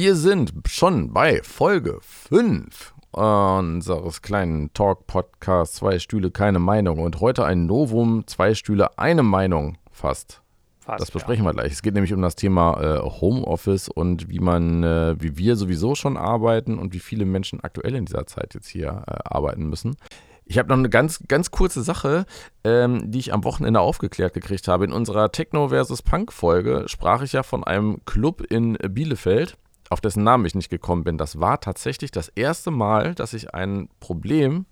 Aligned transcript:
Wir 0.00 0.14
sind 0.14 0.52
schon 0.68 1.12
bei 1.12 1.42
Folge 1.42 1.98
5 2.02 2.94
unseres 3.10 4.22
kleinen 4.22 4.72
Talk-Podcasts 4.72 5.78
Zwei 5.78 5.98
Stühle, 5.98 6.30
keine 6.30 6.60
Meinung. 6.60 7.00
Und 7.00 7.18
heute 7.18 7.44
ein 7.44 7.66
Novum, 7.66 8.24
zwei 8.28 8.54
Stühle, 8.54 8.96
eine 8.96 9.24
Meinung 9.24 9.76
fast. 9.90 10.40
Fast 10.78 11.00
das 11.00 11.10
besprechen 11.10 11.44
ja. 11.44 11.50
wir 11.50 11.54
gleich. 11.54 11.72
Es 11.72 11.82
geht 11.82 11.94
nämlich 11.94 12.14
um 12.14 12.22
das 12.22 12.36
Thema 12.36 12.80
äh, 12.80 13.00
Homeoffice 13.00 13.88
und 13.88 14.28
wie 14.28 14.38
man, 14.38 14.84
äh, 14.84 15.16
wie 15.18 15.36
wir 15.36 15.56
sowieso 15.56 15.96
schon 15.96 16.16
arbeiten 16.16 16.78
und 16.78 16.94
wie 16.94 17.00
viele 17.00 17.24
Menschen 17.24 17.64
aktuell 17.64 17.96
in 17.96 18.04
dieser 18.04 18.24
Zeit 18.28 18.54
jetzt 18.54 18.68
hier 18.68 19.02
äh, 19.08 19.14
arbeiten 19.24 19.68
müssen. 19.68 19.96
Ich 20.44 20.58
habe 20.58 20.68
noch 20.68 20.78
eine 20.78 20.90
ganz, 20.90 21.24
ganz 21.26 21.50
kurze 21.50 21.82
Sache, 21.82 22.24
ähm, 22.62 23.10
die 23.10 23.18
ich 23.18 23.32
am 23.34 23.42
Wochenende 23.42 23.80
aufgeklärt 23.80 24.32
gekriegt 24.32 24.68
habe. 24.68 24.84
In 24.84 24.92
unserer 24.92 25.32
Techno 25.32 25.70
versus 25.70 26.02
Punk-Folge 26.02 26.84
sprach 26.86 27.22
ich 27.22 27.32
ja 27.32 27.42
von 27.42 27.64
einem 27.64 28.04
Club 28.04 28.42
in 28.42 28.74
Bielefeld, 28.74 29.58
auf 29.90 30.00
dessen 30.00 30.24
Namen 30.24 30.44
ich 30.44 30.54
nicht 30.54 30.70
gekommen 30.70 31.04
bin. 31.04 31.18
Das 31.18 31.40
war 31.40 31.60
tatsächlich 31.60 32.10
das 32.10 32.28
erste 32.28 32.70
Mal, 32.70 33.14
dass 33.14 33.32
ich 33.32 33.54
ein 33.54 33.88
Problem 34.00 34.66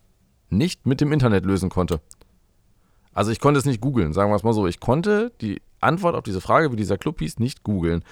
nicht 0.48 0.86
mit 0.86 1.00
dem 1.00 1.12
Internet 1.12 1.44
lösen 1.44 1.70
konnte. 1.70 2.00
Also 3.12 3.30
ich 3.30 3.40
konnte 3.40 3.58
es 3.58 3.64
nicht 3.64 3.80
googeln, 3.80 4.12
sagen 4.12 4.30
wir 4.30 4.36
es 4.36 4.42
mal 4.42 4.52
so. 4.52 4.66
Ich 4.66 4.78
konnte 4.78 5.32
die 5.40 5.62
Antwort 5.80 6.14
auf 6.14 6.22
diese 6.22 6.40
Frage, 6.40 6.70
wie 6.72 6.76
dieser 6.76 6.98
Club 6.98 7.18
hieß, 7.20 7.38
nicht 7.38 7.62
googeln. 7.62 8.04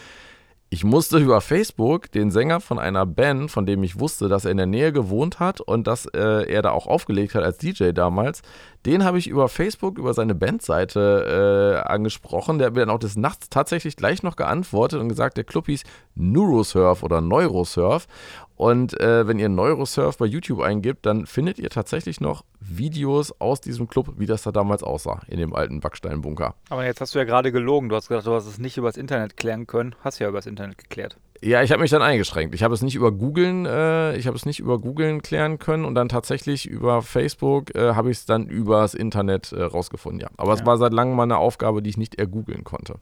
Ich 0.75 0.83
musste 0.83 1.19
über 1.19 1.41
Facebook 1.41 2.11
den 2.11 2.33
Sänger 2.33 2.59
von 2.59 2.81
einer 2.81 3.07
Band, 3.07 3.49
von 3.49 3.65
dem 3.65 3.85
ich 3.85 4.01
wusste, 4.01 4.27
dass 4.29 4.45
er 4.45 4.51
in 4.51 4.57
der 4.57 4.67
Nähe 4.67 4.93
gewohnt 4.93 5.39
hat 5.39 5.61
und 5.61 5.87
dass 5.87 6.07
äh, 6.07 6.51
er 6.53 6.63
da 6.63 6.73
auch 6.73 6.89
aufgelegt 6.89 7.37
hat 7.37 7.45
als 7.45 7.59
DJ 7.59 7.93
damals, 7.93 8.43
den 8.85 9.05
habe 9.05 9.19
ich 9.19 9.29
über 9.29 9.49
Facebook, 9.49 9.99
über 9.99 10.15
seine 10.15 10.35
Bandseite 10.35 11.79
äh, 11.87 11.89
angesprochen. 11.89 12.59
Der 12.59 12.67
hat 12.67 12.75
mir 12.75 12.81
dann 12.81 12.91
auch 12.91 12.99
des 12.99 13.15
Nachts 13.15 13.51
tatsächlich 13.51 13.95
gleich 13.95 14.25
noch 14.25 14.35
geantwortet 14.35 15.01
und 15.01 15.09
gesagt, 15.09 15.37
der 15.37 15.45
Club 15.45 15.67
hieß 15.67 15.85
Neurosurf 16.17 17.05
oder 17.05 17.21
Neurosurf. 17.21 18.09
Und 18.57 18.99
äh, 19.01 19.27
wenn 19.27 19.39
ihr 19.39 19.49
Neurosurf 19.49 20.19
bei 20.19 20.27
YouTube 20.27 20.61
eingibt, 20.61 21.07
dann 21.07 21.27
findet 21.27 21.59
ihr 21.59 21.71
tatsächlich 21.71 22.21
noch 22.21 22.45
Videos 22.61 23.39
aus 23.41 23.61
diesem 23.61 23.89
Club, 23.89 24.15
wie 24.17 24.27
das 24.27 24.43
da 24.43 24.53
damals 24.53 24.83
aussah, 24.83 25.23
in 25.29 25.39
dem 25.39 25.55
alten 25.55 25.81
Backsteinbunker. 25.81 26.55
Aber 26.71 26.85
jetzt 26.85 27.01
hast 27.01 27.15
du 27.15 27.19
ja 27.19 27.25
gerade 27.25 27.53
gelogen. 27.53 27.89
Du 27.89 27.97
hast 27.97 28.09
gesagt, 28.09 28.27
du 28.27 28.33
hast 28.33 28.47
es 28.47 28.59
nicht 28.59 28.77
übers 28.77 28.97
Internet 28.97 29.37
klären 29.37 29.67
können. 29.67 29.95
Hast 30.03 30.19
ja 30.19 30.29
übers 30.29 30.47
Internet 30.47 30.79
geklärt. 30.79 31.19
Ja, 31.43 31.63
ich 31.63 31.73
habe 31.73 31.83
mich 31.83 31.91
dann 31.91 32.01
eingeschränkt. 32.01 32.55
Ich 32.55 32.63
habe 32.63 32.73
es 32.73 32.81
nicht 32.81 32.95
über 32.95 33.13
Googlen, 33.13 33.67
äh, 33.67 34.17
ich 34.17 34.27
habe 34.27 34.37
es 34.37 34.47
nicht 34.47 34.61
über 34.61 34.79
Googlen 34.79 35.21
klären 35.21 35.59
können 35.59 35.85
und 35.85 35.95
dann 35.95 36.09
tatsächlich 36.09 36.67
über 36.67 37.03
Facebook 37.03 37.75
äh, 37.75 37.95
habe 37.95 38.11
ich 38.11 38.19
es 38.19 38.25
dann 38.25 38.47
übers 38.47 38.95
Internet 38.95 39.53
äh, 39.53 39.63
rausgefunden, 39.63 40.21
ja. 40.21 40.29
Aber 40.39 40.55
ja. 40.55 40.61
es 40.61 40.65
war 40.65 40.79
seit 40.79 40.95
langem 40.95 41.17
mal 41.17 41.25
eine 41.25 41.37
Aufgabe, 41.37 41.83
die 41.83 41.91
ich 41.91 41.99
nicht 41.99 42.15
ergoogeln 42.15 42.65
konnte. 42.65 42.95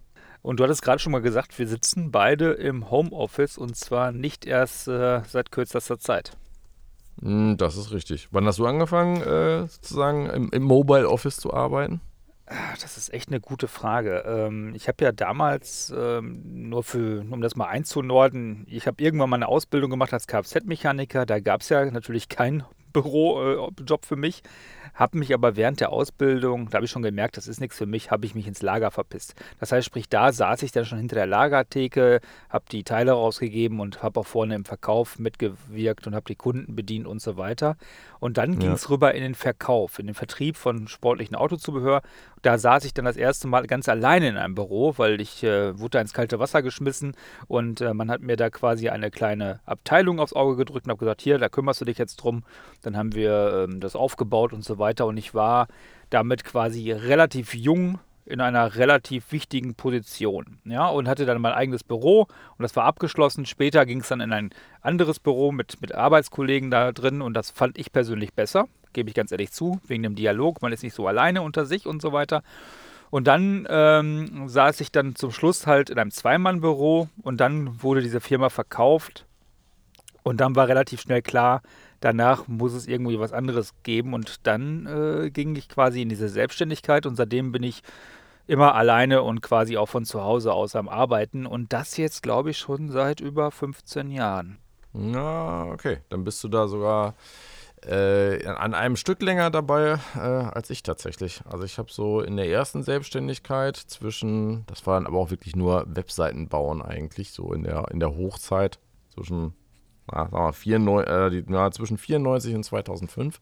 Und 0.42 0.58
du 0.58 0.64
hattest 0.64 0.82
gerade 0.82 0.98
schon 0.98 1.12
mal 1.12 1.22
gesagt, 1.22 1.58
wir 1.58 1.68
sitzen 1.68 2.10
beide 2.10 2.52
im 2.52 2.90
Homeoffice 2.90 3.56
und 3.56 3.76
zwar 3.76 4.10
nicht 4.10 4.44
erst 4.44 4.88
äh, 4.88 5.22
seit 5.26 5.52
kürzester 5.52 5.98
Zeit. 5.98 6.36
Hm, 7.20 7.56
das 7.56 7.76
ist 7.76 7.92
richtig. 7.92 8.28
Wann 8.32 8.46
hast 8.46 8.58
du 8.58 8.66
angefangen, 8.66 9.22
äh, 9.22 9.68
sozusagen 9.68 10.28
im, 10.28 10.50
im, 10.50 10.62
Mobile 10.64 11.08
Office 11.08 11.36
zu 11.36 11.54
arbeiten? 11.54 12.00
Ah, 12.46 12.74
das 12.80 12.96
ist 12.96 13.14
echt 13.14 13.28
eine 13.28 13.40
gute 13.40 13.68
Frage. 13.68 14.24
Ähm, 14.26 14.74
ich 14.74 14.88
habe 14.88 15.04
ja 15.04 15.12
damals, 15.12 15.94
ähm, 15.96 16.68
nur 16.68 16.82
für, 16.82 17.24
um 17.30 17.40
das 17.40 17.54
mal 17.54 17.68
einzunorden, 17.68 18.66
ich 18.68 18.88
habe 18.88 19.02
irgendwann 19.02 19.30
mal 19.30 19.36
eine 19.36 19.48
Ausbildung 19.48 19.90
gemacht 19.90 20.12
als 20.12 20.26
Kfz-Mechaniker. 20.26 21.24
Da 21.24 21.38
gab 21.38 21.60
es 21.60 21.68
ja 21.68 21.84
natürlich 21.84 22.28
keinen 22.28 22.64
Bürojob 22.92 24.02
äh, 24.02 24.06
für 24.06 24.16
mich. 24.16 24.42
Habe 24.94 25.18
mich 25.18 25.32
aber 25.32 25.56
während 25.56 25.80
der 25.80 25.90
Ausbildung, 25.90 26.68
da 26.68 26.76
habe 26.76 26.84
ich 26.84 26.90
schon 26.90 27.02
gemerkt, 27.02 27.36
das 27.36 27.48
ist 27.48 27.60
nichts 27.60 27.76
für 27.76 27.86
mich, 27.86 28.10
habe 28.10 28.26
ich 28.26 28.34
mich 28.34 28.46
ins 28.46 28.60
Lager 28.60 28.90
verpisst. 28.90 29.34
Das 29.58 29.72
heißt, 29.72 29.86
sprich, 29.86 30.08
da 30.08 30.32
saß 30.32 30.62
ich 30.62 30.72
dann 30.72 30.84
schon 30.84 30.98
hinter 30.98 31.16
der 31.16 31.26
Lagertheke, 31.26 32.20
habe 32.50 32.64
die 32.70 32.84
Teile 32.84 33.12
rausgegeben 33.12 33.80
und 33.80 34.02
habe 34.02 34.20
auch 34.20 34.26
vorne 34.26 34.54
im 34.54 34.64
Verkauf 34.66 35.18
mitgewirkt 35.18 36.06
und 36.06 36.14
habe 36.14 36.26
die 36.28 36.34
Kunden 36.34 36.76
bedient 36.76 37.06
und 37.06 37.22
so 37.22 37.36
weiter. 37.38 37.76
Und 38.22 38.38
dann 38.38 38.60
ging 38.60 38.70
es 38.70 38.84
ja. 38.84 38.90
rüber 38.90 39.16
in 39.16 39.22
den 39.24 39.34
Verkauf, 39.34 39.98
in 39.98 40.06
den 40.06 40.14
Vertrieb 40.14 40.56
von 40.56 40.86
sportlichen 40.86 41.34
Autozubehör. 41.34 42.02
Da 42.42 42.56
saß 42.56 42.84
ich 42.84 42.94
dann 42.94 43.04
das 43.04 43.16
erste 43.16 43.48
Mal 43.48 43.66
ganz 43.66 43.88
alleine 43.88 44.28
in 44.28 44.36
einem 44.36 44.54
Büro, 44.54 44.94
weil 44.96 45.20
ich 45.20 45.42
äh, 45.42 45.76
wurde 45.76 45.90
da 45.90 46.00
ins 46.02 46.12
kalte 46.12 46.38
Wasser 46.38 46.62
geschmissen 46.62 47.16
und 47.48 47.80
äh, 47.80 47.92
man 47.92 48.12
hat 48.12 48.20
mir 48.20 48.36
da 48.36 48.48
quasi 48.48 48.90
eine 48.90 49.10
kleine 49.10 49.58
Abteilung 49.66 50.20
aufs 50.20 50.34
Auge 50.34 50.54
gedrückt 50.54 50.86
und 50.86 50.90
habe 50.90 51.00
gesagt, 51.00 51.20
hier, 51.20 51.38
da 51.38 51.48
kümmerst 51.48 51.80
du 51.80 51.84
dich 51.84 51.98
jetzt 51.98 52.14
drum. 52.14 52.44
Dann 52.82 52.96
haben 52.96 53.12
wir 53.12 53.66
ähm, 53.68 53.80
das 53.80 53.96
aufgebaut 53.96 54.52
und 54.52 54.64
so 54.64 54.78
weiter 54.78 55.06
und 55.06 55.16
ich 55.16 55.34
war 55.34 55.66
damit 56.08 56.44
quasi 56.44 56.92
relativ 56.92 57.54
jung 57.54 57.98
in 58.24 58.40
einer 58.40 58.76
relativ 58.76 59.32
wichtigen 59.32 59.74
Position. 59.74 60.58
Ja, 60.64 60.86
und 60.88 61.08
hatte 61.08 61.26
dann 61.26 61.40
mein 61.40 61.52
eigenes 61.52 61.84
Büro 61.84 62.22
und 62.22 62.62
das 62.62 62.76
war 62.76 62.84
abgeschlossen. 62.84 63.46
Später 63.46 63.84
ging 63.86 64.00
es 64.00 64.08
dann 64.08 64.20
in 64.20 64.32
ein 64.32 64.50
anderes 64.80 65.18
Büro 65.18 65.52
mit, 65.52 65.80
mit 65.80 65.94
Arbeitskollegen 65.94 66.70
da 66.70 66.92
drin 66.92 67.22
und 67.22 67.34
das 67.34 67.50
fand 67.50 67.78
ich 67.78 67.92
persönlich 67.92 68.32
besser, 68.32 68.68
gebe 68.92 69.08
ich 69.08 69.14
ganz 69.14 69.32
ehrlich 69.32 69.52
zu, 69.52 69.80
wegen 69.86 70.02
dem 70.02 70.14
Dialog. 70.14 70.62
Man 70.62 70.72
ist 70.72 70.82
nicht 70.82 70.94
so 70.94 71.06
alleine 71.06 71.42
unter 71.42 71.66
sich 71.66 71.86
und 71.86 72.00
so 72.00 72.12
weiter. 72.12 72.42
Und 73.10 73.26
dann 73.26 73.66
ähm, 73.68 74.48
saß 74.48 74.80
ich 74.80 74.90
dann 74.90 75.14
zum 75.14 75.32
Schluss 75.32 75.66
halt 75.66 75.90
in 75.90 75.98
einem 75.98 76.10
Zweimannbüro 76.10 77.08
und 77.22 77.40
dann 77.40 77.82
wurde 77.82 78.00
diese 78.00 78.20
Firma 78.20 78.48
verkauft. 78.48 79.26
Und 80.22 80.40
dann 80.40 80.56
war 80.56 80.68
relativ 80.68 81.00
schnell 81.00 81.20
klar, 81.20 81.60
danach 82.02 82.46
muss 82.48 82.74
es 82.74 82.86
irgendwie 82.86 83.18
was 83.18 83.32
anderes 83.32 83.72
geben. 83.82 84.12
Und 84.12 84.46
dann 84.46 84.86
äh, 84.86 85.30
ging 85.30 85.56
ich 85.56 85.68
quasi 85.68 86.02
in 86.02 86.08
diese 86.08 86.28
Selbstständigkeit 86.28 87.06
und 87.06 87.16
seitdem 87.16 87.52
bin 87.52 87.62
ich 87.62 87.82
immer 88.46 88.74
alleine 88.74 89.22
und 89.22 89.40
quasi 89.40 89.76
auch 89.76 89.88
von 89.88 90.04
zu 90.04 90.22
Hause 90.22 90.52
aus 90.52 90.76
am 90.76 90.88
Arbeiten. 90.88 91.46
Und 91.46 91.72
das 91.72 91.96
jetzt, 91.96 92.22
glaube 92.22 92.50
ich, 92.50 92.58
schon 92.58 92.90
seit 92.90 93.20
über 93.20 93.50
15 93.50 94.10
Jahren. 94.10 94.58
Na, 94.92 95.66
okay. 95.72 95.98
Dann 96.10 96.24
bist 96.24 96.42
du 96.44 96.48
da 96.48 96.68
sogar 96.68 97.14
äh, 97.86 98.46
an 98.46 98.74
einem 98.74 98.96
Stück 98.96 99.22
länger 99.22 99.50
dabei 99.50 99.98
äh, 100.14 100.18
als 100.18 100.70
ich 100.70 100.82
tatsächlich. 100.82 101.42
Also 101.48 101.64
ich 101.64 101.78
habe 101.78 101.90
so 101.90 102.20
in 102.20 102.36
der 102.36 102.48
ersten 102.48 102.82
Selbstständigkeit 102.82 103.76
zwischen, 103.76 104.66
das 104.66 104.86
waren 104.86 105.06
aber 105.06 105.18
auch 105.18 105.30
wirklich 105.30 105.56
nur 105.56 105.84
Webseiten 105.88 106.48
bauen 106.48 106.82
eigentlich, 106.82 107.32
so 107.32 107.52
in 107.52 107.62
der, 107.64 107.88
in 107.90 108.00
der 108.00 108.14
Hochzeit 108.14 108.78
zwischen 109.14 109.54
na, 110.12 110.28
sagen 110.28 110.44
wir 110.44 110.52
94, 110.52 111.12
äh, 111.12 111.30
die, 111.30 111.44
na, 111.48 111.70
zwischen 111.70 111.98
94 111.98 112.54
und 112.54 112.64
2005. 112.64 113.40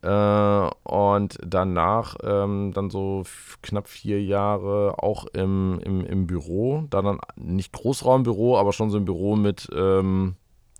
Äh, 0.00 0.70
und 0.84 1.38
danach 1.44 2.14
dann, 2.16 2.72
dann 2.72 2.90
so 2.90 3.24
knapp 3.62 3.88
vier 3.88 4.22
Jahre 4.22 5.02
auch 5.02 5.26
im, 5.32 5.80
im, 5.84 6.04
im 6.04 6.26
Büro. 6.26 6.84
Da 6.90 7.02
dann 7.02 7.18
nicht 7.36 7.72
Großraumbüro, 7.72 8.58
aber 8.58 8.72
schon 8.72 8.90
so 8.90 8.98
ein 8.98 9.04
Büro 9.04 9.34
mit 9.36 9.68
ähm, 9.74 10.36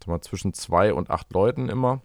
mal, 0.09 0.21
zwischen 0.21 0.55
zwei 0.55 0.93
und 0.93 1.11
acht 1.11 1.33
Leuten 1.33 1.69
immer. 1.69 2.01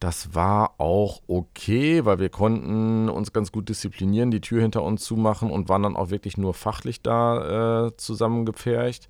Das 0.00 0.32
war 0.34 0.74
auch 0.78 1.22
okay, 1.26 2.04
weil 2.04 2.20
wir 2.20 2.28
konnten 2.28 3.08
uns 3.08 3.32
ganz 3.32 3.50
gut 3.50 3.68
disziplinieren, 3.68 4.30
die 4.30 4.40
Tür 4.40 4.62
hinter 4.62 4.84
uns 4.84 5.02
zumachen 5.02 5.50
und 5.50 5.68
waren 5.68 5.82
dann 5.82 5.96
auch 5.96 6.10
wirklich 6.10 6.36
nur 6.36 6.54
fachlich 6.54 7.02
da 7.02 7.86
äh, 7.86 7.96
zusammengepfercht. 7.96 9.08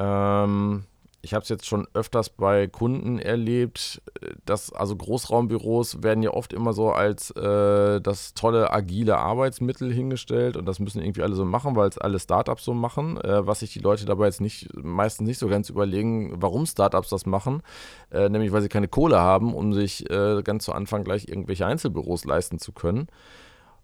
Ähm, 0.00 0.84
ich 1.22 1.34
habe 1.34 1.42
es 1.42 1.50
jetzt 1.50 1.66
schon 1.66 1.86
öfters 1.92 2.30
bei 2.30 2.66
Kunden 2.66 3.18
erlebt, 3.18 4.00
dass 4.46 4.72
also 4.72 4.96
Großraumbüros 4.96 6.02
werden 6.02 6.22
ja 6.22 6.30
oft 6.30 6.54
immer 6.54 6.72
so 6.72 6.92
als 6.92 7.30
äh, 7.32 8.00
das 8.00 8.32
tolle 8.32 8.72
agile 8.72 9.18
Arbeitsmittel 9.18 9.92
hingestellt 9.92 10.56
und 10.56 10.64
das 10.64 10.78
müssen 10.78 11.02
irgendwie 11.02 11.22
alle 11.22 11.34
so 11.34 11.44
machen, 11.44 11.76
weil 11.76 11.90
es 11.90 11.98
alle 11.98 12.18
Startups 12.18 12.64
so 12.64 12.72
machen, 12.72 13.20
äh, 13.20 13.46
was 13.46 13.60
sich 13.60 13.72
die 13.74 13.80
Leute 13.80 14.06
dabei 14.06 14.26
jetzt 14.26 14.40
nicht 14.40 14.74
meistens 14.74 15.26
nicht 15.26 15.38
so 15.38 15.48
ganz 15.48 15.68
überlegen, 15.68 16.40
warum 16.40 16.64
Startups 16.64 17.10
das 17.10 17.26
machen, 17.26 17.62
äh, 18.10 18.30
nämlich 18.30 18.52
weil 18.52 18.62
sie 18.62 18.70
keine 18.70 18.88
Kohle 18.88 19.20
haben, 19.20 19.54
um 19.54 19.74
sich 19.74 20.08
äh, 20.08 20.42
ganz 20.42 20.64
zu 20.64 20.72
Anfang 20.72 21.04
gleich 21.04 21.28
irgendwelche 21.28 21.66
Einzelbüros 21.66 22.24
leisten 22.24 22.58
zu 22.58 22.72
können. 22.72 23.08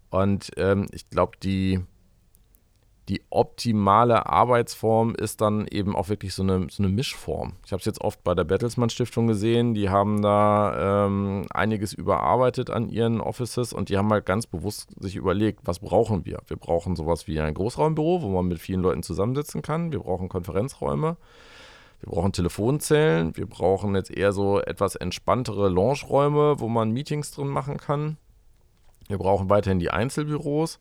Und 0.09 0.51
ähm, 0.57 0.87
ich 0.91 1.09
glaube, 1.09 1.33
die 1.43 1.81
die 3.09 3.21
optimale 3.29 4.25
Arbeitsform 4.25 5.15
ist 5.15 5.39
dann 5.39 5.65
eben 5.67 5.95
auch 5.95 6.09
wirklich 6.09 6.33
so 6.33 6.43
eine, 6.43 6.67
so 6.69 6.83
eine 6.83 6.91
Mischform. 6.91 7.53
Ich 7.65 7.71
habe 7.71 7.79
es 7.79 7.85
jetzt 7.85 8.01
oft 8.01 8.21
bei 8.23 8.35
der 8.35 8.43
Bertelsmann 8.43 8.89
Stiftung 8.89 9.27
gesehen, 9.27 9.73
die 9.73 9.89
haben 9.89 10.21
da 10.21 11.05
ähm, 11.05 11.45
einiges 11.49 11.93
überarbeitet 11.93 12.69
an 12.69 12.89
ihren 12.89 13.21
Offices 13.21 13.71
und 13.71 13.87
die 13.87 13.97
haben 13.97 14.11
halt 14.11 14.25
ganz 14.25 14.45
bewusst 14.45 14.89
sich 14.99 15.15
überlegt, 15.15 15.61
was 15.63 15.79
brauchen 15.79 16.25
wir? 16.25 16.39
Wir 16.47 16.57
brauchen 16.57 16.97
sowas 16.97 17.27
wie 17.27 17.39
ein 17.39 17.53
Großraumbüro, 17.53 18.21
wo 18.21 18.29
man 18.29 18.47
mit 18.47 18.59
vielen 18.59 18.81
Leuten 18.81 19.03
zusammensitzen 19.03 19.61
kann. 19.61 19.93
Wir 19.93 19.99
brauchen 19.99 20.27
Konferenzräume. 20.27 21.15
Wir 22.01 22.11
brauchen 22.11 22.33
Telefonzellen. 22.33 23.37
Wir 23.37 23.47
brauchen 23.47 23.95
jetzt 23.95 24.11
eher 24.11 24.33
so 24.33 24.59
etwas 24.59 24.95
entspanntere 24.95 25.69
Lounge-Räume, 25.69 26.59
wo 26.59 26.67
man 26.67 26.91
Meetings 26.91 27.31
drin 27.31 27.47
machen 27.47 27.77
kann. 27.77 28.17
Wir 29.07 29.17
brauchen 29.17 29.49
weiterhin 29.49 29.79
die 29.79 29.91
Einzelbüros. 29.91 30.79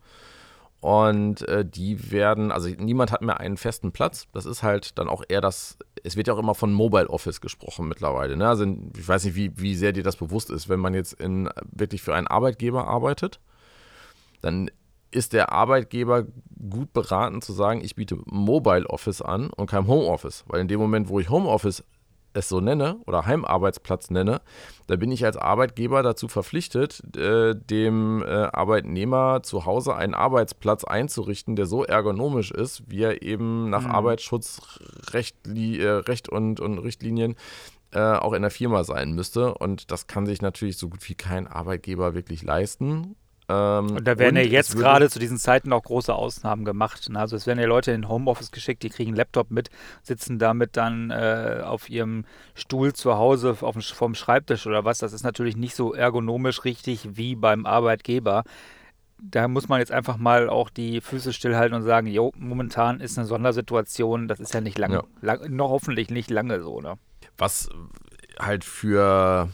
Und 0.81 1.47
äh, 1.49 1.65
die 1.65 2.13
werden, 2.13 2.53
also 2.53 2.69
niemand 2.69 3.11
hat 3.11 3.23
mehr 3.23 3.41
einen 3.41 3.57
festen 3.57 3.93
Platz. 3.93 4.29
Das 4.33 4.47
ist 4.47 4.63
halt 4.63 4.99
dann 4.99 5.09
auch 5.09 5.25
eher 5.29 5.41
das, 5.41 5.79
es 6.05 6.17
wird 6.17 6.29
ja 6.29 6.35
auch 6.35 6.39
immer 6.39 6.55
von 6.55 6.73
Mobile 6.73 7.09
Office 7.09 7.41
gesprochen 7.41 7.89
mittlerweile. 7.89 8.37
Ne? 8.37 8.47
Also 8.47 8.67
ich 8.97 9.09
weiß 9.09 9.25
nicht, 9.25 9.35
wie, 9.35 9.53
wie 9.57 9.75
sehr 9.75 9.93
dir 9.93 10.03
das 10.03 10.17
bewusst 10.17 10.51
ist, 10.51 10.69
wenn 10.69 10.81
man 10.81 10.95
jetzt 10.95 11.15
in, 11.15 11.49
wirklich 11.73 12.03
für 12.03 12.15
einen 12.15 12.27
Arbeitgeber 12.27 12.87
arbeitet, 12.87 13.41
dann 14.43 14.71
ist 15.11 15.33
der 15.33 15.51
Arbeitgeber 15.53 16.27
gut 16.69 16.93
beraten 16.93 17.41
zu 17.41 17.53
sagen, 17.53 17.81
ich 17.83 17.97
biete 17.97 18.19
Mobile 18.27 18.87
Office 18.87 19.23
an 19.23 19.51
und 19.51 19.71
kein 19.71 19.87
Homeoffice. 19.87 20.45
Weil 20.47 20.61
in 20.61 20.69
dem 20.69 20.79
Moment, 20.79 21.09
wo 21.09 21.19
ich 21.19 21.31
Homeoffice 21.31 21.85
es 22.37 22.49
so 22.49 22.61
nenne 22.61 22.99
oder 23.07 23.27
Heimarbeitsplatz 23.27 24.11
nenne, 24.11 24.41
da 24.87 24.97
bin 24.97 25.11
ich 25.11 25.25
als 25.25 25.37
Arbeitgeber 25.37 26.03
dazu 26.03 26.29
verpflichtet, 26.29 27.03
äh, 27.17 27.55
dem 27.55 28.23
äh, 28.23 28.27
Arbeitnehmer 28.27 29.43
zu 29.43 29.65
Hause 29.67 29.97
einen 29.97 30.15
Arbeitsplatz 30.15 30.85
einzurichten, 30.85 31.57
der 31.57 31.67
so 31.67 31.85
ergonomisch 31.85 32.51
ist, 32.51 32.85
wie 32.87 33.03
er 33.03 33.23
eben 33.23 33.71
nach 33.71 33.85
mhm. 33.85 33.91
Arbeitsschutzrecht 33.91 35.37
äh, 35.47 35.89
Recht 35.89 36.29
und, 36.29 36.61
und 36.61 36.79
Richtlinien 36.79 37.37
äh, 37.93 38.01
auch 38.01 38.33
in 38.33 38.43
der 38.43 38.51
Firma 38.51 38.85
sein 38.85 39.13
müsste. 39.13 39.55
Und 39.55 39.91
das 39.91 40.07
kann 40.07 40.27
sich 40.27 40.43
natürlich 40.43 40.77
so 40.77 40.89
gut 40.89 41.09
wie 41.09 41.15
kein 41.15 41.47
Arbeitgeber 41.47 42.15
wirklich 42.15 42.43
leisten. 42.43 43.17
Ähm, 43.49 43.93
und 43.93 44.05
da 44.07 44.19
werden 44.19 44.37
und 44.37 44.45
ja 44.45 44.51
jetzt 44.51 44.77
gerade 44.77 45.09
zu 45.09 45.19
diesen 45.19 45.39
Zeiten 45.39 45.73
auch 45.73 45.83
große 45.83 46.13
Ausnahmen 46.15 46.65
gemacht. 46.65 47.09
Ne? 47.09 47.19
Also 47.19 47.37
es 47.37 47.47
werden 47.47 47.61
ja 47.61 47.67
Leute 47.67 47.93
in 47.93 48.09
Homeoffice 48.09 48.51
geschickt, 48.51 48.83
die 48.83 48.91
kriegen 48.91 49.11
einen 49.11 49.17
Laptop 49.17 49.51
mit, 49.51 49.71
sitzen 50.03 50.39
damit 50.39 50.77
dann 50.77 51.11
äh, 51.11 51.63
auf 51.65 51.89
ihrem 51.89 52.25
Stuhl 52.55 52.93
zu 52.93 53.17
Hause 53.17 53.57
auf 53.61 53.75
dem, 53.75 53.83
vom 53.83 54.15
Schreibtisch 54.15 54.67
oder 54.67 54.85
was. 54.85 54.99
Das 54.99 55.13
ist 55.13 55.23
natürlich 55.23 55.57
nicht 55.57 55.77
so 55.77 55.95
ergonomisch 55.95 56.65
richtig 56.65 57.17
wie 57.17 57.37
beim 57.37 57.67
Arbeitgeber. 57.67 58.45
Da 59.19 59.49
muss 59.49 59.69
man 59.69 59.79
jetzt 59.79 59.93
einfach 59.93 60.19
mal 60.19 60.51
auch 60.51 60.69
die 60.69 61.01
Füße 61.01 61.33
stillhalten 61.33 61.75
und 61.75 61.83
sagen, 61.85 62.07
jo, 62.07 62.33
momentan 62.37 63.01
ist 63.01 63.17
eine 63.17 63.27
Sondersituation, 63.27 64.29
das 64.29 64.41
ist 64.41 64.53
ja 64.53 64.61
nicht 64.61 64.77
lange, 64.77 64.97
ja. 64.97 65.05
lang, 65.23 65.55
noch 65.55 65.71
hoffentlich 65.71 66.11
nicht 66.11 66.31
lange 66.31 66.61
so, 66.61 66.81
ne? 66.83 66.99
Was 67.39 67.71
halt 68.39 68.65
für 68.65 69.49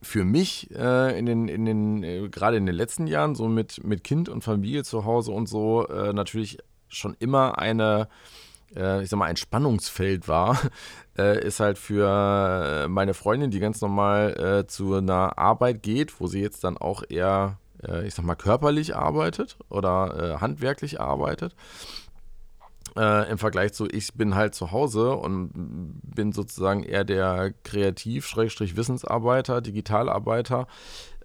für 0.00 0.24
mich 0.24 0.70
äh, 0.74 1.18
in 1.18 1.26
den, 1.26 1.48
in 1.48 1.64
den, 1.64 2.02
äh, 2.02 2.28
gerade 2.28 2.56
in 2.56 2.66
den 2.66 2.74
letzten 2.74 3.06
Jahren, 3.06 3.34
so 3.34 3.48
mit, 3.48 3.84
mit 3.84 4.04
Kind 4.04 4.28
und 4.28 4.44
Familie 4.44 4.84
zu 4.84 5.04
Hause 5.04 5.32
und 5.32 5.48
so, 5.48 5.86
äh, 5.88 6.12
natürlich 6.12 6.58
schon 6.88 7.16
immer 7.18 7.58
eine, 7.58 8.08
äh, 8.76 9.02
ich 9.02 9.10
sag 9.10 9.18
mal, 9.18 9.26
ein 9.26 9.36
Spannungsfeld 9.36 10.28
war, 10.28 10.58
äh, 11.18 11.44
ist 11.44 11.60
halt 11.60 11.78
für 11.78 12.86
meine 12.88 13.14
Freundin, 13.14 13.50
die 13.50 13.60
ganz 13.60 13.80
normal 13.80 14.60
äh, 14.62 14.66
zu 14.66 14.94
einer 14.94 15.38
Arbeit 15.38 15.82
geht, 15.82 16.20
wo 16.20 16.26
sie 16.26 16.40
jetzt 16.40 16.64
dann 16.64 16.76
auch 16.76 17.02
eher, 17.08 17.58
ich 18.04 18.12
sag 18.12 18.24
mal, 18.24 18.34
körperlich 18.34 18.96
arbeitet 18.96 19.56
oder 19.68 20.38
handwerklich 20.40 21.00
arbeitet 21.00 21.54
äh, 22.98 23.30
im 23.30 23.38
Vergleich 23.38 23.72
zu, 23.72 23.86
ich 23.86 24.12
bin 24.14 24.34
halt 24.34 24.54
zu 24.54 24.72
Hause 24.72 25.12
und 25.12 25.50
bin 26.02 26.32
sozusagen 26.32 26.82
eher 26.82 27.04
der 27.04 27.54
Kreativ-Wissensarbeiter, 27.62 29.60
Digitalarbeiter, 29.60 30.66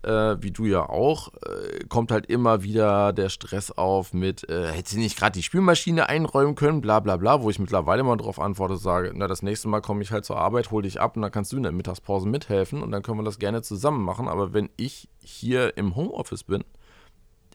äh, 0.03 0.37
wie 0.41 0.51
du 0.51 0.65
ja 0.65 0.87
auch, 0.87 1.29
äh, 1.45 1.85
kommt 1.89 2.11
halt 2.11 2.27
immer 2.27 2.61
wieder 2.63 3.11
der 3.13 3.29
Stress 3.29 3.71
auf 3.71 4.13
mit, 4.13 4.47
äh, 4.49 4.71
hätte 4.71 4.91
sie 4.91 4.99
nicht 4.99 5.17
gerade 5.17 5.31
die 5.33 5.43
Spülmaschine 5.43 6.09
einräumen 6.09 6.55
können, 6.55 6.81
bla 6.81 6.99
bla 6.99 7.17
bla, 7.17 7.41
wo 7.41 7.49
ich 7.49 7.59
mittlerweile 7.59 8.03
mal 8.03 8.17
darauf 8.17 8.39
antworte, 8.39 8.77
sage, 8.77 9.11
na, 9.15 9.27
das 9.27 9.41
nächste 9.41 9.67
Mal 9.67 9.81
komme 9.81 10.03
ich 10.03 10.11
halt 10.11 10.25
zur 10.25 10.37
Arbeit, 10.37 10.71
hol 10.71 10.83
dich 10.83 11.01
ab 11.01 11.15
und 11.15 11.23
dann 11.23 11.31
kannst 11.31 11.51
du 11.53 11.57
in 11.57 11.63
der 11.63 11.71
Mittagspause 11.71 12.27
mithelfen 12.27 12.83
und 12.83 12.91
dann 12.91 13.01
können 13.01 13.19
wir 13.19 13.23
das 13.23 13.39
gerne 13.39 13.61
zusammen 13.61 14.03
machen. 14.03 14.27
Aber 14.27 14.53
wenn 14.53 14.69
ich 14.77 15.09
hier 15.19 15.75
im 15.77 15.95
Homeoffice 15.95 16.43
bin, 16.43 16.63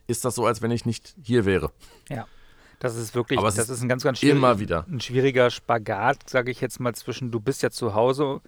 ist 0.07 0.25
das 0.25 0.35
so, 0.35 0.45
als 0.45 0.61
wenn 0.61 0.71
ich 0.71 0.85
nicht 0.85 1.15
hier 1.21 1.45
wäre. 1.45 1.71
Ja. 2.09 2.25
Das 2.79 2.95
ist 2.95 3.13
wirklich, 3.13 3.39
Aber 3.39 3.51
das 3.51 3.69
ist 3.69 3.81
ein 3.81 3.89
ganz, 3.89 4.03
ganz 4.03 4.23
immer 4.23 4.59
wieder. 4.59 4.85
ein 4.89 5.01
schwieriger 5.01 5.49
Spagat, 5.49 6.29
sage 6.29 6.49
ich 6.49 6.61
jetzt 6.61 6.79
mal, 6.79 6.95
zwischen 6.95 7.29
du 7.29 7.39
bist 7.39 7.61
ja 7.61 7.69
zu 7.69 7.93
Hause. 7.93 8.41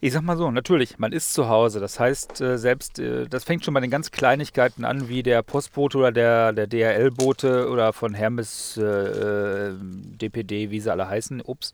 Ich 0.00 0.12
sag 0.12 0.22
mal 0.22 0.36
so, 0.36 0.50
natürlich, 0.50 0.98
man 0.98 1.12
ist 1.12 1.34
zu 1.34 1.48
Hause. 1.48 1.80
Das 1.80 1.98
heißt, 2.00 2.40
äh, 2.40 2.56
selbst, 2.56 2.98
äh, 2.98 3.26
das 3.26 3.44
fängt 3.44 3.64
schon 3.64 3.74
bei 3.74 3.80
den 3.80 3.90
ganz 3.90 4.10
Kleinigkeiten 4.10 4.84
an, 4.84 5.08
wie 5.08 5.22
der 5.22 5.42
Postbote 5.42 5.98
oder 5.98 6.12
der, 6.12 6.52
der 6.52 6.66
DRL-Bote 6.66 7.68
oder 7.68 7.92
von 7.92 8.14
Hermes 8.14 8.76
äh, 8.76 9.72
DPD, 9.74 10.64
äh, 10.64 10.70
wie 10.70 10.80
sie 10.80 10.90
alle 10.90 11.08
heißen, 11.08 11.42
ups, 11.44 11.72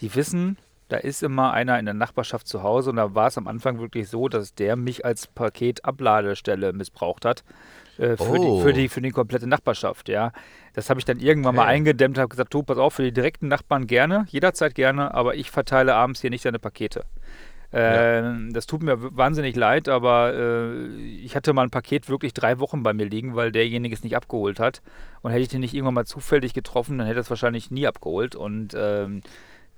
die 0.00 0.14
wissen, 0.14 0.56
da 0.88 0.98
ist 0.98 1.22
immer 1.22 1.52
einer 1.52 1.78
in 1.78 1.86
der 1.86 1.94
Nachbarschaft 1.94 2.46
zu 2.46 2.62
Hause 2.62 2.90
und 2.90 2.96
da 2.96 3.14
war 3.14 3.26
es 3.26 3.38
am 3.38 3.48
Anfang 3.48 3.80
wirklich 3.80 4.08
so, 4.08 4.28
dass 4.28 4.54
der 4.54 4.76
mich 4.76 5.04
als 5.04 5.26
Paketabladestelle 5.26 6.72
missbraucht 6.72 7.24
hat. 7.24 7.42
Äh, 7.98 8.16
für, 8.16 8.30
oh. 8.30 8.58
die, 8.58 8.62
für, 8.62 8.72
die, 8.72 8.88
für 8.88 9.00
die 9.00 9.10
komplette 9.10 9.46
Nachbarschaft, 9.46 10.08
ja. 10.08 10.32
Das 10.72 10.90
habe 10.90 10.98
ich 10.98 11.04
dann 11.04 11.20
irgendwann 11.20 11.56
okay. 11.56 11.64
mal 11.64 11.70
eingedämmt, 11.70 12.18
habe 12.18 12.28
gesagt, 12.28 12.52
du, 12.52 12.62
pass 12.62 12.78
auf, 12.78 12.94
für 12.94 13.02
die 13.02 13.12
direkten 13.12 13.48
Nachbarn 13.48 13.86
gerne, 13.86 14.26
jederzeit 14.28 14.74
gerne, 14.74 15.14
aber 15.14 15.36
ich 15.36 15.50
verteile 15.50 15.94
abends 15.94 16.20
hier 16.20 16.30
nicht 16.30 16.44
deine 16.44 16.58
Pakete. 16.58 17.04
Äh, 17.72 18.22
ja. 18.22 18.36
Das 18.52 18.66
tut 18.66 18.82
mir 18.82 19.16
wahnsinnig 19.16 19.56
leid, 19.56 19.88
aber 19.88 20.32
äh, 20.32 20.86
ich 20.96 21.34
hatte 21.34 21.52
mal 21.52 21.62
ein 21.62 21.70
Paket 21.70 22.08
wirklich 22.08 22.32
drei 22.32 22.60
Wochen 22.60 22.84
bei 22.84 22.92
mir 22.92 23.06
liegen, 23.06 23.34
weil 23.34 23.50
derjenige 23.50 23.94
es 23.94 24.04
nicht 24.04 24.16
abgeholt 24.16 24.60
hat. 24.60 24.80
Und 25.22 25.32
hätte 25.32 25.42
ich 25.42 25.48
den 25.48 25.60
nicht 25.60 25.74
irgendwann 25.74 25.94
mal 25.94 26.06
zufällig 26.06 26.54
getroffen, 26.54 26.98
dann 26.98 27.06
hätte 27.08 27.18
er 27.18 27.22
es 27.22 27.30
wahrscheinlich 27.30 27.72
nie 27.72 27.86
abgeholt. 27.88 28.36
Und 28.36 28.74
ähm, 28.76 29.18
äh, 29.18 29.28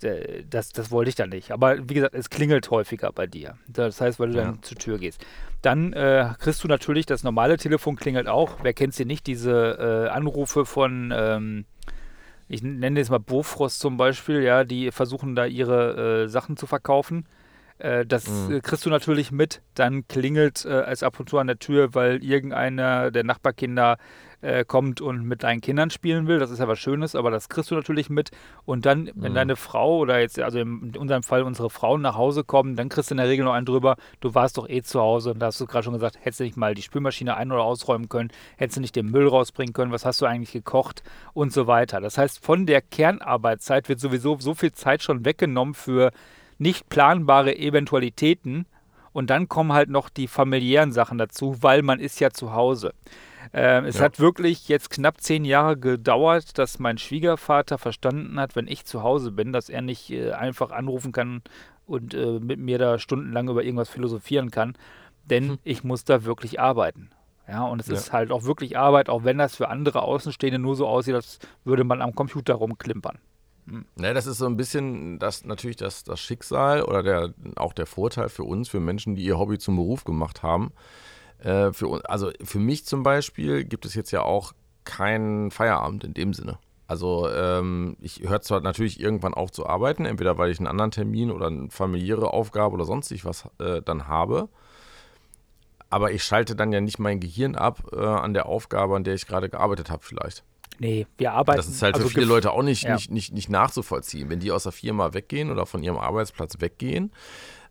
das, 0.00 0.70
das 0.70 0.90
wollte 0.90 1.08
ich 1.08 1.14
dann 1.14 1.30
nicht. 1.30 1.50
Aber 1.52 1.88
wie 1.88 1.94
gesagt, 1.94 2.14
es 2.14 2.30
klingelt 2.30 2.70
häufiger 2.70 3.12
bei 3.12 3.26
dir. 3.26 3.56
Das 3.66 4.00
heißt, 4.00 4.20
weil 4.20 4.30
du 4.30 4.38
ja. 4.38 4.44
dann 4.44 4.62
zur 4.62 4.76
Tür 4.76 4.98
gehst. 4.98 5.24
Dann 5.62 5.92
äh, 5.92 6.30
kriegst 6.38 6.62
du 6.62 6.68
natürlich, 6.68 7.06
das 7.06 7.22
normale 7.22 7.56
Telefon 7.56 7.96
klingelt 7.96 8.28
auch. 8.28 8.58
Wer 8.62 8.74
kennt 8.74 8.94
sie 8.94 9.04
nicht? 9.04 9.26
Diese 9.26 10.06
äh, 10.06 10.10
Anrufe 10.10 10.66
von, 10.66 11.12
ähm, 11.16 11.64
ich 12.48 12.62
nenne 12.62 13.00
jetzt 13.00 13.10
mal 13.10 13.18
Bofrost 13.18 13.80
zum 13.80 13.96
Beispiel, 13.96 14.42
ja, 14.42 14.64
die 14.64 14.90
versuchen 14.90 15.34
da 15.34 15.46
ihre 15.46 16.24
äh, 16.24 16.28
Sachen 16.28 16.56
zu 16.56 16.66
verkaufen. 16.66 17.26
Äh, 17.78 18.06
das 18.06 18.28
mhm. 18.28 18.56
Äh, 18.56 18.60
kriegst 18.60 18.86
du 18.86 18.90
natürlich 18.90 19.32
mit. 19.32 19.62
Dann 19.74 20.06
klingelt 20.08 20.64
äh, 20.64 20.82
es 20.84 21.02
ab 21.02 21.18
und 21.18 21.28
zu 21.28 21.38
an 21.38 21.46
der 21.46 21.58
Tür, 21.58 21.94
weil 21.94 22.22
irgendeiner 22.22 23.10
der 23.10 23.24
Nachbarkinder 23.24 23.98
äh, 24.40 24.64
kommt 24.64 25.00
und 25.00 25.24
mit 25.24 25.42
deinen 25.42 25.60
Kindern 25.60 25.90
spielen 25.90 26.26
will. 26.26 26.38
Das 26.38 26.50
ist 26.50 26.58
ja 26.58 26.68
was 26.68 26.78
Schönes, 26.78 27.14
aber 27.14 27.30
das 27.30 27.48
kriegst 27.48 27.70
du 27.70 27.74
natürlich 27.74 28.10
mit. 28.10 28.30
Und 28.64 28.86
dann, 28.86 29.10
wenn 29.14 29.32
mhm. 29.32 29.36
deine 29.36 29.56
Frau 29.56 29.98
oder 29.98 30.20
jetzt, 30.20 30.38
also 30.40 30.58
in 30.58 30.96
unserem 30.96 31.22
Fall 31.22 31.42
unsere 31.42 31.70
Frauen 31.70 32.02
nach 32.02 32.16
Hause 32.16 32.44
kommen, 32.44 32.76
dann 32.76 32.88
kriegst 32.88 33.10
du 33.10 33.14
in 33.14 33.18
der 33.18 33.28
Regel 33.28 33.44
noch 33.44 33.54
einen 33.54 33.66
drüber, 33.66 33.96
du 34.20 34.34
warst 34.34 34.58
doch 34.58 34.68
eh 34.68 34.82
zu 34.82 35.00
Hause 35.00 35.32
und 35.32 35.38
da 35.38 35.46
hast 35.46 35.60
du 35.60 35.66
gerade 35.66 35.84
schon 35.84 35.94
gesagt, 35.94 36.18
hättest 36.20 36.40
du 36.40 36.44
nicht 36.44 36.56
mal 36.56 36.74
die 36.74 36.82
Spülmaschine 36.82 37.36
ein- 37.36 37.52
oder 37.52 37.62
ausräumen 37.62 38.08
können, 38.08 38.30
hättest 38.56 38.76
du 38.76 38.80
nicht 38.80 38.96
den 38.96 39.10
Müll 39.10 39.28
rausbringen 39.28 39.72
können, 39.72 39.92
was 39.92 40.04
hast 40.04 40.20
du 40.20 40.26
eigentlich 40.26 40.52
gekocht 40.52 41.02
und 41.32 41.52
so 41.52 41.66
weiter. 41.66 42.00
Das 42.00 42.18
heißt, 42.18 42.44
von 42.44 42.66
der 42.66 42.82
Kernarbeitszeit 42.82 43.88
wird 43.88 44.00
sowieso 44.00 44.36
so 44.38 44.54
viel 44.54 44.72
Zeit 44.72 45.02
schon 45.02 45.24
weggenommen 45.24 45.74
für 45.74 46.12
nicht 46.58 46.88
planbare 46.88 47.56
Eventualitäten. 47.56 48.66
Und 49.12 49.30
dann 49.30 49.48
kommen 49.48 49.72
halt 49.72 49.88
noch 49.88 50.10
die 50.10 50.28
familiären 50.28 50.92
Sachen 50.92 51.16
dazu, 51.16 51.56
weil 51.62 51.82
man 51.82 52.00
ist 52.00 52.20
ja 52.20 52.30
zu 52.30 52.52
Hause. 52.52 52.92
Ähm, 53.58 53.86
es 53.86 53.96
ja. 53.96 54.04
hat 54.04 54.20
wirklich 54.20 54.68
jetzt 54.68 54.90
knapp 54.90 55.22
zehn 55.22 55.46
Jahre 55.46 55.78
gedauert, 55.78 56.58
dass 56.58 56.78
mein 56.78 56.98
Schwiegervater 56.98 57.78
verstanden 57.78 58.38
hat, 58.38 58.54
wenn 58.54 58.68
ich 58.68 58.84
zu 58.84 59.02
Hause 59.02 59.32
bin, 59.32 59.50
dass 59.50 59.70
er 59.70 59.80
nicht 59.80 60.10
äh, 60.10 60.32
einfach 60.32 60.72
anrufen 60.72 61.10
kann 61.10 61.40
und 61.86 62.12
äh, 62.12 62.38
mit 62.38 62.60
mir 62.60 62.76
da 62.76 62.98
stundenlang 62.98 63.48
über 63.48 63.64
irgendwas 63.64 63.88
philosophieren 63.88 64.50
kann. 64.50 64.76
Denn 65.24 65.48
hm. 65.48 65.58
ich 65.64 65.84
muss 65.84 66.04
da 66.04 66.24
wirklich 66.24 66.60
arbeiten. 66.60 67.08
Ja, 67.48 67.64
und 67.64 67.80
es 67.80 67.86
ja. 67.86 67.94
ist 67.94 68.12
halt 68.12 68.30
auch 68.30 68.44
wirklich 68.44 68.76
Arbeit, 68.76 69.08
auch 69.08 69.24
wenn 69.24 69.38
das 69.38 69.56
für 69.56 69.70
andere 69.70 70.02
Außenstehende 70.02 70.58
nur 70.58 70.76
so 70.76 70.86
aussieht, 70.86 71.14
als 71.14 71.38
würde 71.64 71.84
man 71.84 72.02
am 72.02 72.14
Computer 72.14 72.54
rumklimpern. 72.54 73.18
Ne, 73.64 74.12
das 74.12 74.26
ist 74.26 74.36
so 74.36 74.46
ein 74.46 74.58
bisschen 74.58 75.18
das 75.18 75.44
natürlich 75.44 75.76
das, 75.76 76.04
das 76.04 76.20
Schicksal 76.20 76.82
oder 76.82 77.02
der, 77.02 77.34
auch 77.56 77.72
der 77.72 77.86
Vorteil 77.86 78.28
für 78.28 78.44
uns, 78.44 78.68
für 78.68 78.80
Menschen, 78.80 79.16
die 79.16 79.24
ihr 79.24 79.38
Hobby 79.38 79.58
zum 79.58 79.76
Beruf 79.76 80.04
gemacht 80.04 80.42
haben. 80.42 80.72
Äh, 81.38 81.72
für, 81.72 82.00
also 82.08 82.30
für 82.42 82.58
mich 82.58 82.86
zum 82.86 83.02
Beispiel 83.02 83.64
gibt 83.64 83.84
es 83.84 83.94
jetzt 83.94 84.10
ja 84.10 84.22
auch 84.22 84.52
keinen 84.84 85.50
Feierabend 85.50 86.04
in 86.04 86.14
dem 86.14 86.32
Sinne. 86.32 86.58
Also 86.88 87.28
ähm, 87.28 87.96
ich 88.00 88.20
höre 88.20 88.40
zwar 88.42 88.60
natürlich 88.60 89.00
irgendwann 89.00 89.34
auf 89.34 89.50
zu 89.50 89.66
arbeiten, 89.66 90.04
entweder 90.04 90.38
weil 90.38 90.50
ich 90.50 90.58
einen 90.58 90.68
anderen 90.68 90.92
Termin 90.92 91.30
oder 91.30 91.48
eine 91.48 91.68
familiäre 91.70 92.32
Aufgabe 92.32 92.74
oder 92.74 92.84
sonstig 92.84 93.24
was 93.24 93.48
äh, 93.58 93.82
dann 93.82 94.06
habe. 94.06 94.48
Aber 95.90 96.12
ich 96.12 96.22
schalte 96.22 96.54
dann 96.54 96.72
ja 96.72 96.80
nicht 96.80 96.98
mein 96.98 97.20
Gehirn 97.20 97.56
ab 97.56 97.82
äh, 97.92 97.98
an 97.98 98.34
der 98.34 98.46
Aufgabe, 98.46 98.94
an 98.96 99.04
der 99.04 99.14
ich 99.14 99.26
gerade 99.26 99.48
gearbeitet 99.48 99.90
habe 99.90 100.04
vielleicht. 100.04 100.44
Nee, 100.78 101.06
wir 101.16 101.32
arbeiten. 101.32 101.56
Das 101.56 101.68
ist 101.68 101.82
halt 101.82 101.94
also 101.94 102.08
für 102.08 102.14
viele 102.14 102.26
Leute 102.26 102.52
auch 102.52 102.62
nicht, 102.62 102.84
ja. 102.84 102.94
nicht, 102.94 103.10
nicht, 103.10 103.32
nicht 103.32 103.48
nachzuvollziehen. 103.48 104.28
Wenn 104.28 104.40
die 104.40 104.52
aus 104.52 104.64
der 104.64 104.72
Firma 104.72 105.14
weggehen 105.14 105.50
oder 105.50 105.64
von 105.66 105.82
ihrem 105.82 105.96
Arbeitsplatz 105.96 106.60
weggehen, 106.60 107.12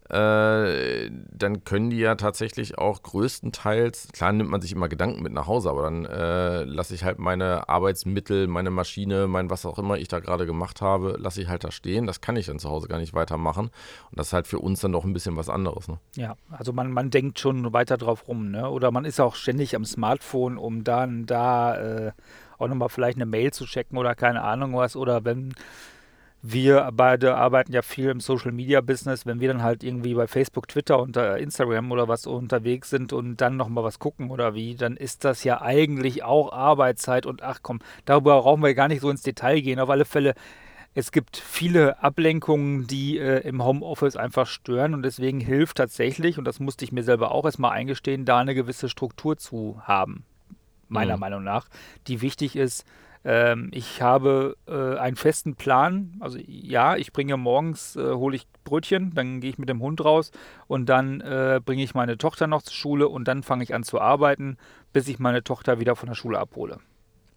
äh, 0.09 1.09
dann 1.31 1.63
können 1.63 1.89
die 1.89 1.97
ja 1.97 2.13
tatsächlich 2.13 2.77
auch 2.77 3.01
größtenteils, 3.01 4.09
klar 4.13 4.33
nimmt 4.33 4.51
man 4.51 4.61
sich 4.61 4.71
immer 4.71 4.87
Gedanken 4.87 5.23
mit 5.23 5.33
nach 5.33 5.47
Hause, 5.47 5.71
aber 5.71 5.83
dann 5.83 6.05
äh, 6.05 6.63
lasse 6.63 6.93
ich 6.93 7.03
halt 7.03 7.17
meine 7.17 7.69
Arbeitsmittel, 7.69 8.45
meine 8.47 8.69
Maschine, 8.69 9.27
mein 9.27 9.49
was 9.49 9.65
auch 9.65 9.79
immer 9.79 9.97
ich 9.97 10.07
da 10.07 10.19
gerade 10.19 10.45
gemacht 10.45 10.81
habe, 10.81 11.17
lasse 11.19 11.41
ich 11.41 11.47
halt 11.47 11.63
da 11.63 11.71
stehen. 11.71 12.05
Das 12.05 12.21
kann 12.21 12.35
ich 12.35 12.45
dann 12.45 12.59
zu 12.59 12.69
Hause 12.69 12.87
gar 12.87 12.99
nicht 12.99 13.15
weitermachen. 13.15 13.71
Und 14.11 14.19
das 14.19 14.27
ist 14.27 14.33
halt 14.33 14.45
für 14.45 14.59
uns 14.59 14.79
dann 14.79 14.91
doch 14.91 15.05
ein 15.05 15.13
bisschen 15.13 15.37
was 15.37 15.49
anderes. 15.49 15.87
Ne? 15.87 15.97
Ja, 16.15 16.35
also 16.51 16.71
man, 16.71 16.91
man 16.91 17.09
denkt 17.09 17.39
schon 17.39 17.73
weiter 17.73 17.97
drauf 17.97 18.27
rum, 18.27 18.51
ne? 18.51 18.69
Oder 18.69 18.91
man 18.91 19.05
ist 19.05 19.19
auch 19.19 19.35
ständig 19.35 19.75
am 19.75 19.85
Smartphone, 19.85 20.57
um 20.57 20.83
dann 20.83 21.25
da 21.25 21.77
äh, 21.77 22.11
auch 22.59 22.67
nochmal 22.67 22.89
vielleicht 22.89 23.17
eine 23.17 23.25
Mail 23.25 23.51
zu 23.51 23.65
checken 23.65 23.97
oder 23.97 24.13
keine 24.13 24.43
Ahnung 24.43 24.75
was. 24.75 24.95
Oder 24.95 25.25
wenn 25.25 25.53
wir 26.47 26.89
beide 26.93 27.35
arbeiten 27.35 27.73
ja 27.73 27.81
viel 27.81 28.09
im 28.09 28.19
Social 28.19 28.51
Media 28.51 28.81
Business. 28.81 29.25
Wenn 29.25 29.39
wir 29.39 29.47
dann 29.47 29.63
halt 29.63 29.83
irgendwie 29.83 30.13
bei 30.13 30.27
Facebook, 30.27 30.67
Twitter 30.67 31.01
und 31.01 31.17
Instagram 31.17 31.91
oder 31.91 32.07
was 32.07 32.27
unterwegs 32.27 32.89
sind 32.89 33.13
und 33.13 33.37
dann 33.37 33.57
nochmal 33.57 33.83
was 33.83 33.99
gucken 33.99 34.29
oder 34.29 34.53
wie, 34.53 34.75
dann 34.75 34.95
ist 34.95 35.25
das 35.25 35.43
ja 35.43 35.61
eigentlich 35.61 36.23
auch 36.23 36.53
Arbeitszeit 36.53 37.25
und 37.25 37.41
ach 37.41 37.59
komm, 37.63 37.79
darüber 38.05 38.41
brauchen 38.41 38.61
wir 38.61 38.75
gar 38.75 38.87
nicht 38.87 39.01
so 39.01 39.09
ins 39.09 39.23
Detail 39.23 39.61
gehen. 39.61 39.79
Auf 39.79 39.89
alle 39.89 40.05
Fälle 40.05 40.35
es 40.97 41.11
gibt 41.11 41.35
viele 41.35 42.01
Ablenkungen, 42.01 42.87
die 42.87 43.17
äh, 43.17 43.45
im 43.45 43.63
Homeoffice 43.63 44.15
einfach 44.15 44.47
stören 44.47 44.93
und 44.93 45.03
deswegen 45.03 45.41
hilft 45.41 45.75
tatsächlich, 45.75 46.37
und 46.37 46.45
das 46.45 46.61
musste 46.61 46.85
ich 46.85 46.93
mir 46.93 47.03
selber 47.03 47.31
auch 47.31 47.43
erstmal 47.43 47.71
eingestehen, 47.71 48.23
da 48.23 48.39
eine 48.39 48.55
gewisse 48.55 48.87
Struktur 48.87 49.35
zu 49.35 49.81
haben, 49.83 50.23
meiner 50.87 51.17
mhm. 51.17 51.19
Meinung 51.19 51.43
nach, 51.43 51.67
die 52.07 52.21
wichtig 52.21 52.55
ist. 52.55 52.85
Ähm, 53.25 53.69
ich 53.73 54.03
habe 54.03 54.55
äh, 54.67 54.99
einen 54.99 55.15
festen 55.15 55.55
Plan. 55.55 56.15
Also 56.19 56.37
ja, 56.45 56.95
ich 56.95 57.11
bringe 57.11 57.35
morgens, 57.37 57.95
äh, 57.95 58.13
hole 58.13 58.35
ich 58.35 58.47
Brötchen, 58.63 59.13
dann 59.15 59.41
gehe 59.41 59.49
ich 59.49 59.57
mit 59.57 59.67
dem 59.67 59.81
Hund 59.81 60.05
raus 60.05 60.31
und 60.67 60.87
dann 60.87 61.21
äh, 61.21 61.59
bringe 61.65 61.83
ich 61.83 61.95
meine 61.95 62.19
Tochter 62.19 62.45
noch 62.45 62.61
zur 62.61 62.75
Schule 62.75 63.09
und 63.09 63.27
dann 63.27 63.41
fange 63.41 63.63
ich 63.63 63.73
an 63.73 63.83
zu 63.83 63.99
arbeiten, 63.99 64.57
bis 64.93 65.07
ich 65.07 65.17
meine 65.17 65.43
Tochter 65.43 65.79
wieder 65.79 65.95
von 65.95 66.07
der 66.07 66.15
Schule 66.15 66.37
abhole. 66.39 66.77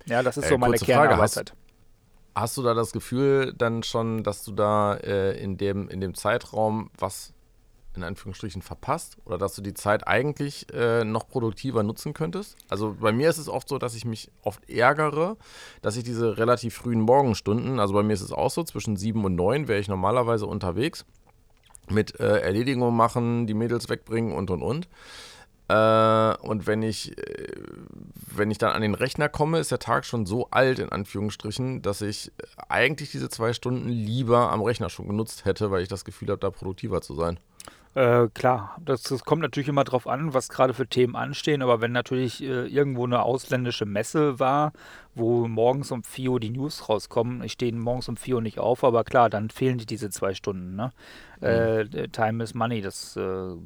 Ja, 0.04 0.22
das 0.22 0.36
ist 0.36 0.48
so 0.48 0.58
meine 0.58 0.76
Kernarbeitszeit. 0.76 1.54
Hast 2.34 2.56
du 2.56 2.62
da 2.62 2.74
das 2.74 2.92
Gefühl 2.92 3.54
dann 3.56 3.82
schon, 3.82 4.22
dass 4.22 4.44
du 4.44 4.52
da 4.52 4.94
äh, 4.96 5.42
in, 5.42 5.56
dem, 5.56 5.88
in 5.88 6.00
dem 6.00 6.14
Zeitraum 6.14 6.90
was 6.98 7.32
in 7.98 8.04
Anführungsstrichen 8.04 8.62
verpasst 8.62 9.16
oder 9.24 9.38
dass 9.38 9.54
du 9.54 9.62
die 9.62 9.74
Zeit 9.74 10.06
eigentlich 10.06 10.72
äh, 10.72 11.04
noch 11.04 11.28
produktiver 11.28 11.82
nutzen 11.82 12.14
könntest? 12.14 12.56
Also 12.68 12.96
bei 13.00 13.12
mir 13.12 13.28
ist 13.28 13.38
es 13.38 13.48
oft 13.48 13.68
so, 13.68 13.78
dass 13.78 13.94
ich 13.94 14.04
mich 14.04 14.30
oft 14.42 14.68
ärgere, 14.68 15.36
dass 15.82 15.96
ich 15.96 16.04
diese 16.04 16.38
relativ 16.38 16.74
frühen 16.74 17.00
Morgenstunden, 17.00 17.80
also 17.80 17.94
bei 17.94 18.02
mir 18.02 18.14
ist 18.14 18.22
es 18.22 18.32
auch 18.32 18.50
so, 18.50 18.64
zwischen 18.64 18.96
sieben 18.96 19.24
und 19.24 19.34
neun 19.34 19.68
wäre 19.68 19.80
ich 19.80 19.88
normalerweise 19.88 20.46
unterwegs 20.46 21.04
mit 21.90 22.18
äh, 22.20 22.40
Erledigungen 22.40 22.96
machen, 22.96 23.46
die 23.46 23.54
Mädels 23.54 23.88
wegbringen 23.88 24.32
und 24.32 24.50
und 24.50 24.62
und. 24.62 24.88
Äh, 25.68 26.34
und 26.38 26.66
wenn 26.66 26.82
ich, 26.82 27.16
äh, 27.18 27.52
wenn 28.34 28.50
ich 28.50 28.58
dann 28.58 28.72
an 28.72 28.82
den 28.82 28.94
Rechner 28.94 29.28
komme, 29.28 29.58
ist 29.58 29.70
der 29.70 29.78
Tag 29.78 30.06
schon 30.06 30.24
so 30.24 30.48
alt, 30.50 30.78
in 30.78 30.90
Anführungsstrichen, 30.90 31.82
dass 31.82 32.00
ich 32.00 32.32
eigentlich 32.68 33.10
diese 33.10 33.28
zwei 33.28 33.52
Stunden 33.52 33.88
lieber 33.88 34.50
am 34.50 34.62
Rechner 34.62 34.88
schon 34.88 35.08
genutzt 35.08 35.44
hätte, 35.44 35.70
weil 35.70 35.82
ich 35.82 35.88
das 35.88 36.06
Gefühl 36.06 36.28
habe, 36.28 36.40
da 36.40 36.50
produktiver 36.50 37.02
zu 37.02 37.14
sein. 37.14 37.38
Äh, 37.94 38.28
klar, 38.34 38.76
das, 38.84 39.02
das, 39.02 39.24
kommt 39.24 39.42
natürlich 39.42 39.68
immer 39.68 39.84
drauf 39.84 40.06
an, 40.06 40.34
was 40.34 40.48
gerade 40.48 40.74
für 40.74 40.86
Themen 40.86 41.16
anstehen, 41.16 41.62
aber 41.62 41.80
wenn 41.80 41.92
natürlich 41.92 42.42
äh, 42.42 42.66
irgendwo 42.66 43.04
eine 43.04 43.22
ausländische 43.22 43.86
Messe 43.86 44.38
war, 44.38 44.72
wo 45.14 45.48
morgens 45.48 45.90
um 45.90 46.04
4 46.04 46.30
Uhr 46.30 46.40
die 46.40 46.50
News 46.50 46.88
rauskommen, 46.88 47.42
ich 47.42 47.52
stehe 47.52 47.72
morgens 47.72 48.08
um 48.08 48.16
4 48.16 48.36
Uhr 48.36 48.42
nicht 48.42 48.58
auf, 48.58 48.84
aber 48.84 49.04
klar, 49.04 49.30
dann 49.30 49.50
fehlen 49.50 49.78
die 49.78 49.86
diese 49.86 50.10
zwei 50.10 50.34
Stunden. 50.34 50.76
Ne? 50.76 50.92
Mhm. 51.40 51.46
Äh, 51.46 52.08
time 52.08 52.44
is 52.44 52.54
money, 52.54 52.82
das 52.82 53.16
äh, 53.16 53.56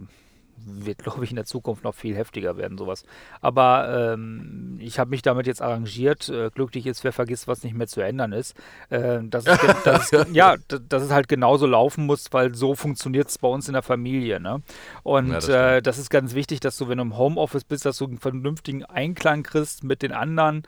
wird, 0.64 0.98
glaube 1.02 1.24
ich, 1.24 1.30
in 1.30 1.36
der 1.36 1.44
Zukunft 1.44 1.84
noch 1.84 1.94
viel 1.94 2.16
heftiger 2.16 2.56
werden, 2.56 2.78
sowas. 2.78 3.04
Aber 3.40 4.12
ähm, 4.14 4.76
ich 4.80 4.98
habe 4.98 5.10
mich 5.10 5.22
damit 5.22 5.46
jetzt 5.46 5.62
arrangiert. 5.62 6.28
Äh, 6.28 6.50
glücklich 6.54 6.86
ist, 6.86 7.04
wer 7.04 7.12
vergisst, 7.12 7.48
was 7.48 7.62
nicht 7.62 7.74
mehr 7.74 7.86
zu 7.86 8.00
ändern 8.00 8.32
ist. 8.32 8.56
Äh, 8.90 9.20
dass 9.22 9.46
es, 9.46 9.58
dass 9.84 10.12
es, 10.12 10.26
ja, 10.32 10.56
dass 10.88 11.02
es 11.02 11.10
halt 11.10 11.28
genauso 11.28 11.66
laufen 11.66 12.06
muss, 12.06 12.32
weil 12.32 12.54
so 12.54 12.74
funktioniert 12.74 13.28
es 13.28 13.38
bei 13.38 13.48
uns 13.48 13.68
in 13.68 13.74
der 13.74 13.82
Familie. 13.82 14.40
Ne? 14.40 14.62
Und 15.02 15.28
ja, 15.28 15.34
das, 15.34 15.48
äh, 15.48 15.82
das 15.82 15.98
ist 15.98 16.10
ganz 16.10 16.34
wichtig, 16.34 16.60
dass 16.60 16.76
du, 16.76 16.88
wenn 16.88 16.98
du 16.98 17.02
im 17.02 17.16
Homeoffice 17.16 17.64
bist, 17.64 17.84
dass 17.84 17.98
du 17.98 18.06
einen 18.06 18.18
vernünftigen 18.18 18.84
Einklang 18.84 19.42
kriegst 19.42 19.84
mit 19.84 20.02
den 20.02 20.12
anderen 20.12 20.64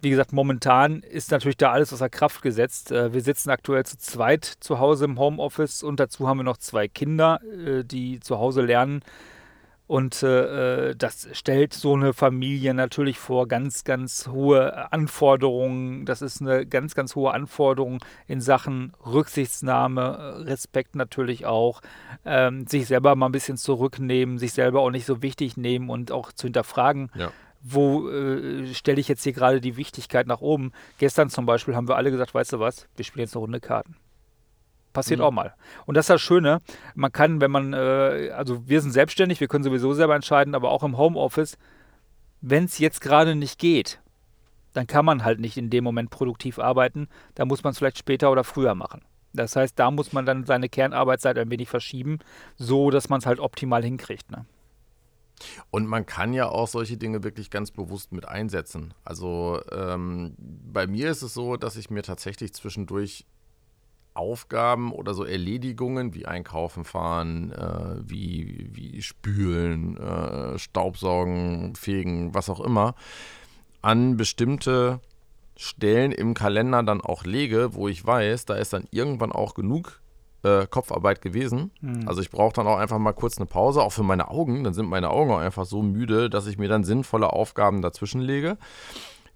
wie 0.00 0.10
gesagt, 0.10 0.32
momentan 0.32 1.02
ist 1.02 1.30
natürlich 1.30 1.56
da 1.56 1.72
alles 1.72 1.92
außer 1.92 2.08
Kraft 2.08 2.42
gesetzt. 2.42 2.92
Äh, 2.92 3.12
wir 3.12 3.20
sitzen 3.20 3.50
aktuell 3.50 3.84
zu 3.84 3.98
zweit 3.98 4.44
zu 4.44 4.78
Hause 4.78 5.04
im 5.04 5.18
Homeoffice 5.18 5.82
und 5.82 6.00
dazu 6.00 6.28
haben 6.28 6.38
wir 6.38 6.44
noch 6.44 6.58
zwei 6.58 6.88
Kinder, 6.88 7.40
äh, 7.66 7.84
die 7.84 8.20
zu 8.20 8.38
Hause 8.38 8.62
lernen. 8.62 9.02
Und 9.86 10.22
äh, 10.22 10.94
das 10.94 11.26
stellt 11.32 11.74
so 11.74 11.94
eine 11.94 12.12
Familie 12.12 12.74
natürlich 12.74 13.18
vor 13.18 13.48
ganz, 13.48 13.82
ganz 13.82 14.28
hohe 14.28 14.92
Anforderungen. 14.92 16.06
Das 16.06 16.22
ist 16.22 16.40
eine 16.40 16.64
ganz, 16.64 16.94
ganz 16.94 17.16
hohe 17.16 17.32
Anforderung 17.32 17.98
in 18.28 18.40
Sachen 18.40 18.92
Rücksichtsnahme, 19.04 20.46
Respekt 20.46 20.94
natürlich 20.94 21.44
auch, 21.44 21.80
ähm, 22.24 22.68
sich 22.68 22.86
selber 22.86 23.16
mal 23.16 23.26
ein 23.26 23.32
bisschen 23.32 23.56
zurücknehmen, 23.56 24.38
sich 24.38 24.52
selber 24.52 24.78
auch 24.78 24.92
nicht 24.92 25.06
so 25.06 25.22
wichtig 25.22 25.56
nehmen 25.56 25.90
und 25.90 26.12
auch 26.12 26.30
zu 26.30 26.46
hinterfragen. 26.46 27.10
Ja 27.16 27.32
wo 27.60 28.08
äh, 28.08 28.72
stelle 28.74 29.00
ich 29.00 29.08
jetzt 29.08 29.22
hier 29.22 29.32
gerade 29.32 29.60
die 29.60 29.76
Wichtigkeit 29.76 30.26
nach 30.26 30.40
oben. 30.40 30.72
Gestern 30.98 31.28
zum 31.30 31.46
Beispiel 31.46 31.76
haben 31.76 31.88
wir 31.88 31.96
alle 31.96 32.10
gesagt, 32.10 32.34
weißt 32.34 32.54
du 32.54 32.60
was, 32.60 32.88
wir 32.96 33.04
spielen 33.04 33.24
jetzt 33.24 33.34
eine 33.34 33.40
Runde 33.40 33.60
Karten. 33.60 33.96
Passiert 34.92 35.20
mhm. 35.20 35.26
auch 35.26 35.30
mal. 35.30 35.54
Und 35.86 35.96
das 35.96 36.04
ist 36.04 36.10
das 36.10 36.20
Schöne, 36.20 36.60
man 36.94 37.12
kann, 37.12 37.40
wenn 37.40 37.50
man, 37.50 37.72
äh, 37.72 38.30
also 38.34 38.66
wir 38.66 38.80
sind 38.80 38.90
selbstständig, 38.92 39.40
wir 39.40 39.48
können 39.48 39.64
sowieso 39.64 39.92
selber 39.92 40.16
entscheiden, 40.16 40.54
aber 40.54 40.70
auch 40.70 40.82
im 40.82 40.96
Homeoffice, 40.96 41.58
wenn 42.40 42.64
es 42.64 42.78
jetzt 42.78 43.00
gerade 43.00 43.34
nicht 43.34 43.58
geht, 43.58 44.00
dann 44.72 44.86
kann 44.86 45.04
man 45.04 45.24
halt 45.24 45.40
nicht 45.40 45.56
in 45.56 45.70
dem 45.70 45.84
Moment 45.84 46.10
produktiv 46.10 46.58
arbeiten, 46.58 47.08
da 47.34 47.44
muss 47.44 47.62
man 47.62 47.72
es 47.72 47.78
vielleicht 47.78 47.98
später 47.98 48.30
oder 48.30 48.44
früher 48.44 48.74
machen. 48.74 49.02
Das 49.32 49.54
heißt, 49.54 49.78
da 49.78 49.90
muss 49.90 50.12
man 50.12 50.26
dann 50.26 50.44
seine 50.44 50.68
Kernarbeitszeit 50.68 51.38
ein 51.38 51.50
wenig 51.50 51.68
verschieben, 51.68 52.18
so 52.56 52.90
dass 52.90 53.08
man 53.08 53.20
es 53.20 53.26
halt 53.26 53.38
optimal 53.38 53.84
hinkriegt. 53.84 54.30
Ne? 54.30 54.44
Und 55.70 55.86
man 55.86 56.06
kann 56.06 56.32
ja 56.32 56.48
auch 56.48 56.68
solche 56.68 56.96
Dinge 56.96 57.22
wirklich 57.22 57.50
ganz 57.50 57.70
bewusst 57.70 58.12
mit 58.12 58.26
einsetzen. 58.26 58.94
Also 59.04 59.60
ähm, 59.72 60.34
bei 60.38 60.86
mir 60.86 61.10
ist 61.10 61.22
es 61.22 61.34
so, 61.34 61.56
dass 61.56 61.76
ich 61.76 61.90
mir 61.90 62.02
tatsächlich 62.02 62.52
zwischendurch 62.52 63.26
Aufgaben 64.14 64.92
oder 64.92 65.14
so 65.14 65.24
Erledigungen 65.24 66.14
wie 66.14 66.26
Einkaufen 66.26 66.84
fahren, 66.84 67.52
äh, 67.52 67.96
wie, 68.02 68.68
wie 68.72 69.02
Spülen, 69.02 69.96
äh, 69.96 70.58
Staubsaugen, 70.58 71.74
Fegen, 71.76 72.34
was 72.34 72.50
auch 72.50 72.60
immer, 72.60 72.94
an 73.82 74.16
bestimmte 74.16 75.00
Stellen 75.56 76.12
im 76.12 76.34
Kalender 76.34 76.82
dann 76.82 77.00
auch 77.00 77.24
lege, 77.24 77.74
wo 77.74 77.88
ich 77.88 78.04
weiß, 78.04 78.46
da 78.46 78.54
ist 78.54 78.72
dann 78.72 78.84
irgendwann 78.90 79.32
auch 79.32 79.54
genug 79.54 79.99
äh, 80.42 80.66
Kopfarbeit 80.66 81.20
gewesen. 81.20 81.70
Mhm. 81.80 82.08
Also 82.08 82.20
ich 82.20 82.30
brauche 82.30 82.54
dann 82.54 82.66
auch 82.66 82.78
einfach 82.78 82.98
mal 82.98 83.12
kurz 83.12 83.38
eine 83.38 83.46
Pause, 83.46 83.82
auch 83.82 83.92
für 83.92 84.02
meine 84.02 84.28
Augen. 84.28 84.64
Dann 84.64 84.74
sind 84.74 84.88
meine 84.88 85.10
Augen 85.10 85.30
auch 85.30 85.38
einfach 85.38 85.66
so 85.66 85.82
müde, 85.82 86.30
dass 86.30 86.46
ich 86.46 86.58
mir 86.58 86.68
dann 86.68 86.84
sinnvolle 86.84 87.32
Aufgaben 87.32 87.82
dazwischen 87.82 88.20
lege, 88.20 88.56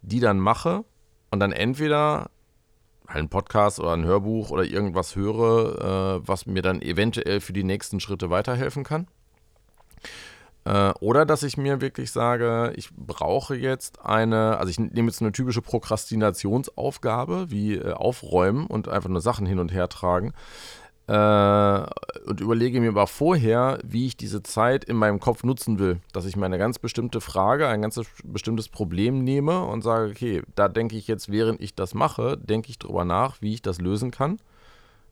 die 0.03 0.21
dann 0.21 0.39
mache 0.39 0.85
und 1.31 1.41
dann 1.41 1.53
entweder 1.53 2.31
einen 3.07 3.29
Podcast 3.29 3.81
oder 3.81 3.93
ein 3.93 4.05
Hörbuch 4.05 4.51
oder 4.51 4.65
irgendwas 4.65 5.15
höre, 5.15 6.21
äh, 6.23 6.29
was 6.29 6.47
mir 6.47 6.63
dann 6.63 6.81
eventuell 6.81 7.41
für 7.41 7.53
die 7.53 7.65
nächsten 7.65 8.01
Schritte 8.01 8.31
weiterhelfen 8.31 8.83
kann. 8.83 9.07
Äh, 10.65 10.93
oder 11.01 11.27
dass 11.27 11.43
ich 11.43 11.59
mir 11.59 11.83
wirklich 11.83 12.11
sage, 12.11 12.73
ich 12.77 12.91
brauche 12.95 13.55
jetzt 13.55 14.05
eine, 14.05 14.57
also 14.57 14.71
ich 14.71 14.79
nehme 14.79 15.09
jetzt 15.09 15.21
eine 15.21 15.33
typische 15.33 15.61
Prokrastinationsaufgabe 15.61 17.51
wie 17.51 17.75
äh, 17.75 17.93
aufräumen 17.93 18.67
und 18.67 18.89
einfach 18.89 19.11
nur 19.11 19.21
Sachen 19.21 19.45
hin 19.45 19.59
und 19.59 19.73
her 19.73 19.89
tragen 19.89 20.33
und 21.07 22.41
überlege 22.41 22.81
mir 22.81 22.89
aber 22.89 23.07
vorher, 23.07 23.79
wie 23.85 24.07
ich 24.07 24.17
diese 24.17 24.43
Zeit 24.43 24.85
in 24.85 24.97
meinem 24.97 25.21
Kopf 25.21 25.45
nutzen 25.45 25.79
will. 25.79 26.01
Dass 26.13 26.25
ich 26.25 26.37
mir 26.37 26.47
eine 26.47 26.59
ganz 26.59 26.79
bestimmte 26.79 27.21
Frage, 27.21 27.69
ein 27.69 27.83
ganz 27.83 28.01
bestimmtes 28.25 28.69
Problem 28.69 29.23
nehme 29.23 29.65
und 29.65 29.83
sage, 29.83 30.11
okay, 30.11 30.43
da 30.55 30.69
denke 30.69 30.97
ich 30.97 31.07
jetzt, 31.07 31.31
während 31.31 31.61
ich 31.61 31.75
das 31.75 31.93
mache, 31.93 32.39
denke 32.39 32.71
ich 32.71 32.79
drüber 32.79 33.05
nach, 33.05 33.43
wie 33.43 33.53
ich 33.53 33.63
das 33.63 33.81
lösen 33.81 34.11
kann. 34.11 34.39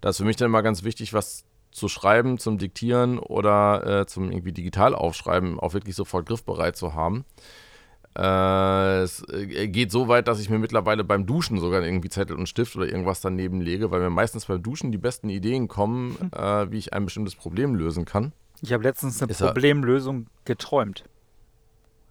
Da 0.01 0.09
ist 0.09 0.17
für 0.17 0.25
mich 0.25 0.37
dann 0.37 0.47
immer 0.47 0.63
ganz 0.63 0.83
wichtig, 0.83 1.13
was 1.13 1.45
zu 1.71 1.89
schreiben, 1.89 2.39
zum 2.39 2.59
Diktieren 2.59 3.19
oder 3.19 4.01
äh, 4.01 4.07
zum 4.07 4.31
irgendwie 4.31 4.53
digital 4.53 4.95
aufschreiben, 4.95 5.59
auch 5.61 5.75
wirklich 5.75 5.97
sofort 5.97 6.27
griffbereit 6.27 6.77
zu 6.77 6.95
haben. 6.95 7.25
Äh, 8.17 9.03
es 9.03 9.27
äh, 9.29 9.69
geht 9.69 9.91
so 9.91 10.09
weit, 10.09 10.29
dass 10.29 10.41
ich 10.41 10.51
mir 10.51 10.59
mittlerweile 10.59 11.05
beim 11.05 11.27
Duschen 11.27 11.59
sogar 11.59 11.83
irgendwie 11.83 12.11
Zettel 12.11 12.37
und 12.37 12.49
Stift 12.49 12.77
oder 12.77 12.87
irgendwas 12.87 13.21
daneben 13.21 13.61
lege, 13.61 13.91
weil 13.91 14.01
mir 14.01 14.11
meistens 14.11 14.47
beim 14.47 14.63
Duschen 14.63 14.93
die 14.93 14.99
besten 14.99 15.29
Ideen 15.29 15.69
kommen, 15.69 16.17
hm. 16.19 16.31
äh, 16.37 16.71
wie 16.71 16.79
ich 16.79 16.93
ein 16.93 17.05
bestimmtes 17.05 17.35
Problem 17.35 17.75
lösen 17.75 18.05
kann. 18.05 18.33
Ich 18.61 18.73
habe 18.73 18.83
letztens 18.83 19.21
eine 19.23 19.33
Ist 19.33 19.41
Problemlösung 19.41 20.27
geträumt. 20.45 21.05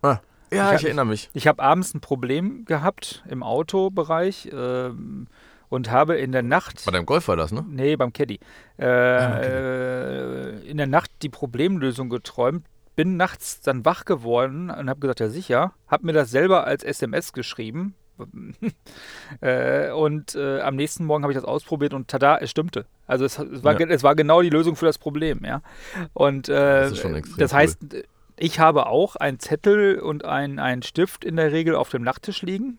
Ah, 0.01 0.19
ja, 0.51 0.73
ich, 0.73 0.81
ich 0.81 0.85
erinnere 0.85 1.05
mich. 1.05 1.29
Ich, 1.33 1.43
ich 1.43 1.47
habe 1.47 1.61
abends 1.61 1.93
ein 1.93 2.01
Problem 2.01 2.65
gehabt 2.65 3.23
im 3.29 3.43
Autobereich. 3.43 4.49
Ähm, 4.51 5.27
und 5.71 5.89
habe 5.89 6.15
in 6.15 6.33
der 6.33 6.43
Nacht. 6.43 6.83
Bei 6.85 6.91
deinem 6.91 7.05
Golf 7.05 7.29
war 7.29 7.37
das, 7.37 7.53
ne? 7.53 7.65
Nee, 7.65 7.95
beim 7.95 8.11
Caddy. 8.11 8.41
Äh, 8.77 8.85
ah, 8.85 9.37
okay. 9.37 9.47
äh, 9.47 10.69
in 10.69 10.75
der 10.75 10.87
Nacht 10.87 11.09
die 11.21 11.29
Problemlösung 11.29 12.09
geträumt, 12.09 12.65
bin 12.95 13.17
nachts 13.17 13.61
dann 13.61 13.85
wach 13.85 14.05
geworden 14.05 14.69
und 14.69 14.89
habe 14.89 14.99
gesagt, 14.99 15.19
ja 15.19 15.29
sicher, 15.29 15.73
habe 15.87 16.05
mir 16.05 16.13
das 16.13 16.31
selber 16.31 16.65
als 16.65 16.83
SMS 16.83 17.33
geschrieben. 17.33 17.95
äh, 19.41 19.91
und 19.91 20.35
äh, 20.35 20.59
am 20.61 20.75
nächsten 20.75 21.05
Morgen 21.05 21.23
habe 21.23 21.33
ich 21.33 21.37
das 21.37 21.45
ausprobiert 21.45 21.93
und 21.93 22.07
tada, 22.07 22.37
es 22.37 22.51
stimmte. 22.51 22.85
Also 23.07 23.25
es, 23.25 23.39
es, 23.39 23.63
war, 23.63 23.79
ja. 23.79 23.87
es 23.87 24.03
war 24.03 24.15
genau 24.15 24.41
die 24.41 24.49
Lösung 24.49 24.75
für 24.75 24.85
das 24.85 24.97
Problem, 24.97 25.41
ja. 25.43 25.61
Und 26.13 26.49
äh, 26.49 26.89
das, 26.89 27.03
das 27.37 27.53
heißt, 27.53 27.79
cool. 27.93 28.03
ich 28.37 28.59
habe 28.59 28.85
auch 28.87 29.15
einen 29.15 29.39
Zettel 29.39 29.99
und 29.99 30.25
einen 30.25 30.83
Stift 30.83 31.25
in 31.25 31.35
der 31.35 31.51
Regel 31.51 31.75
auf 31.75 31.89
dem 31.89 32.03
Nachttisch 32.03 32.41
liegen. 32.43 32.77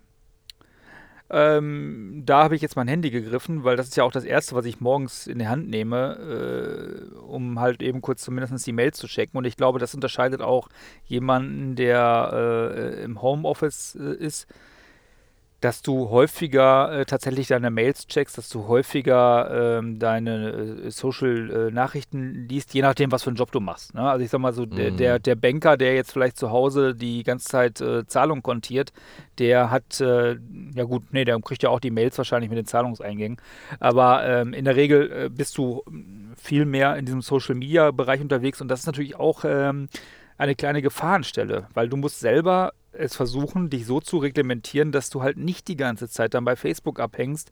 Ähm, 1.35 2.23
da 2.27 2.45
habe 2.45 2.55
ich 2.55 2.61
jetzt 2.61 2.77
mein 2.77 2.89
Handy 2.89 3.11
gegriffen, 3.11 3.65
weil 3.65 3.77
das 3.77 3.89
ist 3.89 3.97
ja 3.97 4.05
auch 4.05 4.12
das 4.12 4.25
Erste, 4.25 4.55
was 4.55 4.67
ich 4.67 4.81
morgens 4.81 5.27
in 5.27 5.39
die 5.39 5.49
Hand 5.49 5.67
nehme, 5.71 7.11
äh, 7.11 7.15
um 7.21 7.59
halt 7.59 7.83
eben 7.83 8.03
kurz 8.03 8.23
zumindest 8.23 8.67
die 8.67 8.73
Mails 8.73 8.99
zu 8.99 9.07
checken. 9.07 9.39
Und 9.39 9.47
ich 9.47 9.57
glaube, 9.57 9.79
das 9.79 9.95
unterscheidet 9.95 10.43
auch 10.43 10.69
jemanden, 11.07 11.75
der 11.75 12.75
äh, 12.77 13.03
im 13.03 13.23
Homeoffice 13.23 13.95
äh, 13.95 14.15
ist, 14.15 14.47
dass 15.62 15.81
du 15.81 16.11
häufiger 16.11 16.92
äh, 16.92 17.04
tatsächlich 17.07 17.47
deine 17.47 17.71
Mails 17.71 18.09
checkst, 18.09 18.37
dass 18.37 18.49
du 18.49 18.66
häufiger 18.66 19.78
ähm, 19.78 20.00
deine 20.00 20.50
äh, 20.50 20.90
Social-Nachrichten 20.90 22.35
äh, 22.35 22.49
liest, 22.49 22.75
je 22.75 22.83
nachdem, 22.83 23.12
was 23.12 23.23
für 23.23 23.31
einen 23.31 23.37
Job 23.37 23.52
du 23.52 23.61
machst. 23.61 23.95
Ne? 23.95 24.02
Also 24.02 24.25
ich 24.25 24.31
sag 24.31 24.40
mal 24.40 24.52
so, 24.52 24.66
der, 24.66 24.90
der, 24.90 25.19
mhm. 25.19 25.23
der, 25.23 25.35
Banker, 25.37 25.76
der 25.76 25.95
jetzt 25.95 26.11
vielleicht 26.11 26.37
zu 26.37 26.50
Hause 26.50 26.97
die 26.97 27.23
ganze 27.23 27.47
Zeit 27.47 27.81
äh, 27.81 28.04
Zahlungen 28.09 28.42
kontiert, 28.42 28.92
der 29.38 29.71
hat, 29.71 30.00
äh, 30.00 30.37
ja 30.75 30.85
gut, 30.85 31.04
nee, 31.12 31.25
der 31.25 31.40
kriegt 31.40 31.62
ja 31.62 31.71
auch 31.71 31.81
die 31.81 31.92
Mails 31.92 32.19
wahrscheinlich 32.19 32.50
mit 32.50 32.59
den 32.59 32.66
Zahlungseingängen. 32.66 33.37
Aber 33.78 34.26
ähm, 34.26 34.54
in 34.54 34.64
der 34.64 34.75
Regel 34.75 35.12
äh, 35.12 35.28
bist 35.28 35.57
du 35.59 35.85
viel 36.37 36.64
mehr 36.64 36.97
in 36.97 37.07
diesem 37.07 37.23
Social-Media-Bereich 37.23 38.21
unterwegs 38.21 38.61
und 38.61 38.66
das 38.66 38.81
ist 38.81 38.87
natürlich 38.87 39.14
auch 39.14 39.45
ähm, 39.45 39.88
eine 40.38 40.57
kleine 40.57 40.83
Gefahrenstelle, 40.83 41.69
weil 41.73 41.88
du 41.88 41.97
musst 41.97 42.19
selber 42.19 42.73
es 42.92 43.16
versuchen, 43.16 43.70
dich 43.70 43.87
so 43.87 44.00
zu 44.00 44.18
reglementieren, 44.18 44.92
dass 44.92 45.11
du 45.11 45.22
halt 45.22 45.37
nicht 45.37 45.68
die 45.68 45.76
ganze 45.76 46.08
Zeit 46.08 46.34
dann 46.34 46.44
bei 46.44 46.56
Facebook 46.56 47.00
abhängst. 47.00 47.50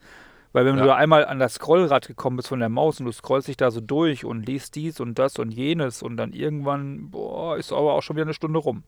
Weil 0.52 0.64
wenn 0.64 0.76
ja. 0.76 0.82
du 0.82 0.88
da 0.88 0.96
einmal 0.96 1.24
an 1.24 1.38
das 1.38 1.54
Scrollrad 1.54 2.08
gekommen 2.08 2.36
bist 2.36 2.48
von 2.48 2.58
der 2.58 2.68
Maus 2.68 2.98
und 2.98 3.06
du 3.06 3.12
scrollst 3.12 3.46
dich 3.46 3.56
da 3.56 3.70
so 3.70 3.80
durch 3.80 4.24
und 4.24 4.44
liest 4.46 4.74
dies 4.74 4.98
und 4.98 5.18
das 5.18 5.38
und 5.38 5.52
jenes 5.52 6.02
und 6.02 6.16
dann 6.16 6.32
irgendwann, 6.32 7.10
boah, 7.10 7.56
ist 7.56 7.72
aber 7.72 7.94
auch 7.94 8.02
schon 8.02 8.16
wieder 8.16 8.24
eine 8.24 8.34
Stunde 8.34 8.58
rum. 8.58 8.82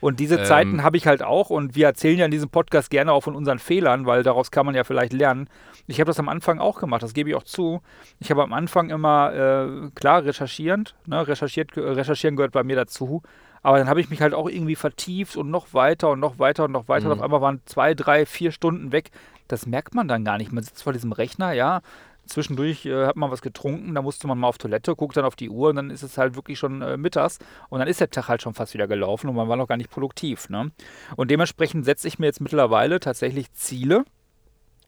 Und 0.00 0.20
diese 0.20 0.36
ähm. 0.36 0.44
Zeiten 0.44 0.82
habe 0.84 0.96
ich 0.96 1.08
halt 1.08 1.22
auch 1.22 1.50
und 1.50 1.74
wir 1.74 1.86
erzählen 1.86 2.18
ja 2.18 2.24
in 2.26 2.30
diesem 2.30 2.48
Podcast 2.48 2.90
gerne 2.90 3.12
auch 3.12 3.22
von 3.22 3.34
unseren 3.34 3.58
Fehlern, 3.58 4.06
weil 4.06 4.22
daraus 4.22 4.52
kann 4.52 4.66
man 4.66 4.76
ja 4.76 4.84
vielleicht 4.84 5.12
lernen. 5.12 5.48
Ich 5.88 5.98
habe 5.98 6.06
das 6.06 6.20
am 6.20 6.28
Anfang 6.28 6.60
auch 6.60 6.78
gemacht, 6.78 7.02
das 7.02 7.12
gebe 7.12 7.30
ich 7.30 7.34
auch 7.34 7.42
zu. 7.42 7.80
Ich 8.20 8.30
habe 8.30 8.44
am 8.44 8.52
Anfang 8.52 8.90
immer, 8.90 9.32
äh, 9.34 9.90
klar, 9.96 10.24
recherchierend, 10.24 10.94
ne, 11.06 11.26
recherchiert, 11.26 11.76
recherchieren 11.76 12.36
gehört 12.36 12.52
bei 12.52 12.62
mir 12.62 12.76
dazu, 12.76 13.22
aber 13.62 13.78
dann 13.78 13.88
habe 13.88 14.00
ich 14.00 14.10
mich 14.10 14.22
halt 14.22 14.34
auch 14.34 14.48
irgendwie 14.48 14.76
vertieft 14.76 15.36
und 15.36 15.50
noch 15.50 15.74
weiter 15.74 16.10
und 16.10 16.20
noch 16.20 16.38
weiter 16.38 16.64
und 16.64 16.72
noch 16.72 16.88
weiter. 16.88 17.06
Mhm. 17.06 17.12
Und 17.12 17.18
auf 17.18 17.24
einmal 17.24 17.40
waren 17.40 17.60
zwei, 17.66 17.94
drei, 17.94 18.26
vier 18.26 18.52
Stunden 18.52 18.92
weg. 18.92 19.10
Das 19.48 19.66
merkt 19.66 19.94
man 19.94 20.08
dann 20.08 20.24
gar 20.24 20.38
nicht. 20.38 20.52
Man 20.52 20.64
sitzt 20.64 20.82
vor 20.82 20.92
diesem 20.92 21.12
Rechner, 21.12 21.52
ja. 21.52 21.82
Zwischendurch 22.26 22.86
äh, 22.86 23.06
hat 23.06 23.16
man 23.16 23.30
was 23.30 23.42
getrunken, 23.42 23.94
da 23.94 24.02
musste 24.02 24.28
man 24.28 24.38
mal 24.38 24.46
auf 24.46 24.58
Toilette, 24.58 24.94
guckt 24.94 25.16
dann 25.16 25.24
auf 25.24 25.34
die 25.34 25.50
Uhr 25.50 25.70
und 25.70 25.76
dann 25.76 25.90
ist 25.90 26.04
es 26.04 26.16
halt 26.16 26.36
wirklich 26.36 26.58
schon 26.58 26.80
äh, 26.80 26.96
mittags 26.96 27.38
und 27.70 27.80
dann 27.80 27.88
ist 27.88 28.00
der 28.00 28.10
Tag 28.10 28.28
halt 28.28 28.40
schon 28.40 28.54
fast 28.54 28.72
wieder 28.72 28.86
gelaufen 28.86 29.28
und 29.28 29.34
man 29.34 29.48
war 29.48 29.56
noch 29.56 29.66
gar 29.66 29.76
nicht 29.76 29.90
produktiv. 29.90 30.48
Ne? 30.48 30.70
Und 31.16 31.30
dementsprechend 31.30 31.84
setze 31.84 32.06
ich 32.06 32.20
mir 32.20 32.26
jetzt 32.26 32.40
mittlerweile 32.40 33.00
tatsächlich 33.00 33.52
Ziele, 33.52 34.04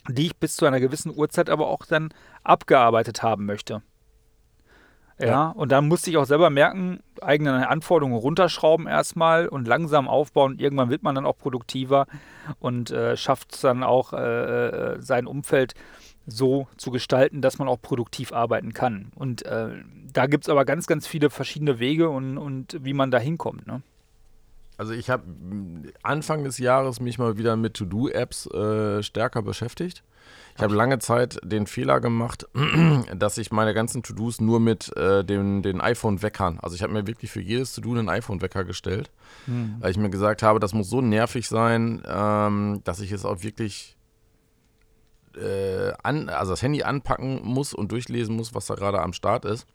die 0.09 0.27
ich 0.27 0.37
bis 0.37 0.55
zu 0.55 0.67
einer 0.67 0.79
gewissen 0.79 1.13
Uhrzeit 1.17 1.51
aber 1.51 1.67
auch 1.67 1.85
dann 1.85 2.15
abgearbeitet 2.45 3.25
haben 3.25 3.45
möchte. 3.45 3.83
Ja, 5.19 5.27
ja, 5.27 5.49
und 5.51 5.71
dann 5.71 5.89
musste 5.89 6.11
ich 6.11 6.17
auch 6.17 6.25
selber 6.25 6.51
merken, 6.51 7.01
eigene 7.21 7.69
Anforderungen 7.69 8.17
runterschrauben 8.17 8.87
erstmal 8.87 9.47
und 9.47 9.69
langsam 9.69 10.09
aufbauen. 10.09 10.59
Irgendwann 10.59 10.91
wird 10.91 11.03
man 11.03 11.15
dann 11.15 11.27
auch 11.27 11.37
produktiver 11.37 12.07
und 12.59 12.91
äh, 12.91 13.17
schafft 13.17 13.55
es 13.55 13.61
dann 13.61 13.83
auch, 13.83 14.13
äh, 14.13 14.17
äh, 14.19 15.03
sein 15.03 15.27
Umfeld 15.27 15.75
so 16.27 16.69
zu 16.77 16.91
gestalten, 16.91 17.43
dass 17.43 17.59
man 17.59 17.69
auch 17.69 17.81
produktiv 17.81 18.33
arbeiten 18.33 18.73
kann. 18.73 19.13
Und 19.15 19.45
äh, 19.45 19.71
da 20.13 20.27
gibt 20.27 20.45
es 20.45 20.49
aber 20.49 20.65
ganz, 20.65 20.87
ganz 20.87 21.07
viele 21.07 21.31
verschiedene 21.31 21.79
Wege 21.79 22.09
und, 22.09 22.39
und 22.39 22.79
wie 22.83 22.95
man 22.95 23.11
da 23.11 23.19
hinkommt. 23.19 23.67
Ne? 23.67 23.83
Also 24.77 24.93
ich 24.93 25.11
habe 25.11 25.25
Anfang 26.03 26.45
des 26.45 26.59
Jahres 26.59 27.01
mich 27.01 27.19
mal 27.19 27.39
wieder 27.39 27.57
mit 27.57 27.75
To-Do-Apps 27.75 28.47
äh, 28.47 29.03
stärker 29.03 29.43
beschäftigt. 29.43 30.03
Ich 30.57 30.63
habe 30.63 30.75
lange 30.75 30.99
Zeit 30.99 31.39
den 31.43 31.67
Fehler 31.67 32.01
gemacht, 32.01 32.47
dass 33.17 33.39
ich 33.39 33.53
meine 33.53 33.75
ganzen 33.75 34.03
To-Dos 34.03 34.41
nur 34.41 34.61
mit 34.61 34.95
äh, 34.97 35.25
den, 35.25 35.63
den 35.63 35.81
iPhone-Weckern, 35.81 36.59
also 36.61 36.77
ich 36.77 36.83
habe 36.83 36.93
mir 36.93 37.07
wirklich 37.07 37.31
für 37.31 37.41
jedes 37.41 37.73
To-Do 37.75 37.93
einen 37.93 38.09
iPhone-Wecker 38.09 38.65
gestellt, 38.65 39.11
mhm. 39.47 39.77
weil 39.81 39.91
ich 39.91 39.97
mir 39.97 40.11
gesagt 40.11 40.43
habe, 40.43 40.61
das 40.61 40.75
muss 40.75 40.91
so 40.91 41.01
nervig 41.01 41.49
sein, 41.49 42.03
ähm, 42.07 42.81
dass 42.85 43.01
ich 43.01 43.13
es 43.13 43.25
auch 43.25 43.43
wirklich 43.43 43.97
äh, 45.37 45.93
an, 46.03 46.29
also 46.29 46.53
das 46.53 46.63
Handy 46.63 46.83
anpacken 46.83 47.41
muss 47.43 47.73
und 47.73 47.93
durchlesen 47.93 48.37
muss, 48.37 48.55
was 48.55 48.67
da 48.67 48.75
gerade 48.75 49.01
am 49.01 49.13
Start 49.13 49.45
ist. 49.45 49.67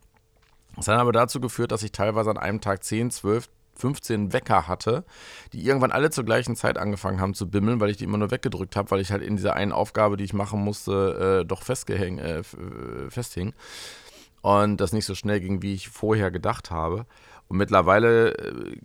Das 0.76 0.86
hat 0.86 0.98
aber 0.98 1.12
dazu 1.12 1.40
geführt, 1.40 1.72
dass 1.72 1.82
ich 1.82 1.90
teilweise 1.92 2.30
an 2.30 2.38
einem 2.38 2.60
Tag 2.60 2.84
10, 2.84 3.10
12, 3.10 3.48
15 3.78 4.32
Wecker 4.32 4.68
hatte, 4.68 5.04
die 5.52 5.64
irgendwann 5.64 5.92
alle 5.92 6.10
zur 6.10 6.24
gleichen 6.24 6.56
Zeit 6.56 6.78
angefangen 6.78 7.20
haben 7.20 7.34
zu 7.34 7.48
bimmeln, 7.48 7.80
weil 7.80 7.90
ich 7.90 7.96
die 7.96 8.04
immer 8.04 8.18
nur 8.18 8.30
weggedrückt 8.30 8.76
habe, 8.76 8.90
weil 8.90 9.00
ich 9.00 9.12
halt 9.12 9.22
in 9.22 9.36
dieser 9.36 9.54
einen 9.54 9.72
Aufgabe, 9.72 10.16
die 10.16 10.24
ich 10.24 10.34
machen 10.34 10.60
musste, 10.60 11.42
äh, 11.42 11.46
doch 11.46 11.62
festgehäng, 11.62 12.18
äh, 12.18 12.38
äh, 12.38 12.44
festhing. 13.10 13.54
Und 14.40 14.80
das 14.80 14.92
nicht 14.92 15.06
so 15.06 15.14
schnell 15.14 15.40
ging, 15.40 15.62
wie 15.62 15.74
ich 15.74 15.88
vorher 15.88 16.30
gedacht 16.30 16.70
habe. 16.70 17.06
Und 17.48 17.56
mittlerweile 17.56 18.34
äh, 18.36 18.76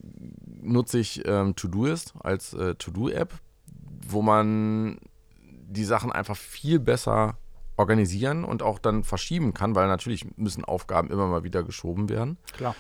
nutze 0.61 0.99
ich 0.99 1.27
ähm, 1.27 1.55
Todoist 1.55 2.13
als 2.19 2.53
äh, 2.53 2.75
To-Do-App, 2.75 3.33
wo 4.07 4.21
man 4.21 4.99
die 5.67 5.83
Sachen 5.83 6.11
einfach 6.11 6.37
viel 6.37 6.79
besser 6.79 7.37
organisieren 7.75 8.43
und 8.43 8.61
auch 8.61 8.79
dann 8.79 9.03
verschieben 9.03 9.53
kann, 9.53 9.75
weil 9.75 9.87
natürlich 9.87 10.25
müssen 10.37 10.63
Aufgaben 10.63 11.09
immer 11.09 11.27
mal 11.27 11.43
wieder 11.43 11.63
geschoben 11.63 12.09
werden. 12.09 12.37
Klar. 12.53 12.75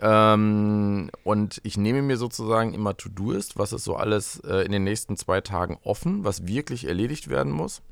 Ähm, 0.00 1.10
und 1.24 1.60
ich 1.64 1.76
nehme 1.76 2.02
mir 2.02 2.16
sozusagen 2.16 2.74
immer 2.74 2.96
To-Do-Ist, 2.96 3.58
was 3.58 3.72
ist 3.72 3.84
so 3.84 3.96
alles 3.96 4.40
äh, 4.40 4.64
in 4.64 4.72
den 4.72 4.84
nächsten 4.84 5.16
zwei 5.16 5.40
Tagen 5.40 5.78
offen, 5.84 6.24
was 6.24 6.46
wirklich 6.46 6.86
erledigt 6.86 7.28
werden 7.28 7.52
muss. 7.52 7.82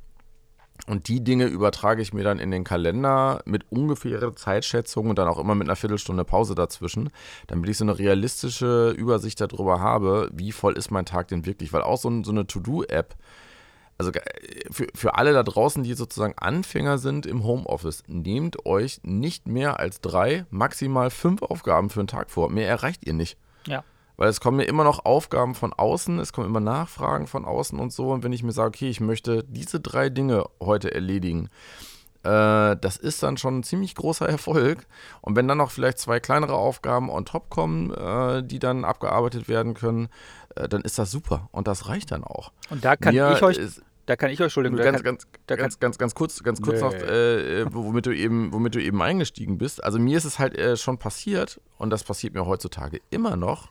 Und 0.86 1.08
die 1.08 1.22
Dinge 1.22 1.46
übertrage 1.46 2.02
ich 2.02 2.12
mir 2.12 2.24
dann 2.24 2.38
in 2.38 2.50
den 2.50 2.64
Kalender 2.64 3.42
mit 3.46 3.70
ungefährer 3.70 4.34
Zeitschätzung 4.34 5.08
und 5.08 5.18
dann 5.18 5.28
auch 5.28 5.38
immer 5.38 5.54
mit 5.54 5.68
einer 5.68 5.76
Viertelstunde 5.76 6.24
Pause 6.24 6.54
dazwischen, 6.54 7.10
damit 7.46 7.70
ich 7.70 7.78
so 7.78 7.84
eine 7.84 7.98
realistische 7.98 8.90
Übersicht 8.90 9.40
darüber 9.40 9.80
habe, 9.80 10.30
wie 10.34 10.52
voll 10.52 10.76
ist 10.76 10.90
mein 10.90 11.06
Tag 11.06 11.28
denn 11.28 11.46
wirklich. 11.46 11.72
Weil 11.72 11.82
auch 11.82 11.96
so, 11.96 12.10
so 12.24 12.32
eine 12.32 12.46
To-Do-App 12.46 13.14
also 13.98 14.10
für, 14.70 14.88
für 14.94 15.14
alle 15.14 15.32
da 15.32 15.42
draußen, 15.42 15.82
die 15.82 15.94
sozusagen 15.94 16.34
Anfänger 16.36 16.98
sind 16.98 17.26
im 17.26 17.44
Homeoffice, 17.44 18.02
nehmt 18.06 18.66
euch 18.66 19.00
nicht 19.04 19.46
mehr 19.46 19.78
als 19.78 20.00
drei, 20.00 20.46
maximal 20.50 21.10
fünf 21.10 21.42
Aufgaben 21.42 21.90
für 21.90 22.00
einen 22.00 22.08
Tag 22.08 22.30
vor. 22.30 22.50
Mehr 22.50 22.68
erreicht 22.68 23.06
ihr 23.06 23.12
nicht. 23.12 23.38
Ja. 23.66 23.84
Weil 24.16 24.28
es 24.28 24.40
kommen 24.40 24.58
mir 24.58 24.64
immer 24.64 24.84
noch 24.84 25.04
Aufgaben 25.04 25.54
von 25.54 25.72
außen, 25.72 26.18
es 26.18 26.32
kommen 26.32 26.46
immer 26.46 26.60
Nachfragen 26.60 27.26
von 27.26 27.44
außen 27.44 27.78
und 27.78 27.92
so. 27.92 28.10
Und 28.10 28.22
wenn 28.22 28.32
ich 28.32 28.42
mir 28.42 28.52
sage, 28.52 28.68
okay, 28.68 28.88
ich 28.88 29.00
möchte 29.00 29.44
diese 29.44 29.80
drei 29.80 30.08
Dinge 30.08 30.44
heute 30.60 30.92
erledigen, 30.94 31.48
äh, 32.24 32.76
das 32.76 32.96
ist 32.96 33.22
dann 33.22 33.36
schon 33.36 33.58
ein 33.58 33.62
ziemlich 33.62 33.94
großer 33.94 34.28
Erfolg. 34.28 34.86
Und 35.20 35.36
wenn 35.36 35.46
dann 35.46 35.58
noch 35.58 35.70
vielleicht 35.70 35.98
zwei 35.98 36.20
kleinere 36.20 36.54
Aufgaben 36.54 37.10
on 37.10 37.24
top 37.24 37.50
kommen, 37.50 37.92
äh, 37.92 38.42
die 38.42 38.58
dann 38.58 38.84
abgearbeitet 38.84 39.48
werden 39.48 39.74
können, 39.74 40.06
äh, 40.06 40.08
dann 40.54 40.82
ist 40.82 40.98
das 40.98 41.10
super. 41.10 41.48
Und 41.52 41.68
das 41.68 41.88
reicht 41.88 42.10
dann 42.10 42.24
auch. 42.24 42.52
Und 42.70 42.84
da 42.84 42.96
kann 42.96 43.14
Mir 43.14 43.32
ich 43.32 43.42
euch. 43.42 43.58
Da 44.06 44.16
kann 44.16 44.30
ich 44.30 44.38
euch, 44.40 44.44
Entschuldigung, 44.44 44.76
ganz, 44.78 45.02
kann, 45.02 45.16
ganz, 45.16 45.26
ganz, 45.46 45.78
ganz, 45.80 45.96
ganz 45.98 46.14
kurz, 46.14 46.42
ganz 46.42 46.60
kurz 46.60 46.80
nee. 46.80 46.84
noch, 46.84 46.92
äh, 46.92 47.62
äh 47.62 47.66
womit, 47.72 48.04
du 48.04 48.10
eben, 48.10 48.52
womit 48.52 48.74
du 48.74 48.82
eben 48.82 49.00
eingestiegen 49.00 49.56
bist. 49.56 49.82
Also 49.82 49.98
mir 49.98 50.18
ist 50.18 50.26
es 50.26 50.38
halt 50.38 50.58
äh, 50.58 50.76
schon 50.76 50.98
passiert, 50.98 51.58
und 51.78 51.88
das 51.88 52.04
passiert 52.04 52.34
mir 52.34 52.44
heutzutage 52.44 53.00
immer 53.08 53.36
noch, 53.36 53.70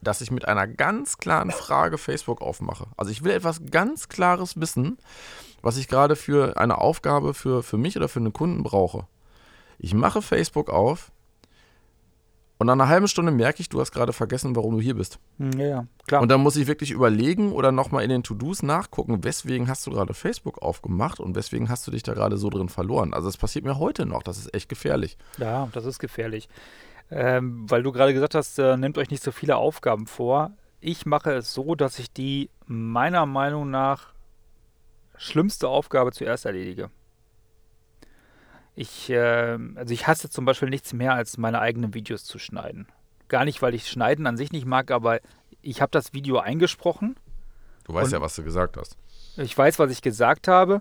dass 0.00 0.22
ich 0.22 0.30
mit 0.30 0.48
einer 0.48 0.66
ganz 0.66 1.18
klaren 1.18 1.50
Frage 1.50 1.98
Facebook 1.98 2.40
aufmache. 2.40 2.86
Also 2.96 3.10
ich 3.10 3.24
will 3.24 3.32
etwas 3.32 3.60
ganz 3.70 4.08
Klares 4.08 4.58
wissen, 4.58 4.96
was 5.60 5.76
ich 5.76 5.88
gerade 5.88 6.16
für 6.16 6.56
eine 6.56 6.78
Aufgabe 6.78 7.34
für, 7.34 7.62
für 7.62 7.76
mich 7.76 7.96
oder 7.96 8.08
für 8.08 8.20
einen 8.20 8.32
Kunden 8.32 8.62
brauche. 8.62 9.06
Ich 9.78 9.92
mache 9.92 10.22
Facebook 10.22 10.70
auf 10.70 11.12
und 12.58 12.66
nach 12.66 12.72
einer 12.72 12.88
halben 12.88 13.06
Stunde 13.06 13.30
merke 13.30 13.60
ich, 13.60 13.68
du 13.68 13.80
hast 13.80 13.92
gerade 13.92 14.12
vergessen, 14.12 14.56
warum 14.56 14.74
du 14.74 14.80
hier 14.80 14.94
bist. 14.94 15.20
Hm, 15.38 15.52
ja, 15.52 15.66
ja, 15.66 15.86
klar. 16.06 16.22
Und 16.22 16.28
dann 16.28 16.40
muss 16.40 16.56
ich 16.56 16.66
wirklich 16.66 16.90
überlegen 16.90 17.52
oder 17.52 17.70
nochmal 17.70 18.02
in 18.02 18.10
den 18.10 18.24
To-Dos 18.24 18.64
nachgucken, 18.64 19.22
weswegen 19.22 19.68
hast 19.68 19.86
du 19.86 19.92
gerade 19.92 20.12
Facebook 20.12 20.60
aufgemacht 20.60 21.20
und 21.20 21.36
weswegen 21.36 21.68
hast 21.68 21.86
du 21.86 21.92
dich 21.92 22.02
da 22.02 22.14
gerade 22.14 22.36
so 22.36 22.50
drin 22.50 22.68
verloren. 22.68 23.14
Also 23.14 23.28
das 23.28 23.36
passiert 23.36 23.64
mir 23.64 23.78
heute 23.78 24.06
noch, 24.06 24.24
das 24.24 24.38
ist 24.38 24.52
echt 24.54 24.68
gefährlich. 24.68 25.16
Ja, 25.38 25.68
das 25.72 25.84
ist 25.84 26.00
gefährlich. 26.00 26.48
Ähm, 27.10 27.64
weil 27.70 27.82
du 27.82 27.92
gerade 27.92 28.12
gesagt 28.12 28.34
hast, 28.34 28.58
äh, 28.58 28.76
nehmt 28.76 28.98
euch 28.98 29.10
nicht 29.10 29.22
so 29.22 29.30
viele 29.30 29.56
Aufgaben 29.56 30.06
vor. 30.06 30.50
Ich 30.80 31.06
mache 31.06 31.32
es 31.32 31.54
so, 31.54 31.74
dass 31.74 31.98
ich 31.98 32.12
die 32.12 32.50
meiner 32.66 33.24
Meinung 33.24 33.70
nach 33.70 34.12
schlimmste 35.16 35.68
Aufgabe 35.68 36.12
zuerst 36.12 36.44
erledige. 36.44 36.90
Ich, 38.80 39.10
äh, 39.10 39.58
also 39.74 39.92
ich 39.92 40.06
hasse 40.06 40.30
zum 40.30 40.44
Beispiel 40.44 40.70
nichts 40.70 40.92
mehr, 40.92 41.12
als 41.12 41.36
meine 41.36 41.60
eigenen 41.60 41.94
Videos 41.94 42.22
zu 42.22 42.38
schneiden. 42.38 42.86
Gar 43.26 43.44
nicht, 43.44 43.60
weil 43.60 43.74
ich 43.74 43.88
Schneiden 43.88 44.24
an 44.28 44.36
sich 44.36 44.52
nicht 44.52 44.66
mag, 44.66 44.92
aber 44.92 45.18
ich 45.62 45.82
habe 45.82 45.90
das 45.90 46.12
Video 46.12 46.38
eingesprochen. 46.38 47.16
Du 47.82 47.94
weißt 47.94 48.12
ja, 48.12 48.20
was 48.20 48.36
du 48.36 48.44
gesagt 48.44 48.76
hast. 48.76 48.96
Ich 49.36 49.58
weiß, 49.58 49.80
was 49.80 49.90
ich 49.90 50.00
gesagt 50.00 50.46
habe. 50.46 50.80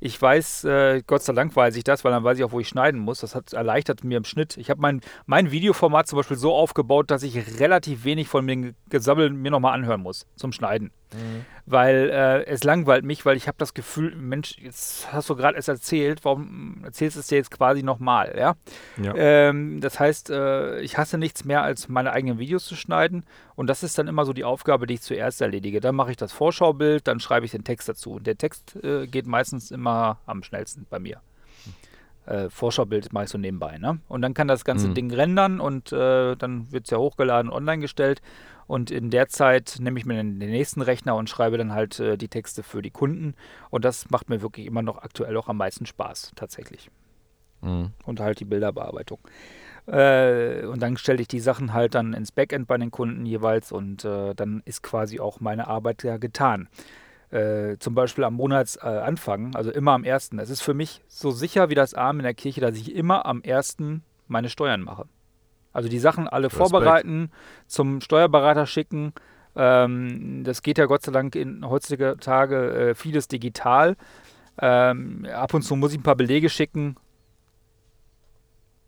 Ich 0.00 0.20
weiß, 0.20 0.64
äh, 0.64 1.02
Gott 1.06 1.22
sei 1.22 1.32
Dank 1.32 1.54
weiß 1.54 1.76
ich 1.76 1.84
das, 1.84 2.02
weil 2.04 2.10
dann 2.10 2.24
weiß 2.24 2.38
ich 2.38 2.44
auch, 2.44 2.50
wo 2.50 2.58
ich 2.58 2.66
schneiden 2.66 3.00
muss. 3.00 3.20
Das 3.20 3.36
hat 3.36 3.52
erleichtert 3.52 4.02
mir 4.02 4.18
im 4.18 4.24
Schnitt. 4.24 4.56
Ich 4.56 4.68
habe 4.68 4.80
mein, 4.80 5.00
mein 5.26 5.52
Videoformat 5.52 6.08
zum 6.08 6.16
Beispiel 6.16 6.36
so 6.36 6.52
aufgebaut, 6.56 7.08
dass 7.12 7.22
ich 7.22 7.60
relativ 7.60 8.02
wenig 8.02 8.26
von 8.26 8.48
dem 8.48 8.74
Gesammel 8.88 9.30
mir 9.30 9.52
nochmal 9.52 9.74
anhören 9.74 10.00
muss 10.00 10.26
zum 10.34 10.50
Schneiden. 10.50 10.90
Mhm. 11.14 11.44
Weil 11.66 12.10
äh, 12.10 12.44
es 12.46 12.64
langweilt 12.64 13.04
mich, 13.04 13.24
weil 13.24 13.36
ich 13.36 13.48
habe 13.48 13.58
das 13.58 13.74
Gefühl, 13.74 14.14
Mensch, 14.14 14.58
jetzt 14.58 15.12
hast 15.12 15.28
du 15.30 15.36
gerade 15.36 15.56
es 15.56 15.68
erzählt, 15.68 16.24
warum 16.24 16.82
erzählst 16.84 17.16
du 17.16 17.20
es 17.20 17.26
dir 17.28 17.36
jetzt 17.36 17.50
quasi 17.50 17.82
nochmal, 17.82 18.34
ja? 18.38 18.56
ja. 19.02 19.14
Ähm, 19.16 19.80
das 19.80 20.00
heißt, 20.00 20.30
äh, 20.30 20.80
ich 20.80 20.98
hasse 20.98 21.18
nichts 21.18 21.44
mehr, 21.44 21.62
als 21.62 21.88
meine 21.88 22.12
eigenen 22.12 22.38
Videos 22.38 22.64
zu 22.64 22.76
schneiden 22.76 23.24
und 23.58 23.68
das 23.68 23.82
ist 23.82 23.98
dann 23.98 24.06
immer 24.06 24.24
so 24.24 24.32
die 24.32 24.44
Aufgabe, 24.44 24.86
die 24.86 24.94
ich 24.94 25.02
zuerst 25.02 25.40
erledige. 25.40 25.80
Dann 25.80 25.96
mache 25.96 26.10
ich 26.12 26.16
das 26.16 26.32
Vorschaubild, 26.32 27.08
dann 27.08 27.20
schreibe 27.20 27.44
ich 27.44 27.52
den 27.52 27.64
Text 27.64 27.88
dazu. 27.88 28.12
Und 28.12 28.26
der 28.26 28.38
Text 28.38 28.76
äh, 28.84 29.06
geht 29.06 29.26
meistens 29.26 29.70
immer 29.70 30.18
am 30.26 30.42
schnellsten 30.42 30.86
bei 30.88 30.98
mir. 30.98 31.20
Äh, 32.28 32.50
Vorschaubild 32.50 33.12
mache 33.12 33.24
ich 33.24 33.30
so 33.30 33.38
nebenbei. 33.38 33.78
Ne? 33.78 34.00
Und 34.06 34.22
dann 34.22 34.34
kann 34.34 34.48
das 34.48 34.64
ganze 34.64 34.88
mhm. 34.88 34.94
Ding 34.94 35.12
rendern 35.12 35.60
und 35.60 35.92
äh, 35.92 36.36
dann 36.36 36.70
wird 36.70 36.84
es 36.84 36.90
ja 36.90 36.98
hochgeladen, 36.98 37.50
online 37.50 37.80
gestellt. 37.80 38.20
Und 38.68 38.90
in 38.90 39.10
der 39.10 39.28
Zeit 39.28 39.78
nehme 39.80 39.98
ich 39.98 40.06
mir 40.06 40.14
den, 40.14 40.38
nächsten 40.38 40.82
Rechner 40.82 41.16
und 41.16 41.28
schreibe 41.28 41.58
dann 41.58 41.72
halt 41.72 41.98
äh, 41.98 42.16
die 42.16 42.28
Texte 42.28 42.62
für 42.62 42.82
die 42.82 42.90
Kunden. 42.90 43.34
Und 43.70 43.84
das 43.84 44.10
macht 44.10 44.28
mir 44.28 44.42
wirklich 44.42 44.66
immer 44.66 44.82
noch 44.82 44.98
aktuell 44.98 45.36
auch 45.36 45.48
am 45.48 45.56
meisten 45.56 45.86
Spaß, 45.86 46.32
tatsächlich. 46.36 46.90
Mhm. 47.62 47.90
Und 48.04 48.20
halt 48.20 48.38
die 48.38 48.44
Bilderbearbeitung. 48.44 49.18
Äh, 49.86 50.66
und 50.66 50.82
dann 50.82 50.98
stelle 50.98 51.22
ich 51.22 51.28
die 51.28 51.40
Sachen 51.40 51.72
halt 51.72 51.94
dann 51.94 52.12
ins 52.12 52.30
Backend 52.30 52.68
bei 52.68 52.76
den 52.76 52.90
Kunden 52.90 53.24
jeweils 53.24 53.72
und 53.72 54.04
äh, 54.04 54.34
dann 54.34 54.62
ist 54.66 54.82
quasi 54.82 55.18
auch 55.18 55.40
meine 55.40 55.66
Arbeit 55.66 56.02
ja 56.02 56.18
getan. 56.18 56.68
Äh, 57.30 57.78
zum 57.78 57.94
Beispiel 57.94 58.24
am 58.24 58.34
Monatsanfang, 58.34 59.54
also 59.54 59.70
immer 59.70 59.92
am 59.92 60.04
ersten. 60.04 60.38
Es 60.38 60.50
ist 60.50 60.60
für 60.60 60.74
mich 60.74 61.02
so 61.08 61.30
sicher 61.30 61.70
wie 61.70 61.74
das 61.74 61.94
Arm 61.94 62.18
in 62.18 62.24
der 62.24 62.34
Kirche, 62.34 62.60
dass 62.60 62.76
ich 62.76 62.94
immer 62.94 63.24
am 63.24 63.40
ersten 63.40 64.02
meine 64.26 64.50
Steuern 64.50 64.82
mache. 64.82 65.06
Also 65.78 65.88
die 65.88 66.00
Sachen 66.00 66.26
alle 66.26 66.48
Respekt. 66.48 66.70
vorbereiten, 66.70 67.30
zum 67.68 68.00
Steuerberater 68.00 68.66
schicken. 68.66 69.12
Ähm, 69.54 70.42
das 70.42 70.62
geht 70.62 70.76
ja 70.76 70.86
Gott 70.86 71.04
sei 71.04 71.12
Dank 71.12 71.36
in 71.36 71.64
heutzutage 71.68 72.90
äh, 72.90 72.94
vieles 72.96 73.28
digital. 73.28 73.96
Ähm, 74.60 75.24
ab 75.32 75.54
und 75.54 75.62
zu 75.62 75.76
muss 75.76 75.92
ich 75.92 76.00
ein 76.00 76.02
paar 76.02 76.16
Belege 76.16 76.48
schicken. 76.48 76.96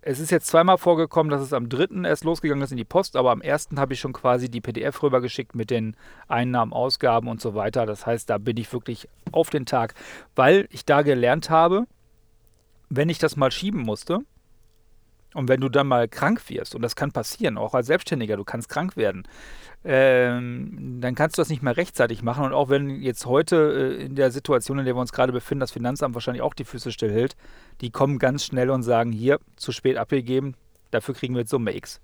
Es 0.03 0.19
ist 0.19 0.33
jetzt 0.33 0.49
zweimal 0.49 0.79
vorgekommen, 0.79 1.31
dass 1.31 1.43
es 1.43 1.53
am 1.53 1.69
dritten 1.69 2.05
erst 2.05 2.25
losgegangen 2.25 2.65
ist 2.65 2.73
in 2.73 2.77
die 2.77 2.85
Post, 2.85 3.15
aber 3.15 3.31
am 3.31 3.41
ersten 3.41 3.79
habe 3.79 3.93
ich 3.93 4.01
schon 4.01 4.13
quasi 4.13 4.51
die 4.51 4.61
PDF 4.61 5.01
rübergeschickt 5.01 5.55
mit 5.55 5.71
den 5.71 5.95
Einnahmen, 6.27 6.73
Ausgaben 6.73 7.29
und 7.29 7.41
so 7.41 7.55
weiter. 7.55 7.87
Das 7.87 8.05
heißt, 8.05 8.29
da 8.29 8.39
bin 8.39 8.57
ich 8.57 8.73
wirklich 8.73 9.09
auf 9.31 9.49
den 9.49 9.65
Tag, 9.65 9.95
weil 10.35 10.67
ich 10.73 10.85
da 10.85 11.03
gelernt 11.03 11.51
habe, 11.51 11.87
wenn 12.89 13.09
ich 13.09 13.19
das 13.21 13.37
mal 13.37 13.53
schieben 13.53 13.83
musste, 13.83 14.25
und 15.35 15.49
wenn 15.49 15.61
du 15.61 15.69
dann 15.69 15.87
mal 15.87 16.09
krank 16.09 16.49
wirst, 16.49 16.75
und 16.75 16.83
das 16.83 16.97
kann 16.97 17.13
passieren, 17.13 17.57
auch 17.59 17.75
als 17.75 17.87
Selbstständiger, 17.87 18.37
du 18.37 18.45
kannst 18.45 18.69
krank 18.69 18.97
werden, 18.97 19.27
ähm, 19.85 20.99
dann 21.01 21.15
kannst 21.15 21.39
du 21.39 21.41
das 21.41 21.49
nicht 21.49 21.63
mehr 21.63 21.77
rechtzeitig 21.77 22.23
machen. 22.23 22.45
Und 22.45 22.53
auch 22.53 22.69
wenn 22.69 23.01
jetzt 23.01 23.27
heute 23.27 23.97
äh, 23.99 24.05
in 24.05 24.15
der 24.15 24.31
Situation, 24.31 24.79
in 24.79 24.85
der 24.85 24.95
wir 24.95 25.01
uns 25.01 25.13
gerade 25.13 25.33
befinden, 25.33 25.61
das 25.61 25.71
Finanzamt 25.71 26.15
wahrscheinlich 26.15 26.43
auch 26.43 26.55
die 26.55 26.65
Füße 26.65 26.93
stillhält, 26.93 27.37
die 27.81 27.91
kommen 27.91 28.19
ganz 28.19 28.45
schnell 28.45 28.71
und 28.71 28.83
sagen, 28.83 29.13
hier, 29.13 29.39
zu 29.57 29.73
spät 29.73 29.97
abgegeben, 29.97 30.55
dafür 30.91 31.15
kriegen 31.15 31.35
wir 31.35 31.41
jetzt 31.41 31.51
Summe 31.51 31.75
X. 31.75 32.01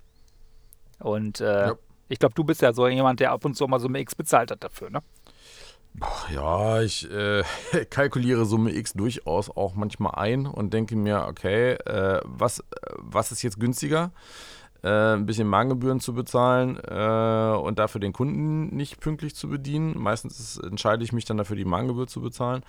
Und 1.00 1.40
äh, 1.40 1.66
ja. 1.68 1.74
ich 2.08 2.18
glaube, 2.18 2.34
du 2.34 2.44
bist 2.44 2.62
ja 2.62 2.72
so 2.72 2.88
jemand, 2.88 3.20
der 3.20 3.32
ab 3.32 3.44
und 3.44 3.54
zu 3.54 3.66
mal 3.66 3.80
Summe 3.80 4.00
X 4.00 4.14
bezahlt 4.14 4.50
hat 4.50 4.64
dafür, 4.64 4.88
ne? 4.90 5.00
Ja, 6.32 6.82
ich 6.82 7.10
äh, 7.10 7.42
kalkuliere 7.90 8.44
Summe 8.44 8.74
X 8.74 8.92
durchaus 8.92 9.50
auch 9.50 9.74
manchmal 9.74 10.14
ein 10.16 10.46
und 10.46 10.74
denke 10.74 10.96
mir, 10.96 11.26
okay, 11.28 11.72
äh, 11.72 12.20
was, 12.24 12.62
was 12.98 13.32
ist 13.32 13.42
jetzt 13.42 13.58
günstiger? 13.58 14.12
Äh, 14.82 15.14
ein 15.14 15.26
bisschen 15.26 15.48
Mahngebühren 15.48 16.00
zu 16.00 16.12
bezahlen 16.12 16.78
äh, 16.78 17.56
und 17.56 17.78
dafür 17.78 18.00
den 18.00 18.12
Kunden 18.12 18.76
nicht 18.76 19.00
pünktlich 19.00 19.34
zu 19.34 19.48
bedienen. 19.48 19.98
Meistens 19.98 20.58
entscheide 20.58 21.02
ich 21.02 21.12
mich 21.12 21.24
dann 21.24 21.38
dafür, 21.38 21.56
die 21.56 21.64
Mahngebühr 21.64 22.06
zu 22.06 22.20
bezahlen. 22.20 22.62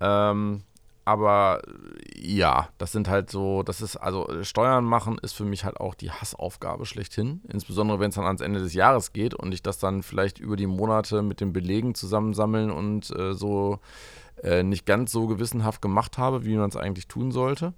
Ähm, 0.00 0.62
aber 1.04 1.62
ja, 2.14 2.68
das 2.78 2.92
sind 2.92 3.08
halt 3.08 3.30
so, 3.30 3.62
das 3.62 3.80
ist, 3.80 3.96
also 3.96 4.28
Steuern 4.42 4.84
machen 4.84 5.18
ist 5.22 5.32
für 5.32 5.44
mich 5.44 5.64
halt 5.64 5.78
auch 5.78 5.94
die 5.94 6.10
Hassaufgabe 6.10 6.86
schlechthin. 6.86 7.40
Insbesondere 7.48 7.98
wenn 7.98 8.10
es 8.10 8.14
dann 8.14 8.26
ans 8.26 8.40
Ende 8.40 8.60
des 8.60 8.74
Jahres 8.74 9.12
geht 9.12 9.34
und 9.34 9.52
ich 9.52 9.62
das 9.62 9.78
dann 9.78 10.02
vielleicht 10.02 10.38
über 10.38 10.56
die 10.56 10.66
Monate 10.66 11.22
mit 11.22 11.40
den 11.40 11.52
Belegen 11.52 11.94
zusammensammeln 11.94 12.70
und 12.70 13.10
äh, 13.16 13.34
so 13.34 13.80
äh, 14.42 14.62
nicht 14.62 14.86
ganz 14.86 15.10
so 15.10 15.26
gewissenhaft 15.26 15.82
gemacht 15.82 16.18
habe, 16.18 16.44
wie 16.44 16.56
man 16.56 16.68
es 16.68 16.76
eigentlich 16.76 17.08
tun 17.08 17.32
sollte. 17.32 17.74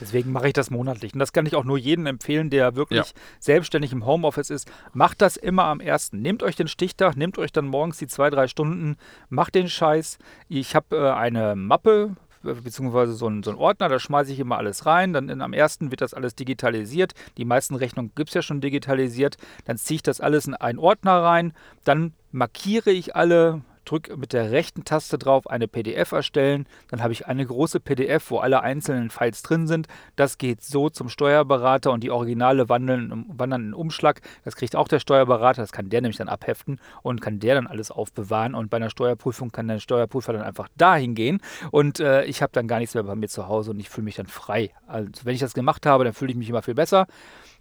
Deswegen 0.00 0.30
mache 0.30 0.48
ich 0.48 0.52
das 0.52 0.70
monatlich. 0.70 1.12
Und 1.12 1.18
das 1.18 1.32
kann 1.32 1.46
ich 1.46 1.56
auch 1.56 1.64
nur 1.64 1.78
jedem 1.78 2.06
empfehlen, 2.06 2.50
der 2.50 2.76
wirklich 2.76 3.06
ja. 3.06 3.20
selbstständig 3.40 3.92
im 3.92 4.06
Homeoffice 4.06 4.50
ist. 4.50 4.70
Macht 4.92 5.20
das 5.22 5.36
immer 5.36 5.64
am 5.64 5.80
ersten. 5.80 6.20
Nehmt 6.22 6.42
euch 6.42 6.54
den 6.54 6.68
Stichtag, 6.68 7.16
nehmt 7.16 7.38
euch 7.38 7.50
dann 7.50 7.66
morgens 7.66 7.98
die 7.98 8.06
zwei, 8.06 8.30
drei 8.30 8.46
Stunden, 8.46 8.96
macht 9.28 9.54
den 9.54 9.68
Scheiß. 9.68 10.18
Ich 10.48 10.76
habe 10.76 10.96
äh, 10.96 11.10
eine 11.10 11.56
Mappe 11.56 12.14
beziehungsweise 12.42 13.12
so 13.12 13.28
ein, 13.28 13.42
so 13.42 13.50
ein 13.50 13.56
Ordner, 13.56 13.88
da 13.88 13.98
schmeiße 13.98 14.32
ich 14.32 14.40
immer 14.40 14.58
alles 14.58 14.86
rein. 14.86 15.12
Dann 15.12 15.28
in, 15.28 15.42
am 15.42 15.52
ersten 15.52 15.90
wird 15.90 16.00
das 16.00 16.14
alles 16.14 16.34
digitalisiert. 16.34 17.12
Die 17.36 17.44
meisten 17.44 17.74
Rechnungen 17.74 18.12
gibt 18.14 18.30
es 18.30 18.34
ja 18.34 18.42
schon 18.42 18.60
digitalisiert. 18.60 19.36
Dann 19.64 19.76
ziehe 19.76 19.96
ich 19.96 20.02
das 20.02 20.20
alles 20.20 20.46
in 20.46 20.54
einen 20.54 20.78
Ordner 20.78 21.22
rein. 21.22 21.52
Dann 21.84 22.12
markiere 22.32 22.90
ich 22.90 23.16
alle 23.16 23.62
drücke 23.90 24.16
mit 24.16 24.32
der 24.32 24.50
rechten 24.50 24.84
Taste 24.84 25.18
drauf 25.18 25.46
eine 25.48 25.68
PDF 25.68 26.12
erstellen. 26.12 26.66
Dann 26.88 27.02
habe 27.02 27.12
ich 27.12 27.26
eine 27.26 27.44
große 27.44 27.80
PDF, 27.80 28.30
wo 28.30 28.38
alle 28.38 28.62
einzelnen 28.62 29.10
Files 29.10 29.42
drin 29.42 29.66
sind. 29.66 29.88
Das 30.16 30.38
geht 30.38 30.62
so 30.62 30.90
zum 30.90 31.08
Steuerberater 31.08 31.90
und 31.90 32.02
die 32.02 32.10
Originale 32.10 32.68
wandeln, 32.68 33.24
wandern 33.28 33.66
in 33.66 33.74
Umschlag. 33.74 34.20
Das 34.44 34.56
kriegt 34.56 34.76
auch 34.76 34.88
der 34.88 35.00
Steuerberater. 35.00 35.62
Das 35.62 35.72
kann 35.72 35.88
der 35.88 36.00
nämlich 36.00 36.18
dann 36.18 36.28
abheften 36.28 36.80
und 37.02 37.20
kann 37.20 37.40
der 37.40 37.54
dann 37.54 37.66
alles 37.66 37.90
aufbewahren. 37.90 38.54
Und 38.54 38.70
bei 38.70 38.76
einer 38.76 38.90
Steuerprüfung 38.90 39.50
kann 39.50 39.68
der 39.68 39.78
Steuerprüfer 39.78 40.32
dann 40.32 40.42
einfach 40.42 40.68
dahin 40.76 41.14
gehen. 41.14 41.40
Und 41.70 42.00
äh, 42.00 42.24
ich 42.24 42.42
habe 42.42 42.52
dann 42.52 42.68
gar 42.68 42.78
nichts 42.78 42.94
mehr 42.94 43.04
bei 43.04 43.14
mir 43.14 43.28
zu 43.28 43.48
Hause 43.48 43.70
und 43.70 43.80
ich 43.80 43.88
fühle 43.88 44.04
mich 44.04 44.16
dann 44.16 44.26
frei. 44.26 44.70
Also 44.86 45.10
wenn 45.24 45.34
ich 45.34 45.40
das 45.40 45.54
gemacht 45.54 45.86
habe, 45.86 46.04
dann 46.04 46.12
fühle 46.12 46.32
ich 46.32 46.36
mich 46.36 46.48
immer 46.48 46.62
viel 46.62 46.74
besser. 46.74 47.06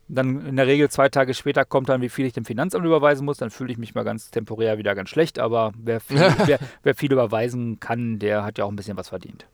Dann 0.10 0.46
in 0.46 0.56
der 0.56 0.68
Regel 0.68 0.90
zwei 0.90 1.10
Tage 1.10 1.34
später 1.34 1.66
kommt 1.66 1.90
dann, 1.90 2.02
wie 2.02 2.10
viel 2.10 2.26
ich 2.26 2.34
dem 2.34 2.46
Finanzamt 2.46 2.86
überweisen 2.86 3.26
muss. 3.26 3.38
Dann 3.38 3.50
fühle 3.50 3.72
ich 3.72 3.78
mich 3.78 3.94
mal 3.94 4.04
ganz 4.04 4.32
temporär 4.32 4.78
wieder 4.78 4.96
ganz 4.96 5.10
schlecht. 5.10 5.40
Aber 5.40 5.74
wer 5.78 6.00
viel, 6.00 6.18
wer, 6.46 6.60
wer 6.84 6.96
viel 6.96 7.12
überweisen 7.12 7.80
kann, 7.80 8.20
der 8.20 8.44
hat 8.44 8.58
ja 8.58 8.66
auch 8.66 8.70
ein 8.70 8.76
bisschen 8.76 8.98
was 8.98 9.10
verdient. 9.10 9.48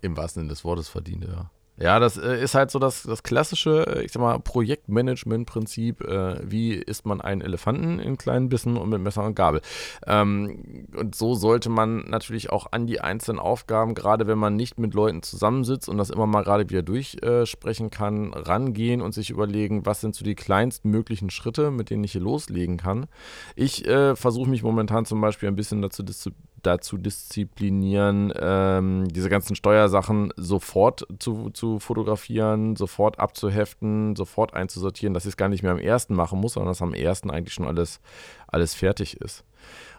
Im 0.00 0.16
wahrsten 0.16 0.42
Sinne 0.42 0.50
des 0.50 0.64
Wortes 0.64 0.88
verdient, 0.88 1.24
ja. 1.24 1.50
Ja, 1.78 1.98
das 1.98 2.16
äh, 2.16 2.42
ist 2.42 2.54
halt 2.54 2.70
so 2.70 2.78
das, 2.78 3.02
das 3.02 3.22
klassische, 3.22 3.86
äh, 3.86 4.04
ich 4.04 4.12
sag 4.12 4.22
mal, 4.22 4.38
Projektmanagement-Prinzip. 4.40 6.00
Äh, 6.02 6.50
wie 6.50 6.72
isst 6.72 7.04
man 7.04 7.20
einen 7.20 7.42
Elefanten 7.42 7.98
in 7.98 8.16
kleinen 8.16 8.48
Bissen 8.48 8.78
und 8.78 8.88
mit 8.88 9.02
Messer 9.02 9.24
und 9.24 9.34
Gabel? 9.34 9.60
Ähm, 10.06 10.86
und 10.96 11.14
so 11.14 11.34
sollte 11.34 11.68
man 11.68 12.08
natürlich 12.08 12.50
auch 12.50 12.72
an 12.72 12.86
die 12.86 13.00
einzelnen 13.00 13.38
Aufgaben, 13.38 13.94
gerade 13.94 14.26
wenn 14.26 14.38
man 14.38 14.56
nicht 14.56 14.78
mit 14.78 14.94
Leuten 14.94 15.22
zusammensitzt 15.22 15.88
und 15.90 15.98
das 15.98 16.08
immer 16.08 16.26
mal 16.26 16.44
gerade 16.44 16.68
wieder 16.70 16.82
durchsprechen 16.82 17.90
kann, 17.90 18.32
rangehen 18.32 19.02
und 19.02 19.12
sich 19.12 19.28
überlegen, 19.28 19.84
was 19.84 20.00
sind 20.00 20.14
so 20.14 20.24
die 20.24 20.34
kleinsten 20.34 20.90
möglichen 20.90 21.28
Schritte, 21.28 21.70
mit 21.70 21.90
denen 21.90 22.04
ich 22.04 22.12
hier 22.12 22.22
loslegen 22.22 22.78
kann. 22.78 23.06
Ich 23.54 23.86
äh, 23.86 24.16
versuche 24.16 24.48
mich 24.48 24.62
momentan 24.62 25.04
zum 25.04 25.20
Beispiel 25.20 25.48
ein 25.48 25.56
bisschen 25.56 25.82
dazu 25.82 26.02
zu 26.04 26.30
dazu 26.66 26.98
disziplinieren, 26.98 28.32
ähm, 28.38 29.08
diese 29.08 29.28
ganzen 29.28 29.54
Steuersachen 29.54 30.32
sofort 30.36 31.06
zu, 31.18 31.50
zu 31.50 31.78
fotografieren, 31.78 32.76
sofort 32.76 33.18
abzuheften, 33.18 34.16
sofort 34.16 34.54
einzusortieren, 34.54 35.14
dass 35.14 35.24
ich 35.24 35.30
es 35.30 35.36
gar 35.36 35.48
nicht 35.48 35.62
mehr 35.62 35.72
am 35.72 35.78
ersten 35.78 36.14
machen 36.14 36.40
muss, 36.40 36.54
sondern 36.54 36.70
dass 36.70 36.82
am 36.82 36.94
ersten 36.94 37.30
eigentlich 37.30 37.54
schon 37.54 37.66
alles, 37.66 38.00
alles 38.48 38.74
fertig 38.74 39.20
ist. 39.20 39.44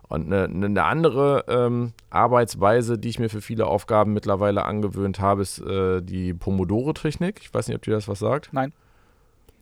Und 0.10 0.32
eine, 0.32 0.45
eine 0.45 0.84
andere 0.84 1.45
ähm, 1.47 1.93
Arbeitsweise, 2.10 2.97
die 2.97 3.10
ich 3.10 3.19
mir 3.19 3.30
für 3.30 3.41
viele 3.41 3.67
Aufgaben 3.67 4.13
mittlerweile 4.13 4.63
angewöhnt 4.63 5.19
habe, 5.19 5.41
ist 5.41 5.60
äh, 5.60 6.01
die 6.01 6.34
Pomodore-Technik. 6.34 7.39
Ich 7.41 7.53
weiß 7.53 7.67
nicht, 7.67 7.75
ob 7.75 7.84
dir 7.84 7.91
das 7.91 8.08
was 8.08 8.19
sagt. 8.19 8.49
Nein. 8.53 8.73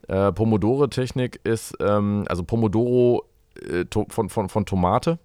Äh, 0.07 0.31
Pomodore-Technik 0.31 1.39
ist, 1.43 1.75
ähm, 1.79 2.25
also 2.29 2.43
Pomodoro 2.43 3.25
äh, 3.59 3.85
von, 4.09 4.29
von, 4.29 4.49
von 4.49 4.65
Tomate 4.65 5.17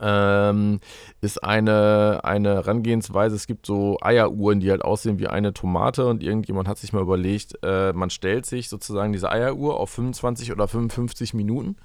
ähm, 0.00 0.80
ist 1.20 1.42
eine, 1.42 2.20
eine 2.22 2.54
Herangehensweise. 2.54 3.36
Es 3.36 3.46
gibt 3.46 3.66
so 3.66 3.98
Eieruhren, 4.00 4.60
die 4.60 4.70
halt 4.70 4.84
aussehen 4.84 5.18
wie 5.18 5.28
eine 5.28 5.52
Tomate 5.52 6.06
und 6.06 6.22
irgendjemand 6.22 6.68
hat 6.68 6.78
sich 6.78 6.92
mal 6.92 7.02
überlegt, 7.02 7.58
äh, 7.62 7.92
man 7.92 8.10
stellt 8.10 8.46
sich 8.46 8.68
sozusagen 8.68 9.12
diese 9.12 9.30
Eieruhr 9.30 9.80
auf 9.80 9.90
25 9.90 10.52
oder 10.52 10.68
55 10.68 11.34
Minuten. 11.34 11.76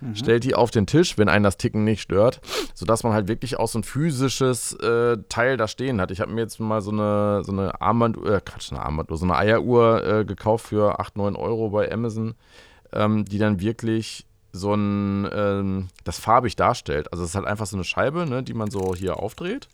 Mhm. 0.00 0.14
Stellt 0.14 0.44
die 0.44 0.54
auf 0.54 0.70
den 0.70 0.86
Tisch, 0.86 1.18
wenn 1.18 1.28
einen 1.28 1.44
das 1.44 1.56
Ticken 1.56 1.84
nicht 1.84 2.00
stört, 2.00 2.40
sodass 2.74 3.02
man 3.02 3.12
halt 3.12 3.28
wirklich 3.28 3.58
auch 3.58 3.68
so 3.68 3.78
ein 3.78 3.84
physisches 3.84 4.72
äh, 4.74 5.18
Teil 5.28 5.56
da 5.56 5.68
stehen 5.68 6.00
hat. 6.00 6.10
Ich 6.10 6.20
habe 6.20 6.32
mir 6.32 6.40
jetzt 6.40 6.58
mal 6.58 6.80
so 6.80 6.90
eine, 6.90 7.42
so 7.44 7.52
eine 7.52 7.80
Armbanduhr, 7.80 8.36
äh, 8.36 8.40
Quatsch, 8.40 8.72
eine 8.72 8.82
Armbanduhr, 8.82 9.18
so 9.18 9.24
eine 9.24 9.36
Eieruhr 9.36 10.06
äh, 10.06 10.24
gekauft 10.24 10.68
für 10.68 10.98
8, 10.98 11.16
9 11.16 11.36
Euro 11.36 11.70
bei 11.70 11.90
Amazon, 11.92 12.34
ähm, 12.92 13.24
die 13.24 13.38
dann 13.38 13.60
wirklich 13.60 14.26
so 14.52 14.74
ein, 14.74 15.28
ähm, 15.32 15.88
das 16.04 16.18
farbig 16.18 16.56
darstellt. 16.56 17.12
Also 17.12 17.24
es 17.24 17.30
ist 17.30 17.36
halt 17.36 17.46
einfach 17.46 17.66
so 17.66 17.76
eine 17.76 17.84
Scheibe, 17.84 18.26
ne, 18.26 18.42
die 18.42 18.54
man 18.54 18.70
so 18.70 18.94
hier 18.94 19.18
aufdreht. 19.18 19.68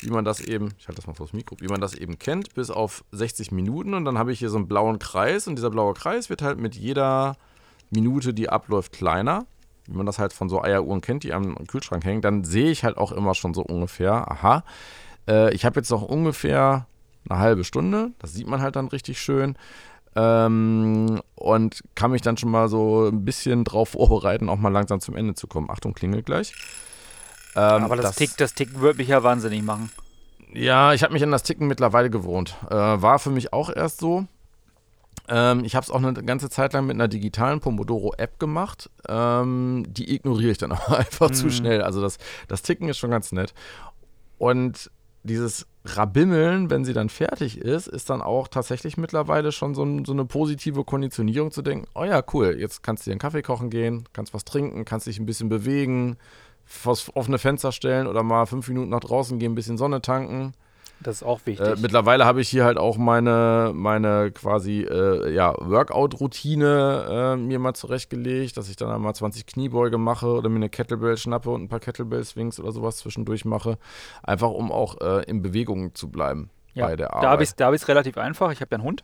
Wie 0.00 0.10
man 0.10 0.26
das 0.26 0.40
eben, 0.40 0.74
ich 0.78 0.88
halte 0.88 0.96
das 0.96 1.06
mal 1.06 1.14
vor 1.14 1.26
das 1.26 1.32
Mikro, 1.32 1.56
wie 1.60 1.68
man 1.68 1.80
das 1.80 1.94
eben 1.94 2.18
kennt, 2.18 2.54
bis 2.54 2.70
auf 2.70 3.02
60 3.12 3.50
Minuten. 3.52 3.94
Und 3.94 4.04
dann 4.04 4.18
habe 4.18 4.32
ich 4.32 4.38
hier 4.38 4.50
so 4.50 4.58
einen 4.58 4.68
blauen 4.68 4.98
Kreis 4.98 5.48
und 5.48 5.56
dieser 5.56 5.70
blaue 5.70 5.94
Kreis 5.94 6.28
wird 6.28 6.42
halt 6.42 6.58
mit 6.58 6.74
jeder 6.74 7.36
Minute, 7.90 8.34
die 8.34 8.48
abläuft, 8.48 8.92
kleiner. 8.92 9.46
wie 9.86 9.96
man 9.96 10.04
das 10.04 10.18
halt 10.18 10.32
von 10.32 10.48
so 10.48 10.62
Eieruhren 10.62 11.00
kennt, 11.00 11.22
die 11.22 11.32
am 11.32 11.54
Kühlschrank 11.66 12.04
hängen, 12.04 12.20
dann 12.20 12.44
sehe 12.44 12.70
ich 12.70 12.84
halt 12.84 12.96
auch 12.98 13.12
immer 13.12 13.34
schon 13.34 13.54
so 13.54 13.62
ungefähr, 13.62 14.30
aha, 14.30 14.64
äh, 15.28 15.54
ich 15.54 15.64
habe 15.64 15.78
jetzt 15.80 15.90
noch 15.90 16.02
ungefähr 16.02 16.86
eine 17.28 17.38
halbe 17.38 17.64
Stunde, 17.64 18.10
das 18.18 18.32
sieht 18.32 18.48
man 18.48 18.60
halt 18.60 18.76
dann 18.76 18.88
richtig 18.88 19.20
schön. 19.20 19.56
Ähm, 20.16 21.20
und 21.34 21.84
kann 21.94 22.10
mich 22.10 22.22
dann 22.22 22.38
schon 22.38 22.50
mal 22.50 22.68
so 22.68 23.08
ein 23.08 23.24
bisschen 23.26 23.64
drauf 23.64 23.90
vorbereiten, 23.90 24.48
auch 24.48 24.56
mal 24.56 24.72
langsam 24.72 24.98
zum 25.00 25.14
Ende 25.14 25.34
zu 25.34 25.46
kommen. 25.46 25.70
Achtung, 25.70 25.92
klingelt 25.92 26.24
gleich. 26.24 26.54
Ähm, 27.54 27.84
Aber 27.84 27.96
das, 27.96 28.06
das, 28.06 28.16
Tick, 28.16 28.36
das 28.38 28.54
Ticken 28.54 28.80
würde 28.80 28.98
mich 28.98 29.08
ja 29.08 29.22
wahnsinnig 29.22 29.62
machen. 29.62 29.90
Ja, 30.52 30.94
ich 30.94 31.02
habe 31.02 31.12
mich 31.12 31.22
an 31.22 31.30
das 31.30 31.42
Ticken 31.42 31.66
mittlerweile 31.66 32.08
gewohnt. 32.08 32.56
Äh, 32.70 32.74
war 32.74 33.18
für 33.18 33.30
mich 33.30 33.52
auch 33.52 33.68
erst 33.68 34.00
so. 34.00 34.26
Ähm, 35.28 35.64
ich 35.64 35.74
habe 35.74 35.84
es 35.84 35.90
auch 35.90 36.02
eine 36.02 36.14
ganze 36.14 36.48
Zeit 36.48 36.72
lang 36.72 36.86
mit 36.86 36.94
einer 36.94 37.08
digitalen 37.08 37.60
Pomodoro-App 37.60 38.38
gemacht. 38.38 38.90
Ähm, 39.08 39.84
die 39.88 40.14
ignoriere 40.14 40.52
ich 40.52 40.58
dann 40.58 40.72
aber 40.72 40.98
einfach 40.98 41.28
mhm. 41.28 41.34
zu 41.34 41.50
schnell. 41.50 41.82
Also 41.82 42.00
das, 42.00 42.16
das 42.48 42.62
Ticken 42.62 42.88
ist 42.88 42.96
schon 42.96 43.10
ganz 43.10 43.32
nett. 43.32 43.52
Und 44.38 44.90
dieses 45.26 45.66
Rabimmeln, 45.84 46.70
wenn 46.70 46.84
sie 46.84 46.92
dann 46.92 47.08
fertig 47.08 47.58
ist, 47.58 47.86
ist 47.86 48.10
dann 48.10 48.22
auch 48.22 48.48
tatsächlich 48.48 48.96
mittlerweile 48.96 49.52
schon 49.52 49.74
so, 49.74 49.84
so, 50.04 50.12
eine 50.12 50.24
positive 50.24 50.84
Konditionierung 50.84 51.50
zu 51.50 51.62
denken, 51.62 51.86
oh 51.94 52.04
ja, 52.04 52.22
cool, 52.32 52.56
jetzt 52.58 52.82
kannst 52.82 53.04
du 53.04 53.10
dir 53.10 53.12
einen 53.12 53.20
Kaffee 53.20 53.42
kochen 53.42 53.70
gehen, 53.70 54.08
kannst 54.12 54.34
was 54.34 54.44
trinken, 54.44 54.84
kannst 54.84 55.06
dich 55.06 55.18
ein 55.18 55.26
bisschen 55.26 55.48
bewegen, 55.48 56.16
vors 56.64 57.14
offene 57.14 57.38
Fenster 57.38 57.72
stellen 57.72 58.06
oder 58.06 58.22
mal 58.22 58.46
fünf 58.46 58.68
Minuten 58.68 58.90
nach 58.90 59.00
draußen 59.00 59.38
gehen, 59.38 59.52
ein 59.52 59.56
bisschen 59.56 59.78
Sonne 59.78 60.00
tanken. 60.00 60.52
Das 61.00 61.16
ist 61.16 61.22
auch 61.22 61.40
wichtig. 61.44 61.66
Äh, 61.66 61.76
mittlerweile 61.78 62.24
habe 62.24 62.40
ich 62.40 62.48
hier 62.48 62.64
halt 62.64 62.78
auch 62.78 62.96
meine, 62.96 63.72
meine 63.74 64.30
quasi 64.32 64.80
äh, 64.80 65.32
ja, 65.32 65.54
Workout-Routine 65.58 67.34
äh, 67.34 67.36
mir 67.36 67.58
mal 67.58 67.74
zurechtgelegt, 67.74 68.56
dass 68.56 68.68
ich 68.68 68.76
dann 68.76 68.90
einmal 68.90 69.14
20 69.14 69.46
Kniebeuge 69.46 69.98
mache 69.98 70.26
oder 70.28 70.48
mir 70.48 70.56
eine 70.56 70.70
Kettlebell 70.70 71.16
schnappe 71.16 71.50
und 71.50 71.64
ein 71.64 71.68
paar 71.68 71.80
Kettlebell-Swings 71.80 72.58
oder 72.60 72.72
sowas 72.72 72.96
zwischendurch 72.96 73.44
mache. 73.44 73.78
Einfach 74.22 74.50
um 74.50 74.72
auch 74.72 75.00
äh, 75.00 75.24
in 75.24 75.42
Bewegung 75.42 75.94
zu 75.94 76.08
bleiben 76.08 76.50
ja, 76.74 76.86
bei 76.86 76.96
der 76.96 77.12
Arbeit. 77.12 77.22
Da 77.56 77.66
habe 77.66 77.76
ich 77.76 77.82
es 77.82 77.88
relativ 77.88 78.16
einfach. 78.18 78.50
Ich 78.52 78.60
habe 78.60 78.70
ja 78.70 78.76
einen 78.76 78.84
Hund. 78.84 79.02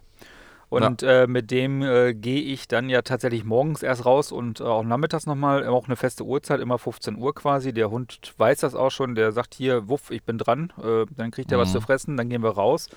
Und 0.72 1.02
ja. 1.02 1.24
äh, 1.24 1.26
mit 1.26 1.50
dem 1.50 1.82
äh, 1.82 2.14
gehe 2.14 2.40
ich 2.40 2.66
dann 2.66 2.88
ja 2.88 3.02
tatsächlich 3.02 3.44
morgens 3.44 3.82
erst 3.82 4.06
raus 4.06 4.32
und 4.32 4.60
äh, 4.60 4.64
auch 4.64 4.84
nachmittags 4.84 5.26
nochmal, 5.26 5.66
auch 5.66 5.84
eine 5.84 5.96
feste 5.96 6.24
Uhrzeit, 6.24 6.60
immer 6.60 6.78
15 6.78 7.18
Uhr 7.18 7.34
quasi. 7.34 7.74
Der 7.74 7.90
Hund 7.90 8.32
weiß 8.38 8.60
das 8.60 8.74
auch 8.74 8.90
schon, 8.90 9.14
der 9.14 9.32
sagt 9.32 9.52
hier, 9.52 9.90
wuff, 9.90 10.10
ich 10.10 10.22
bin 10.22 10.38
dran, 10.38 10.72
äh, 10.82 11.04
dann 11.14 11.30
kriegt 11.30 11.52
er 11.52 11.58
mhm. 11.58 11.62
was 11.62 11.72
zu 11.72 11.82
fressen, 11.82 12.16
dann 12.16 12.30
gehen 12.30 12.42
wir 12.42 12.52
raus. 12.52 12.88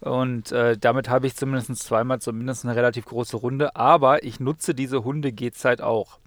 Und 0.00 0.50
äh, 0.50 0.76
damit 0.76 1.08
habe 1.08 1.28
ich 1.28 1.36
zumindest 1.36 1.72
zweimal 1.76 2.18
zumindest 2.18 2.64
eine 2.64 2.74
relativ 2.74 3.04
große 3.04 3.36
Runde. 3.36 3.76
Aber 3.76 4.24
ich 4.24 4.40
nutze 4.40 4.74
diese 4.74 5.04
Hunde-Gehzeit 5.04 5.80
auch. 5.80 6.18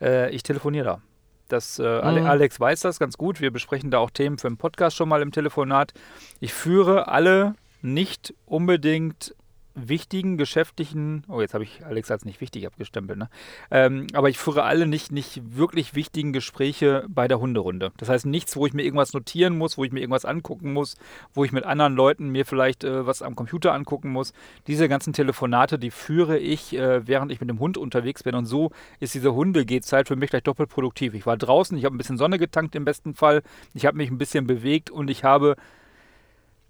Äh, 0.00 0.30
ich 0.30 0.44
telefoniere 0.44 0.84
da. 0.84 1.00
Das, 1.48 1.80
äh, 1.80 1.82
mhm. 1.82 2.26
Alex 2.26 2.60
weiß 2.60 2.78
das 2.78 3.00
ganz 3.00 3.18
gut. 3.18 3.40
Wir 3.40 3.50
besprechen 3.50 3.90
da 3.90 3.98
auch 3.98 4.10
Themen 4.10 4.38
für 4.38 4.46
den 4.46 4.56
Podcast 4.56 4.94
schon 4.94 5.08
mal 5.08 5.20
im 5.20 5.32
Telefonat. 5.32 5.94
Ich 6.38 6.54
führe 6.54 7.08
alle 7.08 7.56
nicht 7.82 8.34
unbedingt 8.46 9.34
wichtigen 9.74 10.36
geschäftlichen, 10.36 11.24
oh, 11.28 11.40
jetzt 11.40 11.54
habe 11.54 11.64
ich 11.64 11.84
Alex 11.84 12.10
als 12.10 12.24
nicht 12.24 12.40
wichtig 12.40 12.66
abgestempelt, 12.66 13.18
ne? 13.18 13.28
Ähm, 13.70 14.06
aber 14.12 14.28
ich 14.28 14.38
führe 14.38 14.62
alle 14.62 14.86
nicht, 14.86 15.10
nicht 15.10 15.56
wirklich 15.56 15.94
wichtigen 15.94 16.32
Gespräche 16.32 17.04
bei 17.08 17.28
der 17.28 17.40
Hunderunde. 17.40 17.92
Das 17.96 18.08
heißt 18.08 18.26
nichts, 18.26 18.56
wo 18.56 18.66
ich 18.66 18.72
mir 18.72 18.82
irgendwas 18.82 19.12
notieren 19.12 19.58
muss, 19.58 19.76
wo 19.76 19.84
ich 19.84 19.92
mir 19.92 20.00
irgendwas 20.00 20.24
angucken 20.24 20.72
muss, 20.72 20.96
wo 21.32 21.44
ich 21.44 21.52
mit 21.52 21.64
anderen 21.64 21.94
Leuten 21.94 22.28
mir 22.28 22.46
vielleicht 22.46 22.84
äh, 22.84 23.06
was 23.06 23.22
am 23.22 23.34
Computer 23.34 23.72
angucken 23.72 24.10
muss. 24.10 24.32
Diese 24.66 24.88
ganzen 24.88 25.12
Telefonate, 25.12 25.78
die 25.78 25.90
führe 25.90 26.38
ich, 26.38 26.76
äh, 26.76 27.06
während 27.06 27.32
ich 27.32 27.40
mit 27.40 27.50
dem 27.50 27.58
Hund 27.58 27.76
unterwegs 27.76 28.22
bin. 28.22 28.34
Und 28.34 28.46
so 28.46 28.70
ist 29.00 29.14
diese 29.14 29.34
Hunde-Gehzeit 29.34 30.08
für 30.08 30.16
mich 30.16 30.30
gleich 30.30 30.44
doppelt 30.44 30.70
produktiv. 30.70 31.14
Ich 31.14 31.26
war 31.26 31.36
draußen, 31.36 31.76
ich 31.76 31.84
habe 31.84 31.96
ein 31.96 31.98
bisschen 31.98 32.18
Sonne 32.18 32.38
getankt 32.38 32.74
im 32.76 32.84
besten 32.84 33.14
Fall, 33.14 33.42
ich 33.72 33.86
habe 33.86 33.96
mich 33.96 34.10
ein 34.10 34.18
bisschen 34.18 34.46
bewegt 34.46 34.90
und 34.90 35.10
ich 35.10 35.24
habe 35.24 35.56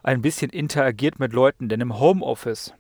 ein 0.03 0.23
bisschen 0.23 0.51
interagiert 0.51 1.19
mit 1.19 1.33
Leuten, 1.33 1.69
denn 1.69 1.81
im 1.81 1.99
Homeoffice 1.99 2.75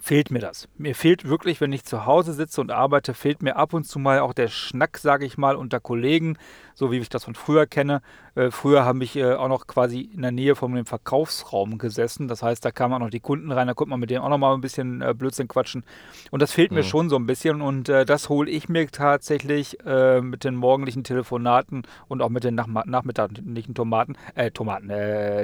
fehlt 0.00 0.30
mir 0.30 0.38
das. 0.38 0.68
Mir 0.78 0.94
fehlt 0.94 1.28
wirklich, 1.28 1.60
wenn 1.60 1.72
ich 1.72 1.84
zu 1.84 2.06
Hause 2.06 2.32
sitze 2.32 2.60
und 2.60 2.70
arbeite, 2.70 3.14
fehlt 3.14 3.42
mir 3.42 3.56
ab 3.56 3.74
und 3.74 3.84
zu 3.84 3.98
mal 3.98 4.20
auch 4.20 4.32
der 4.32 4.48
Schnack, 4.48 4.98
sage 4.98 5.26
ich 5.26 5.36
mal, 5.36 5.54
unter 5.54 5.80
Kollegen, 5.80 6.38
so 6.74 6.90
wie 6.90 6.98
ich 6.98 7.08
das 7.08 7.24
von 7.24 7.34
früher 7.34 7.66
kenne. 7.66 8.00
Äh, 8.34 8.50
früher 8.50 8.84
habe 8.84 9.04
ich 9.04 9.16
äh, 9.16 9.34
auch 9.34 9.48
noch 9.48 9.66
quasi 9.66 10.00
in 10.00 10.22
der 10.22 10.32
Nähe 10.32 10.56
von 10.56 10.74
dem 10.74 10.86
Verkaufsraum 10.86 11.76
gesessen. 11.76 12.26
Das 12.26 12.42
heißt, 12.42 12.64
da 12.64 12.70
kamen 12.70 12.94
auch 12.94 13.00
noch 13.00 13.10
die 13.10 13.20
Kunden 13.20 13.52
rein, 13.52 13.66
da 13.66 13.74
konnte 13.74 13.90
man 13.90 14.00
mit 14.00 14.10
denen 14.10 14.24
auch 14.24 14.30
noch 14.30 14.38
mal 14.38 14.54
ein 14.54 14.62
bisschen 14.62 15.02
äh, 15.02 15.14
Blödsinn 15.14 15.48
quatschen. 15.48 15.84
Und 16.30 16.40
das 16.40 16.52
fehlt 16.52 16.70
mhm. 16.70 16.78
mir 16.78 16.84
schon 16.84 17.08
so 17.10 17.16
ein 17.16 17.26
bisschen 17.26 17.60
und 17.60 17.88
äh, 17.88 18.06
das 18.06 18.28
hole 18.28 18.50
ich 18.50 18.68
mir 18.68 18.88
tatsächlich 18.88 19.78
äh, 19.84 20.20
mit 20.22 20.44
den 20.44 20.54
morgendlichen 20.54 21.04
Telefonaten 21.04 21.82
und 22.08 22.22
auch 22.22 22.30
mit 22.30 22.44
den 22.44 22.54
nach 22.54 22.66
nachmittaglichen 22.66 23.74
Tomaten, 23.74 24.16
äh, 24.34 24.50
Tomaten, 24.50 24.88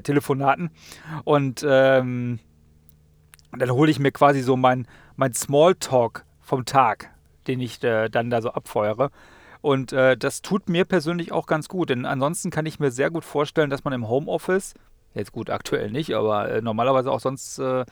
Telefonaten. 0.02 0.70
Und 1.24 1.64
ähm, 1.68 2.38
dann 3.56 3.70
hole 3.70 3.90
ich 3.90 3.98
mir 3.98 4.12
quasi 4.12 4.40
so 4.42 4.56
mein, 4.56 4.86
mein 5.16 5.34
Smalltalk 5.34 6.24
vom 6.40 6.64
Tag, 6.64 7.10
den 7.46 7.60
ich 7.60 7.82
äh, 7.82 8.08
dann 8.08 8.30
da 8.30 8.42
so 8.42 8.50
abfeuere. 8.50 9.10
Und 9.60 9.92
äh, 9.92 10.16
das 10.16 10.42
tut 10.42 10.68
mir 10.68 10.84
persönlich 10.84 11.32
auch 11.32 11.46
ganz 11.46 11.68
gut, 11.68 11.90
denn 11.90 12.06
ansonsten 12.06 12.50
kann 12.50 12.66
ich 12.66 12.78
mir 12.78 12.90
sehr 12.90 13.10
gut 13.10 13.24
vorstellen, 13.24 13.70
dass 13.70 13.84
man 13.84 13.92
im 13.92 14.08
Homeoffice, 14.08 14.74
jetzt 15.14 15.32
gut 15.32 15.50
aktuell 15.50 15.90
nicht, 15.90 16.14
aber 16.14 16.50
äh, 16.50 16.62
normalerweise 16.62 17.10
auch 17.10 17.20
sonst 17.20 17.58
äh, 17.58 17.84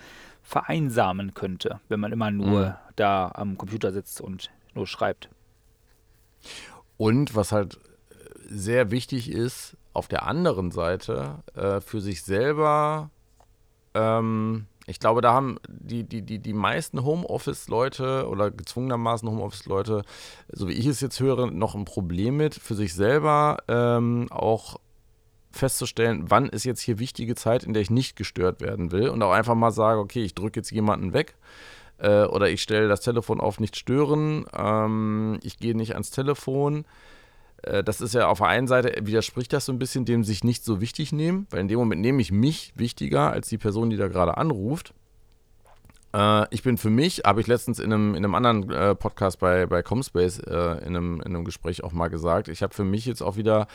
vereinsamen 0.43 1.35
könnte, 1.35 1.81
wenn 1.89 1.99
man 1.99 2.13
immer 2.13 2.31
nur 2.31 2.67
mhm. 2.67 2.75
da 2.95 3.33
am 3.35 3.59
Computer 3.59 3.93
sitzt 3.93 4.21
und 4.21 4.51
nur 4.75 4.87
schreibt. 4.87 5.29
Und 6.97 7.35
was 7.35 7.51
halt 7.51 7.75
äh, 8.11 8.15
sehr 8.49 8.91
wichtig 8.91 9.31
ist, 9.31 9.77
auf 9.93 10.07
der 10.09 10.25
anderen 10.25 10.71
Seite 10.71 11.43
äh, 11.55 11.81
für 11.81 12.01
sich 12.01 12.23
selber 12.23 13.11
ähm, 13.95 14.67
ich 14.87 15.01
glaube, 15.01 15.21
da 15.21 15.33
haben 15.33 15.59
die, 15.69 16.05
die, 16.05 16.23
die, 16.23 16.39
die 16.39 16.53
meisten 16.53 17.05
Homeoffice-Leute 17.05 18.29
oder 18.29 18.51
gezwungenermaßen 18.51 19.29
Homeoffice-Leute, 19.29 20.05
so 20.53 20.69
wie 20.69 20.73
ich 20.73 20.87
es 20.87 21.01
jetzt 21.01 21.19
höre, 21.19 21.51
noch 21.51 21.75
ein 21.75 21.85
Problem 21.85 22.37
mit, 22.37 22.55
für 22.55 22.75
sich 22.75 22.95
selber 22.95 23.59
ähm, 23.69 24.29
auch 24.31 24.79
festzustellen, 25.51 26.27
wann 26.29 26.49
ist 26.49 26.65
jetzt 26.65 26.83
hier 26.83 26.99
wichtige 26.99 27.35
Zeit, 27.35 27.65
in 27.65 27.73
der 27.73 27.83
ich 27.83 27.91
nicht 27.91 28.15
gestört 28.15 28.61
werden 28.61 28.93
will 28.93 29.09
und 29.09 29.23
auch 29.23 29.33
einfach 29.33 29.55
mal 29.55 29.73
sage, 29.73 29.99
okay, 29.99 30.23
ich 30.23 30.35
drücke 30.35 30.61
jetzt 30.61 30.71
jemanden 30.71 31.13
weg 31.13 31.35
äh, 31.99 32.25
oder 32.25 32.49
ich 32.49 32.63
stelle 32.63 32.89
das 32.89 33.01
Telefon 33.01 33.41
auf 33.41 33.59
nicht 33.59 33.77
stören, 33.77 34.45
ähm, 34.57 35.39
ich 35.43 35.59
gehe 35.59 35.77
nicht 35.77 35.95
ans 35.95 36.11
Telefon 36.11 36.85
das 37.63 38.01
ist 38.01 38.15
ja 38.15 38.29
auf 38.29 38.39
der 38.39 38.49
einen 38.49 38.69
Seite 38.69 38.95
widerspricht 39.07 39.53
das 39.53 39.65
so 39.65 39.73
ein 39.73 39.79
bisschen 39.79 40.05
dem 40.05 40.25
sich 40.25 40.45
nicht 40.45 40.65
so 40.65 40.81
wichtig 40.81 41.13
nehmen, 41.13 41.47
weil 41.51 41.61
in 41.61 41.69
dem 41.69 41.79
Moment 41.79 42.01
nehme 42.01 42.21
ich 42.23 42.31
mich 42.31 42.73
wichtiger 42.77 43.33
als 43.33 43.49
die 43.49 43.59
Person, 43.59 43.91
die 43.91 43.97
da 43.97 44.09
gerade 44.09 44.37
anruft. 44.37 44.95
Äh, 46.17 46.47
ich 46.51 46.63
bin 46.63 46.79
für 46.79 46.91
mich, 46.91 47.23
habe 47.25 47.41
ich 47.41 47.47
letztens 47.47 47.79
in 47.79 47.93
einem, 47.93 48.15
in 48.15 48.25
einem 48.25 48.35
anderen 48.35 48.71
äh, 48.71 48.95
Podcast 48.95 49.39
bei, 49.39 49.67
bei 49.67 49.83
Comspace 49.83 50.39
äh, 50.39 50.79
in, 50.87 50.97
einem, 50.97 51.21
in 51.21 51.35
einem 51.35 51.45
Gespräch 51.45 51.85
auch 51.85 51.93
mal 51.93 52.09
gesagt, 52.09 52.49
ich 52.49 52.63
habe 52.63 52.75
für 52.75 52.85
mich 52.85 53.05
jetzt 53.05 53.23
auch 53.23 53.37
wieder 53.37 53.67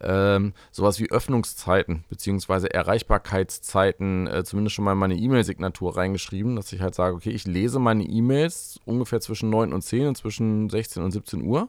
ähm, 0.00 0.52
sowas 0.70 1.00
wie 1.00 1.10
Öffnungszeiten 1.10 2.04
beziehungsweise 2.10 2.72
Erreichbarkeitszeiten, 2.72 4.26
äh, 4.26 4.44
zumindest 4.44 4.74
schon 4.74 4.84
mal 4.84 4.92
in 4.92 4.98
meine 4.98 5.16
E-Mail-Signatur 5.16 5.96
reingeschrieben, 5.96 6.56
dass 6.56 6.72
ich 6.72 6.82
halt 6.82 6.94
sage, 6.94 7.14
okay, 7.14 7.30
ich 7.30 7.46
lese 7.46 7.78
meine 7.78 8.04
E-Mails 8.04 8.78
ungefähr 8.84 9.20
zwischen 9.20 9.48
9 9.48 9.72
und 9.72 9.82
10 9.82 10.08
und 10.08 10.16
zwischen 10.16 10.68
16 10.68 11.02
und 11.02 11.12
17 11.12 11.42
Uhr. 11.42 11.68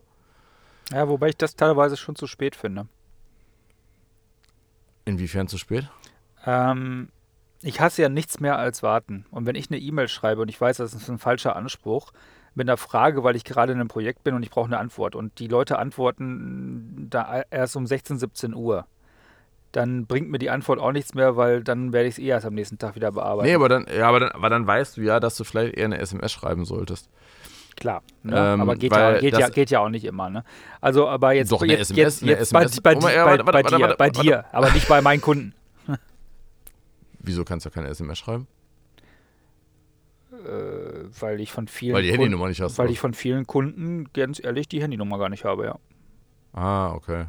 Ja, 0.91 1.08
wobei 1.08 1.30
ich 1.30 1.38
das 1.38 1.56
teilweise 1.56 1.97
schon 1.97 2.15
zu 2.15 2.28
spät 2.28 2.56
finde. 2.56 2.88
Inwiefern 5.06 5.47
zu 5.47 5.58
spät? 5.58 5.89
Ähm, 6.45 7.10
ich 7.62 7.80
hasse 7.80 8.02
ja 8.02 8.10
nichts 8.10 8.39
mehr 8.39 8.58
als 8.58 8.84
warten. 8.84 9.26
Und 9.32 9.45
wenn 9.45 9.56
ich 9.56 9.69
eine 9.69 9.80
E-Mail 9.80 10.08
schreibe 10.08 10.41
und 10.41 10.50
ich 10.50 10.60
weiß, 10.60 10.78
das 10.78 10.93
ist 10.93 11.10
ein 11.10 11.19
falscher 11.19 11.56
Anspruch, 11.56 12.12
mit 12.58 12.67
einer 12.67 12.78
Frage, 12.78 13.23
weil 13.23 13.36
ich 13.36 13.43
gerade 13.43 13.71
in 13.71 13.80
einem 13.80 13.88
Projekt 13.88 14.23
bin 14.23 14.34
und 14.34 14.41
ich 14.41 14.50
brauche 14.50 14.65
eine 14.65 14.80
Antwort 14.80 15.15
und 15.15 15.38
die 15.38 15.47
Leute 15.47 15.78
antworten 15.78 17.08
da 17.10 17.43
erst 17.52 17.76
um 17.76 17.86
16, 17.86 18.17
17 18.17 18.56
Uhr, 18.56 18.88
dann 19.71 20.08
bringt 20.08 20.32
mir 20.32 20.39
die 20.39 20.50
Antwort 20.50 20.80
auch 20.80 20.91
nichts 20.91 21.13
mehr, 21.13 21.38
weil 21.38 21.63
dann 21.63 21.93
werde 21.93 22.08
ich 22.08 22.15
es 22.15 22.19
eh 22.19 22.28
erst 22.28 22.47
am 22.47 22.56
nächsten 22.56 22.80
Tag 22.80 22.95
wieder 22.95 23.12
bearbeiten. 23.12 23.47
Nee, 23.47 23.56
aber 23.56 23.69
dann, 23.69 23.86
ja, 23.95 24.10
aber 24.10 24.19
dann, 24.21 24.32
aber 24.32 24.50
dann 24.50 24.65
weißt 24.65 24.97
du 24.97 25.02
ja, 25.02 25.19
dass 25.19 25.38
du 25.38 25.43
vielleicht 25.43 25.76
eher 25.76 25.86
eine 25.86 26.00
SMS 26.00 26.32
schreiben 26.32 26.65
solltest. 26.65 27.10
Klar, 27.80 28.02
ne? 28.24 28.34
ähm, 28.36 28.62
aber 28.62 28.76
geht 28.76 28.92
ja, 28.92 29.20
geht, 29.20 29.38
ja, 29.38 29.50
geht 29.50 29.70
ja 29.70 29.80
auch 29.82 29.90
nicht 29.90 30.04
immer. 30.04 30.32
Ne? 30.32 30.44
Also, 30.82 31.08
aber 31.08 31.34
jetzt, 31.34 31.52
doch, 31.52 31.63
jetzt, 31.63 31.92
SMS, 31.92 32.22
jetzt, 32.22 32.52
jetzt 32.52 32.82
bei, 32.82 32.96
bei, 32.96 32.98
oh, 32.98 33.08
ja, 33.08 33.26
warte, 33.26 33.44
bei, 33.44 33.54
warte, 33.54 33.76
dir, 33.76 33.82
warte, 33.82 33.96
bei 33.98 34.10
dir, 34.10 34.46
aber 34.52 34.72
nicht 34.72 34.88
bei 34.88 35.00
meinen 35.02 35.22
Kunden. 35.22 35.54
Wieso 37.20 37.46
kannst 37.46 37.68
du 37.68 37.70
keine 37.70 37.90
SMS 37.90 38.18
schreiben? 38.18 38.48
Äh, 40.32 41.06
weil 41.20 41.40
ich 41.40 41.52
von 41.52 41.68
vielen 41.68 41.94
weil 41.94 42.02
die 42.02 42.12
Handynummer 42.12 42.48
nicht 42.48 42.62
hast. 42.62 42.80
Weil 42.80 42.90
ich 42.90 43.00
von 43.00 43.13
vielen 43.13 43.46
Kunden 43.46 44.12
ganz 44.12 44.44
ehrlich 44.44 44.68
die 44.68 44.82
Handynummer 44.82 45.20
gar 45.20 45.30
nicht 45.30 45.46
habe, 45.46 45.66
ja. 45.66 45.80
Ah, 46.54 46.94
okay. 46.94 47.26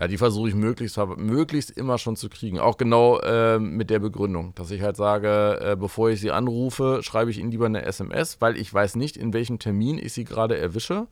Ja, 0.00 0.06
die 0.06 0.16
versuche 0.16 0.48
ich 0.48 0.54
möglichst, 0.54 0.96
möglichst 1.16 1.70
immer 1.70 1.98
schon 1.98 2.14
zu 2.14 2.28
kriegen. 2.28 2.60
Auch 2.60 2.76
genau 2.76 3.18
äh, 3.18 3.58
mit 3.58 3.90
der 3.90 3.98
Begründung, 3.98 4.54
dass 4.54 4.70
ich 4.70 4.80
halt 4.80 4.96
sage, 4.96 5.58
äh, 5.60 5.76
bevor 5.76 6.10
ich 6.10 6.20
sie 6.20 6.30
anrufe, 6.30 7.00
schreibe 7.02 7.32
ich 7.32 7.38
ihnen 7.38 7.50
lieber 7.50 7.66
eine 7.66 7.84
SMS, 7.84 8.40
weil 8.40 8.56
ich 8.56 8.72
weiß 8.72 8.94
nicht, 8.94 9.16
in 9.16 9.32
welchem 9.32 9.58
Termin 9.58 9.98
ich 9.98 10.12
sie 10.12 10.24
gerade 10.24 10.56
erwische. 10.56 11.08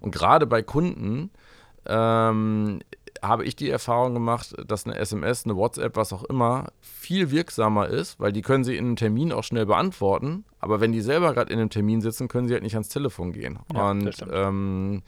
Und 0.00 0.14
gerade 0.14 0.46
bei 0.46 0.62
Kunden 0.62 1.30
ähm, 1.86 2.78
habe 3.22 3.44
ich 3.44 3.56
die 3.56 3.70
Erfahrung 3.70 4.14
gemacht, 4.14 4.54
dass 4.64 4.86
eine 4.86 4.96
SMS, 4.96 5.44
eine 5.44 5.56
WhatsApp, 5.56 5.96
was 5.96 6.12
auch 6.12 6.22
immer, 6.22 6.68
viel 6.80 7.32
wirksamer 7.32 7.88
ist, 7.88 8.20
weil 8.20 8.32
die 8.32 8.42
können 8.42 8.62
sie 8.62 8.76
in 8.76 8.86
einem 8.86 8.96
Termin 8.96 9.32
auch 9.32 9.42
schnell 9.42 9.66
beantworten. 9.66 10.44
Aber 10.60 10.80
wenn 10.80 10.92
die 10.92 11.00
selber 11.00 11.34
gerade 11.34 11.52
in 11.52 11.58
einem 11.58 11.70
Termin 11.70 12.00
sitzen, 12.00 12.28
können 12.28 12.46
sie 12.46 12.54
halt 12.54 12.62
nicht 12.62 12.74
ans 12.74 12.88
Telefon 12.88 13.32
gehen. 13.32 13.58
Ja, 13.74 13.90
und 13.90 14.24
ähm, 14.30 15.02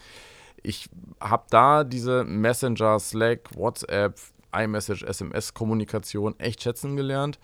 ich 0.62 0.88
habe 1.20 1.44
da 1.50 1.84
diese 1.84 2.24
Messenger, 2.24 2.98
Slack, 2.98 3.56
WhatsApp, 3.56 4.18
iMessage, 4.52 5.02
SMS-Kommunikation 5.04 6.38
echt 6.38 6.62
schätzen 6.62 6.96
gelernt, 6.96 7.38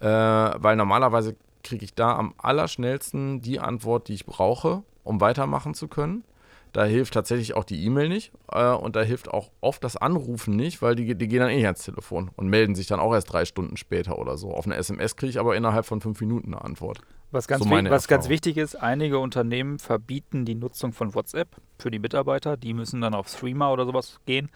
äh, 0.00 0.06
weil 0.06 0.76
normalerweise 0.76 1.36
kriege 1.62 1.84
ich 1.84 1.94
da 1.94 2.16
am 2.16 2.34
allerschnellsten 2.38 3.40
die 3.40 3.60
Antwort, 3.60 4.08
die 4.08 4.14
ich 4.14 4.26
brauche, 4.26 4.82
um 5.02 5.20
weitermachen 5.20 5.74
zu 5.74 5.88
können. 5.88 6.24
Da 6.72 6.84
hilft 6.84 7.14
tatsächlich 7.14 7.54
auch 7.54 7.62
die 7.62 7.84
E-Mail 7.84 8.08
nicht 8.08 8.32
äh, 8.50 8.72
und 8.72 8.96
da 8.96 9.02
hilft 9.02 9.28
auch 9.28 9.50
oft 9.60 9.84
das 9.84 9.96
Anrufen 9.96 10.56
nicht, 10.56 10.82
weil 10.82 10.96
die, 10.96 11.14
die 11.14 11.28
gehen 11.28 11.38
dann 11.38 11.50
eh 11.50 11.64
ans 11.64 11.84
Telefon 11.84 12.32
und 12.34 12.48
melden 12.48 12.74
sich 12.74 12.88
dann 12.88 12.98
auch 12.98 13.14
erst 13.14 13.32
drei 13.32 13.44
Stunden 13.44 13.76
später 13.76 14.18
oder 14.18 14.36
so. 14.36 14.52
Auf 14.52 14.66
eine 14.66 14.74
SMS 14.74 15.14
kriege 15.14 15.30
ich 15.30 15.38
aber 15.38 15.54
innerhalb 15.54 15.86
von 15.86 16.00
fünf 16.00 16.20
Minuten 16.20 16.52
eine 16.52 16.64
Antwort. 16.64 17.00
Was, 17.34 17.48
ganz, 17.48 17.64
so 17.64 17.70
was 17.70 18.08
ganz 18.08 18.28
wichtig 18.28 18.56
ist, 18.56 18.76
einige 18.76 19.18
Unternehmen 19.18 19.78
verbieten 19.78 20.44
die 20.44 20.54
Nutzung 20.54 20.92
von 20.92 21.14
WhatsApp 21.14 21.48
für 21.78 21.90
die 21.90 21.98
Mitarbeiter. 21.98 22.56
Die 22.56 22.74
müssen 22.74 23.00
dann 23.00 23.14
auf 23.14 23.28
Streamer 23.28 23.72
oder 23.72 23.86
sowas 23.86 24.20
gehen. 24.24 24.50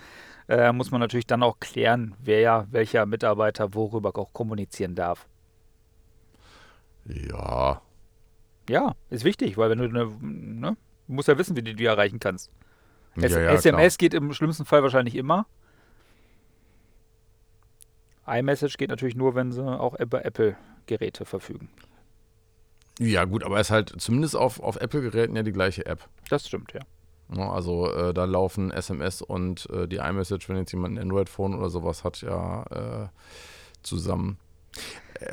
Äh, 0.48 0.72
muss 0.72 0.90
man 0.90 1.00
natürlich 1.00 1.26
dann 1.26 1.42
auch 1.42 1.58
klären, 1.60 2.14
wer 2.22 2.68
welcher 2.70 3.04
Mitarbeiter 3.04 3.74
worüber 3.74 4.16
auch 4.16 4.32
kommunizieren 4.32 4.94
darf. 4.94 5.26
Ja. 7.04 7.82
Ja, 8.70 8.94
ist 9.10 9.24
wichtig, 9.24 9.58
weil 9.58 9.70
wenn 9.70 9.78
du 9.78 9.84
eine, 9.84 10.10
ne, 10.20 10.76
Du 11.08 11.14
musst 11.14 11.26
ja 11.26 11.38
wissen, 11.38 11.56
wie 11.56 11.62
du 11.62 11.74
die 11.74 11.86
erreichen 11.86 12.20
kannst. 12.20 12.52
Ja, 13.16 13.28
ja, 13.28 13.50
SMS 13.52 13.96
klar. 13.96 14.10
geht 14.10 14.14
im 14.14 14.32
schlimmsten 14.34 14.66
Fall 14.66 14.82
wahrscheinlich 14.82 15.16
immer. 15.16 15.46
iMessage 18.26 18.76
geht 18.76 18.90
natürlich 18.90 19.16
nur, 19.16 19.34
wenn 19.34 19.50
sie 19.50 19.64
auch 19.64 19.98
über 19.98 20.24
Apple-Geräte 20.24 21.24
verfügen. 21.24 21.70
Ja, 22.98 23.24
gut, 23.24 23.44
aber 23.44 23.60
es 23.60 23.68
ist 23.68 23.70
halt 23.70 24.00
zumindest 24.00 24.36
auf, 24.36 24.60
auf 24.60 24.76
Apple-Geräten 24.76 25.36
ja 25.36 25.42
die 25.42 25.52
gleiche 25.52 25.86
App. 25.86 26.08
Das 26.30 26.46
stimmt, 26.46 26.72
ja. 26.72 26.80
Also 27.36 27.92
äh, 27.92 28.14
da 28.14 28.24
laufen 28.24 28.70
SMS 28.70 29.20
und 29.22 29.68
äh, 29.70 29.86
die 29.86 29.96
iMessage, 29.96 30.48
wenn 30.48 30.56
jetzt 30.56 30.72
jemand 30.72 30.94
ein 30.96 31.02
Android-Phone 31.02 31.54
oder 31.54 31.68
sowas 31.68 32.02
hat, 32.02 32.22
ja 32.22 32.62
äh, 32.70 33.08
zusammen. 33.82 34.38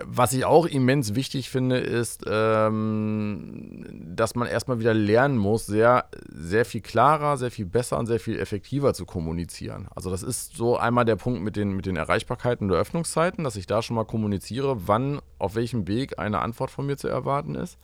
Was 0.03 0.33
ich 0.33 0.45
auch 0.45 0.65
immens 0.65 1.13
wichtig 1.13 1.51
finde, 1.51 1.77
ist, 1.77 2.23
ähm, 2.27 3.85
dass 4.15 4.33
man 4.33 4.47
erstmal 4.47 4.79
wieder 4.79 4.95
lernen 4.95 5.37
muss, 5.37 5.67
sehr, 5.67 6.05
sehr 6.27 6.65
viel 6.65 6.81
klarer, 6.81 7.37
sehr 7.37 7.51
viel 7.51 7.65
besser 7.65 7.99
und 7.99 8.07
sehr 8.07 8.19
viel 8.19 8.39
effektiver 8.39 8.95
zu 8.95 9.05
kommunizieren. 9.05 9.87
Also 9.93 10.09
das 10.09 10.23
ist 10.23 10.55
so 10.55 10.75
einmal 10.77 11.05
der 11.05 11.17
Punkt 11.17 11.43
mit 11.43 11.55
den, 11.55 11.73
mit 11.75 11.85
den 11.85 11.97
Erreichbarkeiten 11.97 12.67
der 12.67 12.79
Öffnungszeiten, 12.79 13.43
dass 13.43 13.57
ich 13.57 13.67
da 13.67 13.83
schon 13.83 13.95
mal 13.95 14.05
kommuniziere, 14.05 14.87
wann, 14.87 15.21
auf 15.37 15.53
welchem 15.53 15.87
Weg 15.87 16.17
eine 16.17 16.39
Antwort 16.39 16.71
von 16.71 16.87
mir 16.87 16.97
zu 16.97 17.07
erwarten 17.07 17.53
ist. 17.53 17.77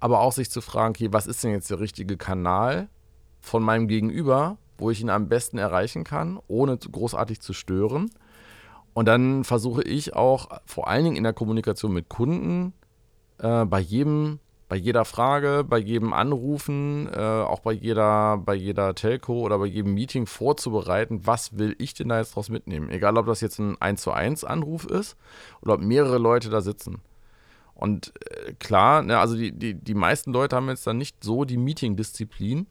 Aber 0.00 0.20
auch 0.20 0.32
sich 0.32 0.50
zu 0.50 0.60
fragen, 0.60 0.90
okay, 0.90 1.08
was 1.12 1.28
ist 1.28 1.44
denn 1.44 1.52
jetzt 1.52 1.70
der 1.70 1.78
richtige 1.78 2.16
Kanal 2.16 2.88
von 3.40 3.62
meinem 3.62 3.86
Gegenüber, 3.86 4.58
wo 4.76 4.90
ich 4.90 5.00
ihn 5.00 5.10
am 5.10 5.28
besten 5.28 5.58
erreichen 5.58 6.02
kann, 6.02 6.40
ohne 6.48 6.76
großartig 6.76 7.40
zu 7.40 7.52
stören 7.52 8.10
und 8.98 9.06
dann 9.06 9.44
versuche 9.44 9.84
ich 9.84 10.16
auch 10.16 10.48
vor 10.66 10.88
allen 10.88 11.04
Dingen 11.04 11.14
in 11.14 11.22
der 11.22 11.32
Kommunikation 11.32 11.92
mit 11.92 12.08
Kunden 12.08 12.72
äh, 13.38 13.64
bei 13.64 13.78
jedem, 13.78 14.40
bei 14.68 14.74
jeder 14.74 15.04
Frage, 15.04 15.62
bei 15.62 15.78
jedem 15.78 16.12
Anrufen, 16.12 17.08
äh, 17.14 17.20
auch 17.20 17.60
bei 17.60 17.70
jeder, 17.70 18.38
bei 18.38 18.56
jeder 18.56 18.96
Telco 18.96 19.38
oder 19.42 19.60
bei 19.60 19.66
jedem 19.66 19.94
Meeting 19.94 20.26
vorzubereiten, 20.26 21.20
was 21.28 21.56
will 21.56 21.76
ich 21.78 21.94
denn 21.94 22.08
da 22.08 22.18
jetzt 22.18 22.34
draus 22.34 22.48
mitnehmen? 22.48 22.90
Egal, 22.90 23.16
ob 23.18 23.26
das 23.26 23.40
jetzt 23.40 23.60
ein 23.60 23.80
1 23.80 24.02
zu 24.02 24.10
1 24.10 24.42
Anruf 24.42 24.84
ist 24.84 25.16
oder 25.62 25.74
ob 25.74 25.80
mehrere 25.80 26.18
Leute 26.18 26.50
da 26.50 26.60
sitzen. 26.60 27.00
Und 27.74 28.12
äh, 28.28 28.54
klar, 28.54 29.02
ne, 29.02 29.20
also 29.20 29.36
die, 29.36 29.52
die, 29.52 29.74
die 29.74 29.94
meisten 29.94 30.32
Leute 30.32 30.56
haben 30.56 30.70
jetzt 30.70 30.88
dann 30.88 30.98
nicht 30.98 31.22
so 31.22 31.44
die 31.44 31.56
Meeting-Disziplin, 31.56 32.66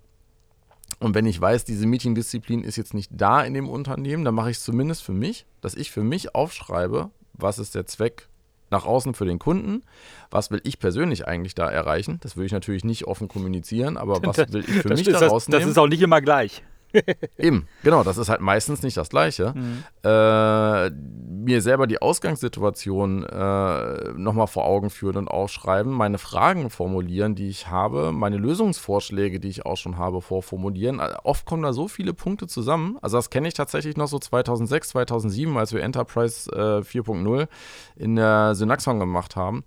und 0.99 1.13
wenn 1.13 1.25
ich 1.25 1.39
weiß, 1.39 1.63
diese 1.65 1.85
Meeting-Disziplin 1.85 2.63
ist 2.63 2.75
jetzt 2.75 2.93
nicht 2.93 3.11
da 3.13 3.43
in 3.43 3.53
dem 3.53 3.69
Unternehmen, 3.69 4.25
dann 4.25 4.33
mache 4.33 4.49
ich 4.49 4.57
es 4.57 4.63
zumindest 4.63 5.03
für 5.03 5.13
mich, 5.13 5.45
dass 5.61 5.75
ich 5.75 5.91
für 5.91 6.03
mich 6.03 6.33
aufschreibe, 6.33 7.11
was 7.33 7.59
ist 7.59 7.75
der 7.75 7.85
Zweck 7.85 8.27
nach 8.69 8.85
außen 8.85 9.13
für 9.13 9.25
den 9.25 9.39
Kunden, 9.39 9.83
was 10.29 10.51
will 10.51 10.59
ich 10.63 10.79
persönlich 10.79 11.27
eigentlich 11.27 11.55
da 11.55 11.69
erreichen. 11.69 12.19
Das 12.21 12.35
will 12.35 12.45
ich 12.45 12.51
natürlich 12.51 12.83
nicht 12.83 13.05
offen 13.05 13.27
kommunizieren, 13.27 13.97
aber 13.97 14.21
was 14.23 14.37
will 14.51 14.65
ich 14.67 14.81
für 14.81 14.89
mich 14.89 15.03
da 15.03 15.19
rausnehmen. 15.19 15.61
Das 15.61 15.69
ist 15.69 15.77
auch 15.77 15.87
nicht 15.87 16.01
immer 16.01 16.21
gleich. 16.21 16.63
Eben, 17.37 17.67
genau, 17.83 18.03
das 18.03 18.17
ist 18.17 18.29
halt 18.29 18.41
meistens 18.41 18.81
nicht 18.81 18.97
das 18.97 19.09
Gleiche. 19.09 19.53
Mhm. 19.55 19.83
Äh, 20.03 20.89
mir 20.89 21.61
selber 21.61 21.87
die 21.87 22.01
Ausgangssituation 22.01 23.23
äh, 23.23 24.11
nochmal 24.13 24.47
vor 24.47 24.65
Augen 24.65 24.89
führen 24.89 25.17
und 25.17 25.27
aufschreiben, 25.27 25.91
meine 25.91 26.17
Fragen 26.17 26.69
formulieren, 26.69 27.35
die 27.35 27.49
ich 27.49 27.69
habe, 27.69 28.11
meine 28.11 28.37
Lösungsvorschläge, 28.37 29.39
die 29.39 29.49
ich 29.49 29.65
auch 29.65 29.77
schon 29.77 29.97
habe, 29.97 30.21
vorformulieren. 30.21 30.99
Äh, 30.99 31.15
oft 31.23 31.45
kommen 31.45 31.63
da 31.63 31.73
so 31.73 31.87
viele 31.87 32.13
Punkte 32.13 32.47
zusammen. 32.47 32.97
Also 33.01 33.17
das 33.17 33.29
kenne 33.29 33.47
ich 33.47 33.53
tatsächlich 33.53 33.97
noch 33.97 34.07
so 34.07 34.19
2006, 34.19 34.89
2007, 34.89 35.57
als 35.57 35.73
wir 35.73 35.81
Enterprise 35.81 36.51
äh, 36.51 36.81
4.0 36.81 37.47
in 37.95 38.15
der 38.15 38.55
Synaxon 38.55 38.99
gemacht 38.99 39.35
haben. 39.35 39.63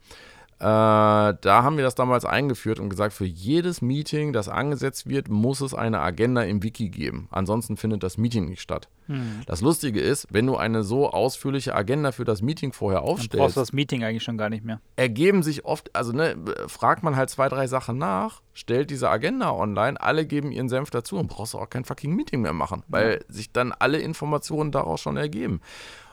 Äh, 0.60 0.62
da 0.62 1.62
haben 1.62 1.78
wir 1.78 1.84
das 1.84 1.94
damals 1.94 2.26
eingeführt 2.26 2.80
und 2.80 2.90
gesagt, 2.90 3.14
für 3.14 3.24
jedes 3.24 3.80
Meeting, 3.80 4.34
das 4.34 4.50
angesetzt 4.50 5.08
wird, 5.08 5.30
muss 5.30 5.62
es 5.62 5.72
eine 5.72 6.00
Agenda 6.00 6.42
im 6.42 6.62
Wiki 6.62 6.90
geben. 6.90 7.28
Ansonsten 7.30 7.78
findet 7.78 8.02
das 8.02 8.18
Meeting 8.18 8.44
nicht 8.44 8.60
statt. 8.60 8.90
Hm. 9.06 9.40
Das 9.46 9.62
Lustige 9.62 10.00
ist, 10.00 10.26
wenn 10.30 10.46
du 10.46 10.58
eine 10.58 10.82
so 10.82 11.08
ausführliche 11.08 11.74
Agenda 11.74 12.12
für 12.12 12.24
das 12.24 12.42
Meeting 12.42 12.74
vorher 12.74 13.00
aufstellst, 13.00 13.32
dann 13.32 13.40
brauchst 13.40 13.56
du 13.56 13.60
das 13.60 13.72
Meeting 13.72 14.04
eigentlich 14.04 14.22
schon 14.22 14.36
gar 14.36 14.50
nicht 14.50 14.62
mehr. 14.62 14.82
Ergeben 14.96 15.42
sich 15.42 15.64
oft, 15.64 15.96
also 15.96 16.12
ne, 16.12 16.36
fragt 16.66 17.02
man 17.04 17.16
halt 17.16 17.30
zwei, 17.30 17.48
drei 17.48 17.66
Sachen 17.66 17.96
nach, 17.96 18.42
stellt 18.52 18.90
diese 18.90 19.08
Agenda 19.08 19.52
online, 19.52 19.98
alle 19.98 20.26
geben 20.26 20.52
ihren 20.52 20.68
Senf 20.68 20.90
dazu 20.90 21.16
und 21.16 21.28
brauchst 21.28 21.54
auch 21.54 21.70
kein 21.70 21.86
fucking 21.86 22.14
Meeting 22.14 22.42
mehr 22.42 22.52
machen, 22.52 22.82
weil 22.86 23.12
ja. 23.12 23.34
sich 23.34 23.50
dann 23.50 23.72
alle 23.72 23.98
Informationen 23.98 24.72
daraus 24.72 25.00
schon 25.00 25.16
ergeben. 25.16 25.62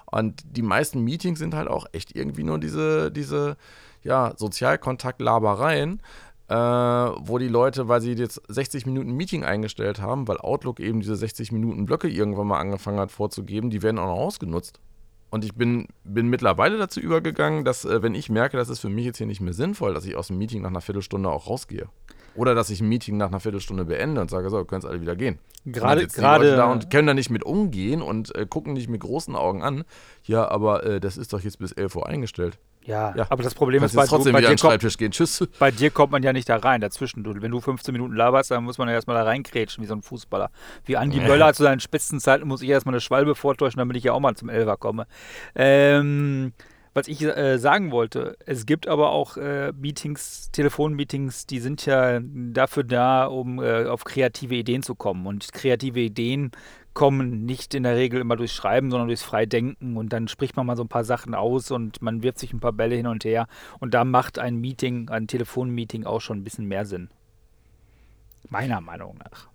Und 0.10 0.42
die 0.46 0.62
meisten 0.62 1.02
Meetings 1.04 1.38
sind 1.38 1.54
halt 1.54 1.68
auch 1.68 1.86
echt 1.92 2.16
irgendwie 2.16 2.44
nur 2.44 2.60
diese, 2.60 3.12
diese 3.12 3.58
ja, 4.08 4.34
Sozialkontaktlabereien, 4.38 6.02
äh, 6.48 6.56
wo 6.56 7.38
die 7.38 7.50
Leute, 7.50 7.90
weil 7.90 8.02
sie 8.02 8.14
jetzt 8.14 8.42
60 8.48 8.86
Minuten 8.86 9.12
Meeting 9.12 9.44
eingestellt 9.44 10.02
haben, 10.02 10.28
weil 10.28 10.38
Outlook 10.38 10.80
eben 10.80 11.02
diese 11.02 11.18
60 11.18 11.52
Minuten 11.52 11.86
Blöcke 11.86 12.08
irgendwann 12.08 12.48
mal 12.48 12.60
angefangen 12.60 13.00
hat 13.00 13.12
vorzugeben, 13.12 13.70
die 13.70 13.84
werden 13.84 14.00
auch 14.00 14.08
noch 14.08 14.24
ausgenutzt. 14.24 14.80
Und 15.30 15.44
ich 15.44 15.56
bin, 15.56 15.88
bin 16.06 16.30
mittlerweile 16.30 16.78
dazu 16.78 17.02
übergegangen, 17.02 17.66
dass, 17.66 17.84
äh, 17.84 18.02
wenn 18.02 18.16
ich 18.16 18.30
merke, 18.30 18.56
das 18.56 18.70
ist 18.70 18.80
für 18.80 18.90
mich 18.90 19.06
jetzt 19.06 19.18
hier 19.18 19.28
nicht 19.28 19.42
mehr 19.42 19.54
sinnvoll, 19.54 19.94
dass 19.94 20.06
ich 20.06 20.16
aus 20.16 20.28
dem 20.28 20.38
Meeting 20.38 20.62
nach 20.62 20.70
einer 20.70 20.80
Viertelstunde 20.80 21.30
auch 21.30 21.48
rausgehe. 21.48 21.90
Oder 22.34 22.56
dass 22.56 22.70
ich 22.70 22.80
ein 22.80 22.88
Meeting 22.88 23.18
nach 23.18 23.28
einer 23.28 23.42
Viertelstunde 23.42 23.84
beende 23.84 24.22
und 24.22 24.30
sage, 24.30 24.50
so, 24.50 24.64
können 24.64 24.86
alle 24.86 25.02
wieder 25.02 25.18
gehen. 25.18 25.40
Gerade, 25.66 26.08
gerade 26.08 26.56
da 26.56 26.72
und 26.72 26.90
können 26.90 27.08
da 27.08 27.14
nicht 27.14 27.30
mit 27.30 27.44
umgehen 27.44 28.02
und 28.02 28.34
äh, 28.36 28.46
gucken 28.46 28.74
nicht 28.74 28.90
mit 28.90 29.02
großen 29.02 29.36
Augen 29.36 29.64
an. 29.64 29.84
Ja, 30.24 30.48
aber 30.48 30.86
äh, 30.86 31.00
das 31.02 31.18
ist 31.18 31.34
doch 31.34 31.42
jetzt 31.42 31.60
bis 31.60 31.74
11 31.74 31.96
Uhr 31.98 32.08
eingestellt. 32.08 32.58
Ja, 32.88 33.14
ja, 33.18 33.28
aber 33.30 33.44
das 33.44 33.54
Problem 33.54 33.84
ist, 33.84 33.96
bei, 33.96 34.06
trotzdem 34.06 34.32
bei, 34.32 34.40
dir 34.40 34.48
kommt, 34.48 34.62
Schreibtisch 34.62 34.98
gehen. 34.98 35.12
Tschüss. 35.12 35.46
bei 35.60 35.72
dir 35.72 35.92
kommt 35.92 36.14
man 36.14 36.24
ja 36.24 36.32
nicht 36.32 36.48
da 36.48 36.56
rein, 36.56 36.80
dazwischen. 36.80 37.22
Du, 37.22 37.40
wenn 37.42 37.52
du 37.52 37.60
15 37.60 37.92
Minuten 37.92 38.16
laberst, 38.16 38.50
dann 38.50 38.64
muss 38.64 38.78
man 38.78 38.88
ja 38.88 38.94
erstmal 38.94 39.18
da 39.18 39.24
reinkrätschen, 39.24 39.84
wie 39.84 39.88
so 39.88 39.94
ein 39.94 40.02
Fußballer. 40.02 40.50
Wie 40.86 40.96
Andi 40.96 41.18
ja. 41.18 41.28
Möller 41.28 41.54
zu 41.54 41.64
seinen 41.64 41.82
Spitzenzeiten 41.82 42.48
muss 42.48 42.62
ich 42.62 42.70
erstmal 42.70 42.96
eine 42.96 43.02
Schwalbe 43.02 43.36
vortäuschen, 43.36 43.80
damit 43.80 43.98
ich 43.98 44.06
ja 44.06 44.14
auch 44.14 44.22
mal 44.22 44.36
zum 44.36 44.48
Elfer 44.48 44.78
komme. 44.78 45.06
Ähm, 45.54 46.54
was 46.94 47.10
ich 47.10 47.22
äh, 47.22 47.60
sagen 47.60 47.92
wollte, 47.92 48.38
es 48.46 48.66
gibt 48.66 48.88
aber 48.88 49.12
auch 49.12 49.36
äh, 49.36 49.74
Meetings, 49.74 50.50
Telefonmeetings, 50.52 51.46
die 51.46 51.60
sind 51.60 51.86
ja 51.86 52.20
dafür 52.24 52.84
da, 52.86 53.26
um 53.26 53.62
äh, 53.62 53.86
auf 53.86 54.06
kreative 54.06 54.56
Ideen 54.56 54.82
zu 54.82 54.96
kommen. 54.96 55.28
Und 55.28 55.52
kreative 55.52 56.00
Ideen 56.00 56.52
kommen 56.98 57.46
nicht 57.46 57.76
in 57.76 57.84
der 57.84 57.96
Regel 57.96 58.20
immer 58.20 58.36
durchs 58.36 58.56
Schreiben, 58.56 58.90
sondern 58.90 59.08
durchs 59.08 59.22
Freidenken 59.22 59.98
und 59.98 60.12
dann 60.14 60.28
spricht 60.28 60.56
man 60.58 60.66
mal 60.66 60.76
so 60.76 60.84
ein 60.84 60.88
paar 60.88 61.04
Sachen 61.04 61.36
aus 61.36 61.70
und 61.70 62.02
man 62.02 62.24
wirft 62.24 62.40
sich 62.40 62.52
ein 62.54 62.60
paar 62.60 62.74
Bälle 62.74 62.96
hin 62.96 63.06
und 63.06 63.24
her 63.24 63.46
und 63.80 63.94
da 63.94 64.04
macht 64.04 64.40
ein 64.40 64.56
Meeting, 64.56 65.08
ein 65.10 65.28
Telefonmeeting 65.28 66.08
auch 66.08 66.22
schon 66.22 66.40
ein 66.40 66.44
bisschen 66.44 66.66
mehr 66.66 66.86
Sinn. 66.86 67.10
Meiner 68.50 68.82
Meinung 68.82 69.20
nach. 69.20 69.48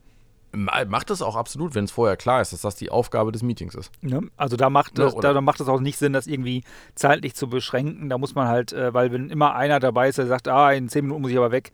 Macht 0.87 1.11
es 1.11 1.21
auch 1.21 1.35
absolut, 1.35 1.75
wenn 1.75 1.87
es 1.87 1.91
vorher 1.91 2.17
klar 2.17 2.41
ist, 2.41 2.53
dass 2.53 2.61
das 2.61 2.77
die 2.77 2.91
Aufgabe 2.91 3.33
des 3.33 3.43
Meetings 3.43 3.75
ist. 3.75 3.91
Ne? 4.03 4.21
Also 4.37 4.57
da 4.57 4.71
macht, 4.71 4.97
es, 5.01 5.13
da, 5.17 5.33
da, 5.33 5.41
macht 5.41 5.59
es 5.59 5.67
auch 5.67 5.81
nicht 5.81 5.99
Sinn, 5.99 6.13
das 6.13 6.29
irgendwie 6.29 6.63
zeitlich 6.95 7.35
zu 7.35 7.49
beschränken. 7.49 8.09
Da 8.09 8.19
muss 8.19 8.37
man 8.37 8.47
halt, 8.47 8.73
äh, 8.73 8.95
weil 8.95 9.11
wenn 9.11 9.31
immer 9.31 9.57
einer 9.57 9.81
dabei 9.81 10.09
ist, 10.09 10.19
der 10.19 10.29
sagt, 10.29 10.47
ah, 10.47 10.71
in 10.71 10.89
zehn 10.89 11.07
Minuten 11.07 11.23
muss 11.23 11.33
ich 11.33 11.39
aber 11.39 11.51
weg, 11.51 11.73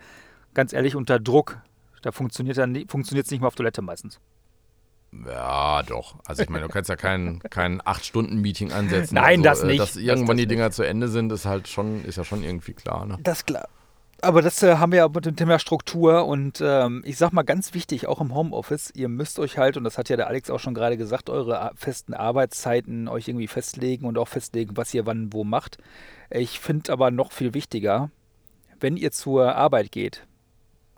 ganz 0.54 0.72
ehrlich, 0.72 0.96
unter 0.96 1.20
Druck, 1.20 1.60
da 2.00 2.10
funktioniert 2.10 2.56
es 2.56 3.30
nicht 3.30 3.40
mehr 3.40 3.48
auf 3.48 3.54
Toilette 3.54 3.82
meistens. 3.82 4.18
Ja, 5.26 5.82
doch. 5.84 6.16
Also 6.26 6.42
ich 6.42 6.50
meine, 6.50 6.66
du 6.66 6.72
kannst 6.72 6.90
ja 6.90 6.96
kein, 6.96 7.40
kein 7.50 7.80
8-Stunden-Meeting 7.80 8.72
ansetzen. 8.72 9.14
Nein, 9.14 9.46
also, 9.46 9.62
das 9.62 9.64
nicht. 9.64 9.80
Dass 9.80 9.96
irgendwann 9.96 10.36
das 10.36 10.42
die 10.42 10.46
Dinger 10.46 10.66
nicht. 10.66 10.74
zu 10.74 10.82
Ende 10.82 11.08
sind, 11.08 11.32
ist 11.32 11.46
halt 11.46 11.68
schon, 11.68 12.04
ist 12.04 12.16
ja 12.16 12.24
schon 12.24 12.42
irgendwie 12.44 12.74
klar. 12.74 13.06
Ne? 13.06 13.18
Das 13.22 13.38
ist 13.38 13.46
klar. 13.46 13.68
Aber 14.20 14.42
das 14.42 14.62
äh, 14.64 14.76
haben 14.76 14.90
wir 14.90 14.98
ja 14.98 15.08
mit 15.08 15.26
dem 15.26 15.36
Thema 15.36 15.60
Struktur 15.60 16.26
und 16.26 16.60
ähm, 16.60 17.02
ich 17.06 17.16
sag 17.16 17.32
mal 17.32 17.44
ganz 17.44 17.72
wichtig, 17.72 18.08
auch 18.08 18.20
im 18.20 18.34
Homeoffice, 18.34 18.90
ihr 18.94 19.08
müsst 19.08 19.38
euch 19.38 19.58
halt, 19.58 19.76
und 19.76 19.84
das 19.84 19.96
hat 19.96 20.08
ja 20.08 20.16
der 20.16 20.26
Alex 20.26 20.50
auch 20.50 20.58
schon 20.58 20.74
gerade 20.74 20.96
gesagt, 20.96 21.30
eure 21.30 21.70
festen 21.76 22.14
Arbeitszeiten 22.14 23.06
euch 23.06 23.28
irgendwie 23.28 23.46
festlegen 23.46 24.06
und 24.06 24.18
auch 24.18 24.26
festlegen, 24.26 24.76
was 24.76 24.92
ihr 24.92 25.06
wann 25.06 25.32
wo 25.32 25.44
macht. 25.44 25.78
Ich 26.30 26.58
finde 26.58 26.92
aber 26.92 27.12
noch 27.12 27.30
viel 27.30 27.54
wichtiger, 27.54 28.10
wenn 28.80 28.96
ihr 28.96 29.12
zur 29.12 29.54
Arbeit 29.54 29.92
geht, 29.92 30.26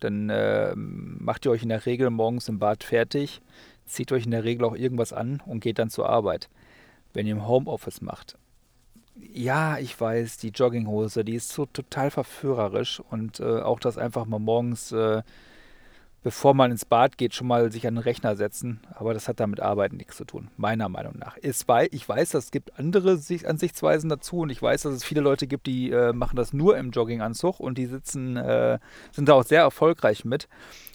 dann 0.00 0.30
ähm, 0.32 1.18
macht 1.20 1.44
ihr 1.44 1.50
euch 1.50 1.62
in 1.62 1.68
der 1.68 1.84
Regel 1.84 2.08
morgens 2.08 2.48
im 2.48 2.58
Bad 2.58 2.84
fertig, 2.84 3.42
zieht 3.92 4.12
euch 4.12 4.24
in 4.24 4.30
der 4.30 4.44
Regel 4.44 4.64
auch 4.64 4.76
irgendwas 4.76 5.12
an 5.12 5.42
und 5.46 5.60
geht 5.60 5.78
dann 5.78 5.90
zur 5.90 6.08
Arbeit. 6.08 6.48
Wenn 7.12 7.26
ihr 7.26 7.32
im 7.32 7.48
Homeoffice 7.48 8.00
macht, 8.00 8.36
ja, 9.32 9.78
ich 9.78 10.00
weiß, 10.00 10.38
die 10.38 10.48
Jogginghose, 10.48 11.24
die 11.24 11.34
ist 11.34 11.50
so 11.50 11.66
total 11.66 12.10
verführerisch 12.10 13.00
und 13.10 13.40
äh, 13.40 13.60
auch 13.60 13.80
das 13.80 13.98
einfach 13.98 14.26
mal 14.26 14.38
morgens, 14.38 14.92
äh, 14.92 15.22
bevor 16.22 16.54
man 16.54 16.70
ins 16.70 16.84
Bad 16.84 17.16
geht, 17.16 17.34
schon 17.34 17.46
mal 17.46 17.72
sich 17.72 17.86
an 17.86 17.94
den 17.94 18.02
Rechner 18.02 18.36
setzen. 18.36 18.80
Aber 18.94 19.14
das 19.14 19.28
hat 19.28 19.40
da 19.40 19.46
mit 19.46 19.60
Arbeiten 19.60 19.96
nichts 19.96 20.16
zu 20.16 20.24
tun, 20.24 20.48
meiner 20.56 20.88
Meinung 20.88 21.14
nach. 21.18 21.36
Es 21.40 21.66
wei 21.68 21.88
ich 21.92 22.08
weiß, 22.08 22.34
es 22.34 22.50
gibt 22.50 22.78
andere 22.78 23.16
Sicht 23.16 23.46
Ansichtsweisen 23.46 24.10
dazu 24.10 24.40
und 24.40 24.50
ich 24.50 24.60
weiß, 24.60 24.82
dass 24.82 24.94
es 24.94 25.04
viele 25.04 25.20
Leute 25.20 25.46
gibt, 25.46 25.66
die 25.66 25.90
äh, 25.90 26.12
machen 26.12 26.36
das 26.36 26.52
nur 26.52 26.76
im 26.76 26.90
Jogginganzug 26.90 27.60
und 27.60 27.78
die 27.78 27.86
sitzen, 27.86 28.36
äh, 28.36 28.78
sind 29.12 29.28
da 29.28 29.34
auch 29.34 29.44
sehr 29.44 29.62
erfolgreich 29.62 30.24
mit. 30.24 30.48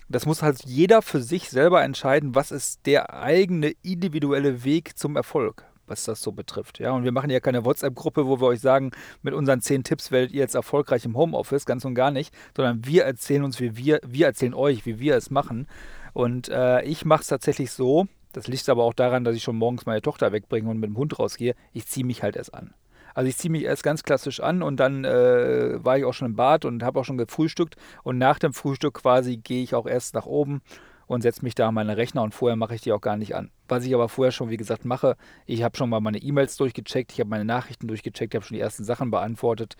Das 0.08 0.26
muss 0.26 0.41
halt 0.41 0.64
jeder 0.66 1.01
für 1.01 1.22
sich 1.22 1.49
selber 1.49 1.84
entscheiden, 1.84 2.36
was 2.36 2.51
ist 2.51 2.86
der 2.86 3.14
eigene 3.14 3.74
individuelle 3.82 4.64
Weg 4.64 4.97
zum 4.97 5.16
Erfolg 5.16 5.66
was 5.88 6.06
das 6.06 6.22
so 6.22 6.32
betrifft. 6.32 6.80
Ja, 6.80 6.91
und 6.91 7.03
wir 7.03 7.12
machen 7.12 7.30
ja 7.30 7.39
keine 7.39 7.66
WhatsApp-Gruppe, 7.66 8.26
wo 8.28 8.39
wir 8.39 8.47
euch 8.47 8.60
sagen, 8.60 8.91
mit 9.22 9.34
unseren 9.34 9.62
zehn 9.62 9.84
Tipps 9.84 10.12
werdet 10.12 10.32
ihr 10.32 10.39
jetzt 10.39 10.56
erfolgreich 10.56 11.06
im 11.06 11.16
Homeoffice, 11.16 11.66
ganz 11.66 11.86
und 11.86 11.95
gar 11.95 12.12
nicht, 12.12 12.34
sondern 12.56 12.86
wir 12.86 13.03
erzählen 13.03 13.43
uns, 13.43 13.60
wie 13.60 13.78
wir, 13.78 13.99
wir 14.06 14.28
erzählen 14.28 14.53
euch, 14.53 14.86
wie 14.86 14.99
wir 14.99 15.16
es 15.16 15.30
machen. 15.30 15.68
Und 16.14 16.49
äh, 16.49 16.82
ich 16.84 17.06
mache 17.06 17.22
es 17.22 17.28
tatsächlich 17.28 17.72
so, 17.72 18.08
das 18.32 18.47
liegt 18.47 18.68
aber 18.70 18.84
auch 18.84 18.93
daran, 18.93 19.24
dass 19.24 19.36
ich 19.36 19.43
schon 19.43 19.58
morgens 19.58 19.86
meine 19.86 20.01
Tochter 20.01 20.32
wegbringe 20.32 20.70
und 20.70 20.80
mit 20.80 20.89
dem 20.89 20.97
Hund 20.97 21.18
rausgehe, 21.20 21.56
ich 21.74 21.88
ziehe 21.88 22.06
mich 22.06 22.24
halt 22.24 22.36
erst 22.36 22.53
an. 22.53 22.74
Also 23.16 23.30
ich 23.30 23.38
ziehe 23.38 23.51
mich 23.51 23.63
erst 23.63 23.82
ganz 23.82 24.03
klassisch 24.03 24.41
an 24.41 24.61
und 24.61 24.78
dann 24.78 25.05
äh, 25.05 25.84
war 25.84 25.97
ich 25.97 26.03
auch 26.03 26.13
schon 26.13 26.28
im 26.28 26.36
Bad 26.36 26.66
und 26.66 26.84
habe 26.84 26.99
auch 26.99 27.05
schon 27.05 27.18
gefrühstückt 27.18 27.78
und 28.03 28.18
nach 28.18 28.38
dem 28.38 28.53
Frühstück 28.53 28.95
quasi 28.95 29.38
gehe 29.38 29.63
ich 29.63 29.74
auch 29.74 29.88
erst 29.88 30.13
nach 30.13 30.26
oben 30.26 30.61
und 31.07 31.22
setze 31.22 31.43
mich 31.43 31.55
da 31.55 31.70
an 31.70 31.76
meine 31.76 31.95
Rechner 31.95 32.24
und 32.24 32.34
vorher 32.34 32.57
mache 32.57 32.76
ich 32.76 32.82
die 32.82 32.91
auch 32.91 32.99
gar 32.99 33.16
nicht 33.16 33.34
an. 33.34 33.51
Was 33.70 33.86
ich 33.86 33.93
aber 33.95 34.09
vorher 34.09 34.34
schon, 34.34 34.49
wie 34.49 34.57
gesagt, 34.57 34.84
mache, 34.84 35.16
ich 35.45 35.63
habe 35.63 35.78
schon 35.78 35.89
mal 35.89 36.01
meine 36.01 36.18
E-Mails 36.18 36.57
durchgecheckt, 36.57 37.13
ich 37.13 37.20
habe 37.22 37.30
meine 37.30 37.45
Nachrichten 37.45 37.88
durchgecheckt, 37.88 38.34
ich 38.34 38.38
habe 38.38 38.45
schon 38.45 38.55
die 38.55 38.61
ersten 38.61 38.84
Sachen 38.84 39.11
beantwortet 39.11 39.78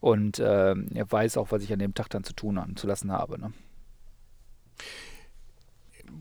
und 0.00 0.38
äh, 0.38 0.74
weiß 0.74 1.36
auch, 1.36 1.52
was 1.52 1.62
ich 1.62 1.72
an 1.72 1.80
dem 1.80 1.94
Tag 1.94 2.08
dann 2.08 2.24
zu 2.24 2.32
tun 2.32 2.58
haben, 2.58 2.76
zu 2.76 2.86
lassen 2.86 3.12
habe. 3.12 3.38
Ne? 3.38 3.52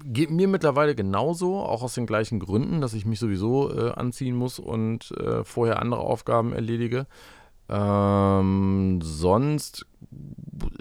Geht 0.03 0.29
mir 0.29 0.47
mittlerweile 0.47 0.95
genauso, 0.95 1.57
auch 1.57 1.83
aus 1.83 1.93
den 1.93 2.05
gleichen 2.05 2.39
Gründen, 2.39 2.81
dass 2.81 2.93
ich 2.93 3.05
mich 3.05 3.19
sowieso 3.19 3.73
äh, 3.73 3.91
anziehen 3.91 4.35
muss 4.35 4.59
und 4.59 5.11
äh, 5.11 5.43
vorher 5.43 5.81
andere 5.81 6.01
Aufgaben 6.01 6.53
erledige. 6.53 7.07
Ähm, 7.69 8.99
sonst 9.01 9.85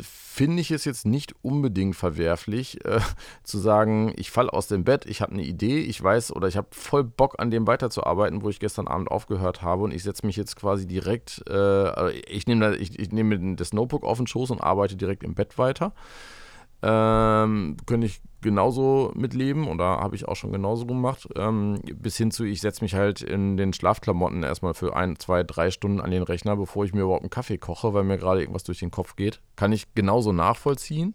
finde 0.00 0.60
ich 0.60 0.70
es 0.70 0.84
jetzt 0.84 1.04
nicht 1.04 1.34
unbedingt 1.42 1.96
verwerflich, 1.96 2.84
äh, 2.84 3.00
zu 3.42 3.58
sagen, 3.58 4.12
ich 4.16 4.30
falle 4.30 4.52
aus 4.52 4.68
dem 4.68 4.84
Bett, 4.84 5.04
ich 5.06 5.20
habe 5.20 5.32
eine 5.32 5.42
Idee, 5.42 5.80
ich 5.80 6.00
weiß 6.02 6.32
oder 6.32 6.46
ich 6.46 6.56
habe 6.56 6.68
voll 6.70 7.02
Bock 7.02 7.36
an 7.38 7.50
dem 7.50 7.66
weiterzuarbeiten, 7.66 8.42
wo 8.42 8.50
ich 8.50 8.60
gestern 8.60 8.86
Abend 8.86 9.10
aufgehört 9.10 9.62
habe 9.62 9.82
und 9.82 9.92
ich 9.92 10.04
setze 10.04 10.26
mich 10.26 10.36
jetzt 10.36 10.54
quasi 10.54 10.86
direkt, 10.86 11.42
äh, 11.48 12.12
ich 12.20 12.46
nehme 12.46 12.76
ich, 12.76 12.98
ich 12.98 13.10
nehm 13.10 13.56
das 13.56 13.72
Notebook 13.72 14.04
auf 14.04 14.18
den 14.18 14.26
Schoß 14.28 14.50
und 14.50 14.60
arbeite 14.60 14.96
direkt 14.96 15.24
im 15.24 15.34
Bett 15.34 15.58
weiter. 15.58 15.92
Ähm, 16.82 17.76
könnte 17.86 18.06
ich 18.06 18.20
genauso 18.42 19.12
mitleben 19.14 19.66
oder 19.66 19.84
habe 19.84 20.14
ich 20.14 20.28
auch 20.28 20.36
schon 20.36 20.52
genauso 20.52 20.86
gemacht. 20.86 21.28
Ähm, 21.36 21.80
bis 21.94 22.16
hin 22.16 22.30
zu, 22.30 22.44
ich 22.44 22.60
setze 22.60 22.84
mich 22.84 22.94
halt 22.94 23.22
in 23.22 23.56
den 23.56 23.72
Schlafklamotten 23.72 24.42
erstmal 24.42 24.74
für 24.74 24.94
ein, 24.94 25.18
zwei, 25.18 25.42
drei 25.42 25.70
Stunden 25.70 26.00
an 26.00 26.10
den 26.10 26.22
Rechner, 26.22 26.56
bevor 26.56 26.84
ich 26.84 26.94
mir 26.94 27.02
überhaupt 27.02 27.22
einen 27.22 27.30
Kaffee 27.30 27.58
koche, 27.58 27.92
weil 27.92 28.04
mir 28.04 28.18
gerade 28.18 28.40
irgendwas 28.40 28.64
durch 28.64 28.78
den 28.78 28.90
Kopf 28.90 29.16
geht. 29.16 29.40
Kann 29.56 29.72
ich 29.72 29.94
genauso 29.94 30.32
nachvollziehen. 30.32 31.14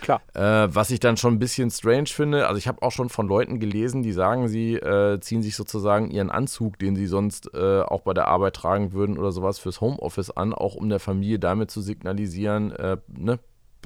Klar. 0.00 0.20
Äh, 0.34 0.68
was 0.74 0.90
ich 0.90 1.00
dann 1.00 1.16
schon 1.16 1.34
ein 1.34 1.38
bisschen 1.38 1.70
strange 1.70 2.08
finde, 2.08 2.46
also 2.46 2.58
ich 2.58 2.68
habe 2.68 2.82
auch 2.82 2.92
schon 2.92 3.08
von 3.08 3.26
Leuten 3.26 3.58
gelesen, 3.58 4.02
die 4.02 4.12
sagen, 4.12 4.48
sie 4.48 4.74
äh, 4.74 5.18
ziehen 5.20 5.42
sich 5.42 5.56
sozusagen 5.56 6.10
ihren 6.10 6.30
Anzug, 6.30 6.78
den 6.78 6.94
sie 6.94 7.06
sonst 7.06 7.54
äh, 7.54 7.80
auch 7.80 8.02
bei 8.02 8.12
der 8.12 8.28
Arbeit 8.28 8.56
tragen 8.56 8.92
würden 8.92 9.16
oder 9.16 9.32
sowas 9.32 9.58
fürs 9.58 9.80
Homeoffice 9.80 10.30
an, 10.30 10.52
auch 10.52 10.74
um 10.74 10.90
der 10.90 11.00
Familie 11.00 11.38
damit 11.38 11.70
zu 11.70 11.80
signalisieren, 11.80 12.72
äh, 12.72 12.98
ne, 13.08 13.38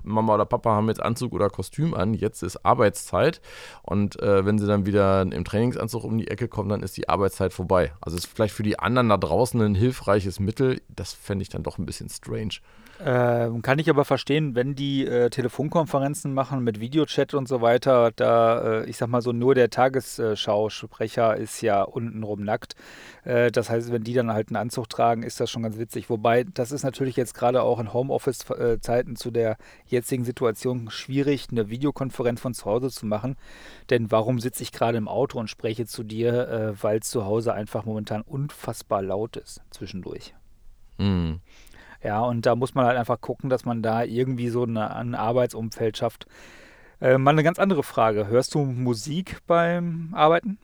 Mama 0.03 0.35
oder 0.35 0.45
Papa 0.45 0.71
haben 0.71 0.89
jetzt 0.89 1.03
Anzug 1.03 1.33
oder 1.33 1.51
Kostüm 1.51 1.95
an, 1.95 2.15
jetzt 2.15 2.43
ist 2.43 2.65
Arbeitszeit 2.65 3.41
und 3.83 4.21
äh, 4.23 4.45
wenn 4.45 4.59
sie 4.59 4.67
dann 4.67 4.87
wieder 4.87 5.23
im 5.23 5.45
Trainingsanzug 5.45 6.05
um 6.05 6.19
die 6.19 6.29
Ecke 6.29 6.49
kommen, 6.49 6.69
dann 6.69 6.83
ist 6.83 6.97
die 6.97 7.09
Arbeitszeit 7.09 7.53
vorbei. 7.53 7.93
Also 8.01 8.17
ist 8.17 8.27
vielleicht 8.27 8.55
für 8.55 8.63
die 8.63 8.79
anderen 8.79 9.09
da 9.09 9.17
draußen 9.17 9.61
ein 9.61 9.75
hilfreiches 9.75 10.41
Mittel, 10.41 10.81
das 10.89 11.13
fände 11.13 11.43
ich 11.43 11.49
dann 11.49 11.63
doch 11.63 11.79
ein 11.79 11.87
bisschen 11.87 12.09
strange. 12.09 12.61
Ähm, 13.01 13.63
kann 13.63 13.79
ich 13.79 13.89
aber 13.89 14.05
verstehen, 14.05 14.57
wenn 14.57 14.75
die 14.75 15.07
äh, 15.07 15.31
Telefonkonferenzen 15.31 16.35
machen 16.35 16.65
mit 16.65 16.81
Videochat 16.81 17.33
und 17.35 17.47
so 17.47 17.61
weiter, 17.61 18.11
da, 18.17 18.81
äh, 18.81 18.91
ich 18.91 18.97
sag 18.97 19.09
mal 19.09 19.23
so, 19.23 19.33
nur 19.33 19.55
der 19.55 19.71
Tagesschausprecher 19.71 21.37
ist 21.37 21.61
ja 21.61 21.83
untenrum 21.83 22.43
nackt. 22.43 22.75
Äh, 23.25 23.53
das 23.53 23.71
heißt, 23.71 23.93
wenn 23.93 24.03
die 24.03 24.15
dann 24.15 24.33
halt 24.33 24.49
einen 24.49 24.57
Anzug 24.57 24.89
tragen, 24.89 25.23
ist 25.23 25.39
das 25.39 25.49
schon 25.49 25.63
ganz 25.63 25.79
witzig. 25.79 26.11
Wobei, 26.11 26.43
das 26.43 26.73
ist 26.73 26.83
natürlich 26.83 27.15
jetzt 27.15 27.35
gerade 27.35 27.63
auch 27.63 27.79
in 27.79 27.93
Homeoffice-Zeiten 27.93 29.15
zu 29.15 29.31
der 29.31 29.59
jetzigen 29.87 30.25
Situation 30.25 30.91
schwierig, 30.91 31.47
eine 31.53 31.71
Videokonferenz 31.71 32.41
von 32.41 32.55
zu 32.55 32.65
Hause 32.65 32.91
zu 32.91 33.07
machen. 33.07 33.37
Denn 33.91 34.11
warum 34.11 34.41
sitze 34.41 34.65
ich 34.65 34.73
gerade 34.73 34.99
im 34.99 35.07
Auto 35.07 35.39
und 35.39 35.49
spreche 35.49 35.87
zu 35.87 36.03
dir, 36.03 36.49
äh, 36.49 36.83
weil 36.83 36.99
es 36.99 37.11
zu 37.11 37.25
Hause 37.25 37.55
einfach 37.55 37.85
momentan 37.85 38.23
unfassbar 38.23 39.03
laut 39.03 39.37
ist 39.37 39.61
zwischendurch. 39.71 40.35
Hm. 40.99 41.41
Ja, 42.03 42.21
und 42.23 42.47
da 42.47 42.55
muss 42.55 42.75
man 42.75 42.87
halt 42.87 42.97
einfach 42.97 43.21
gucken, 43.21 43.51
dass 43.51 43.65
man 43.65 43.83
da 43.83 44.05
irgendwie 44.05 44.49
so 44.49 44.63
eine, 44.63 44.95
ein 44.95 45.15
Arbeitsumfeld 45.15 45.97
schafft. 45.97 46.27
Äh, 47.01 47.19
mal 47.19 47.31
eine 47.31 47.43
ganz 47.43 47.59
andere 47.59 47.83
Frage. 47.83 48.27
Hörst 48.27 48.55
du 48.55 48.65
Musik 48.65 49.39
beim 49.47 50.11
Arbeiten? 50.15 50.59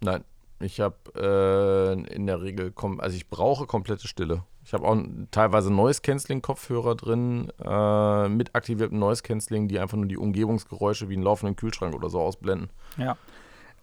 Nein, 0.00 0.24
ich 0.60 0.80
habe 0.80 0.96
äh, 1.16 2.14
in 2.14 2.26
der 2.26 2.42
Regel, 2.42 2.72
also 2.98 3.16
ich 3.16 3.28
brauche 3.28 3.66
komplette 3.66 4.08
Stille. 4.08 4.44
Ich 4.64 4.72
habe 4.72 4.86
auch 4.86 4.96
teilweise 5.32 5.72
Noise-Canceling-Kopfhörer 5.72 6.94
drin, 6.94 7.52
äh, 7.64 8.28
mit 8.28 8.54
aktiviertem 8.54 8.98
Noise-Canceling, 8.98 9.66
die 9.66 9.80
einfach 9.80 9.96
nur 9.96 10.06
die 10.06 10.16
Umgebungsgeräusche 10.16 11.08
wie 11.08 11.14
einen 11.14 11.24
laufenden 11.24 11.56
Kühlschrank 11.56 11.94
oder 11.94 12.08
so 12.08 12.20
ausblenden. 12.20 12.70
Ja. 12.96 13.16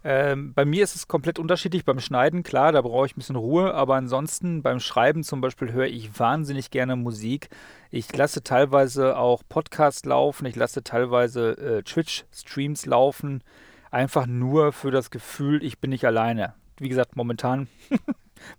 Ähm, 0.02 0.54
bei 0.54 0.64
mir 0.64 0.82
ist 0.82 0.96
es 0.96 1.08
komplett 1.08 1.38
unterschiedlich. 1.38 1.84
Beim 1.84 2.00
Schneiden, 2.00 2.42
klar, 2.42 2.72
da 2.72 2.80
brauche 2.80 3.06
ich 3.06 3.12
ein 3.12 3.20
bisschen 3.20 3.36
Ruhe, 3.36 3.74
aber 3.74 3.96
ansonsten 3.96 4.62
beim 4.62 4.80
Schreiben 4.80 5.22
zum 5.22 5.40
Beispiel 5.40 5.72
höre 5.72 5.86
ich 5.86 6.18
wahnsinnig 6.18 6.70
gerne 6.70 6.96
Musik. 6.96 7.48
Ich 7.90 8.14
lasse 8.16 8.42
teilweise 8.42 9.18
auch 9.18 9.42
Podcasts 9.48 10.04
laufen, 10.04 10.46
ich 10.46 10.56
lasse 10.56 10.82
teilweise 10.82 11.50
äh, 11.58 11.82
Twitch-Streams 11.82 12.86
laufen, 12.86 13.42
einfach 13.90 14.26
nur 14.26 14.72
für 14.72 14.90
das 14.90 15.10
Gefühl, 15.10 15.62
ich 15.62 15.80
bin 15.80 15.90
nicht 15.90 16.06
alleine. 16.06 16.54
Wie 16.78 16.88
gesagt, 16.88 17.16
momentan 17.16 17.68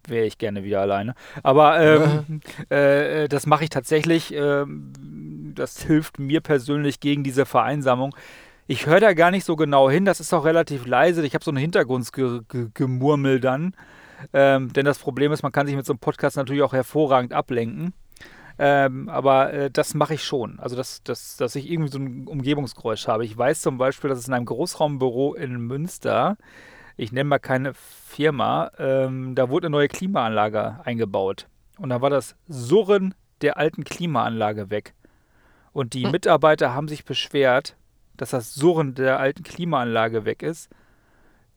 wäre 0.07 0.25
ich 0.25 0.37
gerne 0.37 0.63
wieder 0.63 0.81
alleine. 0.81 1.15
Aber 1.41 1.79
ähm, 1.79 2.41
äh, 2.69 3.27
das 3.27 3.47
mache 3.47 3.63
ich 3.63 3.71
tatsächlich. 3.71 4.31
Ähm, 4.33 4.93
das 5.55 5.81
hilft 5.81 6.19
mir 6.19 6.41
persönlich 6.41 6.99
gegen 6.99 7.23
diese 7.23 7.45
Vereinsamung. 7.45 8.15
Ich 8.71 8.85
höre 8.85 9.01
da 9.01 9.11
gar 9.11 9.31
nicht 9.31 9.43
so 9.43 9.57
genau 9.57 9.89
hin. 9.89 10.05
Das 10.05 10.21
ist 10.21 10.33
auch 10.33 10.45
relativ 10.45 10.85
leise. 10.85 11.25
Ich 11.25 11.33
habe 11.33 11.43
so 11.43 11.51
ein 11.51 11.57
Hintergrundgemurmel 11.57 13.41
dann. 13.41 13.75
Ähm, 14.31 14.71
denn 14.71 14.85
das 14.85 14.97
Problem 14.97 15.33
ist, 15.33 15.43
man 15.43 15.51
kann 15.51 15.67
sich 15.67 15.75
mit 15.75 15.85
so 15.85 15.91
einem 15.91 15.99
Podcast 15.99 16.37
natürlich 16.37 16.63
auch 16.63 16.71
hervorragend 16.71 17.33
ablenken. 17.33 17.93
Ähm, 18.57 19.09
aber 19.09 19.51
äh, 19.51 19.69
das 19.69 19.93
mache 19.93 20.13
ich 20.13 20.23
schon. 20.23 20.57
Also, 20.61 20.77
dass, 20.77 21.03
dass, 21.03 21.35
dass 21.35 21.57
ich 21.57 21.69
irgendwie 21.69 21.91
so 21.91 21.99
ein 21.99 22.27
Umgebungsgeräusch 22.27 23.09
habe. 23.09 23.25
Ich 23.25 23.37
weiß 23.37 23.59
zum 23.59 23.77
Beispiel, 23.77 24.09
dass 24.09 24.19
es 24.19 24.29
in 24.29 24.33
einem 24.33 24.45
Großraumbüro 24.45 25.33
in 25.33 25.59
Münster, 25.59 26.37
ich 26.95 27.11
nenne 27.11 27.27
mal 27.27 27.39
keine 27.39 27.73
Firma, 27.73 28.71
ähm, 28.79 29.35
da 29.35 29.49
wurde 29.49 29.67
eine 29.67 29.75
neue 29.75 29.89
Klimaanlage 29.89 30.79
eingebaut. 30.85 31.47
Und 31.77 31.89
da 31.89 31.99
war 31.99 32.09
das 32.09 32.37
Surren 32.47 33.15
der 33.41 33.57
alten 33.57 33.83
Klimaanlage 33.83 34.69
weg. 34.69 34.93
Und 35.73 35.93
die 35.93 36.05
Mitarbeiter 36.05 36.73
haben 36.73 36.87
sich 36.87 37.03
beschwert, 37.03 37.75
dass 38.21 38.29
das 38.29 38.53
Surren 38.53 38.93
der 38.93 39.19
alten 39.19 39.41
Klimaanlage 39.41 40.25
weg 40.25 40.43
ist, 40.43 40.69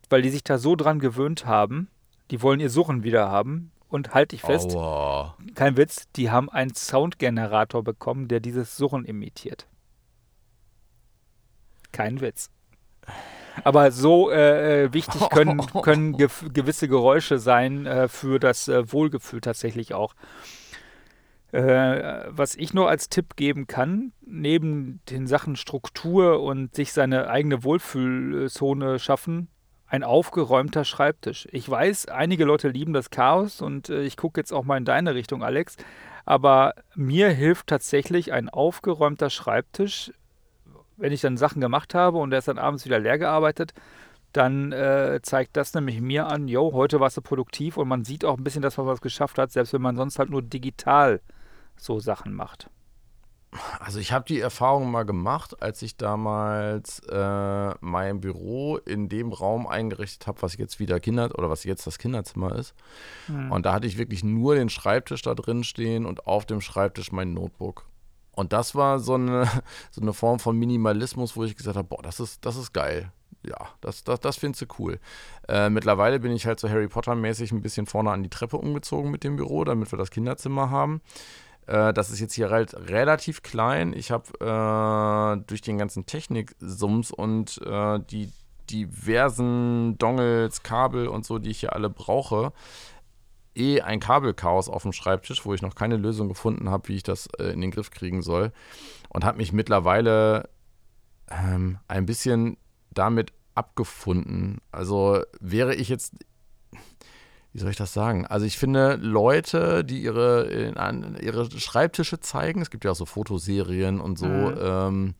weil 0.08 0.22
die 0.22 0.30
sich 0.30 0.42
da 0.42 0.56
so 0.56 0.76
dran 0.76 0.98
gewöhnt 0.98 1.44
haben. 1.44 1.88
Die 2.30 2.40
wollen 2.40 2.58
ihr 2.58 2.70
Surren 2.70 3.02
wieder 3.02 3.30
haben. 3.30 3.70
Und 3.90 4.14
halt 4.14 4.32
dich 4.32 4.40
fest, 4.40 4.74
Aua. 4.74 5.36
kein 5.54 5.76
Witz, 5.76 6.06
die 6.16 6.30
haben 6.30 6.48
einen 6.48 6.74
Soundgenerator 6.74 7.84
bekommen, 7.84 8.28
der 8.28 8.40
dieses 8.40 8.78
Surren 8.78 9.04
imitiert. 9.04 9.68
Kein 11.92 12.22
Witz. 12.22 12.48
Aber 13.62 13.92
so 13.92 14.30
äh, 14.30 14.84
äh 14.84 14.92
wichtig 14.94 15.20
können, 15.30 15.58
können 15.82 16.16
ge 16.16 16.28
gewisse 16.54 16.88
Geräusche 16.88 17.38
sein 17.38 17.84
äh, 17.84 18.08
für 18.08 18.40
das 18.40 18.68
äh, 18.68 18.90
Wohlgefühl 18.90 19.42
tatsächlich 19.42 19.92
auch. 19.92 20.14
Äh, 21.54 22.24
was 22.30 22.56
ich 22.56 22.74
nur 22.74 22.88
als 22.88 23.08
Tipp 23.08 23.36
geben 23.36 23.68
kann, 23.68 24.12
neben 24.26 24.98
den 25.08 25.28
Sachen 25.28 25.54
Struktur 25.54 26.42
und 26.42 26.74
sich 26.74 26.92
seine 26.92 27.30
eigene 27.30 27.62
Wohlfühlzone 27.62 28.98
schaffen, 28.98 29.46
ein 29.86 30.02
aufgeräumter 30.02 30.84
Schreibtisch. 30.84 31.46
Ich 31.52 31.70
weiß, 31.70 32.06
einige 32.06 32.44
Leute 32.44 32.70
lieben 32.70 32.92
das 32.92 33.10
Chaos 33.10 33.62
und 33.62 33.88
äh, 33.88 34.02
ich 34.02 34.16
gucke 34.16 34.40
jetzt 34.40 34.52
auch 34.52 34.64
mal 34.64 34.78
in 34.78 34.84
deine 34.84 35.14
Richtung, 35.14 35.44
Alex. 35.44 35.76
Aber 36.24 36.74
mir 36.96 37.28
hilft 37.28 37.68
tatsächlich 37.68 38.32
ein 38.32 38.48
aufgeräumter 38.48 39.30
Schreibtisch, 39.30 40.10
wenn 40.96 41.12
ich 41.12 41.20
dann 41.20 41.36
Sachen 41.36 41.60
gemacht 41.60 41.94
habe 41.94 42.18
und 42.18 42.32
er 42.32 42.40
ist 42.40 42.48
dann 42.48 42.58
abends 42.58 42.84
wieder 42.84 42.98
leer 42.98 43.18
gearbeitet, 43.18 43.74
dann 44.32 44.72
äh, 44.72 45.20
zeigt 45.22 45.56
das 45.56 45.72
nämlich 45.72 46.00
mir 46.00 46.26
an, 46.26 46.48
jo, 46.48 46.72
heute 46.72 46.98
warst 46.98 47.16
du 47.16 47.20
produktiv 47.20 47.76
und 47.76 47.86
man 47.86 48.04
sieht 48.04 48.24
auch 48.24 48.38
ein 48.38 48.42
bisschen, 48.42 48.62
dass 48.62 48.76
man 48.76 48.86
was 48.86 49.00
geschafft 49.00 49.38
hat, 49.38 49.52
selbst 49.52 49.72
wenn 49.72 49.82
man 49.82 49.94
sonst 49.94 50.18
halt 50.18 50.30
nur 50.30 50.42
digital 50.42 51.20
so 51.76 52.00
Sachen 52.00 52.34
macht. 52.34 52.70
Also 53.78 54.00
ich 54.00 54.12
habe 54.12 54.24
die 54.24 54.40
Erfahrung 54.40 54.90
mal 54.90 55.04
gemacht, 55.04 55.62
als 55.62 55.80
ich 55.82 55.96
damals 55.96 57.00
äh, 57.08 57.74
mein 57.80 58.20
Büro 58.20 58.78
in 58.78 59.08
dem 59.08 59.32
Raum 59.32 59.66
eingerichtet 59.66 60.26
habe, 60.26 60.42
was 60.42 60.56
jetzt 60.56 60.80
wieder 60.80 60.98
Kinder 60.98 61.30
oder 61.38 61.50
was 61.50 61.62
jetzt 61.64 61.86
das 61.86 61.98
Kinderzimmer 61.98 62.56
ist. 62.56 62.74
Mhm. 63.28 63.52
Und 63.52 63.66
da 63.66 63.72
hatte 63.72 63.86
ich 63.86 63.96
wirklich 63.96 64.24
nur 64.24 64.56
den 64.56 64.70
Schreibtisch 64.70 65.22
da 65.22 65.34
drin 65.34 65.62
stehen 65.62 66.04
und 66.04 66.26
auf 66.26 66.46
dem 66.46 66.60
Schreibtisch 66.60 67.12
mein 67.12 67.32
Notebook. 67.32 67.86
Und 68.32 68.52
das 68.52 68.74
war 68.74 68.98
so 68.98 69.14
eine, 69.14 69.48
so 69.92 70.00
eine 70.00 70.12
Form 70.12 70.40
von 70.40 70.58
Minimalismus, 70.58 71.36
wo 71.36 71.44
ich 71.44 71.56
gesagt 71.56 71.76
habe, 71.76 71.88
boah, 71.88 72.02
das 72.02 72.18
ist, 72.18 72.44
das 72.44 72.56
ist 72.56 72.72
geil. 72.72 73.12
Ja, 73.46 73.68
das, 73.82 74.04
das, 74.04 74.20
das 74.20 74.36
findest 74.36 74.62
du 74.62 74.66
cool. 74.78 74.98
Äh, 75.48 75.68
mittlerweile 75.68 76.18
bin 76.18 76.32
ich 76.32 76.46
halt 76.46 76.58
so 76.58 76.68
Harry 76.68 76.88
Potter-mäßig 76.88 77.52
ein 77.52 77.60
bisschen 77.60 77.84
vorne 77.86 78.10
an 78.10 78.22
die 78.22 78.30
Treppe 78.30 78.56
umgezogen 78.56 79.10
mit 79.10 79.22
dem 79.22 79.36
Büro, 79.36 79.64
damit 79.64 79.92
wir 79.92 79.98
das 79.98 80.10
Kinderzimmer 80.10 80.70
haben. 80.70 81.02
Äh, 81.66 81.92
das 81.92 82.10
ist 82.10 82.20
jetzt 82.20 82.34
hier 82.34 82.50
halt 82.50 82.74
relativ 82.74 83.42
klein. 83.42 83.92
Ich 83.92 84.10
habe 84.10 84.24
äh, 84.40 85.44
durch 85.46 85.60
den 85.62 85.78
ganzen 85.78 86.06
Technik-Sums 86.06 87.10
und 87.10 87.60
äh, 87.64 88.00
die 88.10 88.32
diversen 88.70 89.98
Dongles, 89.98 90.62
Kabel 90.62 91.08
und 91.08 91.26
so, 91.26 91.38
die 91.38 91.50
ich 91.50 91.60
hier 91.60 91.74
alle 91.74 91.90
brauche, 91.90 92.52
eh 93.54 93.80
ein 93.80 94.00
Kabelchaos 94.00 94.68
auf 94.68 94.82
dem 94.82 94.92
Schreibtisch, 94.92 95.44
wo 95.44 95.54
ich 95.54 95.62
noch 95.62 95.74
keine 95.74 95.96
Lösung 95.96 96.28
gefunden 96.28 96.70
habe, 96.70 96.88
wie 96.88 96.96
ich 96.96 97.02
das 97.02 97.28
äh, 97.38 97.52
in 97.52 97.60
den 97.60 97.70
Griff 97.70 97.90
kriegen 97.90 98.22
soll. 98.22 98.52
Und 99.08 99.24
habe 99.24 99.38
mich 99.38 99.52
mittlerweile 99.52 100.48
ähm, 101.30 101.78
ein 101.88 102.06
bisschen 102.06 102.56
damit 102.92 103.32
abgefunden. 103.54 104.58
Also 104.72 105.22
wäre 105.40 105.74
ich 105.74 105.88
jetzt 105.88 106.14
wie 107.54 107.60
soll 107.60 107.70
ich 107.70 107.76
das 107.76 107.94
sagen? 107.94 108.26
Also 108.26 108.44
ich 108.46 108.58
finde 108.58 108.98
Leute, 109.00 109.84
die 109.84 110.02
ihre, 110.02 110.74
ihre 111.20 111.50
Schreibtische 111.52 112.18
zeigen, 112.18 112.60
es 112.60 112.68
gibt 112.68 112.84
ja 112.84 112.90
auch 112.90 112.96
so 112.96 113.06
Fotoserien 113.06 114.00
und 114.00 114.18
so, 114.18 114.26
mhm. 114.26 114.58
ähm, 114.60 115.14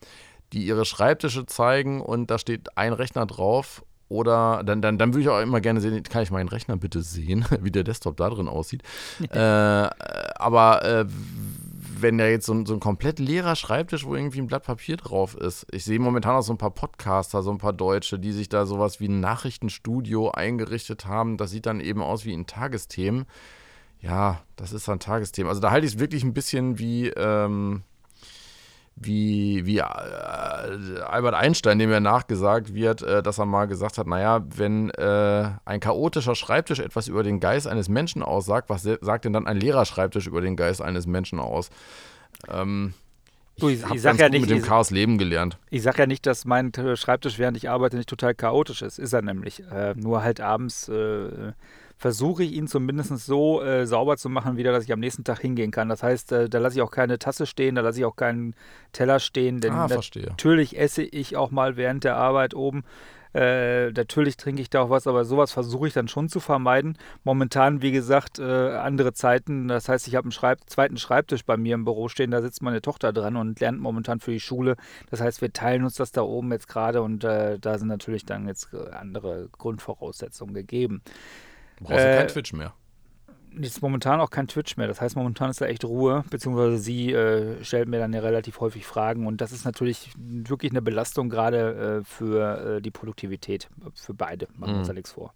die 0.51 0.65
ihre 0.65 0.83
Schreibtische 0.83 1.45
zeigen 1.45 2.01
und 2.01 2.29
da 2.29 2.37
steht 2.37 2.77
ein 2.77 2.91
Rechner 2.91 3.25
drauf 3.25 3.83
oder 4.09 4.63
dann, 4.65 4.81
dann, 4.81 4.97
dann 4.97 5.13
würde 5.13 5.21
ich 5.21 5.29
auch 5.29 5.41
immer 5.41 5.61
gerne 5.61 5.79
sehen, 5.79 6.03
kann 6.03 6.23
ich 6.23 6.29
meinen 6.29 6.49
Rechner 6.49 6.75
bitte 6.75 7.01
sehen, 7.01 7.45
wie 7.61 7.71
der 7.71 7.85
Desktop 7.85 8.17
da 8.17 8.29
drin 8.29 8.49
aussieht. 8.49 8.83
äh, 9.31 9.39
aber 9.39 10.83
äh, 10.83 11.05
wenn 12.05 12.19
da 12.19 12.27
jetzt 12.27 12.45
so 12.45 12.53
ein, 12.53 12.67
so 12.67 12.75
ein 12.75 12.79
komplett 12.79 13.17
leerer 13.17 13.55
Schreibtisch, 13.55 14.05
wo 14.05 14.15
irgendwie 14.15 14.39
ein 14.39 14.45
Blatt 14.45 14.63
Papier 14.63 14.95
drauf 14.95 15.35
ist. 15.35 15.65
Ich 15.71 15.85
sehe 15.85 15.97
momentan 15.97 16.35
auch 16.35 16.43
so 16.43 16.53
ein 16.53 16.59
paar 16.59 16.69
Podcaster, 16.69 17.41
so 17.41 17.49
ein 17.49 17.57
paar 17.57 17.73
Deutsche, 17.73 18.19
die 18.19 18.31
sich 18.31 18.47
da 18.47 18.67
sowas 18.67 18.99
wie 18.99 19.07
ein 19.07 19.19
Nachrichtenstudio 19.21 20.29
eingerichtet 20.29 21.07
haben. 21.07 21.37
Das 21.37 21.49
sieht 21.49 21.65
dann 21.65 21.79
eben 21.79 22.03
aus 22.03 22.23
wie 22.23 22.33
ein 22.33 22.45
Tagesthemen. 22.45 23.25
Ja, 24.01 24.43
das 24.55 24.71
ist 24.71 24.87
ein 24.87 24.99
Tagesthema. 24.99 25.49
Also 25.49 25.61
da 25.61 25.71
halte 25.71 25.87
ich 25.87 25.93
es 25.93 25.99
wirklich 25.99 26.23
ein 26.23 26.35
bisschen 26.35 26.77
wie, 26.77 27.07
ähm, 27.07 27.81
wie, 28.95 29.65
wie 29.65 29.79
äh, 29.79 29.81
Albert 29.81 31.33
Einstein, 31.33 31.79
dem 31.79 31.91
ja 31.91 31.99
nachgesagt 31.99 32.73
wird, 32.73 33.01
äh, 33.01 33.21
dass 33.21 33.39
er 33.39 33.45
mal 33.45 33.65
gesagt 33.65 33.97
hat, 33.97 34.07
naja, 34.07 34.45
wenn 34.55 34.89
äh, 34.91 35.49
ein 35.65 35.79
chaotischer 35.79 36.35
Schreibtisch 36.35 36.79
etwas 36.79 37.07
über 37.07 37.23
den 37.23 37.39
Geist 37.39 37.67
eines 37.67 37.89
Menschen 37.89 38.23
aussagt, 38.23 38.69
was 38.69 38.83
sagt 38.83 39.25
denn 39.25 39.33
dann 39.33 39.47
ein 39.47 39.57
leerer 39.57 39.85
Schreibtisch 39.85 40.27
über 40.27 40.41
den 40.41 40.55
Geist 40.55 40.81
eines 40.81 41.07
Menschen 41.07 41.39
aus? 41.39 41.69
Ähm, 42.49 42.93
Du, 43.57 43.69
ich, 43.69 43.89
ich 43.89 44.01
sag 44.01 44.19
ja 44.19 44.27
nicht, 44.27 44.41
mit 44.41 44.49
dem 44.49 44.61
Chaos 44.61 44.91
leben 44.91 45.17
gelernt. 45.17 45.57
Ich 45.69 45.81
sage 45.83 45.99
ja 45.99 46.07
nicht, 46.07 46.25
dass 46.25 46.43
mein 46.43 46.73
Schreibtisch, 46.95 47.39
während 47.39 47.55
ich 47.55 47.69
arbeite, 47.69 47.95
nicht 47.95 48.09
total 48.09 48.35
chaotisch 48.35 48.81
ist. 48.81 48.99
Ist 48.99 49.13
er 49.13 49.21
nämlich. 49.21 49.63
Äh, 49.71 49.93
nur 49.95 50.23
halt 50.23 50.41
abends 50.41 50.89
äh, 50.89 51.53
versuche 51.97 52.43
ich 52.43 52.53
ihn 52.53 52.67
zumindest 52.67 53.17
so 53.17 53.61
äh, 53.61 53.85
sauber 53.85 54.17
zu 54.17 54.29
machen, 54.29 54.57
wieder, 54.57 54.71
dass 54.71 54.83
ich 54.83 54.91
am 54.91 54.99
nächsten 54.99 55.23
Tag 55.23 55.39
hingehen 55.39 55.71
kann. 55.71 55.89
Das 55.89 56.03
heißt, 56.03 56.31
äh, 56.31 56.49
da 56.49 56.59
lasse 56.59 56.77
ich 56.77 56.81
auch 56.81 56.91
keine 56.91 57.19
Tasse 57.19 57.45
stehen, 57.45 57.75
da 57.75 57.81
lasse 57.81 57.99
ich 57.99 58.05
auch 58.05 58.15
keinen 58.15 58.55
Teller 58.91 59.19
stehen, 59.19 59.61
denn 59.61 59.73
ah, 59.73 59.87
natürlich 59.87 60.77
esse 60.77 61.03
ich 61.03 61.37
auch 61.37 61.51
mal 61.51 61.77
während 61.77 62.03
der 62.03 62.17
Arbeit 62.17 62.53
oben. 62.53 62.83
Äh, 63.35 63.91
natürlich 63.91 64.37
trinke 64.37 64.61
ich 64.61 64.69
da 64.69 64.83
auch 64.83 64.89
was, 64.89 65.07
aber 65.07 65.25
sowas 65.25 65.51
versuche 65.51 65.89
ich 65.89 65.93
dann 65.93 66.07
schon 66.07 66.29
zu 66.29 66.39
vermeiden. 66.39 66.97
Momentan, 67.25 67.81
wie 67.81 67.91
gesagt, 67.91 68.39
äh, 68.39 68.43
andere 68.43 69.11
Zeiten. 69.11 69.67
Das 69.67 69.89
heißt, 69.89 70.07
ich 70.07 70.15
habe 70.15 70.23
einen 70.23 70.31
Schreib 70.31 70.59
zweiten 70.67 70.95
Schreibtisch 70.95 71.43
bei 71.43 71.57
mir 71.57 71.75
im 71.75 71.83
Büro 71.83 72.07
stehen, 72.07 72.31
da 72.31 72.41
sitzt 72.41 72.61
meine 72.61 72.81
Tochter 72.81 73.11
dran 73.11 73.35
und 73.35 73.59
lernt 73.59 73.81
momentan 73.81 74.21
für 74.21 74.31
die 74.31 74.39
Schule. 74.39 74.77
Das 75.09 75.19
heißt, 75.19 75.41
wir 75.41 75.51
teilen 75.51 75.83
uns 75.83 75.95
das 75.95 76.13
da 76.13 76.21
oben 76.21 76.49
jetzt 76.53 76.69
gerade 76.69 77.01
und 77.01 77.25
äh, 77.25 77.59
da 77.59 77.77
sind 77.77 77.89
natürlich 77.89 78.25
dann 78.25 78.47
jetzt 78.47 78.69
äh, 78.73 78.91
andere 78.91 79.49
Grundvoraussetzungen 79.51 80.53
gegeben. 80.53 81.01
Du 81.77 81.85
brauchst 81.85 82.05
äh, 82.05 82.17
kein 82.17 82.27
Twitch 82.27 82.53
mehr. 82.53 82.73
Ist 83.57 83.81
momentan 83.81 84.19
auch 84.19 84.31
kein 84.31 84.47
Twitch 84.47 84.75
mehr. 84.75 84.87
Das 84.87 84.99
heißt, 84.99 85.15
momentan 85.15 85.49
ist 85.49 85.61
da 85.61 85.65
echt 85.65 85.85
Ruhe, 85.85 86.25
beziehungsweise 86.29 86.77
sie 86.77 87.13
äh, 87.13 87.63
stellt 87.63 87.87
mir 87.87 87.99
dann 87.99 88.11
ja 88.11 88.19
relativ 88.19 88.59
häufig 88.59 88.85
Fragen 88.85 89.27
und 89.27 89.39
das 89.39 89.53
ist 89.53 89.63
natürlich 89.63 90.11
wirklich 90.17 90.73
eine 90.73 90.81
Belastung 90.81 91.29
gerade 91.29 92.01
äh, 92.01 92.03
für 92.03 92.77
äh, 92.77 92.81
die 92.81 92.91
Produktivität, 92.91 93.69
für 93.93 94.13
beide, 94.13 94.47
machen 94.55 94.73
wir 94.73 94.79
uns 94.79 94.87
mhm. 94.87 94.91
ja 94.91 94.93
nichts 94.95 95.11
vor. 95.13 95.33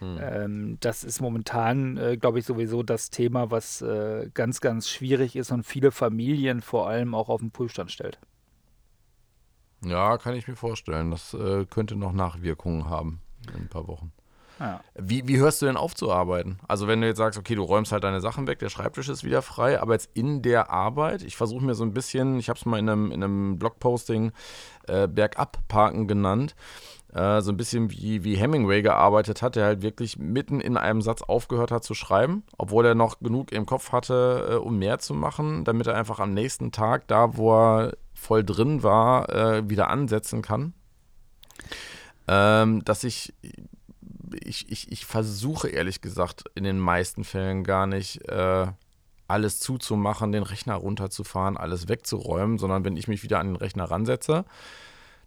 Mhm. 0.00 0.18
Ähm, 0.20 0.76
das 0.80 1.04
ist 1.04 1.20
momentan, 1.20 1.96
äh, 1.96 2.16
glaube 2.16 2.40
ich, 2.40 2.44
sowieso 2.44 2.82
das 2.82 3.10
Thema, 3.10 3.52
was 3.52 3.82
äh, 3.82 4.30
ganz, 4.34 4.60
ganz 4.60 4.88
schwierig 4.88 5.36
ist 5.36 5.52
und 5.52 5.62
viele 5.62 5.92
Familien 5.92 6.60
vor 6.60 6.88
allem 6.88 7.14
auch 7.14 7.28
auf 7.28 7.40
den 7.40 7.52
Prüfstand 7.52 7.92
stellt. 7.92 8.18
Ja, 9.84 10.18
kann 10.18 10.34
ich 10.34 10.48
mir 10.48 10.56
vorstellen. 10.56 11.10
Das 11.10 11.34
äh, 11.34 11.66
könnte 11.66 11.94
noch 11.94 12.12
Nachwirkungen 12.12 12.88
haben 12.88 13.20
in 13.54 13.62
ein 13.62 13.68
paar 13.68 13.86
Wochen. 13.86 14.12
Ja. 14.60 14.80
Wie, 14.94 15.26
wie 15.26 15.38
hörst 15.38 15.60
du 15.62 15.66
denn 15.66 15.76
auf 15.76 15.94
zu 15.94 16.12
arbeiten? 16.12 16.58
Also 16.68 16.86
wenn 16.86 17.00
du 17.00 17.06
jetzt 17.06 17.18
sagst, 17.18 17.38
okay, 17.38 17.54
du 17.54 17.62
räumst 17.62 17.92
halt 17.92 18.04
deine 18.04 18.20
Sachen 18.20 18.46
weg, 18.46 18.58
der 18.60 18.68
Schreibtisch 18.68 19.08
ist 19.08 19.24
wieder 19.24 19.42
frei, 19.42 19.80
aber 19.80 19.94
jetzt 19.94 20.10
in 20.14 20.42
der 20.42 20.70
Arbeit, 20.70 21.22
ich 21.22 21.36
versuche 21.36 21.64
mir 21.64 21.74
so 21.74 21.84
ein 21.84 21.92
bisschen, 21.92 22.38
ich 22.38 22.48
habe 22.48 22.58
es 22.58 22.64
mal 22.64 22.78
in 22.78 22.88
einem, 22.88 23.10
in 23.10 23.22
einem 23.22 23.58
Blogposting 23.58 24.32
äh, 24.86 25.08
Bergab 25.08 25.58
parken 25.66 26.06
genannt, 26.06 26.54
äh, 27.12 27.40
so 27.40 27.50
ein 27.50 27.56
bisschen 27.56 27.90
wie, 27.90 28.22
wie 28.24 28.36
Hemingway 28.36 28.82
gearbeitet 28.82 29.42
hat, 29.42 29.56
der 29.56 29.66
halt 29.66 29.82
wirklich 29.82 30.18
mitten 30.18 30.60
in 30.60 30.76
einem 30.76 31.02
Satz 31.02 31.22
aufgehört 31.22 31.70
hat 31.70 31.84
zu 31.84 31.94
schreiben, 31.94 32.44
obwohl 32.56 32.86
er 32.86 32.94
noch 32.94 33.18
genug 33.18 33.52
im 33.52 33.66
Kopf 33.66 33.92
hatte, 33.92 34.48
äh, 34.50 34.54
um 34.54 34.78
mehr 34.78 34.98
zu 34.98 35.14
machen, 35.14 35.64
damit 35.64 35.86
er 35.86 35.96
einfach 35.96 36.20
am 36.20 36.32
nächsten 36.32 36.70
Tag, 36.70 37.08
da 37.08 37.36
wo 37.36 37.54
er 37.54 37.92
voll 38.12 38.44
drin 38.44 38.82
war, 38.82 39.28
äh, 39.30 39.68
wieder 39.68 39.90
ansetzen 39.90 40.42
kann. 40.42 40.74
Ähm, 42.26 42.82
dass 42.84 43.04
ich 43.04 43.34
ich, 44.42 44.70
ich, 44.70 44.90
ich 44.90 45.06
versuche 45.06 45.68
ehrlich 45.68 46.00
gesagt 46.00 46.44
in 46.54 46.64
den 46.64 46.78
meisten 46.78 47.24
Fällen 47.24 47.64
gar 47.64 47.86
nicht 47.86 48.28
äh, 48.28 48.66
alles 49.28 49.60
zuzumachen, 49.60 50.32
den 50.32 50.42
Rechner 50.42 50.74
runterzufahren, 50.74 51.56
alles 51.56 51.88
wegzuräumen, 51.88 52.58
sondern 52.58 52.84
wenn 52.84 52.96
ich 52.96 53.08
mich 53.08 53.22
wieder 53.22 53.40
an 53.40 53.48
den 53.48 53.56
Rechner 53.56 53.84
ransetze, 53.84 54.44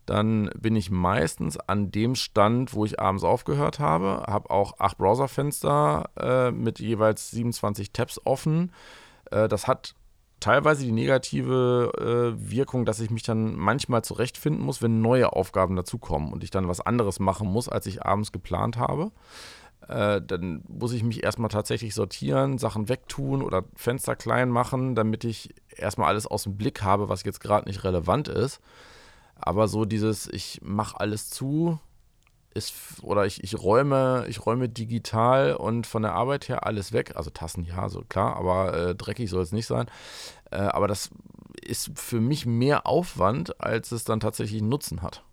dann 0.05 0.49
bin 0.57 0.75
ich 0.75 0.89
meistens 0.89 1.57
an 1.57 1.91
dem 1.91 2.15
Stand, 2.15 2.73
wo 2.73 2.85
ich 2.85 2.99
abends 2.99 3.23
aufgehört 3.23 3.79
habe, 3.79 4.23
habe 4.27 4.49
auch 4.49 4.79
acht 4.79 4.97
Browserfenster 4.97 6.09
äh, 6.17 6.51
mit 6.51 6.79
jeweils 6.79 7.31
27 7.31 7.91
Tabs 7.91 8.21
offen. 8.23 8.71
Äh, 9.31 9.49
das 9.49 9.67
hat 9.67 9.95
teilweise 10.39 10.83
die 10.83 10.91
negative 10.91 11.91
äh, 11.97 12.51
Wirkung, 12.51 12.85
dass 12.85 12.99
ich 12.99 13.09
mich 13.09 13.23
dann 13.23 13.55
manchmal 13.55 14.03
zurechtfinden 14.03 14.63
muss, 14.63 14.81
wenn 14.81 15.01
neue 15.01 15.33
Aufgaben 15.33 15.75
dazukommen 15.75 16.31
und 16.31 16.43
ich 16.43 16.51
dann 16.51 16.67
was 16.67 16.81
anderes 16.81 17.19
machen 17.19 17.47
muss, 17.47 17.69
als 17.69 17.85
ich 17.85 18.03
abends 18.05 18.31
geplant 18.31 18.77
habe. 18.77 19.11
Äh, 19.87 20.21
dann 20.21 20.63
muss 20.67 20.93
ich 20.93 21.03
mich 21.03 21.23
erstmal 21.23 21.49
tatsächlich 21.49 21.93
sortieren, 21.93 22.57
Sachen 22.57 22.89
wegtun 22.89 23.41
oder 23.41 23.63
Fenster 23.75 24.15
klein 24.15 24.49
machen, 24.49 24.95
damit 24.95 25.23
ich 25.23 25.53
erstmal 25.75 26.09
alles 26.09 26.27
aus 26.27 26.43
dem 26.43 26.57
Blick 26.57 26.81
habe, 26.83 27.09
was 27.09 27.23
jetzt 27.23 27.39
gerade 27.39 27.67
nicht 27.67 27.83
relevant 27.83 28.27
ist. 28.27 28.59
Aber 29.35 29.67
so 29.67 29.85
dieses, 29.85 30.27
ich 30.27 30.59
mache 30.63 30.99
alles 30.99 31.29
zu, 31.29 31.79
ist, 32.57 32.73
oder 33.03 33.25
ich, 33.25 33.43
ich 33.43 33.57
räume, 33.57 34.25
ich 34.27 34.45
räume 34.45 34.67
digital 34.67 35.55
und 35.55 35.87
von 35.87 36.01
der 36.01 36.13
Arbeit 36.13 36.49
her 36.49 36.65
alles 36.65 36.91
weg. 36.91 37.13
Also 37.15 37.29
Tassen, 37.29 37.63
ja, 37.63 37.87
so 37.89 38.01
klar, 38.09 38.35
aber 38.35 38.73
äh, 38.73 38.95
dreckig 38.95 39.29
soll 39.29 39.43
es 39.43 39.51
nicht 39.51 39.67
sein. 39.67 39.87
Äh, 40.51 40.57
aber 40.57 40.87
das 40.87 41.09
ist 41.61 41.91
für 41.95 42.19
mich 42.19 42.45
mehr 42.45 42.87
Aufwand, 42.87 43.61
als 43.61 43.91
es 43.91 44.03
dann 44.03 44.19
tatsächlich 44.19 44.61
Nutzen 44.61 45.01
hat. 45.01 45.23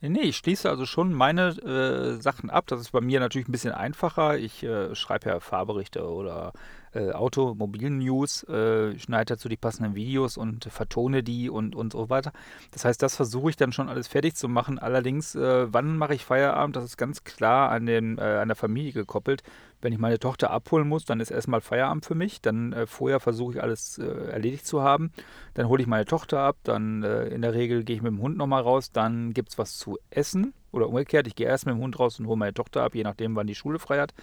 Nee, 0.00 0.20
ich 0.20 0.36
schließe 0.36 0.68
also 0.68 0.84
schon 0.84 1.14
meine 1.14 1.48
äh, 1.48 2.20
Sachen 2.20 2.50
ab. 2.50 2.66
Das 2.66 2.80
ist 2.80 2.92
bei 2.92 3.00
mir 3.00 3.20
natürlich 3.20 3.48
ein 3.48 3.52
bisschen 3.52 3.72
einfacher. 3.72 4.36
Ich 4.38 4.62
äh, 4.62 4.94
schreibe 4.94 5.30
ja 5.30 5.40
Fahrberichte 5.40 6.06
oder 6.06 6.52
äh, 6.94 7.10
Automobil-News, 7.12 8.44
äh, 8.44 8.98
schneide 8.98 9.34
dazu 9.34 9.48
die 9.48 9.56
passenden 9.56 9.94
Videos 9.94 10.36
und 10.36 10.64
vertone 10.64 11.22
die 11.22 11.50
und, 11.50 11.74
und 11.74 11.92
so 11.92 12.10
weiter. 12.10 12.32
Das 12.70 12.84
heißt, 12.84 13.02
das 13.02 13.16
versuche 13.16 13.50
ich 13.50 13.56
dann 13.56 13.72
schon 13.72 13.88
alles 13.88 14.06
fertig 14.06 14.36
zu 14.36 14.48
machen. 14.48 14.78
Allerdings, 14.78 15.34
äh, 15.34 15.72
wann 15.72 15.96
mache 15.96 16.14
ich 16.14 16.24
Feierabend? 16.24 16.76
Das 16.76 16.84
ist 16.84 16.96
ganz 16.96 17.24
klar 17.24 17.70
an, 17.70 17.86
den, 17.86 18.18
äh, 18.18 18.22
an 18.22 18.48
der 18.48 18.56
Familie 18.56 18.92
gekoppelt. 18.92 19.42
Wenn 19.84 19.92
ich 19.92 19.98
meine 19.98 20.18
Tochter 20.18 20.50
abholen 20.50 20.88
muss, 20.88 21.04
dann 21.04 21.20
ist 21.20 21.30
erstmal 21.30 21.60
Feierabend 21.60 22.06
für 22.06 22.14
mich. 22.14 22.40
Dann 22.40 22.72
äh, 22.72 22.86
vorher 22.86 23.20
versuche 23.20 23.52
ich 23.52 23.62
alles 23.62 23.98
äh, 23.98 24.30
erledigt 24.30 24.66
zu 24.66 24.80
haben. 24.80 25.12
Dann 25.52 25.68
hole 25.68 25.82
ich 25.82 25.86
meine 25.86 26.06
Tochter 26.06 26.38
ab. 26.38 26.56
Dann 26.62 27.02
äh, 27.02 27.26
in 27.26 27.42
der 27.42 27.52
Regel 27.52 27.84
gehe 27.84 27.96
ich 27.96 28.00
mit 28.00 28.10
dem 28.10 28.22
Hund 28.22 28.38
nochmal 28.38 28.62
raus. 28.62 28.92
Dann 28.92 29.34
gibt 29.34 29.50
es 29.50 29.58
was 29.58 29.76
zu 29.76 29.98
essen. 30.08 30.54
Oder 30.72 30.88
umgekehrt, 30.88 31.26
ich 31.26 31.36
gehe 31.36 31.46
erst 31.46 31.66
mit 31.66 31.74
dem 31.74 31.82
Hund 31.82 31.98
raus 31.98 32.18
und 32.18 32.26
hole 32.26 32.38
meine 32.38 32.54
Tochter 32.54 32.82
ab, 32.82 32.94
je 32.94 33.02
nachdem, 33.02 33.36
wann 33.36 33.46
die 33.46 33.54
Schule 33.54 33.78
frei 33.78 34.00
hat. 34.00 34.14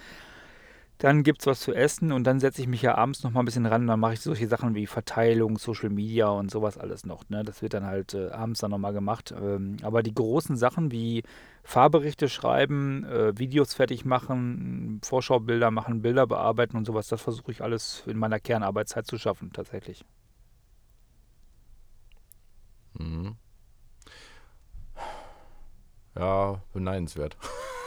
Dann 0.98 1.24
gibt 1.24 1.40
es 1.40 1.46
was 1.46 1.60
zu 1.60 1.74
essen 1.74 2.12
und 2.12 2.24
dann 2.24 2.38
setze 2.38 2.62
ich 2.62 2.68
mich 2.68 2.82
ja 2.82 2.94
abends 2.94 3.24
noch 3.24 3.32
mal 3.32 3.40
ein 3.40 3.44
bisschen 3.44 3.66
ran. 3.66 3.88
Dann 3.88 3.98
mache 3.98 4.14
ich 4.14 4.20
solche 4.20 4.46
Sachen 4.46 4.76
wie 4.76 4.86
Verteilung, 4.86 5.58
Social 5.58 5.90
Media 5.90 6.28
und 6.28 6.50
sowas 6.50 6.78
alles 6.78 7.04
noch. 7.04 7.28
Ne? 7.28 7.42
Das 7.42 7.60
wird 7.60 7.74
dann 7.74 7.84
halt 7.84 8.14
äh, 8.14 8.30
abends 8.30 8.60
dann 8.60 8.70
noch 8.70 8.92
gemacht. 8.92 9.34
Ähm, 9.36 9.78
aber 9.82 10.04
die 10.04 10.14
großen 10.14 10.56
Sachen 10.56 10.92
wie 10.92 11.24
Fahrberichte 11.64 12.28
schreiben, 12.28 13.04
äh, 13.04 13.36
Videos 13.36 13.74
fertig 13.74 14.04
machen, 14.04 15.00
Vorschaubilder 15.02 15.70
machen, 15.72 16.02
Bilder 16.02 16.26
bearbeiten 16.26 16.76
und 16.76 16.84
sowas, 16.84 17.08
das 17.08 17.20
versuche 17.20 17.50
ich 17.50 17.62
alles 17.62 18.04
in 18.06 18.18
meiner 18.18 18.38
Kernarbeitszeit 18.38 19.06
zu 19.06 19.18
schaffen, 19.18 19.52
tatsächlich. 19.52 20.04
Mhm. 22.98 23.36
Ja, 26.16 26.62
beneidenswert. 26.72 27.36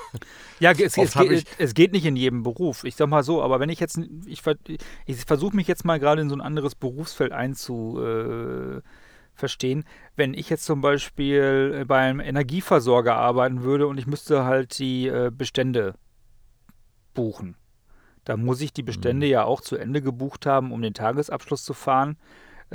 Ja, 0.59 0.71
es, 0.71 0.97
es, 0.97 1.13
geht, 1.13 1.45
es, 1.57 1.73
geht, 1.73 1.91
nicht 1.91 2.05
in 2.05 2.15
jedem 2.15 2.43
Beruf. 2.43 2.83
Ich 2.83 2.95
sag 2.95 3.07
mal 3.07 3.23
so, 3.23 3.41
aber 3.41 3.59
wenn 3.59 3.69
ich 3.69 3.79
jetzt, 3.79 3.99
ich, 4.25 4.41
ich 5.05 5.17
versuche 5.25 5.55
mich 5.55 5.67
jetzt 5.67 5.85
mal 5.85 5.99
gerade 5.99 6.21
in 6.21 6.29
so 6.29 6.35
ein 6.35 6.41
anderes 6.41 6.75
Berufsfeld 6.75 7.31
einzuverstehen. 7.31 8.83
Äh, 9.81 9.85
wenn 10.15 10.33
ich 10.33 10.49
jetzt 10.49 10.65
zum 10.65 10.81
Beispiel 10.81 11.85
beim 11.87 12.19
Energieversorger 12.19 13.15
arbeiten 13.15 13.63
würde 13.63 13.87
und 13.87 13.97
ich 13.97 14.07
müsste 14.07 14.45
halt 14.45 14.79
die 14.79 15.07
äh, 15.07 15.31
Bestände 15.35 15.95
buchen, 17.13 17.55
da 18.25 18.37
muss 18.37 18.59
ich 18.61 18.73
die 18.73 18.83
Bestände 18.83 19.27
mhm. 19.27 19.31
ja 19.31 19.43
auch 19.43 19.61
zu 19.61 19.77
Ende 19.77 20.01
gebucht 20.01 20.45
haben, 20.45 20.71
um 20.71 20.81
den 20.81 20.93
Tagesabschluss 20.93 21.63
zu 21.63 21.73
fahren. 21.73 22.17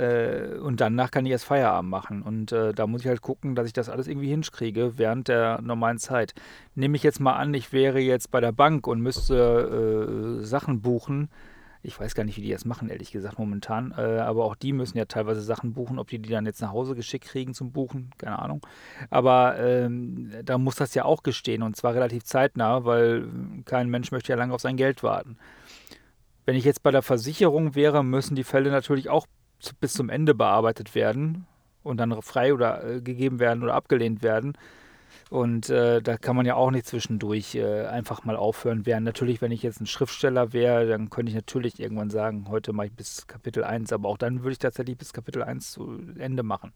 Äh, 0.01 0.57
und 0.59 0.81
danach 0.81 1.11
kann 1.11 1.25
ich 1.25 1.31
erst 1.31 1.45
Feierabend 1.45 1.89
machen. 1.89 2.21
Und 2.23 2.51
äh, 2.51 2.73
da 2.73 2.87
muss 2.87 3.01
ich 3.01 3.07
halt 3.07 3.21
gucken, 3.21 3.55
dass 3.55 3.67
ich 3.67 3.73
das 3.73 3.89
alles 3.89 4.07
irgendwie 4.07 4.29
hinkriege 4.29 4.97
während 4.97 5.27
der 5.27 5.61
normalen 5.61 5.99
Zeit. 5.99 6.33
Nehme 6.75 6.95
ich 6.95 7.03
jetzt 7.03 7.19
mal 7.19 7.33
an, 7.33 7.53
ich 7.53 7.71
wäre 7.71 7.99
jetzt 7.99 8.31
bei 8.31 8.41
der 8.41 8.51
Bank 8.51 8.87
und 8.87 9.01
müsste 9.01 10.39
äh, 10.39 10.43
Sachen 10.43 10.81
buchen. 10.81 11.29
Ich 11.83 11.99
weiß 11.99 12.13
gar 12.13 12.23
nicht, 12.23 12.37
wie 12.37 12.41
die 12.41 12.51
das 12.51 12.65
machen, 12.65 12.89
ehrlich 12.89 13.11
gesagt, 13.11 13.39
momentan. 13.39 13.93
Äh, 13.97 14.19
aber 14.19 14.45
auch 14.45 14.55
die 14.55 14.73
müssen 14.73 14.97
ja 14.97 15.05
teilweise 15.05 15.41
Sachen 15.41 15.73
buchen. 15.73 15.99
Ob 15.99 16.07
die 16.09 16.19
die 16.19 16.29
dann 16.29 16.45
jetzt 16.45 16.61
nach 16.61 16.71
Hause 16.71 16.95
geschickt 16.95 17.25
kriegen 17.25 17.53
zum 17.53 17.71
Buchen, 17.71 18.11
keine 18.17 18.39
Ahnung. 18.39 18.65
Aber 19.09 19.57
ähm, 19.59 20.31
da 20.43 20.57
muss 20.57 20.75
das 20.75 20.93
ja 20.93 21.05
auch 21.05 21.23
gestehen 21.23 21.63
und 21.63 21.75
zwar 21.75 21.95
relativ 21.95 22.23
zeitnah, 22.23 22.85
weil 22.85 23.27
kein 23.65 23.89
Mensch 23.89 24.11
möchte 24.11 24.31
ja 24.31 24.37
lange 24.37 24.53
auf 24.53 24.61
sein 24.61 24.77
Geld 24.77 25.03
warten. 25.03 25.37
Wenn 26.45 26.55
ich 26.55 26.65
jetzt 26.65 26.83
bei 26.83 26.91
der 26.91 27.01
Versicherung 27.01 27.75
wäre, 27.75 28.03
müssen 28.03 28.35
die 28.35 28.43
Fälle 28.43 28.71
natürlich 28.71 29.09
auch 29.09 29.25
bis 29.79 29.93
zum 29.93 30.09
Ende 30.09 30.33
bearbeitet 30.33 30.95
werden 30.95 31.45
und 31.83 31.97
dann 31.97 32.21
frei 32.21 32.53
oder 32.53 32.83
äh, 32.83 33.01
gegeben 33.01 33.39
werden 33.39 33.63
oder 33.63 33.73
abgelehnt 33.73 34.23
werden. 34.23 34.57
Und 35.29 35.69
äh, 35.69 36.01
da 36.01 36.17
kann 36.17 36.35
man 36.35 36.45
ja 36.45 36.55
auch 36.55 36.71
nicht 36.71 36.85
zwischendurch 36.85 37.55
äh, 37.55 37.85
einfach 37.85 38.25
mal 38.25 38.35
aufhören. 38.35 38.85
Während 38.85 39.05
natürlich, 39.05 39.41
wenn 39.41 39.51
ich 39.51 39.63
jetzt 39.63 39.79
ein 39.79 39.87
Schriftsteller 39.87 40.51
wäre, 40.51 40.87
dann 40.87 41.09
könnte 41.09 41.29
ich 41.29 41.35
natürlich 41.35 41.79
irgendwann 41.79 42.09
sagen, 42.09 42.47
heute 42.49 42.73
mache 42.73 42.87
ich 42.87 42.93
bis 42.93 43.27
Kapitel 43.27 43.63
1, 43.63 43.93
aber 43.93 44.09
auch 44.09 44.17
dann 44.17 44.39
würde 44.39 44.51
ich 44.51 44.59
tatsächlich 44.59 44.97
bis 44.97 45.13
Kapitel 45.13 45.41
1 45.41 45.71
zu 45.71 45.99
Ende 46.17 46.43
machen. 46.43 46.73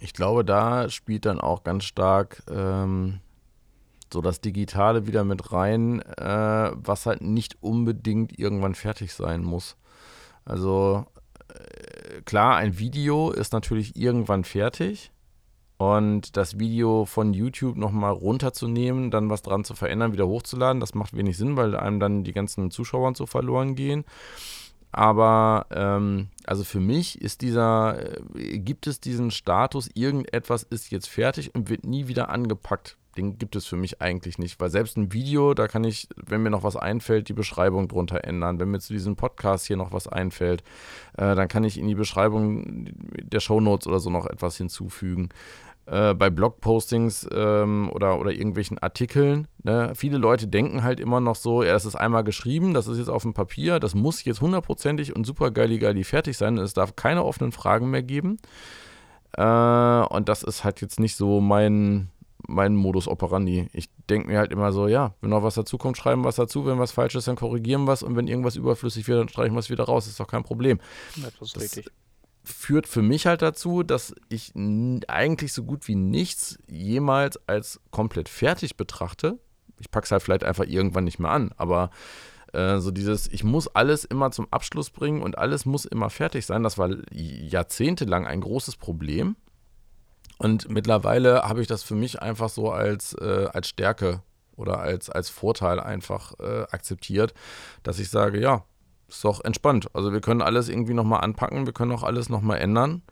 Ich 0.00 0.12
glaube, 0.12 0.44
da 0.44 0.90
spielt 0.90 1.24
dann 1.24 1.40
auch 1.40 1.64
ganz 1.64 1.84
stark 1.84 2.42
ähm, 2.50 3.20
so 4.12 4.20
das 4.20 4.40
Digitale 4.40 5.06
wieder 5.06 5.24
mit 5.24 5.52
rein, 5.52 6.00
äh, 6.02 6.70
was 6.74 7.06
halt 7.06 7.22
nicht 7.22 7.56
unbedingt 7.60 8.38
irgendwann 8.38 8.74
fertig 8.74 9.12
sein 9.14 9.42
muss. 9.42 9.76
Also 10.44 11.06
äh, 11.48 12.22
klar, 12.22 12.56
ein 12.56 12.78
Video 12.78 13.30
ist 13.30 13.52
natürlich 13.52 13.96
irgendwann 13.96 14.44
fertig. 14.44 15.12
Und 15.78 16.36
das 16.36 16.58
Video 16.58 17.04
von 17.04 17.32
YouTube 17.32 17.76
nochmal 17.76 18.12
runterzunehmen, 18.12 19.12
dann 19.12 19.30
was 19.30 19.42
dran 19.42 19.62
zu 19.62 19.76
verändern, 19.76 20.12
wieder 20.12 20.26
hochzuladen, 20.26 20.80
das 20.80 20.92
macht 20.94 21.16
wenig 21.16 21.36
Sinn, 21.36 21.56
weil 21.56 21.76
einem 21.76 22.00
dann 22.00 22.24
die 22.24 22.32
ganzen 22.32 22.72
Zuschauer 22.72 23.14
so 23.14 23.26
verloren 23.26 23.76
gehen. 23.76 24.04
Aber 24.90 25.66
ähm, 25.70 26.30
also 26.46 26.64
für 26.64 26.80
mich 26.80 27.20
ist 27.20 27.42
dieser, 27.42 27.96
äh, 28.34 28.58
gibt 28.58 28.88
es 28.88 29.00
diesen 29.00 29.30
Status, 29.30 29.88
irgendetwas 29.94 30.64
ist 30.64 30.90
jetzt 30.90 31.08
fertig 31.08 31.54
und 31.54 31.68
wird 31.68 31.84
nie 31.84 32.08
wieder 32.08 32.30
angepackt 32.30 32.96
den 33.18 33.38
gibt 33.38 33.56
es 33.56 33.66
für 33.66 33.76
mich 33.76 34.00
eigentlich 34.00 34.38
nicht, 34.38 34.60
weil 34.60 34.70
selbst 34.70 34.96
ein 34.96 35.12
Video, 35.12 35.54
da 35.54 35.68
kann 35.68 35.84
ich, 35.84 36.08
wenn 36.16 36.42
mir 36.42 36.50
noch 36.50 36.62
was 36.62 36.76
einfällt, 36.76 37.28
die 37.28 37.34
Beschreibung 37.34 37.88
drunter 37.88 38.24
ändern. 38.24 38.58
Wenn 38.60 38.70
mir 38.70 38.80
zu 38.80 38.92
diesem 38.92 39.16
Podcast 39.16 39.66
hier 39.66 39.76
noch 39.76 39.92
was 39.92 40.08
einfällt, 40.08 40.62
äh, 41.16 41.34
dann 41.34 41.48
kann 41.48 41.64
ich 41.64 41.78
in 41.78 41.88
die 41.88 41.94
Beschreibung 41.94 42.86
der 43.22 43.40
Shownotes 43.40 43.86
oder 43.86 44.00
so 44.00 44.10
noch 44.10 44.26
etwas 44.26 44.56
hinzufügen. 44.56 45.28
Äh, 45.90 46.14
bei 46.14 46.28
Blogpostings 46.28 47.26
ähm, 47.32 47.90
oder, 47.94 48.20
oder 48.20 48.30
irgendwelchen 48.30 48.78
Artikeln. 48.78 49.48
Ne? 49.62 49.92
Viele 49.94 50.18
Leute 50.18 50.46
denken 50.46 50.82
halt 50.82 51.00
immer 51.00 51.20
noch 51.20 51.36
so, 51.36 51.62
ja, 51.62 51.74
es 51.74 51.86
ist 51.86 51.96
einmal 51.96 52.24
geschrieben, 52.24 52.74
das 52.74 52.88
ist 52.88 52.98
jetzt 52.98 53.08
auf 53.08 53.22
dem 53.22 53.32
Papier, 53.32 53.80
das 53.80 53.94
muss 53.94 54.22
jetzt 54.24 54.42
hundertprozentig 54.42 55.16
und 55.16 55.24
super 55.24 55.50
geili 55.50 56.04
fertig 56.04 56.36
sein. 56.36 56.58
Es 56.58 56.74
darf 56.74 56.94
keine 56.94 57.24
offenen 57.24 57.52
Fragen 57.52 57.90
mehr 57.90 58.02
geben. 58.02 58.36
Äh, 59.32 59.42
und 59.42 60.28
das 60.28 60.42
ist 60.42 60.62
halt 60.62 60.82
jetzt 60.82 61.00
nicht 61.00 61.16
so 61.16 61.40
mein, 61.40 62.10
mein 62.48 62.74
Modus 62.74 63.06
operandi. 63.06 63.68
Ich 63.72 63.90
denke 64.08 64.28
mir 64.28 64.38
halt 64.38 64.50
immer 64.52 64.72
so, 64.72 64.88
ja, 64.88 65.14
wenn 65.20 65.30
noch 65.30 65.42
was 65.42 65.54
dazu 65.54 65.78
kommt, 65.78 65.96
schreiben 65.96 66.22
wir 66.22 66.28
was 66.28 66.36
dazu, 66.36 66.66
wenn 66.66 66.78
was 66.78 66.92
falsch 66.92 67.14
ist, 67.14 67.28
dann 67.28 67.36
korrigieren 67.36 67.84
wir 67.84 67.92
es 67.92 68.02
und 68.02 68.16
wenn 68.16 68.26
irgendwas 68.26 68.56
überflüssig 68.56 69.06
wird, 69.06 69.20
dann 69.20 69.28
streichen 69.28 69.54
wir 69.54 69.60
es 69.60 69.70
wieder 69.70 69.84
raus, 69.84 70.04
das 70.04 70.12
ist 70.12 70.20
doch 70.20 70.26
kein 70.26 70.42
Problem. 70.42 70.80
das 71.16 71.34
ist 71.40 71.56
das 71.56 71.62
richtig. 71.62 71.90
Führt 72.42 72.86
für 72.86 73.02
mich 73.02 73.26
halt 73.26 73.42
dazu, 73.42 73.82
dass 73.82 74.14
ich 74.30 74.54
eigentlich 74.56 75.52
so 75.52 75.64
gut 75.64 75.86
wie 75.86 75.94
nichts 75.94 76.58
jemals 76.66 77.38
als 77.46 77.80
komplett 77.90 78.30
fertig 78.30 78.76
betrachte. 78.76 79.38
Ich 79.78 79.90
packe 79.90 80.06
es 80.06 80.10
halt 80.10 80.22
vielleicht 80.22 80.44
einfach 80.44 80.64
irgendwann 80.64 81.04
nicht 81.04 81.18
mehr 81.18 81.30
an, 81.30 81.52
aber 81.58 81.90
äh, 82.54 82.78
so 82.78 82.90
dieses, 82.90 83.28
ich 83.30 83.44
muss 83.44 83.68
alles 83.68 84.06
immer 84.06 84.30
zum 84.30 84.48
Abschluss 84.50 84.88
bringen 84.88 85.20
und 85.20 85.36
alles 85.36 85.66
muss 85.66 85.84
immer 85.84 86.08
fertig 86.08 86.46
sein, 86.46 86.62
das 86.62 86.78
war 86.78 86.88
jahrzehntelang 87.12 88.26
ein 88.26 88.40
großes 88.40 88.76
Problem 88.76 89.36
und 90.38 90.70
mittlerweile 90.70 91.42
habe 91.42 91.60
ich 91.60 91.66
das 91.66 91.82
für 91.82 91.94
mich 91.94 92.22
einfach 92.22 92.48
so 92.48 92.70
als, 92.70 93.14
äh, 93.14 93.48
als 93.52 93.68
Stärke 93.68 94.22
oder 94.56 94.78
als, 94.78 95.10
als 95.10 95.28
Vorteil 95.28 95.80
einfach 95.80 96.34
äh, 96.40 96.62
akzeptiert, 96.70 97.34
dass 97.82 97.98
ich 97.98 98.08
sage, 98.08 98.40
ja, 98.40 98.64
ist 99.08 99.24
doch 99.24 99.42
entspannt. 99.44 99.88
Also 99.94 100.12
wir 100.12 100.20
können 100.20 100.42
alles 100.42 100.68
irgendwie 100.68 100.94
nochmal 100.94 101.22
anpacken, 101.22 101.66
wir 101.66 101.72
können 101.72 101.92
auch 101.92 102.02
alles 102.02 102.28
nochmal 102.28 102.58
ändern. 102.58 103.02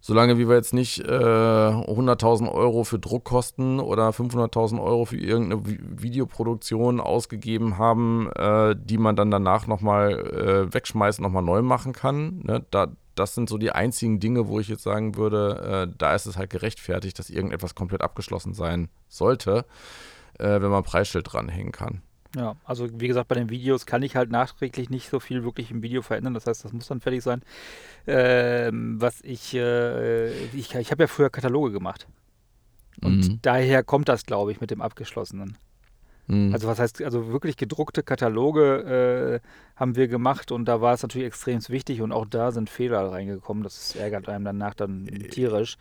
Solange 0.00 0.38
wie 0.38 0.48
wir 0.48 0.54
jetzt 0.54 0.74
nicht 0.74 1.00
äh, 1.00 1.12
100.000 1.12 2.52
Euro 2.52 2.84
für 2.84 3.00
Druckkosten 3.00 3.80
oder 3.80 4.10
500.000 4.10 4.80
Euro 4.80 5.04
für 5.04 5.16
irgendeine 5.16 5.62
Videoproduktion 5.66 7.00
ausgegeben 7.00 7.78
haben, 7.78 8.30
äh, 8.36 8.76
die 8.78 8.96
man 8.96 9.16
dann 9.16 9.32
danach 9.32 9.66
nochmal 9.66 10.12
äh, 10.12 10.72
wegschmeißen, 10.72 11.20
nochmal 11.22 11.42
neu 11.42 11.62
machen 11.62 11.92
kann, 11.92 12.42
ne? 12.44 12.64
da, 12.70 12.86
das 13.18 13.34
sind 13.34 13.48
so 13.48 13.58
die 13.58 13.72
einzigen 13.72 14.20
Dinge, 14.20 14.48
wo 14.48 14.60
ich 14.60 14.68
jetzt 14.68 14.82
sagen 14.82 15.16
würde, 15.16 15.88
äh, 15.90 15.94
da 15.96 16.14
ist 16.14 16.26
es 16.26 16.36
halt 16.36 16.50
gerechtfertigt, 16.50 17.18
dass 17.18 17.30
irgendetwas 17.30 17.74
komplett 17.74 18.02
abgeschlossen 18.02 18.54
sein 18.54 18.88
sollte, 19.08 19.64
äh, 20.38 20.60
wenn 20.60 20.70
man 20.70 20.84
Preisschild 20.84 21.32
dranhängen 21.32 21.72
kann. 21.72 22.02
Ja, 22.36 22.56
also 22.64 22.88
wie 22.92 23.08
gesagt, 23.08 23.28
bei 23.28 23.34
den 23.36 23.48
Videos 23.48 23.86
kann 23.86 24.02
ich 24.02 24.14
halt 24.14 24.30
nachträglich 24.30 24.90
nicht 24.90 25.08
so 25.08 25.18
viel 25.18 25.44
wirklich 25.44 25.70
im 25.70 25.82
Video 25.82 26.02
verändern. 26.02 26.34
Das 26.34 26.46
heißt, 26.46 26.64
das 26.64 26.72
muss 26.72 26.86
dann 26.86 27.00
fertig 27.00 27.22
sein. 27.22 27.42
Ähm, 28.06 29.00
was 29.00 29.20
ich, 29.22 29.54
äh, 29.54 30.28
ich, 30.48 30.74
ich 30.74 30.90
habe 30.90 31.04
ja 31.04 31.06
früher 31.06 31.30
Kataloge 31.30 31.72
gemacht. 31.72 32.06
Und 33.00 33.28
mhm. 33.28 33.38
daher 33.42 33.82
kommt 33.82 34.08
das, 34.08 34.26
glaube 34.26 34.52
ich, 34.52 34.60
mit 34.60 34.70
dem 34.70 34.82
Abgeschlossenen. 34.82 35.56
Mhm. 36.28 36.52
Also 36.52 36.68
was 36.68 36.78
heißt, 36.78 37.02
also 37.02 37.32
wirklich 37.32 37.56
gedruckte 37.56 38.02
Kataloge 38.02 39.40
äh, 39.42 39.48
haben 39.76 39.96
wir 39.96 40.08
gemacht 40.08 40.52
und 40.52 40.66
da 40.66 40.80
war 40.80 40.94
es 40.94 41.02
natürlich 41.02 41.26
extrem 41.26 41.60
wichtig 41.68 42.02
und 42.02 42.12
auch 42.12 42.26
da 42.26 42.52
sind 42.52 42.70
Fehler 42.70 43.10
reingekommen. 43.10 43.62
Das 43.64 43.96
ärgert 43.96 44.28
einem 44.28 44.44
danach 44.44 44.74
dann 44.74 45.08
äh, 45.08 45.28
tierisch. 45.28 45.78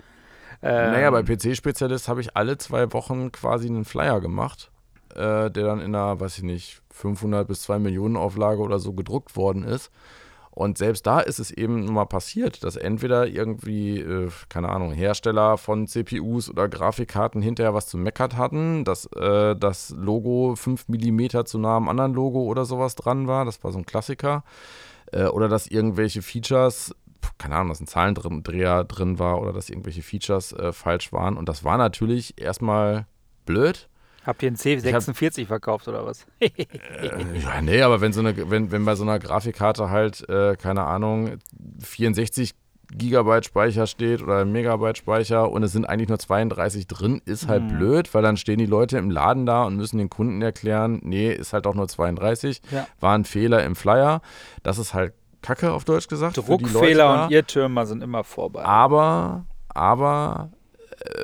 Ähm, 0.61 0.91
naja, 0.91 1.11
bei 1.11 1.21
PC-Spezialist 1.21 2.07
habe 2.07 2.21
ich 2.21 2.35
alle 2.35 2.57
zwei 2.57 2.91
Wochen 2.93 3.31
quasi 3.31 3.67
einen 3.67 3.85
Flyer 3.85 4.21
gemacht, 4.21 4.71
äh, 5.13 5.51
der 5.51 5.51
dann 5.51 5.79
in 5.79 5.93
einer, 5.93 6.19
weiß 6.19 6.37
ich 6.37 6.43
nicht, 6.43 6.81
500 6.91 7.47
bis 7.47 7.61
2 7.63 7.79
Millionen 7.79 8.15
Auflage 8.15 8.61
oder 8.61 8.79
so 8.79 8.93
gedruckt 8.93 9.35
worden 9.35 9.63
ist. 9.63 9.91
Und 10.57 10.79
selbst 10.79 11.05
da 11.05 11.19
ist 11.19 11.37
es 11.37 11.51
eben 11.51 11.85
mal 11.85 12.05
passiert, 12.05 12.63
dass 12.63 12.77
entweder 12.77 13.27
irgendwie, 13.27 13.99
äh, 13.99 14.31
keine 14.49 14.69
Ahnung, 14.69 14.91
Hersteller 14.91 15.55
von 15.59 15.85
CPUs 15.85 16.49
oder 16.49 16.67
Grafikkarten 16.67 17.43
hinterher 17.43 17.75
was 17.75 17.85
zu 17.85 17.95
meckert 17.95 18.37
hatten, 18.37 18.83
dass 18.83 19.05
äh, 19.13 19.55
das 19.55 19.91
Logo 19.91 20.55
5 20.55 20.87
mm 20.87 21.45
zu 21.45 21.59
nah 21.59 21.77
am 21.77 21.87
anderen 21.87 22.15
Logo 22.15 22.41
oder 22.41 22.65
sowas 22.65 22.95
dran 22.95 23.27
war. 23.27 23.45
Das 23.45 23.63
war 23.63 23.71
so 23.71 23.77
ein 23.77 23.85
Klassiker. 23.85 24.43
Äh, 25.11 25.25
oder 25.25 25.47
dass 25.47 25.67
irgendwelche 25.67 26.23
Features 26.23 26.95
keine 27.37 27.53
Ahnung, 27.53 27.69
dass 27.69 27.79
ein 27.81 27.85
Zahlendreher 27.85 28.83
drin 28.83 29.19
war 29.19 29.39
oder 29.39 29.53
dass 29.53 29.69
irgendwelche 29.69 30.01
Features 30.01 30.53
äh, 30.53 30.73
falsch 30.73 31.13
waren. 31.13 31.37
Und 31.37 31.47
das 31.49 31.63
war 31.65 31.77
natürlich 31.77 32.41
erstmal 32.41 33.05
blöd. 33.45 33.89
Habt 34.27 34.43
ihr 34.43 34.47
einen 34.47 34.57
C46 34.57 35.41
hab, 35.41 35.47
verkauft 35.47 35.87
oder 35.87 36.05
was? 36.05 36.27
äh, 36.39 36.49
ja, 37.41 37.61
nee, 37.61 37.81
aber 37.81 38.01
wenn 38.01 38.11
so 38.11 38.19
eine, 38.19 38.51
wenn, 38.51 38.71
wenn 38.73 38.83
bei 38.83 38.93
so 38.95 39.03
einer 39.03 39.19
Grafikkarte 39.19 39.89
halt, 39.89 40.27
äh, 40.27 40.57
keine 40.57 40.83
Ahnung, 40.83 41.37
64 41.79 42.53
Gigabyte 42.91 43.45
Speicher 43.45 43.87
steht 43.87 44.21
oder 44.21 44.43
Megabyte 44.43 44.97
Speicher 44.97 45.49
und 45.49 45.63
es 45.63 45.71
sind 45.71 45.85
eigentlich 45.85 46.09
nur 46.09 46.19
32 46.19 46.87
drin, 46.87 47.21
ist 47.23 47.47
halt 47.47 47.63
hm. 47.63 47.77
blöd, 47.77 48.13
weil 48.13 48.21
dann 48.21 48.35
stehen 48.35 48.59
die 48.59 48.65
Leute 48.65 48.97
im 48.97 49.09
Laden 49.09 49.45
da 49.45 49.63
und 49.63 49.77
müssen 49.77 49.97
den 49.97 50.09
Kunden 50.09 50.41
erklären, 50.41 50.99
nee, 51.03 51.31
ist 51.31 51.53
halt 51.53 51.65
auch 51.65 51.73
nur 51.75 51.87
32, 51.87 52.61
ja. 52.71 52.85
war 52.99 53.17
ein 53.17 53.23
Fehler 53.23 53.63
im 53.63 53.77
Flyer. 53.77 54.21
Das 54.61 54.77
ist 54.77 54.93
halt 54.93 55.13
Kacke 55.41 55.71
auf 55.71 55.85
Deutsch 55.85 56.09
gesagt. 56.09 56.35
Druckfehler 56.35 57.23
und 57.23 57.31
Irrtümer 57.31 57.85
sind 57.85 58.03
immer 58.03 58.25
vorbei. 58.25 58.65
Aber, 58.65 59.45
aber 59.69 60.49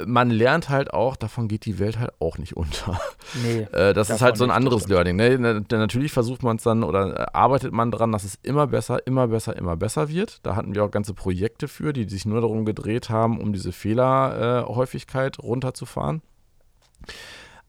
man 0.05 0.29
lernt 0.29 0.69
halt 0.69 0.93
auch, 0.93 1.15
davon 1.15 1.47
geht 1.47 1.65
die 1.65 1.79
Welt 1.79 1.99
halt 1.99 2.11
auch 2.19 2.37
nicht 2.37 2.55
unter. 2.55 2.99
Nee, 3.43 3.61
äh, 3.71 3.93
das 3.93 4.09
ist 4.09 4.21
halt 4.21 4.37
so 4.37 4.43
ein 4.43 4.51
anderes. 4.51 4.87
Learning. 4.87 5.15
Ne? 5.15 5.63
Natürlich 5.71 6.11
versucht 6.11 6.43
man 6.43 6.57
es 6.57 6.63
dann 6.63 6.83
oder 6.83 7.19
äh, 7.19 7.25
arbeitet 7.33 7.73
man 7.73 7.89
dran, 7.89 8.11
dass 8.11 8.23
es 8.23 8.37
immer 8.43 8.67
besser, 8.67 9.05
immer 9.07 9.27
besser, 9.27 9.55
immer 9.55 9.75
besser 9.75 10.09
wird. 10.09 10.39
Da 10.43 10.55
hatten 10.55 10.75
wir 10.75 10.83
auch 10.83 10.91
ganze 10.91 11.13
Projekte 11.13 11.67
für, 11.67 11.93
die 11.93 12.07
sich 12.07 12.25
nur 12.25 12.41
darum 12.41 12.65
gedreht 12.65 13.09
haben, 13.09 13.39
um 13.39 13.53
diese 13.53 13.71
Fehlerhäufigkeit 13.71 15.39
runterzufahren. 15.39 16.21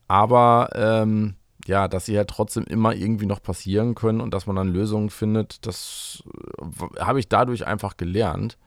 Aber 0.09 0.71
ähm, 0.75 1.37
ja, 1.67 1.89
dass 1.89 2.07
sie 2.07 2.17
halt 2.17 2.29
trotzdem 2.29 2.65
immer 2.65 2.95
irgendwie 2.95 3.27
noch 3.27 3.43
passieren 3.43 3.95
können 3.95 4.21
und 4.21 4.35
dass 4.35 4.47
man 4.47 4.57
dann 4.57 4.69
Lösungen 4.69 5.11
findet, 5.11 5.67
das 5.67 6.23
habe 6.99 7.21
ich 7.21 7.29
dadurch 7.29 7.67
einfach 7.67 7.97
gelernt. 7.97 8.59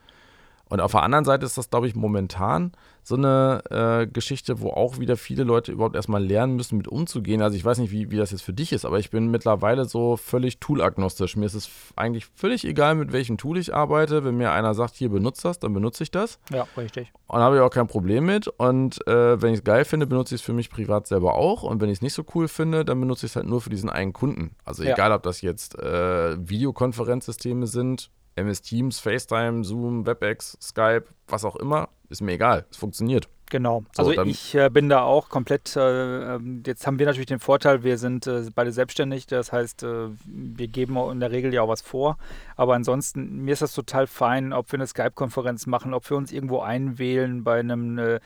Und 0.70 0.82
auf 0.82 0.92
der 0.92 1.04
anderen 1.04 1.26
Seite 1.26 1.46
ist 1.46 1.58
das, 1.58 1.70
glaube 1.70 1.88
ich, 1.88 1.96
momentan 1.96 2.72
so 3.08 3.16
eine 3.16 3.62
äh, 3.70 4.05
Geschichte, 4.05 4.60
wo 4.60 4.72
auch 4.72 4.99
wieder 4.99 5.16
viele 5.16 5.45
Leute 5.45 5.72
überhaupt 5.72 5.95
erstmal 5.95 6.22
lernen 6.22 6.58
müssen, 6.58 6.78
mit 6.78 6.89
umzugehen. 6.89 7.41
Also 7.41 7.55
ich 7.55 7.64
weiß 7.64 7.78
nicht, 7.78 7.91
wie, 7.91 8.12
wie 8.12 8.18
das 8.18 8.32
jetzt 8.32 8.41
für 8.41 8.51
dich 8.51 8.74
ist, 8.74 8.84
aber 8.84 8.99
ich 8.99 9.12
bin 9.12 9.32
mittlerweile 9.32 9.86
so 9.86 10.18
völlig 10.18 10.60
toolagnostisch. 10.60 11.38
Mir 11.38 11.45
ist 11.45 11.53
es 11.53 11.70
eigentlich 11.95 12.26
völlig 12.36 12.66
egal, 12.66 12.95
mit 12.95 13.14
welchem 13.14 13.38
Tool 13.38 13.58
ich 13.58 13.74
arbeite. 13.74 14.26
Wenn 14.26 14.36
mir 14.36 14.51
einer 14.51 14.74
sagt, 14.74 14.95
hier 14.95 15.08
benutzt 15.08 15.45
das, 15.45 15.58
dann 15.60 15.74
benutze 15.74 16.03
ich 16.03 16.12
das. 16.12 16.38
Ja, 16.51 16.68
richtig. 16.76 17.14
Und 17.28 17.39
habe 17.39 17.55
ich 17.55 17.62
auch 17.62 17.70
kein 17.70 17.88
Problem 17.88 18.26
mit. 18.26 18.49
Und 18.49 19.08
äh, 19.08 19.41
wenn 19.41 19.53
ich 19.53 19.60
es 19.60 19.64
geil 19.64 19.86
finde, 19.86 20.05
benutze 20.05 20.36
ich 20.36 20.41
es 20.41 20.45
für 20.45 20.53
mich 20.53 20.70
privat 20.70 21.08
selber 21.08 21.36
auch. 21.36 21.64
Und 21.64 21.80
wenn 21.80 21.88
ich 21.88 21.99
es 21.99 22.01
nicht 22.01 22.14
so 22.14 22.26
cool 22.36 22.49
finde, 22.49 22.84
dann 22.84 22.99
benutze 22.99 23.26
ich 23.26 23.32
es 23.32 23.36
halt 23.38 23.47
nur 23.47 23.62
für 23.62 23.70
diesen 23.70 23.89
einen 23.89 24.12
Kunden. 24.12 24.51
Also 24.66 24.84
ja. 24.84 24.91
egal, 24.91 25.14
ob 25.14 25.24
das 25.24 25.39
jetzt 25.39 25.80
äh, 25.80 26.36
Videokonferenzsysteme 26.38 27.68
sind 27.68 28.10
MS 28.38 28.62
Teams, 28.62 28.99
FaceTime, 28.99 29.64
Zoom, 29.64 30.05
WebEx, 30.05 30.58
Skype, 30.62 31.05
was 31.28 31.43
auch 31.43 31.55
immer, 31.55 31.89
ist 32.10 32.22
mir 32.22 32.34
egal. 32.34 32.66
Es 32.72 32.78
funktioniert. 32.78 33.28
Genau. 33.49 33.84
So, 33.93 34.03
also 34.03 34.24
ich 34.24 34.55
äh, 34.55 34.70
bin 34.70 34.89
da 34.89 35.03
auch 35.03 35.30
komplett, 35.30 35.76
äh, 35.78 36.36
ähm, 36.36 36.64
jetzt 36.66 36.86
haben 36.86 36.99
wir 36.99 37.05
natürlich 37.05 37.28
den 37.28 37.39
Vorteil, 37.39 37.84
wir 37.84 37.97
sind 37.97 38.28
äh, 38.28 38.43
beide 38.53 38.74
selbstständig, 38.74 39.26
das 39.26 39.53
heißt, 39.53 39.84
äh, 39.84 40.10
wir 40.26 40.68
geben 40.68 40.97
in 40.97 41.22
der 41.22 41.32
Regel 41.32 41.53
ja 41.53 41.62
auch 41.62 41.70
was 41.70 41.82
vor, 41.82 42.18
aber 42.58 42.76
ansonsten, 42.76 43.45
mir 43.45 43.53
ist 43.53 43.62
das 43.62 43.74
total 43.74 44.05
fein, 44.05 44.51
ob 44.51 44.70
wir 44.72 44.80
eine 44.80 44.88
Skype-Konferenz 44.88 45.66
machen, 45.66 45.93
ob 45.93 46.10
wir 46.10 46.18
uns 46.18 46.34
irgendwo 46.34 46.60
einwählen 46.60 47.45
bei 47.45 47.60
einem 47.60 48.20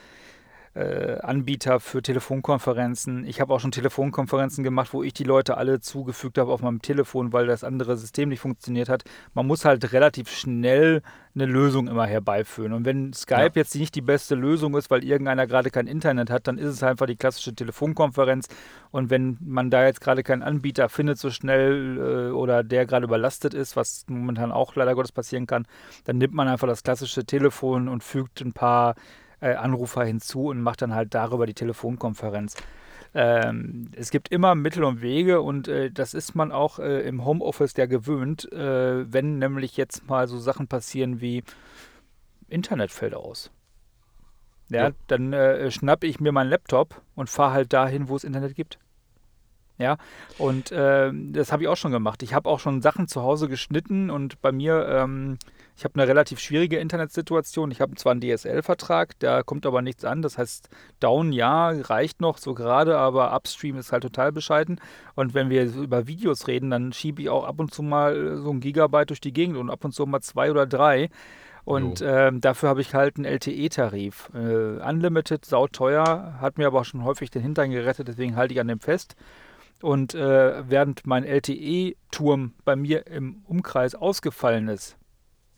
äh, 0.74 1.20
Anbieter 1.20 1.80
für 1.80 2.02
Telefonkonferenzen. 2.02 3.26
Ich 3.26 3.42
habe 3.42 3.54
auch 3.54 3.60
schon 3.60 3.72
Telefonkonferenzen 3.72 4.64
gemacht, 4.64 4.94
wo 4.94 5.04
ich 5.04 5.14
die 5.14 5.24
Leute 5.24 5.58
alle 5.58 5.82
zugefügt 5.82 6.38
habe 6.38 6.52
auf 6.52 6.62
meinem 6.62 6.82
Telefon, 6.82 7.34
weil 7.34 7.48
das 7.48 7.64
andere 7.64 7.98
System 7.98 8.30
nicht 8.30 8.40
funktioniert 8.40 8.88
hat. 8.88 9.04
Man 9.34 9.48
muss 9.48 9.66
halt 9.66 9.92
relativ 9.92 10.30
schnell 10.30 11.02
eine 11.36 11.46
Lösung 11.46 11.88
immer 11.88 12.06
herbeiführen. 12.06 12.74
Und 12.74 12.86
wenn 12.86 13.14
Skype 13.14 13.42
ja. 13.42 13.52
jetzt 13.56 13.76
nicht 13.76 13.96
die 13.96 14.02
beste 14.02 14.36
Lösung 14.36 14.76
ist, 14.76 14.90
weil 14.90 15.04
irgendeiner 15.04 15.48
gerade 15.48 15.72
kein 15.72 15.88
Internet 15.88 16.30
hat, 16.30 16.48
dann 16.48 16.58
ist 16.58 16.70
es 16.70 16.84
einfach 16.84 17.06
die 17.06 17.16
klassische 17.16 17.54
Telefonkonferenz. 17.54 18.48
Und 18.92 19.10
wenn 19.10 19.38
man 19.42 19.70
da 19.70 19.86
jetzt 19.86 20.02
gerade 20.02 20.24
keinen 20.24 20.44
Anbieter 20.44 20.90
findet 20.90 21.18
so 21.18 21.30
schnell 21.30 21.98
äh, 21.98 22.32
oder 22.32 22.64
der 22.64 22.86
gerade 22.86 23.06
überlastet 23.06 23.54
ist, 23.54 23.76
was 23.76 24.06
momentan 24.08 24.52
auch 24.52 24.76
leider 24.76 24.96
Gottes 24.96 25.12
passieren 25.12 25.48
kann, 25.48 25.66
dann 26.06 26.18
nimmt 26.18 26.34
man 26.34 26.48
einfach 26.48 26.68
das 26.68 26.84
klassische 26.84 27.26
Telefon 27.26 27.88
und 27.88 28.04
fügt 28.04 28.42
ein 28.42 28.54
paar 28.54 28.96
äh, 29.42 29.56
Anrufer 29.56 30.06
hinzu 30.06 30.48
und 30.48 30.62
macht 30.62 30.82
dann 30.82 30.96
halt 30.96 31.14
darüber 31.14 31.46
die 31.46 31.54
Telefonkonferenz. 31.54 32.56
Ähm, 33.14 33.90
es 33.94 34.10
gibt 34.10 34.30
immer 34.30 34.56
Mittel 34.56 34.86
und 34.86 35.02
Wege 35.02 35.42
und 35.42 35.68
äh, 35.68 35.92
das 35.92 36.14
ist 36.14 36.34
man 36.34 36.52
auch 36.54 36.80
äh, 36.80 37.02
im 37.02 37.26
Homeoffice 37.26 37.76
ja 37.76 37.86
gewöhnt, 37.86 38.50
äh, 38.54 39.12
wenn 39.12 39.38
nämlich 39.38 39.76
jetzt 39.76 40.08
mal 40.08 40.28
so 40.28 40.38
Sachen 40.38 40.68
passieren 40.68 41.20
wie 41.20 41.44
Internet 42.48 42.92
fällt 42.92 43.16
aus. 43.16 43.52
Ja, 44.70 44.88
ja. 44.88 44.92
dann 45.08 45.34
äh, 45.34 45.70
schnappe 45.72 46.08
ich 46.08 46.22
mir 46.22 46.32
meinen 46.32 46.50
Laptop 46.50 47.02
und 47.16 47.30
fahre 47.30 47.52
halt 47.52 47.74
dahin, 47.74 48.08
wo 48.08 48.16
es 48.16 48.24
Internet 48.24 48.56
gibt. 48.56 48.80
Ja, 49.78 49.98
und 50.38 50.72
äh, 50.72 51.12
das 51.14 51.52
habe 51.52 51.64
ich 51.64 51.68
auch 51.68 51.76
schon 51.76 51.92
gemacht. 51.92 52.24
Ich 52.24 52.34
habe 52.34 52.48
auch 52.48 52.60
schon 52.60 52.82
Sachen 52.82 53.08
zu 53.08 53.24
Hause 53.24 53.50
geschnitten 53.50 54.10
und 54.10 54.42
bei 54.42 54.52
mir 54.52 54.88
ähm, 54.88 55.38
ich 55.78 55.84
habe 55.84 55.96
eine 55.96 56.08
relativ 56.08 56.40
schwierige 56.40 56.78
Internetsituation. 56.78 57.72
Ich 57.72 57.82
habe 57.82 57.96
zwar 57.96 58.12
einen 58.12 58.22
DSL-Vertrag, 58.22 59.18
da 59.20 59.44
kommt 59.44 59.66
aber 59.66 59.82
nichts 59.82 60.06
an. 60.06 60.22
Das 60.22 60.38
heißt, 60.38 60.70
Down 61.00 61.32
ja, 61.32 61.70
reicht 61.70 62.22
noch 62.22 62.38
so 62.38 62.54
gerade, 62.54 62.98
aber 62.98 63.34
Upstream 63.36 63.78
ist 63.78 63.92
halt 63.92 64.04
total 64.04 64.32
bescheiden. 64.32 64.80
Und 65.16 65.34
wenn 65.34 65.50
wir 65.50 65.66
über 65.74 66.08
Videos 66.08 66.48
reden, 66.48 66.70
dann 66.70 66.94
schiebe 66.94 67.22
ich 67.22 67.30
auch 67.30 67.46
ab 67.46 67.60
und 67.60 67.74
zu 67.74 67.84
mal 67.84 68.38
so 68.38 68.52
ein 68.52 68.60
Gigabyte 68.60 69.10
durch 69.10 69.22
die 69.22 69.34
Gegend 69.34 69.58
und 69.58 69.70
ab 69.70 69.84
und 69.84 69.94
zu 69.94 70.06
mal 70.06 70.22
zwei 70.22 70.52
oder 70.52 70.68
drei. 70.68 71.10
Und 71.64 72.02
ähm, 72.06 72.42
dafür 72.42 72.70
habe 72.70 72.82
ich 72.82 72.94
halt 72.94 73.18
einen 73.18 73.26
LTE-Tarif. 73.26 74.32
Äh, 74.34 74.84
Unlimited, 74.88 75.46
sauteuer, 75.46 76.36
hat 76.42 76.58
mir 76.58 76.68
aber 76.68 76.82
auch 76.82 76.86
schon 76.86 77.04
häufig 77.04 77.30
den 77.30 77.44
Hintern 77.44 77.70
gerettet, 77.72 78.08
deswegen 78.08 78.36
halte 78.36 78.54
ich 78.54 78.60
an 78.60 78.68
dem 78.68 78.80
fest. 78.80 79.16
Und 79.82 80.14
äh, 80.14 80.70
während 80.70 81.06
mein 81.08 81.24
LTE-Turm 81.24 82.54
bei 82.66 82.76
mir 82.76 83.08
im 83.08 83.44
Umkreis 83.48 83.96
ausgefallen 83.96 84.68
ist, 84.68 84.98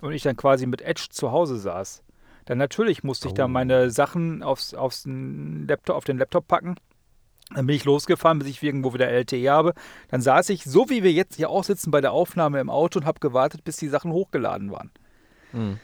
und 0.03 0.13
ich 0.13 0.23
dann 0.23 0.35
quasi 0.35 0.65
mit 0.65 0.81
Edge 0.81 1.07
zu 1.09 1.31
Hause 1.31 1.57
saß, 1.57 2.03
dann 2.45 2.57
natürlich 2.57 3.03
musste 3.03 3.27
ich 3.27 3.33
oh. 3.33 3.37
da 3.37 3.47
meine 3.47 3.89
Sachen 3.89 4.43
aufs, 4.43 4.73
aufs 4.73 5.05
Laptop, 5.07 5.95
auf 5.95 6.03
den 6.03 6.17
Laptop 6.17 6.47
packen. 6.47 6.75
Dann 7.53 7.67
bin 7.67 7.75
ich 7.75 7.85
losgefahren, 7.85 8.39
bis 8.39 8.47
ich 8.47 8.63
irgendwo 8.63 8.93
wieder 8.93 9.07
LTE 9.07 9.49
habe. 9.49 9.73
Dann 10.09 10.21
saß 10.21 10.49
ich, 10.49 10.63
so 10.63 10.89
wie 10.89 11.03
wir 11.03 11.11
jetzt 11.11 11.35
hier 11.35 11.49
auch 11.49 11.63
sitzen 11.63 11.91
bei 11.91 12.01
der 12.01 12.11
Aufnahme 12.11 12.59
im 12.59 12.69
Auto 12.69 12.99
und 12.99 13.05
habe 13.05 13.19
gewartet, 13.19 13.63
bis 13.63 13.77
die 13.77 13.87
Sachen 13.87 14.11
hochgeladen 14.11 14.71
waren. 14.71 14.91
Mhm. 15.51 15.79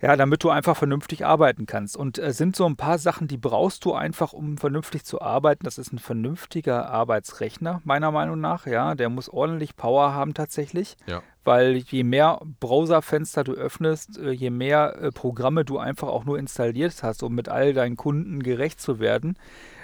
Ja, 0.00 0.16
damit 0.16 0.44
du 0.44 0.50
einfach 0.50 0.76
vernünftig 0.76 1.24
arbeiten 1.24 1.66
kannst. 1.66 1.96
Und 1.96 2.18
es 2.18 2.34
äh, 2.34 2.36
sind 2.36 2.56
so 2.56 2.66
ein 2.66 2.76
paar 2.76 2.98
Sachen, 2.98 3.26
die 3.26 3.38
brauchst 3.38 3.84
du 3.86 3.94
einfach, 3.94 4.34
um 4.34 4.58
vernünftig 4.58 5.04
zu 5.04 5.22
arbeiten. 5.22 5.64
Das 5.64 5.78
ist 5.78 5.92
ein 5.92 5.98
vernünftiger 5.98 6.90
Arbeitsrechner, 6.90 7.80
meiner 7.84 8.10
Meinung 8.10 8.40
nach. 8.40 8.66
Ja, 8.66 8.94
der 8.94 9.08
muss 9.08 9.30
ordentlich 9.30 9.76
Power 9.76 10.12
haben 10.12 10.34
tatsächlich. 10.34 10.96
Ja. 11.06 11.22
Weil 11.44 11.76
je 11.76 12.04
mehr 12.04 12.40
Browserfenster 12.60 13.44
du 13.44 13.52
öffnest, 13.52 14.18
äh, 14.18 14.30
je 14.30 14.50
mehr 14.50 14.96
äh, 15.00 15.12
Programme 15.12 15.64
du 15.64 15.78
einfach 15.78 16.08
auch 16.08 16.24
nur 16.24 16.38
installiert 16.38 17.02
hast, 17.02 17.22
um 17.22 17.34
mit 17.34 17.48
all 17.48 17.72
deinen 17.74 17.96
Kunden 17.96 18.42
gerecht 18.42 18.80
zu 18.80 18.98
werden, 18.98 19.36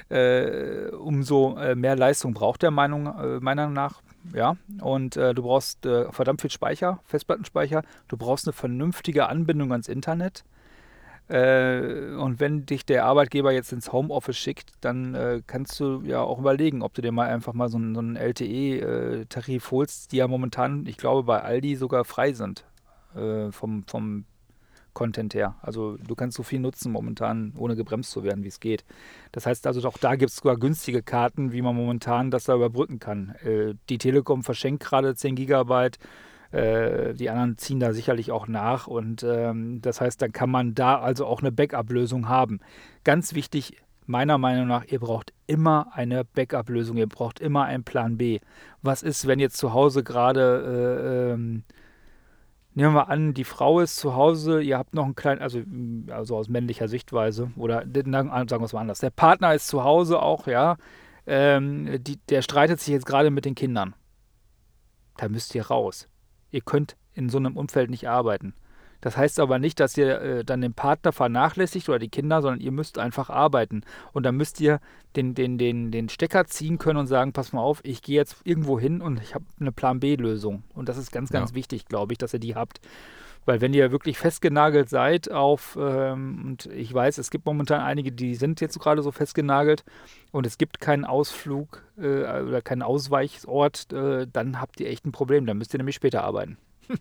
äh, 0.08 0.88
umso 0.88 1.56
mehr 1.76 1.94
Leistung 1.94 2.34
braucht 2.34 2.62
der 2.62 2.72
Meinung, 2.72 3.04
meiner 3.04 3.40
Meinung 3.40 3.72
nach 3.74 4.02
ja. 4.34 4.56
Und 4.80 5.16
äh, 5.16 5.34
du 5.34 5.42
brauchst 5.42 5.86
äh, 5.86 6.10
verdammt 6.12 6.40
viel 6.40 6.50
Speicher, 6.50 7.00
Festplattenspeicher. 7.04 7.82
Du 8.08 8.16
brauchst 8.16 8.46
eine 8.46 8.52
vernünftige 8.52 9.28
Anbindung 9.28 9.72
ans 9.72 9.88
Internet. 9.88 10.44
Äh, 11.30 12.16
und 12.16 12.40
wenn 12.40 12.66
dich 12.66 12.84
der 12.84 13.04
Arbeitgeber 13.04 13.52
jetzt 13.52 13.72
ins 13.72 13.92
Homeoffice 13.92 14.36
schickt, 14.36 14.72
dann 14.80 15.14
äh, 15.14 15.42
kannst 15.46 15.78
du 15.78 16.02
ja 16.02 16.20
auch 16.20 16.40
überlegen, 16.40 16.82
ob 16.82 16.92
du 16.94 17.02
dir 17.02 17.12
mal 17.12 17.28
einfach 17.28 17.52
mal 17.52 17.68
so, 17.68 17.78
einen, 17.78 17.94
so 17.94 18.00
einen 18.00 18.16
LTE-Tarif 18.16 19.66
äh, 19.66 19.70
holst, 19.70 20.10
die 20.10 20.16
ja 20.16 20.26
momentan, 20.26 20.86
ich 20.86 20.96
glaube, 20.96 21.22
bei 21.22 21.40
Aldi 21.40 21.76
sogar 21.76 22.04
frei 22.04 22.32
sind 22.32 22.64
äh, 23.14 23.52
vom, 23.52 23.84
vom 23.86 24.24
Content 24.92 25.34
her. 25.34 25.54
Also 25.62 25.96
du 25.98 26.16
kannst 26.16 26.36
so 26.36 26.42
viel 26.42 26.58
nutzen 26.58 26.90
momentan, 26.90 27.52
ohne 27.56 27.76
gebremst 27.76 28.10
zu 28.10 28.24
werden, 28.24 28.42
wie 28.42 28.48
es 28.48 28.58
geht. 28.58 28.84
Das 29.30 29.46
heißt 29.46 29.68
also, 29.68 29.86
auch 29.88 29.98
da 29.98 30.16
gibt 30.16 30.30
es 30.30 30.36
sogar 30.36 30.56
günstige 30.56 31.02
Karten, 31.02 31.52
wie 31.52 31.62
man 31.62 31.76
momentan 31.76 32.32
das 32.32 32.44
da 32.44 32.56
überbrücken 32.56 32.98
kann. 32.98 33.36
Äh, 33.44 33.74
die 33.88 33.98
Telekom 33.98 34.42
verschenkt 34.42 34.82
gerade 34.82 35.14
10 35.14 35.36
Gigabyte. 35.36 35.98
Äh, 36.52 37.14
die 37.14 37.30
anderen 37.30 37.58
ziehen 37.58 37.80
da 37.80 37.92
sicherlich 37.92 38.32
auch 38.32 38.48
nach 38.48 38.86
und 38.86 39.22
ähm, 39.22 39.80
das 39.82 40.00
heißt, 40.00 40.20
dann 40.20 40.32
kann 40.32 40.50
man 40.50 40.74
da 40.74 40.98
also 40.98 41.26
auch 41.26 41.40
eine 41.40 41.52
Backup-Lösung 41.52 42.28
haben. 42.28 42.60
Ganz 43.04 43.34
wichtig, 43.34 43.76
meiner 44.06 44.38
Meinung 44.38 44.66
nach, 44.66 44.84
ihr 44.86 44.98
braucht 44.98 45.32
immer 45.46 45.88
eine 45.92 46.24
Backup-Lösung, 46.24 46.96
ihr 46.96 47.08
braucht 47.08 47.38
immer 47.38 47.64
einen 47.64 47.84
Plan 47.84 48.16
B. 48.16 48.40
Was 48.82 49.02
ist, 49.02 49.26
wenn 49.28 49.38
jetzt 49.38 49.58
zu 49.58 49.72
Hause 49.72 50.02
gerade 50.02 51.30
äh, 51.30 51.32
ähm, 51.32 51.64
nehmen 52.74 52.94
wir 52.94 53.08
an, 53.08 53.34
die 53.34 53.44
Frau 53.44 53.80
ist 53.80 53.96
zu 53.96 54.14
Hause, 54.14 54.60
ihr 54.60 54.78
habt 54.78 54.94
noch 54.94 55.04
einen 55.04 55.14
kleinen, 55.14 55.40
also, 55.40 55.60
also 56.10 56.36
aus 56.36 56.48
männlicher 56.48 56.88
Sichtweise, 56.88 57.50
oder 57.56 57.84
sagen 57.92 58.32
wir 58.32 58.62
es 58.62 58.72
mal 58.72 58.80
anders, 58.80 59.00
der 59.00 59.10
Partner 59.10 59.54
ist 59.54 59.68
zu 59.68 59.84
Hause 59.84 60.20
auch, 60.20 60.46
ja, 60.46 60.76
ähm, 61.26 62.02
die, 62.02 62.16
der 62.28 62.42
streitet 62.42 62.80
sich 62.80 62.92
jetzt 62.92 63.06
gerade 63.06 63.30
mit 63.30 63.44
den 63.44 63.54
Kindern. 63.54 63.94
Da 65.16 65.28
müsst 65.28 65.54
ihr 65.54 65.66
raus. 65.66 66.08
Ihr 66.50 66.60
könnt 66.60 66.96
in 67.14 67.28
so 67.28 67.38
einem 67.38 67.56
Umfeld 67.56 67.90
nicht 67.90 68.08
arbeiten. 68.08 68.54
Das 69.00 69.16
heißt 69.16 69.40
aber 69.40 69.58
nicht, 69.58 69.80
dass 69.80 69.96
ihr 69.96 70.20
äh, 70.20 70.44
dann 70.44 70.60
den 70.60 70.74
Partner 70.74 71.12
vernachlässigt 71.12 71.88
oder 71.88 71.98
die 71.98 72.10
Kinder, 72.10 72.42
sondern 72.42 72.60
ihr 72.60 72.72
müsst 72.72 72.98
einfach 72.98 73.30
arbeiten. 73.30 73.82
Und 74.12 74.24
dann 74.24 74.36
müsst 74.36 74.60
ihr 74.60 74.80
den, 75.16 75.34
den, 75.34 75.56
den, 75.58 75.90
den 75.90 76.08
Stecker 76.08 76.46
ziehen 76.46 76.78
können 76.78 76.98
und 76.98 77.06
sagen, 77.06 77.32
pass 77.32 77.52
mal 77.52 77.62
auf, 77.62 77.80
ich 77.82 78.02
gehe 78.02 78.16
jetzt 78.16 78.36
irgendwo 78.44 78.78
hin 78.78 79.00
und 79.00 79.20
ich 79.22 79.34
habe 79.34 79.44
eine 79.58 79.72
Plan 79.72 80.00
B-Lösung. 80.00 80.64
Und 80.74 80.88
das 80.88 80.98
ist 80.98 81.12
ganz, 81.12 81.30
ganz 81.30 81.50
ja. 81.50 81.56
wichtig, 81.56 81.86
glaube 81.86 82.12
ich, 82.12 82.18
dass 82.18 82.34
ihr 82.34 82.40
die 82.40 82.54
habt. 82.54 82.80
Weil 83.46 83.60
wenn 83.60 83.72
ihr 83.72 83.90
wirklich 83.90 84.18
festgenagelt 84.18 84.88
seid 84.88 85.30
auf, 85.30 85.76
ähm, 85.80 86.44
und 86.44 86.66
ich 86.66 86.92
weiß, 86.92 87.18
es 87.18 87.30
gibt 87.30 87.46
momentan 87.46 87.80
einige, 87.80 88.12
die 88.12 88.34
sind 88.34 88.60
jetzt 88.60 88.78
gerade 88.78 89.02
so 89.02 89.12
festgenagelt 89.12 89.84
und 90.30 90.46
es 90.46 90.58
gibt 90.58 90.80
keinen 90.80 91.04
Ausflug 91.04 91.82
äh, 91.98 92.42
oder 92.42 92.60
keinen 92.62 92.82
Ausweichsort, 92.82 93.92
äh, 93.92 94.26
dann 94.30 94.60
habt 94.60 94.78
ihr 94.80 94.88
echt 94.88 95.06
ein 95.06 95.12
Problem. 95.12 95.46
Dann 95.46 95.58
müsst 95.58 95.74
ihr 95.74 95.78
nämlich 95.78 95.96
später 95.96 96.22
arbeiten. 96.24 96.58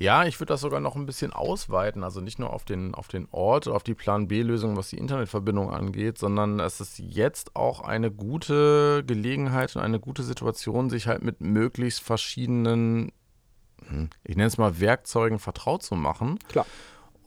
Ja, 0.00 0.24
ich 0.24 0.38
würde 0.38 0.52
das 0.52 0.60
sogar 0.60 0.78
noch 0.78 0.94
ein 0.94 1.06
bisschen 1.06 1.32
ausweiten, 1.32 2.04
also 2.04 2.20
nicht 2.20 2.38
nur 2.38 2.52
auf 2.52 2.64
den, 2.64 2.94
auf 2.94 3.08
den 3.08 3.26
Ort, 3.32 3.66
auf 3.66 3.82
die 3.82 3.96
Plan 3.96 4.28
B-Lösung, 4.28 4.76
was 4.76 4.90
die 4.90 4.96
Internetverbindung 4.96 5.72
angeht, 5.72 6.18
sondern 6.18 6.60
es 6.60 6.80
ist 6.80 7.00
jetzt 7.00 7.56
auch 7.56 7.80
eine 7.80 8.12
gute 8.12 9.02
Gelegenheit 9.04 9.74
und 9.74 9.82
eine 9.82 9.98
gute 9.98 10.22
Situation, 10.22 10.88
sich 10.88 11.08
halt 11.08 11.24
mit 11.24 11.40
möglichst 11.40 12.00
verschiedenen, 12.00 13.10
ich 14.24 14.36
nenne 14.36 14.46
es 14.48 14.58
mal 14.58 14.80
Werkzeugen 14.80 15.38
vertraut 15.38 15.82
zu 15.82 15.94
machen. 15.94 16.38
Klar. 16.48 16.66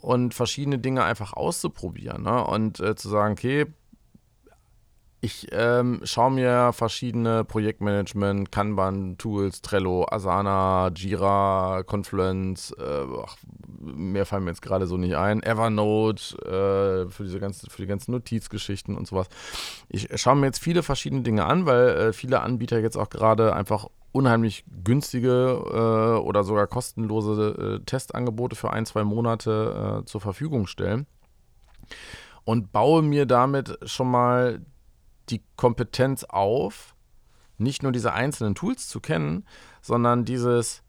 Und 0.01 0.33
verschiedene 0.33 0.79
Dinge 0.79 1.03
einfach 1.03 1.33
auszuprobieren. 1.33 2.23
Ne? 2.23 2.43
Und 2.43 2.79
äh, 2.79 2.95
zu 2.95 3.09
sagen, 3.09 3.33
okay, 3.33 3.67
ich 5.23 5.47
ähm, 5.51 6.01
schaue 6.03 6.31
mir 6.31 6.73
verschiedene 6.73 7.43
Projektmanagement, 7.43 8.51
Kanban-Tools, 8.51 9.61
Trello, 9.61 10.07
Asana, 10.09 10.89
Jira, 10.95 11.83
Confluence, 11.83 12.71
äh, 12.71 13.05
ach, 13.23 13.37
mehr 13.79 14.25
fallen 14.25 14.45
mir 14.45 14.49
jetzt 14.49 14.63
gerade 14.63 14.87
so 14.87 14.97
nicht 14.97 15.15
ein, 15.15 15.43
Evernote 15.43 16.35
äh, 17.05 17.11
für 17.11 17.23
diese 17.23 17.39
ganzen, 17.39 17.69
für 17.69 17.83
die 17.83 17.87
ganzen 17.87 18.13
Notizgeschichten 18.13 18.97
und 18.97 19.07
sowas. 19.07 19.27
Ich 19.89 20.09
schaue 20.19 20.37
mir 20.37 20.47
jetzt 20.47 20.59
viele 20.59 20.81
verschiedene 20.81 21.21
Dinge 21.21 21.45
an, 21.45 21.67
weil 21.67 21.89
äh, 21.89 22.13
viele 22.13 22.41
Anbieter 22.41 22.79
jetzt 22.79 22.97
auch 22.97 23.11
gerade 23.11 23.53
einfach 23.53 23.85
unheimlich 24.11 24.65
günstige 24.83 25.61
äh, 26.17 26.19
oder 26.19 26.43
sogar 26.43 26.65
kostenlose 26.65 27.79
äh, 27.79 27.85
Testangebote 27.85 28.55
für 28.55 28.73
ein, 28.73 28.87
zwei 28.87 29.03
Monate 29.03 30.01
äh, 30.01 30.05
zur 30.05 30.19
Verfügung 30.19 30.65
stellen 30.65 31.05
und 32.43 32.71
baue 32.71 33.03
mir 33.03 33.27
damit 33.27 33.77
schon 33.83 34.09
mal 34.09 34.65
die 35.31 35.43
Kompetenz 35.55 36.23
auf, 36.23 36.95
nicht 37.57 37.83
nur 37.83 37.91
diese 37.91 38.13
einzelnen 38.13 38.55
Tools 38.55 38.87
zu 38.87 38.99
kennen, 38.99 39.45
sondern 39.81 40.25
dieses, 40.25 40.83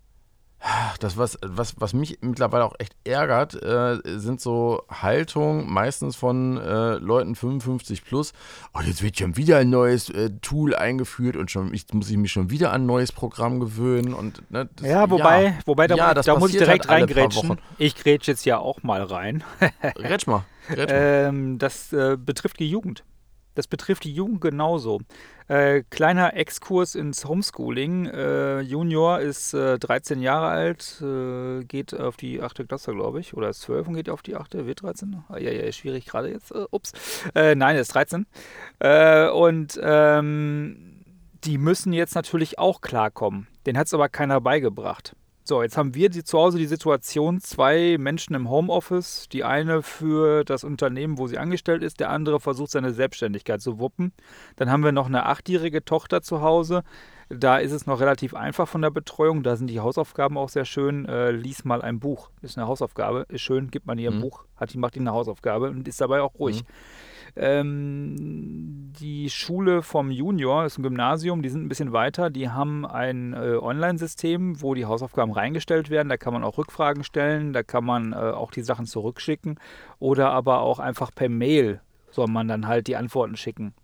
das, 1.01 1.17
was, 1.17 1.39
was, 1.43 1.75
was 1.81 1.93
mich 1.93 2.19
mittlerweile 2.21 2.65
auch 2.65 2.75
echt 2.79 2.95
ärgert, 3.05 3.61
äh, 3.63 3.99
sind 4.05 4.41
so 4.41 4.83
Haltungen 4.89 5.69
meistens 5.69 6.15
von 6.15 6.57
äh, 6.57 6.95
Leuten 6.95 7.35
55 7.35 8.05
plus. 8.05 8.33
Oh, 8.73 8.81
jetzt 8.81 9.03
wird 9.03 9.19
schon 9.19 9.37
wieder 9.37 9.59
ein 9.59 9.71
neues 9.71 10.09
äh, 10.11 10.31
Tool 10.41 10.75
eingeführt 10.75 11.37
und 11.37 11.51
schon 11.51 11.75
ich, 11.75 11.87
muss 11.93 12.11
ich 12.11 12.17
mich 12.17 12.31
schon 12.31 12.51
wieder 12.51 12.73
an 12.73 12.83
ein 12.83 12.87
neues 12.87 13.11
Programm 13.11 13.59
gewöhnen. 13.59 14.15
Und, 14.15 14.51
ne, 14.51 14.69
das, 14.77 14.87
ja, 14.87 15.11
wobei, 15.11 15.45
ja, 15.45 15.53
wobei 15.67 15.87
da, 15.89 15.97
ja, 15.97 16.15
da 16.15 16.39
muss 16.39 16.51
ich 16.51 16.59
direkt 16.59 16.89
halt 16.89 17.01
reingrätschen. 17.03 17.59
Ich 17.79 17.97
grätsche 17.97 18.31
jetzt 18.31 18.45
ja 18.45 18.59
auch 18.59 18.83
mal 18.83 19.03
rein. 19.03 19.43
Grätsch 19.95 20.27
mal. 20.27 20.45
Grätsch 20.69 20.91
mal. 20.91 20.99
Ähm, 21.03 21.59
das 21.59 21.93
äh, 21.93 22.17
betrifft 22.17 22.61
die 22.61 22.69
Jugend. 22.69 23.05
Das 23.55 23.67
betrifft 23.67 24.05
die 24.05 24.13
Jugend 24.13 24.41
genauso. 24.41 25.01
Äh, 25.49 25.83
kleiner 25.91 26.35
Exkurs 26.35 26.95
ins 26.95 27.27
Homeschooling. 27.27 28.07
Äh, 28.07 28.61
Junior 28.61 29.21
ist 29.21 29.53
äh, 29.55 29.79
13 29.79 30.23
Jahre 30.23 30.49
alt, 30.49 31.03
äh, 31.03 31.65
geht 31.65 31.99
auf 31.99 32.17
die 32.17 32.41
8. 32.41 32.67
Klasse, 32.67 32.93
glaube 32.93 33.21
ich. 33.21 33.35
Oder 33.35 33.51
ist 33.51 33.61
12 33.63 33.89
und 33.89 33.95
geht 33.95 34.09
auf 34.09 34.23
die 34.23 34.37
8. 34.37 34.55
Wird 34.67 34.83
13? 34.83 35.25
Ah, 35.29 35.39
ja, 35.39 35.51
ja, 35.51 35.71
schwierig 35.73 36.07
gerade 36.07 36.31
jetzt. 36.31 36.53
Äh, 36.53 36.65
ups. 36.71 36.93
Äh, 37.35 37.55
nein, 37.55 37.77
er 37.77 37.83
ist 37.83 37.95
13. 37.95 38.27
und 39.35 39.81
ähm, 39.83 40.93
die 41.45 41.59
müssen 41.59 41.93
jetzt 41.93 42.15
natürlich 42.15 42.59
auch 42.59 42.81
klarkommen. 42.81 43.49
Den 43.67 43.77
hat 43.77 43.87
es 43.87 43.95
aber 43.95 44.09
keiner 44.09 44.41
beigebracht. 44.41 45.15
So, 45.45 45.61
jetzt 45.61 45.77
haben 45.77 45.95
wir 45.97 46.09
die, 46.09 46.23
zu 46.23 46.39
Hause 46.39 46.59
die 46.59 46.67
Situation, 46.67 47.41
zwei 47.41 47.97
Menschen 47.99 48.35
im 48.37 48.49
Homeoffice, 48.49 49.29
die 49.33 49.43
eine 49.43 49.83
für 49.83 50.45
das 50.45 50.63
Unternehmen, 50.63 51.19
wo 51.19 51.27
sie 51.27 51.39
angestellt 51.39 51.83
ist, 51.83 51.99
der 51.99 52.11
andere 52.11 52.39
versucht 52.39 52.71
seine 52.71 52.93
Selbstständigkeit 52.93 53.61
zu 53.61 53.81
wuppen. 53.81 54.13
Dann 54.55 54.71
haben 54.71 54.85
wir 54.85 54.93
noch 54.93 55.07
eine 55.07 55.27
achtjährige 55.27 55.85
Tochter 55.85 56.23
zu 56.23 56.43
Hause. 56.43 56.85
Da 57.29 57.59
ist 57.59 57.73
es 57.73 57.87
noch 57.87 57.99
relativ 57.99 58.35
einfach 58.35 58.69
von 58.69 58.83
der 58.83 58.91
Betreuung. 58.91 59.43
Da 59.43 59.57
sind 59.57 59.69
die 59.69 59.81
Hausaufgaben 59.81 60.37
auch 60.37 60.49
sehr 60.49 60.65
schön. 60.65 61.07
Äh, 61.07 61.33
lies 61.33 61.65
mal 61.65 61.83
ein 61.83 61.99
Buch. 61.99 62.31
Ist 62.43 62.57
eine 62.57 62.69
Hausaufgabe. 62.69 63.27
Ist 63.29 63.41
schön, 63.41 63.71
gibt 63.71 63.87
man 63.87 63.99
ihr 63.99 64.11
ein 64.11 64.19
mhm. 64.19 64.23
Buch, 64.23 64.45
hat, 64.57 64.73
die 64.73 64.79
macht 64.79 64.95
ihnen 64.95 65.09
eine 65.09 65.17
Hausaufgabe 65.17 65.71
und 65.71 65.89
ist 65.89 66.01
dabei 66.01 66.21
auch 66.21 66.35
ruhig. 66.39 66.63
Mhm. 66.63 66.67
Ähm, 67.35 68.93
die 69.01 69.31
Schule 69.31 69.83
vom 69.83 70.11
Junior 70.11 70.67
ist 70.67 70.79
ein 70.79 70.83
Gymnasium, 70.83 71.43
die 71.43 71.49
sind 71.49 71.65
ein 71.65 71.69
bisschen 71.69 71.93
weiter. 71.93 72.31
Die 72.31 72.51
haben 72.51 72.87
ein 72.87 73.33
äh, 73.33 73.57
Online-System, 73.57 74.61
wo 74.61 74.75
die 74.75 74.85
Hausaufgaben 74.85 75.33
reingestellt 75.33 75.89
werden. 75.91 76.09
Da 76.09 76.17
kann 76.17 76.35
man 76.35 76.45
auch 76.45 76.59
Rückfragen 76.59 77.05
stellen, 77.05 77.53
da 77.53 77.63
kann 77.63 77.85
man 77.85 78.13
äh, 78.13 78.17
auch 78.17 78.51
die 78.51 78.63
Sachen 78.63 78.87
zurückschicken 78.87 79.59
oder 79.99 80.31
aber 80.31 80.61
auch 80.61 80.79
einfach 80.79 81.11
per 81.15 81.29
Mail 81.29 81.81
soll 82.11 82.29
man 82.29 82.49
dann 82.49 82.67
halt 82.67 82.87
die 82.87 82.97
Antworten 82.97 83.37
schicken. 83.37 83.75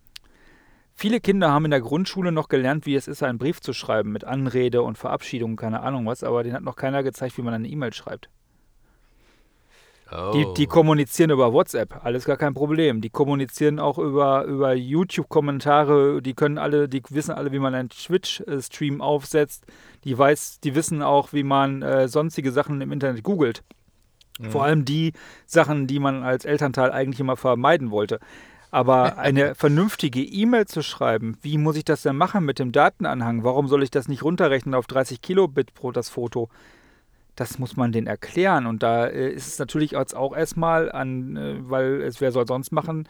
Viele 0.94 1.20
Kinder 1.20 1.52
haben 1.52 1.64
in 1.64 1.70
der 1.70 1.80
Grundschule 1.80 2.32
noch 2.32 2.48
gelernt, 2.48 2.84
wie 2.84 2.96
es 2.96 3.08
ist, 3.08 3.22
einen 3.22 3.38
Brief 3.38 3.60
zu 3.60 3.72
schreiben 3.72 4.10
mit 4.10 4.24
Anrede 4.24 4.82
und 4.82 4.98
Verabschiedung, 4.98 5.56
keine 5.56 5.80
Ahnung 5.80 6.06
was, 6.06 6.24
aber 6.24 6.42
denen 6.42 6.56
hat 6.56 6.64
noch 6.64 6.76
keiner 6.76 7.02
gezeigt, 7.02 7.38
wie 7.38 7.42
man 7.42 7.54
eine 7.54 7.68
E-Mail 7.68 7.92
schreibt. 7.92 8.28
Oh. 10.10 10.32
Die, 10.32 10.46
die, 10.56 10.66
kommunizieren 10.66 11.30
über 11.30 11.52
WhatsApp, 11.52 12.02
alles 12.02 12.24
gar 12.24 12.38
kein 12.38 12.54
Problem. 12.54 13.02
Die 13.02 13.10
kommunizieren 13.10 13.78
auch 13.78 13.98
über, 13.98 14.44
über 14.44 14.72
YouTube-Kommentare, 14.72 16.22
die 16.22 16.34
können 16.34 16.56
alle, 16.56 16.88
die 16.88 17.02
wissen 17.10 17.32
alle, 17.32 17.52
wie 17.52 17.58
man 17.58 17.74
einen 17.74 17.90
Twitch-Stream 17.90 19.02
aufsetzt. 19.02 19.66
Die 20.04 20.16
weiß, 20.16 20.60
die 20.60 20.74
wissen 20.74 21.02
auch, 21.02 21.34
wie 21.34 21.42
man 21.42 21.82
äh, 21.82 22.08
sonstige 22.08 22.52
Sachen 22.52 22.80
im 22.80 22.90
Internet 22.90 23.22
googelt. 23.22 23.62
Mhm. 24.38 24.50
Vor 24.50 24.64
allem 24.64 24.84
die 24.86 25.12
Sachen, 25.44 25.86
die 25.86 25.98
man 25.98 26.22
als 26.22 26.46
Elternteil 26.46 26.90
eigentlich 26.90 27.20
immer 27.20 27.36
vermeiden 27.36 27.90
wollte. 27.90 28.18
Aber 28.70 29.18
eine 29.18 29.54
vernünftige 29.54 30.22
E-Mail 30.22 30.66
zu 30.66 30.82
schreiben, 30.82 31.36
wie 31.42 31.58
muss 31.58 31.76
ich 31.76 31.84
das 31.84 32.02
denn 32.02 32.16
machen 32.16 32.46
mit 32.46 32.58
dem 32.58 32.72
Datenanhang? 32.72 33.44
Warum 33.44 33.68
soll 33.68 33.82
ich 33.82 33.90
das 33.90 34.08
nicht 34.08 34.22
runterrechnen 34.22 34.74
auf 34.74 34.86
30 34.86 35.20
Kilobit 35.20 35.74
pro 35.74 35.92
das 35.92 36.08
Foto? 36.08 36.48
Das 37.40 37.58
muss 37.58 37.76
man 37.76 37.92
denen 37.92 38.06
erklären. 38.06 38.66
Und 38.66 38.82
da 38.82 39.06
äh, 39.06 39.30
ist 39.30 39.46
es 39.46 39.58
natürlich 39.58 39.96
auch 39.96 40.34
erstmal 40.34 40.90
an, 40.90 41.36
äh, 41.36 41.56
weil 41.60 42.02
es 42.02 42.20
wer 42.20 42.32
soll 42.32 42.46
sonst 42.46 42.72
machen, 42.72 43.08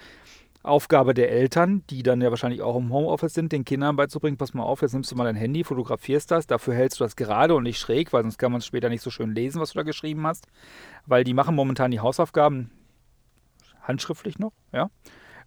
Aufgabe 0.63 1.15
der 1.15 1.31
Eltern, 1.31 1.83
die 1.89 2.03
dann 2.03 2.21
ja 2.21 2.31
wahrscheinlich 2.31 2.63
auch 2.63 2.77
im 2.77 2.93
Homeoffice 2.93 3.33
sind, 3.33 3.53
den 3.53 3.65
Kindern 3.65 3.97
beizubringen, 3.97 4.37
pass 4.37 4.55
mal 4.55 4.65
auf, 4.65 4.83
jetzt 4.83 4.93
nimmst 4.93 5.11
du 5.11 5.17
mal 5.17 5.25
dein 5.25 5.37
Handy, 5.37 5.65
fotografierst 5.65 6.31
das, 6.31 6.47
dafür 6.47 6.75
hältst 6.75 7.01
du 7.01 7.05
das 7.05 7.17
gerade 7.17 7.55
und 7.55 7.63
nicht 7.63 7.79
schräg, 7.79 8.13
weil 8.13 8.23
sonst 8.23 8.39
kann 8.39 8.53
man 8.53 8.59
es 8.59 8.67
später 8.67 8.89
nicht 8.89 9.03
so 9.03 9.11
schön 9.11 9.35
lesen, 9.35 9.61
was 9.61 9.73
du 9.73 9.79
da 9.79 9.83
geschrieben 9.83 10.27
hast. 10.27 10.47
Weil 11.07 11.25
die 11.25 11.33
machen 11.33 11.55
momentan 11.55 11.91
die 11.91 12.01
Hausaufgaben 12.01 12.71
handschriftlich 13.83 14.39
noch, 14.39 14.53
ja. 14.73 14.91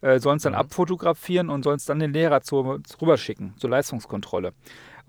Äh, 0.01 0.19
sollen 0.19 0.37
es 0.37 0.43
dann 0.43 0.53
mhm. 0.53 0.59
abfotografieren 0.59 1.49
und 1.51 1.61
sollen 1.61 1.77
es 1.77 1.85
dann 1.85 1.99
den 1.99 2.11
Lehrer 2.11 2.41
zu, 2.41 2.81
rüberschicken, 2.99 3.53
zur 3.57 3.69
Leistungskontrolle. 3.69 4.53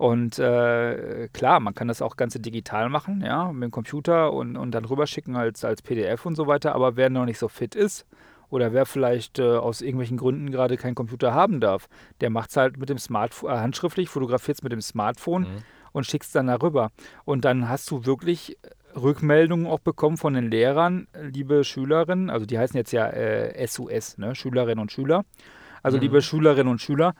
Und 0.03 0.37
äh, 0.37 1.29
klar, 1.31 1.61
man 1.61 1.73
kann 1.73 1.87
das 1.87 2.01
auch 2.01 2.17
Ganze 2.17 2.41
digital 2.41 2.89
machen, 2.89 3.23
ja, 3.25 3.53
mit 3.53 3.63
dem 3.63 3.71
Computer 3.71 4.33
und, 4.33 4.57
und 4.57 4.71
dann 4.71 4.83
rüberschicken 4.83 5.37
als, 5.37 5.63
als 5.63 5.81
PDF 5.81 6.25
und 6.25 6.35
so 6.35 6.45
weiter. 6.45 6.75
Aber 6.75 6.97
wer 6.97 7.09
noch 7.09 7.23
nicht 7.23 7.39
so 7.39 7.47
fit 7.47 7.73
ist 7.73 8.05
oder 8.49 8.73
wer 8.73 8.85
vielleicht 8.85 9.39
äh, 9.39 9.43
aus 9.43 9.79
irgendwelchen 9.79 10.17
Gründen 10.17 10.51
gerade 10.51 10.75
keinen 10.75 10.95
Computer 10.95 11.33
haben 11.33 11.61
darf, 11.61 11.87
der 12.19 12.31
macht 12.31 12.49
es 12.49 12.57
halt 12.57 12.75
mit 12.75 12.89
dem 12.89 12.97
Smartphone, 12.97 13.49
äh, 13.49 13.59
handschriftlich, 13.59 14.09
fotografiert 14.09 14.57
es 14.57 14.61
mit 14.61 14.73
dem 14.73 14.81
Smartphone 14.81 15.43
mhm. 15.43 15.63
und 15.93 16.05
schickt 16.05 16.25
es 16.25 16.33
dann 16.33 16.47
darüber. 16.47 16.89
Und 17.23 17.45
dann 17.45 17.69
hast 17.69 17.89
du 17.89 18.05
wirklich 18.05 18.57
Rückmeldungen 19.01 19.67
auch 19.67 19.79
bekommen 19.79 20.17
von 20.17 20.33
den 20.33 20.51
Lehrern, 20.51 21.07
liebe 21.17 21.63
Schülerinnen, 21.63 22.29
also 22.29 22.45
die 22.45 22.59
heißen 22.59 22.75
jetzt 22.75 22.91
ja 22.91 23.07
äh, 23.07 23.65
SUS, 23.65 24.17
ne? 24.17 24.35
Schülerinnen 24.35 24.79
und 24.79 24.91
Schüler. 24.91 25.23
Also 25.81 25.95
mhm. 25.97 26.03
liebe 26.03 26.21
Schülerinnen 26.21 26.71
und 26.71 26.81
Schüler, 26.81 27.13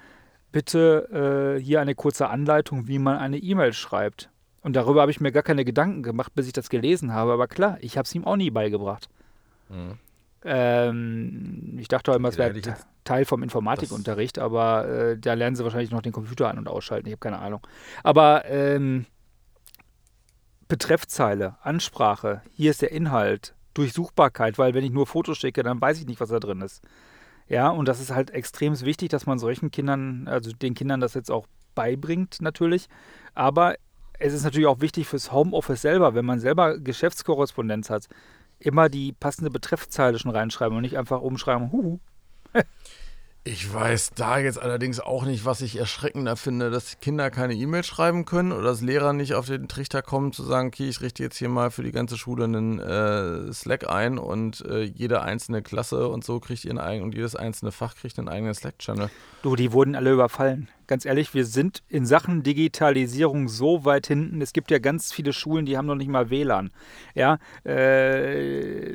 bitte 0.53 1.57
äh, 1.57 1.61
hier 1.61 1.81
eine 1.81 1.95
kurze 1.95 2.29
Anleitung, 2.29 2.87
wie 2.87 2.99
man 2.99 3.17
eine 3.17 3.37
E-Mail 3.37 3.73
schreibt. 3.73 4.29
Und 4.61 4.77
darüber 4.77 5.01
habe 5.01 5.11
ich 5.11 5.19
mir 5.19 5.33
gar 5.33 5.43
keine 5.43 5.65
Gedanken 5.65 6.03
gemacht, 6.03 6.33
bis 6.33 6.47
ich 6.47 6.53
das 6.53 6.69
gelesen 6.69 7.13
habe. 7.13 7.33
Aber 7.33 7.47
klar, 7.47 7.77
ich 7.81 7.97
habe 7.97 8.05
es 8.05 8.15
ihm 8.15 8.23
auch 8.23 8.37
nie 8.37 8.51
beigebracht. 8.51 9.09
Mhm. 9.67 9.97
Ähm, 10.45 11.77
ich 11.77 11.89
dachte 11.89 12.13
immer, 12.13 12.29
es 12.29 12.37
wäre 12.37 12.53
Teil 13.03 13.25
vom 13.25 13.43
Informatikunterricht, 13.43 14.39
aber 14.39 14.87
äh, 14.87 15.17
da 15.17 15.33
lernen 15.33 15.57
sie 15.57 15.63
wahrscheinlich 15.63 15.91
noch 15.91 16.01
den 16.01 16.13
Computer 16.13 16.49
an- 16.49 16.57
und 16.57 16.69
ausschalten. 16.69 17.07
Ich 17.07 17.13
habe 17.13 17.19
keine 17.19 17.39
Ahnung. 17.39 17.65
Aber 18.03 18.45
ähm, 18.45 19.05
Betreffzeile, 20.69 21.57
Ansprache, 21.61 22.41
hier 22.53 22.71
ist 22.71 22.81
der 22.81 22.91
Inhalt, 22.91 23.55
Durchsuchbarkeit, 23.73 24.57
weil 24.57 24.73
wenn 24.73 24.83
ich 24.83 24.91
nur 24.91 25.07
Fotos 25.07 25.37
schicke, 25.37 25.63
dann 25.63 25.81
weiß 25.81 25.99
ich 25.99 26.05
nicht, 26.05 26.21
was 26.21 26.29
da 26.29 26.39
drin 26.39 26.61
ist. 26.61 26.81
Ja, 27.47 27.69
und 27.69 27.87
das 27.87 27.99
ist 27.99 28.11
halt 28.11 28.31
extrem 28.31 28.79
wichtig, 28.81 29.09
dass 29.09 29.25
man 29.25 29.39
solchen 29.39 29.71
Kindern, 29.71 30.27
also 30.27 30.51
den 30.51 30.73
Kindern 30.73 31.01
das 31.01 31.13
jetzt 31.13 31.31
auch 31.31 31.47
beibringt 31.75 32.41
natürlich. 32.41 32.87
Aber 33.33 33.75
es 34.19 34.33
ist 34.33 34.43
natürlich 34.43 34.67
auch 34.67 34.81
wichtig 34.81 35.07
fürs 35.07 35.31
Homeoffice 35.31 35.81
selber, 35.81 36.15
wenn 36.15 36.25
man 36.25 36.39
selber 36.39 36.79
Geschäftskorrespondenz 36.79 37.89
hat, 37.89 38.07
immer 38.59 38.89
die 38.89 39.11
passende 39.11 39.49
Betreffzeile 39.49 40.19
schon 40.19 40.31
reinschreiben 40.31 40.75
und 40.77 40.83
nicht 40.83 40.97
einfach 40.97 41.21
umschreiben, 41.21 41.71
huhu. 41.71 41.99
Ich 43.45 43.73
weiß 43.73 44.11
da 44.15 44.39
jetzt 44.39 44.57
allerdings 44.57 45.01
auch 45.01 45.25
nicht, 45.25 45.43
was 45.43 45.59
ich 45.59 45.77
erschreckender 45.77 46.37
finde, 46.37 46.71
dass 46.71 47.01
Kinder 47.01 47.29
keine 47.29 47.53
E-Mail 47.53 47.83
schreiben 47.83 48.23
können 48.23 48.53
oder 48.53 48.63
dass 48.63 48.79
Lehrer 48.79 49.11
nicht 49.11 49.33
auf 49.33 49.47
den 49.47 49.67
Trichter 49.67 50.01
kommen 50.01 50.31
zu 50.31 50.43
sagen, 50.43 50.69
okay, 50.69 50.87
ich 50.87 51.01
richte 51.01 51.23
jetzt 51.23 51.35
hier 51.35 51.49
mal 51.49 51.69
für 51.69 51.83
die 51.83 51.91
ganze 51.91 52.17
Schule 52.17 52.45
einen 52.45 52.79
äh, 52.79 53.51
Slack 53.51 53.89
ein 53.89 54.17
und 54.17 54.63
äh, 54.65 54.83
jede 54.83 55.23
einzelne 55.23 55.61
Klasse 55.61 56.07
und 56.07 56.23
so 56.23 56.39
kriegt 56.39 56.63
ihren 56.63 56.77
eigenen 56.77 57.03
und 57.03 57.15
jedes 57.15 57.35
einzelne 57.35 57.73
Fach 57.73 57.95
kriegt 57.95 58.17
einen 58.17 58.29
eigenen 58.29 58.53
Slack-Channel. 58.53 59.09
Du, 59.41 59.57
die 59.57 59.73
wurden 59.73 59.97
alle 59.97 60.13
überfallen 60.13 60.69
ganz 60.87 61.05
ehrlich, 61.05 61.33
wir 61.33 61.45
sind 61.45 61.83
in 61.89 62.05
Sachen 62.05 62.43
Digitalisierung 62.43 63.47
so 63.47 63.85
weit 63.85 64.07
hinten. 64.07 64.41
Es 64.41 64.53
gibt 64.53 64.71
ja 64.71 64.79
ganz 64.79 65.11
viele 65.11 65.33
Schulen, 65.33 65.65
die 65.65 65.77
haben 65.77 65.85
noch 65.85 65.95
nicht 65.95 66.09
mal 66.09 66.29
WLAN. 66.29 66.71
Ja, 67.15 67.39
äh, 67.63 68.93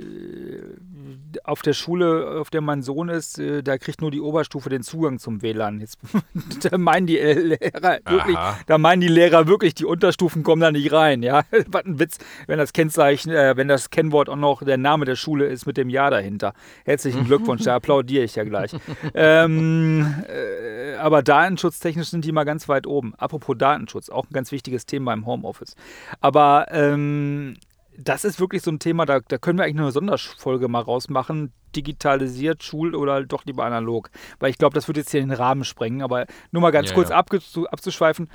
auf 1.45 1.63
der 1.63 1.73
Schule, 1.73 2.39
auf 2.41 2.51
der 2.51 2.61
mein 2.61 2.83
Sohn 2.83 3.09
ist, 3.09 3.39
äh, 3.39 3.63
da 3.63 3.79
kriegt 3.79 4.01
nur 4.01 4.11
die 4.11 4.21
Oberstufe 4.21 4.69
den 4.69 4.83
Zugang 4.83 5.19
zum 5.19 5.43
WLAN. 5.43 5.81
Jetzt, 5.81 5.99
da 6.71 6.79
meinen 6.79 7.07
die 7.07 7.17
Lehrer 7.17 7.99
wirklich, 8.05 8.39
da 8.67 8.79
meinen 8.79 9.01
die 9.01 9.09
Lehrer 9.09 9.47
wirklich, 9.47 9.75
die 9.75 9.85
Unterstufen 9.85 10.43
kommen 10.43 10.63
da 10.63 10.71
nicht 10.71 10.93
rein. 10.93 11.23
Ja, 11.23 11.43
was 11.69 11.85
ein 11.85 11.99
Witz, 11.99 12.19
wenn 12.47 12.59
das 12.59 12.73
Kennzeichen, 12.73 13.31
äh, 13.31 13.57
wenn 13.57 13.69
das 13.69 13.91
Kennwort 13.91 14.29
auch 14.29 14.37
noch 14.37 14.63
der 14.63 14.79
Name 14.79 15.05
der 15.05 15.17
Schule 15.17 15.47
ist 15.47 15.67
mit 15.67 15.77
dem 15.77 15.89
Jahr 15.89 16.11
dahinter. 16.11 16.55
Herzlichen 16.85 17.25
Glückwunsch, 17.27 17.63
da 17.65 17.77
applaudiere 17.77 18.25
ich 18.25 18.35
ja 18.35 18.45
gleich. 18.45 18.73
ähm, 19.15 20.15
äh, 20.29 20.97
aber 20.97 21.23
Datenschutz 21.23 21.79
datenschutztechnisch 21.79 22.09
sind 22.09 22.25
die 22.25 22.33
mal 22.33 22.45
ganz 22.45 22.69
weit 22.69 22.87
oben. 22.87 23.15
Apropos 23.17 23.57
Datenschutz, 23.59 24.09
auch 24.09 24.25
ein 24.25 24.33
ganz 24.33 24.53
wichtiges 24.53 24.87
Thema 24.87 25.13
im 25.13 25.27
Homeoffice. 25.27 25.75
Aber 26.21 26.67
ähm, 26.71 27.57
das 27.99 28.25
ist 28.25 28.39
wirklich 28.39 28.63
so 28.63 28.71
ein 28.71 28.79
Thema, 28.79 29.05
da, 29.07 29.21
da 29.21 29.39
können 29.39 29.59
wir 29.59 29.65
eigentlich 29.65 29.81
eine 29.81 29.93
Sonderfolge 29.93 30.69
mal 30.69 30.81
rausmachen. 30.81 31.53
Digitalisiert, 31.75 32.63
Schul 32.63 32.95
oder 32.95 33.25
doch 33.25 33.45
lieber 33.45 33.65
analog. 33.65 34.11
Weil 34.39 34.51
ich 34.51 34.59
glaube, 34.59 34.75
das 34.75 34.89
würde 34.89 35.01
jetzt 35.01 35.11
hier 35.11 35.21
den 35.21 35.33
Rahmen 35.33 35.65
sprengen. 35.65 36.03
Aber 36.03 36.27
nur 36.51 36.63
mal 36.63 36.71
ganz 36.71 36.89
ja, 36.91 36.95
kurz 36.95 37.11
ja. 37.11 37.17
abzuschweifen. 37.17 38.31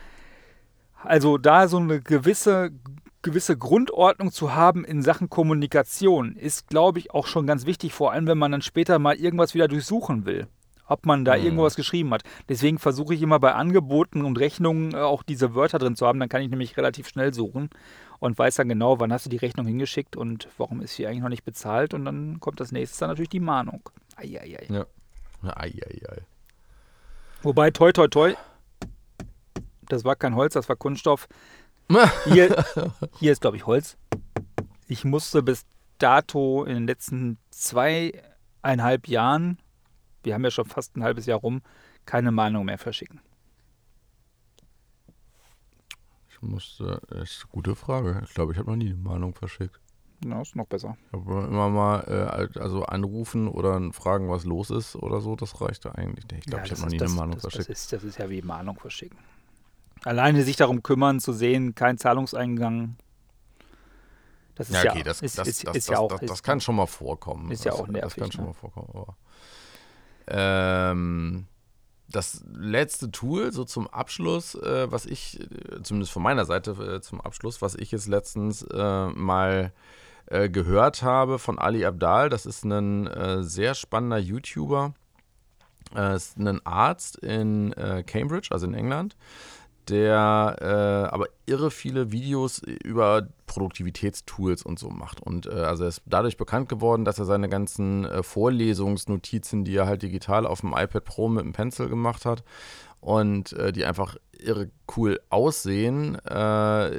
Also 1.03 1.37
da 1.37 1.67
so 1.67 1.77
eine 1.77 2.01
gewisse 2.01 2.71
gewisse 3.21 3.57
Grundordnung 3.57 4.33
zu 4.33 4.53
haben 4.53 4.83
in 4.83 5.01
Sachen 5.01 5.29
Kommunikation 5.29 6.35
ist, 6.35 6.67
glaube 6.67 6.99
ich, 6.99 7.11
auch 7.11 7.25
schon 7.25 7.47
ganz 7.47 7.65
wichtig, 7.65 7.93
vor 7.93 8.11
allem 8.11 8.27
wenn 8.27 8.37
man 8.37 8.51
dann 8.51 8.61
später 8.61 8.99
mal 8.99 9.15
irgendwas 9.15 9.53
wieder 9.53 9.69
durchsuchen 9.69 10.25
will 10.25 10.47
ob 10.85 11.05
man 11.05 11.25
da 11.25 11.37
mhm. 11.37 11.43
irgendwo 11.43 11.63
was 11.63 11.75
geschrieben 11.75 12.13
hat. 12.13 12.23
Deswegen 12.49 12.77
versuche 12.77 13.13
ich 13.13 13.21
immer 13.21 13.39
bei 13.39 13.53
Angeboten 13.53 14.23
und 14.25 14.37
Rechnungen 14.37 14.93
äh, 14.93 14.97
auch 14.97 15.23
diese 15.23 15.55
Wörter 15.55 15.79
drin 15.79 15.95
zu 15.95 16.05
haben. 16.05 16.19
Dann 16.19 16.29
kann 16.29 16.41
ich 16.41 16.49
nämlich 16.49 16.77
relativ 16.77 17.07
schnell 17.07 17.33
suchen 17.33 17.69
und 18.23 18.37
weiß 18.37 18.55
dann 18.55 18.69
genau, 18.69 18.99
wann 18.99 19.11
hast 19.11 19.25
du 19.25 19.29
die 19.29 19.37
Rechnung 19.37 19.65
hingeschickt 19.65 20.15
und 20.15 20.47
warum 20.57 20.81
ist 20.81 20.95
sie 20.95 21.05
eigentlich 21.05 21.21
noch 21.21 21.29
nicht 21.29 21.43
bezahlt. 21.43 21.93
Und 21.93 22.05
dann 22.05 22.39
kommt 22.39 22.59
das 22.59 22.71
nächste 22.71 22.99
dann 22.99 23.09
natürlich 23.09 23.29
die 23.29 23.39
Mahnung. 23.39 23.81
Eieiei. 24.15 24.65
Ja. 24.69 24.85
Eieiei. 25.43 26.21
Wobei, 27.41 27.71
toi, 27.71 27.91
toi, 27.91 28.07
toi, 28.07 28.33
das 29.89 30.05
war 30.05 30.15
kein 30.15 30.35
Holz, 30.35 30.53
das 30.53 30.69
war 30.69 30.77
Kunststoff. 30.77 31.27
Hier, 32.25 32.65
hier 33.19 33.33
ist, 33.33 33.41
glaube 33.41 33.57
ich, 33.57 33.65
Holz. 33.65 33.97
Ich 34.87 35.03
musste 35.03 35.43
bis 35.43 35.65
dato 35.97 36.63
in 36.63 36.75
den 36.75 36.87
letzten 36.87 37.37
zweieinhalb 37.51 39.09
Jahren 39.09 39.57
wir 40.23 40.33
haben 40.33 40.43
ja 40.43 40.51
schon 40.51 40.65
fast 40.65 40.95
ein 40.95 41.03
halbes 41.03 41.25
Jahr 41.25 41.39
rum, 41.39 41.61
keine 42.05 42.31
Mahnung 42.31 42.65
mehr 42.65 42.77
verschicken? 42.77 43.21
Ich 46.29 46.32
musste, 46.43 47.01
das 47.09 47.31
ist 47.31 47.41
eine 47.43 47.51
gute 47.51 47.75
Frage. 47.75 48.21
Ich 48.25 48.33
glaube, 48.33 48.53
ich 48.53 48.59
habe 48.59 48.69
noch 48.69 48.77
nie 48.77 48.89
eine 48.89 48.95
Mahnung 48.95 49.33
verschickt. 49.33 49.79
Na, 50.25 50.41
ist 50.41 50.55
noch 50.55 50.67
besser. 50.67 50.97
Aber 51.11 51.47
immer 51.47 51.69
mal 51.69 52.49
äh, 52.55 52.59
also 52.59 52.83
anrufen 52.83 53.47
oder 53.47 53.91
fragen, 53.91 54.29
was 54.29 54.45
los 54.45 54.69
ist 54.69 54.95
oder 54.95 55.21
so, 55.21 55.35
das 55.35 55.59
reicht 55.61 55.85
eigentlich 55.85 56.25
nicht. 56.31 56.45
Ich 56.45 56.45
glaube, 56.45 56.65
ja, 56.65 56.65
ich 56.65 56.71
habe 56.71 56.81
noch 56.81 56.89
nie 56.89 56.97
das, 56.97 57.11
eine 57.11 57.19
Mahnung 57.19 57.33
das, 57.33 57.41
verschickt. 57.41 57.69
Das 57.69 57.79
ist, 57.79 57.93
das 57.93 58.03
ist 58.03 58.17
ja 58.19 58.29
wie 58.29 58.41
Mahnung 58.41 58.79
verschicken. 58.79 59.17
Alleine 60.03 60.43
sich 60.43 60.55
darum 60.55 60.83
kümmern, 60.83 61.19
zu 61.19 61.33
sehen, 61.33 61.75
kein 61.75 61.97
Zahlungseingang. 61.97 62.95
Das 64.55 64.69
ist 64.69 64.83
ja, 64.83 64.91
okay, 64.91 64.99
ja, 64.99 65.03
das, 65.03 65.21
ist, 65.21 65.37
das, 65.37 65.47
ist, 65.47 65.63
ist, 65.63 65.89
ja 65.89 65.97
auch, 65.97 66.19
das, 66.19 66.43
kann 66.43 66.61
schon 66.61 66.75
mal 66.75 66.85
vorkommen. 66.85 67.49
Ist 67.51 67.65
ja 67.65 67.73
auch 67.73 67.87
nervig. 67.87 68.13
Das 68.13 68.15
kann 68.15 68.31
schon 68.31 68.43
ne? 68.43 68.47
mal 68.49 68.53
vorkommen. 68.53 68.89
Aber 68.93 69.17
ähm, 70.27 71.47
das 72.09 72.43
letzte 72.53 73.11
Tool, 73.11 73.51
so 73.51 73.63
zum 73.63 73.87
Abschluss, 73.87 74.55
äh, 74.55 74.91
was 74.91 75.05
ich, 75.05 75.39
äh, 75.39 75.81
zumindest 75.83 76.11
von 76.11 76.23
meiner 76.23 76.45
Seite 76.45 76.71
äh, 76.71 77.01
zum 77.01 77.21
Abschluss, 77.21 77.61
was 77.61 77.75
ich 77.75 77.91
jetzt 77.91 78.07
letztens 78.07 78.63
äh, 78.63 79.07
mal 79.07 79.73
äh, 80.27 80.49
gehört 80.49 81.01
habe 81.01 81.39
von 81.39 81.59
Ali 81.59 81.85
Abdal, 81.85 82.29
das 82.29 82.45
ist 82.45 82.63
ein 82.63 83.07
äh, 83.07 83.43
sehr 83.43 83.73
spannender 83.73 84.17
YouTuber, 84.17 84.93
ist 86.15 86.37
ein 86.39 86.65
Arzt 86.65 87.17
in 87.17 87.71
Cambridge, 88.07 88.47
also 88.49 88.65
in 88.65 88.73
England, 88.73 89.15
der 89.89 90.57
äh, 90.61 91.13
aber 91.13 91.27
irre 91.45 91.71
viele 91.71 92.11
Videos 92.11 92.59
über 92.59 93.27
Produktivitätstools 93.47 94.63
und 94.63 94.79
so 94.79 94.89
macht. 94.89 95.21
Und 95.21 95.45
äh, 95.45 95.51
also 95.51 95.83
er 95.83 95.89
ist 95.89 96.01
dadurch 96.05 96.37
bekannt 96.37 96.69
geworden, 96.69 97.05
dass 97.05 97.19
er 97.19 97.25
seine 97.25 97.49
ganzen 97.49 98.05
äh, 98.05 98.23
Vorlesungsnotizen, 98.23 99.63
die 99.63 99.75
er 99.75 99.85
halt 99.85 100.01
digital 100.01 100.45
auf 100.45 100.61
dem 100.61 100.73
iPad 100.73 101.03
Pro 101.03 101.29
mit 101.29 101.43
dem 101.43 101.53
Pencil 101.53 101.89
gemacht 101.89 102.25
hat 102.25 102.43
und 103.03 103.53
äh, 103.53 103.71
die 103.71 103.85
einfach 103.85 104.15
irre 104.31 104.69
cool 104.95 105.19
aussehen, 105.29 106.15
äh, 106.25 106.91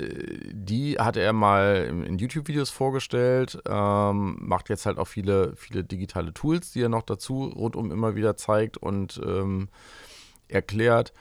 die 0.52 0.96
hat 0.98 1.16
er 1.16 1.32
mal 1.32 1.86
in, 1.88 2.04
in 2.04 2.18
YouTube-Videos 2.18 2.70
vorgestellt, 2.70 3.58
ähm, 3.66 4.36
macht 4.40 4.68
jetzt 4.68 4.86
halt 4.86 4.98
auch 4.98 5.08
viele, 5.08 5.54
viele 5.56 5.84
digitale 5.84 6.32
Tools, 6.32 6.72
die 6.72 6.82
er 6.82 6.88
noch 6.88 7.02
dazu 7.02 7.44
rundum 7.44 7.90
immer 7.90 8.14
wieder 8.14 8.36
zeigt 8.36 8.76
und 8.76 9.20
ähm, 9.24 9.68
erklärt. 10.48 11.12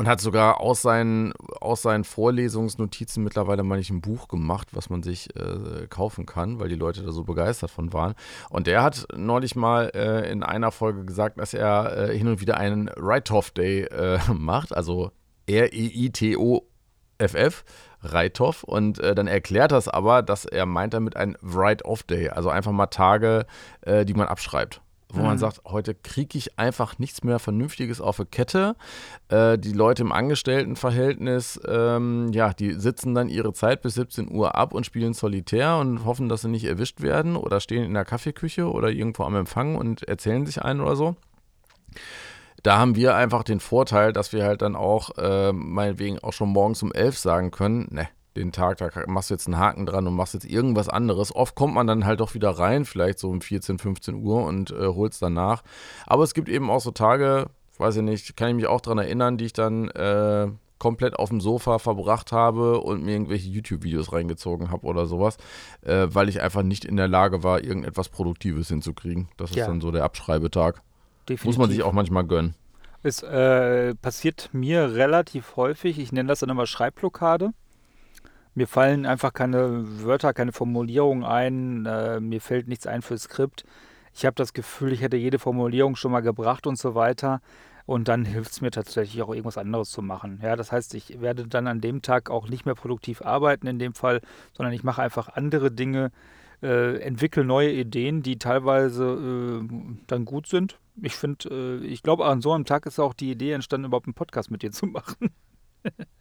Und 0.00 0.08
hat 0.08 0.22
sogar 0.22 0.60
aus 0.62 0.80
seinen, 0.80 1.34
aus 1.60 1.82
seinen 1.82 2.04
Vorlesungsnotizen 2.04 3.22
mittlerweile 3.22 3.62
mal 3.62 3.76
nicht 3.76 3.90
ein 3.90 4.00
Buch 4.00 4.28
gemacht, 4.28 4.68
was 4.72 4.88
man 4.88 5.02
sich 5.02 5.28
äh, 5.36 5.88
kaufen 5.88 6.24
kann, 6.24 6.58
weil 6.58 6.70
die 6.70 6.74
Leute 6.74 7.02
da 7.02 7.12
so 7.12 7.22
begeistert 7.24 7.70
von 7.70 7.92
waren. 7.92 8.14
Und 8.48 8.66
der 8.66 8.82
hat 8.82 9.06
neulich 9.14 9.56
mal 9.56 9.90
äh, 9.94 10.32
in 10.32 10.42
einer 10.42 10.70
Folge 10.70 11.04
gesagt, 11.04 11.38
dass 11.38 11.52
er 11.52 12.08
äh, 12.08 12.16
hin 12.16 12.28
und 12.28 12.40
wieder 12.40 12.56
einen 12.56 12.90
Write-Off-Day 12.96 13.82
äh, 13.90 14.18
macht, 14.32 14.74
also 14.74 15.10
R-E-I-T-O-F-F. 15.46 16.64
Reithoff 18.02 18.62
und 18.64 18.98
äh, 19.00 19.14
dann 19.14 19.26
erklärt 19.26 19.72
das 19.72 19.86
aber, 19.86 20.22
dass 20.22 20.46
er 20.46 20.64
meint 20.64 20.94
damit 20.94 21.16
ein 21.16 21.36
Write-Off-Day, 21.42 22.30
also 22.30 22.48
einfach 22.48 22.72
mal 22.72 22.86
Tage, 22.86 23.44
äh, 23.82 24.06
die 24.06 24.14
man 24.14 24.28
abschreibt 24.28 24.80
wo 25.14 25.20
mhm. 25.20 25.26
man 25.26 25.38
sagt, 25.38 25.62
heute 25.64 25.94
kriege 25.94 26.38
ich 26.38 26.58
einfach 26.58 26.98
nichts 26.98 27.24
mehr 27.24 27.38
Vernünftiges 27.38 28.00
auf 28.00 28.16
die 28.18 28.24
Kette. 28.24 28.76
Äh, 29.28 29.58
die 29.58 29.72
Leute 29.72 30.02
im 30.02 30.12
Angestelltenverhältnis, 30.12 31.60
ähm, 31.66 32.30
ja, 32.32 32.52
die 32.52 32.72
sitzen 32.74 33.14
dann 33.14 33.28
ihre 33.28 33.52
Zeit 33.52 33.82
bis 33.82 33.94
17 33.94 34.30
Uhr 34.30 34.54
ab 34.54 34.74
und 34.74 34.86
spielen 34.86 35.14
Solitär 35.14 35.76
und 35.76 36.04
hoffen, 36.04 36.28
dass 36.28 36.42
sie 36.42 36.48
nicht 36.48 36.64
erwischt 36.64 37.00
werden 37.00 37.36
oder 37.36 37.60
stehen 37.60 37.84
in 37.84 37.94
der 37.94 38.04
Kaffeeküche 38.04 38.70
oder 38.70 38.90
irgendwo 38.90 39.24
am 39.24 39.36
Empfang 39.36 39.76
und 39.76 40.02
erzählen 40.04 40.46
sich 40.46 40.62
ein 40.62 40.80
oder 40.80 40.96
so. 40.96 41.16
Da 42.62 42.78
haben 42.78 42.94
wir 42.94 43.14
einfach 43.16 43.42
den 43.42 43.60
Vorteil, 43.60 44.12
dass 44.12 44.32
wir 44.32 44.44
halt 44.44 44.62
dann 44.62 44.76
auch 44.76 45.16
äh, 45.16 45.52
meinetwegen 45.52 46.18
auch 46.18 46.32
schon 46.32 46.50
morgens 46.50 46.82
um 46.82 46.92
11 46.92 47.18
sagen 47.18 47.50
können, 47.50 47.88
ne, 47.90 48.08
den 48.36 48.52
Tag, 48.52 48.78
da 48.78 48.90
machst 49.06 49.30
du 49.30 49.34
jetzt 49.34 49.46
einen 49.46 49.58
Haken 49.58 49.86
dran 49.86 50.06
und 50.06 50.14
machst 50.14 50.34
jetzt 50.34 50.44
irgendwas 50.44 50.88
anderes. 50.88 51.34
Oft 51.34 51.54
kommt 51.54 51.74
man 51.74 51.86
dann 51.86 52.04
halt 52.04 52.20
doch 52.20 52.34
wieder 52.34 52.50
rein, 52.50 52.84
vielleicht 52.84 53.18
so 53.18 53.28
um 53.28 53.40
14, 53.40 53.78
15 53.78 54.14
Uhr 54.16 54.44
und 54.44 54.70
äh, 54.70 54.86
holt 54.86 55.12
es 55.12 55.18
dann 55.18 55.34
nach. 55.34 55.62
Aber 56.06 56.22
es 56.22 56.34
gibt 56.34 56.48
eben 56.48 56.70
auch 56.70 56.80
so 56.80 56.90
Tage, 56.90 57.46
weiß 57.78 57.96
ich 57.96 58.02
nicht, 58.02 58.36
kann 58.36 58.50
ich 58.50 58.54
mich 58.54 58.66
auch 58.66 58.80
daran 58.80 58.98
erinnern, 58.98 59.36
die 59.36 59.46
ich 59.46 59.52
dann 59.52 59.88
äh, 59.88 60.48
komplett 60.78 61.16
auf 61.16 61.28
dem 61.28 61.40
Sofa 61.40 61.78
verbracht 61.78 62.32
habe 62.32 62.80
und 62.80 63.04
mir 63.04 63.12
irgendwelche 63.12 63.48
YouTube-Videos 63.48 64.12
reingezogen 64.12 64.70
habe 64.70 64.86
oder 64.86 65.06
sowas, 65.06 65.36
äh, 65.82 66.08
weil 66.10 66.28
ich 66.28 66.40
einfach 66.40 66.62
nicht 66.62 66.84
in 66.84 66.96
der 66.96 67.08
Lage 67.08 67.44
war, 67.44 67.62
irgendetwas 67.62 68.08
Produktives 68.08 68.68
hinzukriegen. 68.68 69.28
Das 69.36 69.50
ist 69.50 69.56
ja. 69.56 69.66
dann 69.66 69.80
so 69.80 69.92
der 69.92 70.04
Abschreibetag. 70.04 70.82
Definitiv. 71.28 71.44
Muss 71.44 71.58
man 71.58 71.70
sich 71.70 71.82
auch 71.82 71.92
manchmal 71.92 72.24
gönnen. 72.24 72.54
Es 73.02 73.22
äh, 73.22 73.94
passiert 73.94 74.50
mir 74.52 74.94
relativ 74.94 75.56
häufig, 75.56 75.98
ich 75.98 76.12
nenne 76.12 76.28
das 76.28 76.40
dann 76.40 76.50
immer 76.50 76.66
Schreibblockade. 76.66 77.52
Mir 78.60 78.66
fallen 78.66 79.06
einfach 79.06 79.32
keine 79.32 80.02
Wörter, 80.04 80.34
keine 80.34 80.52
Formulierungen 80.52 81.24
ein. 81.24 81.86
Äh, 81.86 82.20
mir 82.20 82.42
fällt 82.42 82.68
nichts 82.68 82.86
ein 82.86 83.00
für 83.00 83.16
Skript. 83.16 83.64
Ich 84.14 84.26
habe 84.26 84.34
das 84.34 84.52
Gefühl, 84.52 84.92
ich 84.92 85.00
hätte 85.00 85.16
jede 85.16 85.38
Formulierung 85.38 85.96
schon 85.96 86.12
mal 86.12 86.20
gebracht 86.20 86.66
und 86.66 86.76
so 86.76 86.94
weiter. 86.94 87.40
Und 87.86 88.08
dann 88.08 88.26
hilft 88.26 88.50
es 88.50 88.60
mir 88.60 88.70
tatsächlich 88.70 89.22
auch 89.22 89.30
irgendwas 89.30 89.56
anderes 89.56 89.88
zu 89.88 90.02
machen. 90.02 90.40
Ja, 90.42 90.56
das 90.56 90.72
heißt, 90.72 90.92
ich 90.92 91.22
werde 91.22 91.48
dann 91.48 91.68
an 91.68 91.80
dem 91.80 92.02
Tag 92.02 92.28
auch 92.28 92.50
nicht 92.50 92.66
mehr 92.66 92.74
produktiv 92.74 93.22
arbeiten 93.22 93.66
in 93.66 93.78
dem 93.78 93.94
Fall, 93.94 94.20
sondern 94.52 94.74
ich 94.74 94.84
mache 94.84 95.00
einfach 95.00 95.30
andere 95.30 95.70
Dinge, 95.70 96.12
äh, 96.62 96.98
entwickle 97.00 97.46
neue 97.46 97.72
Ideen, 97.72 98.22
die 98.22 98.38
teilweise 98.38 99.62
äh, 99.62 99.68
dann 100.06 100.26
gut 100.26 100.46
sind. 100.48 100.78
Ich 101.00 101.16
finde, 101.16 101.80
äh, 101.82 101.86
ich 101.86 102.02
glaube, 102.02 102.26
an 102.26 102.42
so 102.42 102.52
einem 102.52 102.66
Tag 102.66 102.84
ist 102.84 102.98
auch 102.98 103.14
die 103.14 103.30
Idee 103.30 103.52
entstanden, 103.52 103.86
überhaupt 103.86 104.06
einen 104.06 104.12
Podcast 104.12 104.50
mit 104.50 104.60
dir 104.60 104.70
zu 104.70 104.84
machen. 104.84 105.30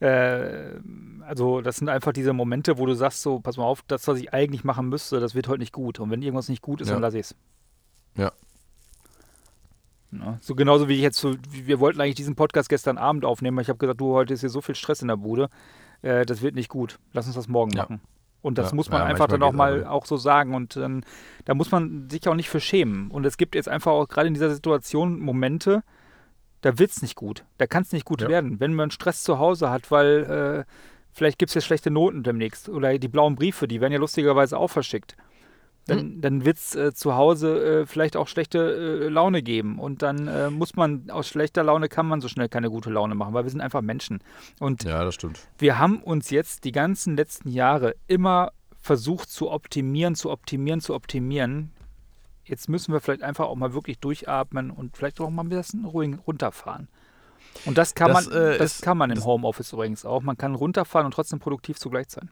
Äh, 0.00 0.80
also, 1.26 1.60
das 1.60 1.76
sind 1.76 1.88
einfach 1.88 2.12
diese 2.12 2.32
Momente, 2.32 2.78
wo 2.78 2.86
du 2.86 2.94
sagst: 2.94 3.22
So, 3.22 3.40
pass 3.40 3.56
mal 3.56 3.64
auf, 3.64 3.82
das, 3.86 4.06
was 4.08 4.18
ich 4.18 4.32
eigentlich 4.32 4.64
machen 4.64 4.88
müsste, 4.88 5.20
das 5.20 5.34
wird 5.34 5.48
heute 5.48 5.60
nicht 5.60 5.72
gut. 5.72 6.00
Und 6.00 6.10
wenn 6.10 6.22
irgendwas 6.22 6.48
nicht 6.48 6.62
gut 6.62 6.80
ist, 6.80 6.88
Ja. 6.88 6.94
dann 6.94 7.02
lasse 7.02 7.18
ich 7.18 7.26
es. 7.26 7.34
Ja. 8.16 8.32
Ja, 10.10 10.38
so 10.40 10.54
genauso 10.54 10.88
wie 10.88 10.94
ich 10.94 11.02
jetzt 11.02 11.18
so, 11.18 11.34
wir 11.50 11.80
wollten 11.80 12.00
eigentlich 12.00 12.14
diesen 12.14 12.34
Podcast 12.34 12.70
gestern 12.70 12.96
Abend 12.96 13.26
aufnehmen, 13.26 13.56
aber 13.58 13.62
ich 13.62 13.68
habe 13.68 13.78
gesagt, 13.78 14.00
du, 14.00 14.14
heute 14.14 14.32
ist 14.32 14.40
hier 14.40 14.48
so 14.48 14.62
viel 14.62 14.74
Stress 14.74 15.02
in 15.02 15.08
der 15.08 15.16
Bude, 15.18 15.50
äh, 16.00 16.24
das 16.24 16.40
wird 16.40 16.54
nicht 16.54 16.70
gut. 16.70 16.98
Lass 17.12 17.26
uns 17.26 17.34
das 17.34 17.46
morgen 17.46 17.72
Ja. 17.72 17.82
machen. 17.82 18.00
Und 18.40 18.56
das 18.56 18.70
Ja, 18.70 18.76
muss 18.76 18.88
man 18.88 19.00
ja, 19.00 19.06
einfach 19.06 19.26
dann 19.26 19.42
auch 19.42 19.52
mal 19.52 19.84
auch 19.84 20.06
so 20.06 20.16
sagen. 20.16 20.54
Und 20.54 20.76
ähm, 20.78 21.02
da 21.44 21.54
muss 21.54 21.70
man 21.72 22.08
sich 22.08 22.26
auch 22.28 22.36
nicht 22.36 22.48
für 22.48 22.60
schämen. 22.60 23.10
Und 23.10 23.26
es 23.26 23.36
gibt 23.36 23.54
jetzt 23.54 23.68
einfach 23.68 23.90
auch 23.92 24.08
gerade 24.08 24.28
in 24.28 24.34
dieser 24.34 24.54
Situation 24.54 25.18
Momente, 25.20 25.82
da 26.60 26.78
wird 26.78 26.90
es 26.90 27.02
nicht 27.02 27.14
gut. 27.16 27.44
Da 27.58 27.66
kann 27.66 27.82
es 27.82 27.92
nicht 27.92 28.04
gut 28.04 28.22
Ja. 28.22 28.28
werden. 28.28 28.60
Wenn 28.60 28.74
man 28.74 28.90
Stress 28.90 29.22
zu 29.22 29.38
Hause 29.38 29.70
hat, 29.70 29.90
weil 29.90 30.64
äh, 30.66 30.72
vielleicht 31.12 31.38
gibt 31.38 31.50
es 31.50 31.54
jetzt 31.54 31.64
schlechte 31.64 31.90
Noten 31.90 32.22
demnächst. 32.22 32.68
Oder 32.68 32.98
die 32.98 33.08
blauen 33.08 33.36
Briefe, 33.36 33.68
die 33.68 33.80
werden 33.80 33.92
ja 33.92 33.98
lustigerweise 33.98 34.58
auch 34.58 34.68
verschickt. 34.68 35.16
Dann, 35.86 35.98
Hm. 36.00 36.20
dann 36.20 36.44
wird 36.44 36.58
es 36.58 36.74
äh, 36.74 36.92
zu 36.92 37.14
Hause 37.16 37.80
äh, 37.82 37.86
vielleicht 37.86 38.14
auch 38.16 38.28
schlechte 38.28 38.58
äh, 39.04 39.08
Laune 39.08 39.42
geben. 39.42 39.78
Und 39.78 40.02
dann 40.02 40.28
äh, 40.28 40.50
muss 40.50 40.76
man, 40.76 41.08
aus 41.10 41.28
schlechter 41.28 41.62
Laune 41.64 41.88
kann 41.88 42.06
man 42.06 42.20
so 42.20 42.28
schnell 42.28 42.48
keine 42.50 42.68
gute 42.68 42.90
Laune 42.90 43.14
machen, 43.14 43.32
weil 43.32 43.44
wir 43.44 43.50
sind 43.50 43.62
einfach 43.62 43.80
Menschen. 43.80 44.18
Und 44.60 44.84
Ja, 44.84 45.02
das 45.04 45.14
stimmt. 45.14 45.40
wir 45.58 45.78
haben 45.78 46.02
uns 46.02 46.28
jetzt 46.28 46.64
die 46.64 46.72
ganzen 46.72 47.16
letzten 47.16 47.48
Jahre 47.48 47.94
immer 48.06 48.50
versucht 48.80 49.30
zu 49.30 49.50
optimieren, 49.50 50.14
zu 50.14 50.30
optimieren, 50.30 50.80
zu 50.80 50.94
optimieren. 50.94 51.72
Jetzt 52.48 52.68
müssen 52.68 52.92
wir 52.92 53.00
vielleicht 53.00 53.22
einfach 53.22 53.46
auch 53.46 53.56
mal 53.56 53.74
wirklich 53.74 53.98
durchatmen 53.98 54.70
und 54.70 54.96
vielleicht 54.96 55.20
auch 55.20 55.30
mal 55.30 55.42
ein 55.42 55.48
bisschen 55.48 55.84
ruhig 55.84 56.16
runterfahren. 56.26 56.88
Und 57.64 57.76
das 57.78 57.94
kann 57.94 58.12
Das, 58.12 58.26
man, 58.28 58.36
äh, 58.36 58.58
das 58.58 58.76
ist- 58.76 58.82
kann 58.82 58.96
man 58.98 59.10
im 59.10 59.24
Homeoffice 59.24 59.72
übrigens 59.72 60.04
auch. 60.04 60.22
Man 60.22 60.36
kann 60.36 60.54
runterfahren 60.54 61.06
und 61.06 61.12
trotzdem 61.12 61.38
produktiv 61.40 61.78
zugleich 61.78 62.08
sein. 62.10 62.30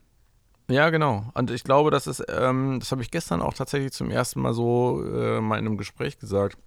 Ja, 0.68 0.90
genau. 0.90 1.30
Und 1.34 1.50
ich 1.52 1.62
glaube, 1.64 1.90
das 1.90 2.06
ist, 2.06 2.24
ähm, 2.28 2.78
das 2.80 2.90
habe 2.90 3.00
ich 3.02 3.10
gestern 3.10 3.40
auch 3.40 3.54
tatsächlich 3.54 3.92
zum 3.92 4.10
ersten 4.10 4.40
Mal 4.40 4.52
so 4.52 5.02
äh, 5.04 5.40
mal 5.40 5.58
in 5.58 5.66
einem 5.66 5.76
Gespräch 5.76 6.18
gesagt. 6.18 6.58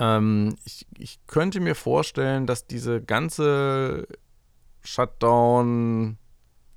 Ähm, 0.00 0.56
ich, 0.64 0.86
ich 0.98 1.18
könnte 1.26 1.60
mir 1.60 1.74
vorstellen, 1.74 2.46
dass 2.46 2.66
diese 2.66 3.02
ganze 3.02 4.06
Shutdown, 4.82 6.18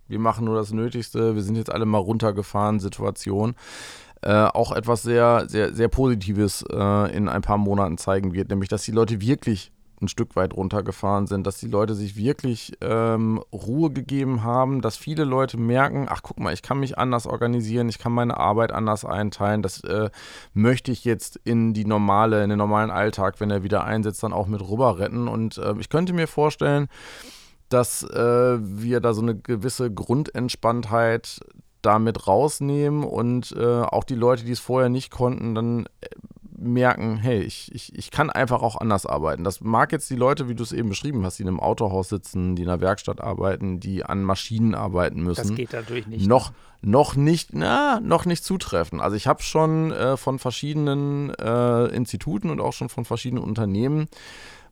wir 0.07 0.19
machen 0.19 0.45
nur 0.45 0.55
das 0.55 0.71
Nötigste, 0.71 1.35
wir 1.35 1.43
sind 1.43 1.55
jetzt 1.55 1.71
alle 1.71 1.85
mal 1.85 1.97
runtergefahren, 1.99 2.79
Situation, 2.79 3.55
äh, 4.21 4.31
auch 4.31 4.71
etwas 4.71 5.03
sehr, 5.03 5.45
sehr, 5.47 5.73
sehr 5.73 5.87
Positives 5.87 6.63
äh, 6.71 7.15
in 7.15 7.29
ein 7.29 7.41
paar 7.41 7.57
Monaten 7.57 7.97
zeigen 7.97 8.33
wird, 8.33 8.49
nämlich 8.49 8.69
dass 8.69 8.83
die 8.83 8.91
Leute 8.91 9.21
wirklich 9.21 9.71
ein 10.01 10.07
Stück 10.07 10.35
weit 10.35 10.53
runtergefahren 10.53 11.25
sind, 11.27 11.47
dass 11.47 11.59
die 11.59 11.67
Leute 11.67 11.95
sich 11.95 12.15
wirklich 12.15 12.73
ähm, 12.81 13.41
Ruhe 13.51 13.89
gegeben 13.89 14.43
haben, 14.43 14.81
dass 14.81 14.95
viele 14.95 15.23
Leute 15.23 15.57
merken, 15.57 16.05
ach 16.09 16.21
guck 16.21 16.39
mal, 16.39 16.53
ich 16.53 16.61
kann 16.61 16.79
mich 16.79 16.97
anders 16.97 17.25
organisieren, 17.25 17.89
ich 17.89 17.97
kann 17.97 18.11
meine 18.11 18.37
Arbeit 18.37 18.71
anders 18.71 19.05
einteilen, 19.05 19.63
das 19.63 19.83
äh, 19.83 20.09
möchte 20.53 20.91
ich 20.91 21.03
jetzt 21.03 21.39
in 21.43 21.73
die 21.73 21.85
normale, 21.85 22.43
in 22.43 22.49
den 22.49 22.59
normalen 22.59 22.91
Alltag, 22.91 23.39
wenn 23.39 23.49
er 23.49 23.63
wieder 23.63 23.85
einsetzt, 23.85 24.21
dann 24.21 24.33
auch 24.33 24.47
mit 24.47 24.61
rüber 24.61 24.99
retten. 24.99 25.27
Und 25.27 25.57
äh, 25.57 25.73
ich 25.79 25.89
könnte 25.89 26.13
mir 26.13 26.27
vorstellen, 26.27 26.87
dass 27.69 28.03
äh, 28.03 28.57
wir 28.61 28.99
da 28.99 29.13
so 29.13 29.21
eine 29.21 29.35
gewisse 29.35 29.91
Grundentspanntheit 29.91 31.39
damit 31.81 32.27
rausnehmen 32.27 33.03
und 33.03 33.53
äh, 33.57 33.81
auch 33.81 34.03
die 34.03 34.15
Leute, 34.15 34.43
die 34.43 34.51
es 34.51 34.59
vorher 34.59 34.89
nicht 34.89 35.11
konnten, 35.11 35.55
dann 35.55 35.85
äh, 36.01 36.07
merken, 36.57 37.17
hey, 37.17 37.41
ich, 37.41 37.73
ich, 37.73 37.95
ich 37.95 38.11
kann 38.11 38.29
einfach 38.29 38.61
auch 38.63 38.75
anders 38.75 39.05
arbeiten. 39.05 39.43
Das 39.43 39.61
mag 39.61 39.91
jetzt 39.91 40.09
die 40.09 40.15
Leute, 40.15 40.49
wie 40.49 40.55
du 40.55 40.63
es 40.63 40.71
eben 40.71 40.89
beschrieben 40.89 41.23
hast, 41.23 41.37
die 41.37 41.43
in 41.43 41.49
einem 41.49 41.59
Autohaus 41.59 42.09
sitzen, 42.09 42.55
die 42.55 42.63
in 42.63 42.69
einer 42.69 42.81
Werkstatt 42.81 43.21
arbeiten, 43.21 43.79
die 43.79 44.03
an 44.03 44.23
Maschinen 44.23 44.73
arbeiten 44.73 45.21
müssen 45.21 45.49
Das 45.49 45.55
geht 45.55 45.73
natürlich 45.73 46.07
nicht. 46.07 46.27
noch, 46.27 46.51
noch 46.81 47.15
nicht, 47.15 47.49
na, 47.53 47.99
noch 47.99 48.25
nicht 48.25 48.43
zutreffen. 48.43 48.99
Also 48.99 49.15
ich 49.15 49.27
habe 49.27 49.43
schon 49.43 49.91
äh, 49.91 50.17
von 50.17 50.39
verschiedenen 50.39 51.29
äh, 51.35 51.85
Instituten 51.95 52.49
und 52.49 52.59
auch 52.59 52.73
schon 52.73 52.89
von 52.89 53.05
verschiedenen 53.05 53.43
Unternehmen 53.43 54.07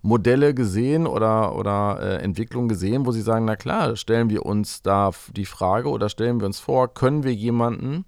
Modelle 0.06 0.54
gesehen 0.54 1.08
oder, 1.08 1.56
oder 1.56 2.00
äh, 2.00 2.24
Entwicklungen 2.24 2.70
gesehen, 2.70 3.08
wo 3.08 3.12
sie 3.12 3.22
sagen, 3.22 3.46
na 3.46 3.56
klar, 3.56 3.96
stellen 3.96 4.30
wir 4.30 4.46
uns 4.46 4.84
da 4.84 5.10
die 5.36 5.48
Frage 5.48 5.90
oder 5.90 6.10
stellen 6.10 6.40
wir 6.40 6.46
uns 6.46 6.60
vor, 6.60 6.94
können 6.94 7.24
wir 7.24 7.34
jemanden 7.34 8.06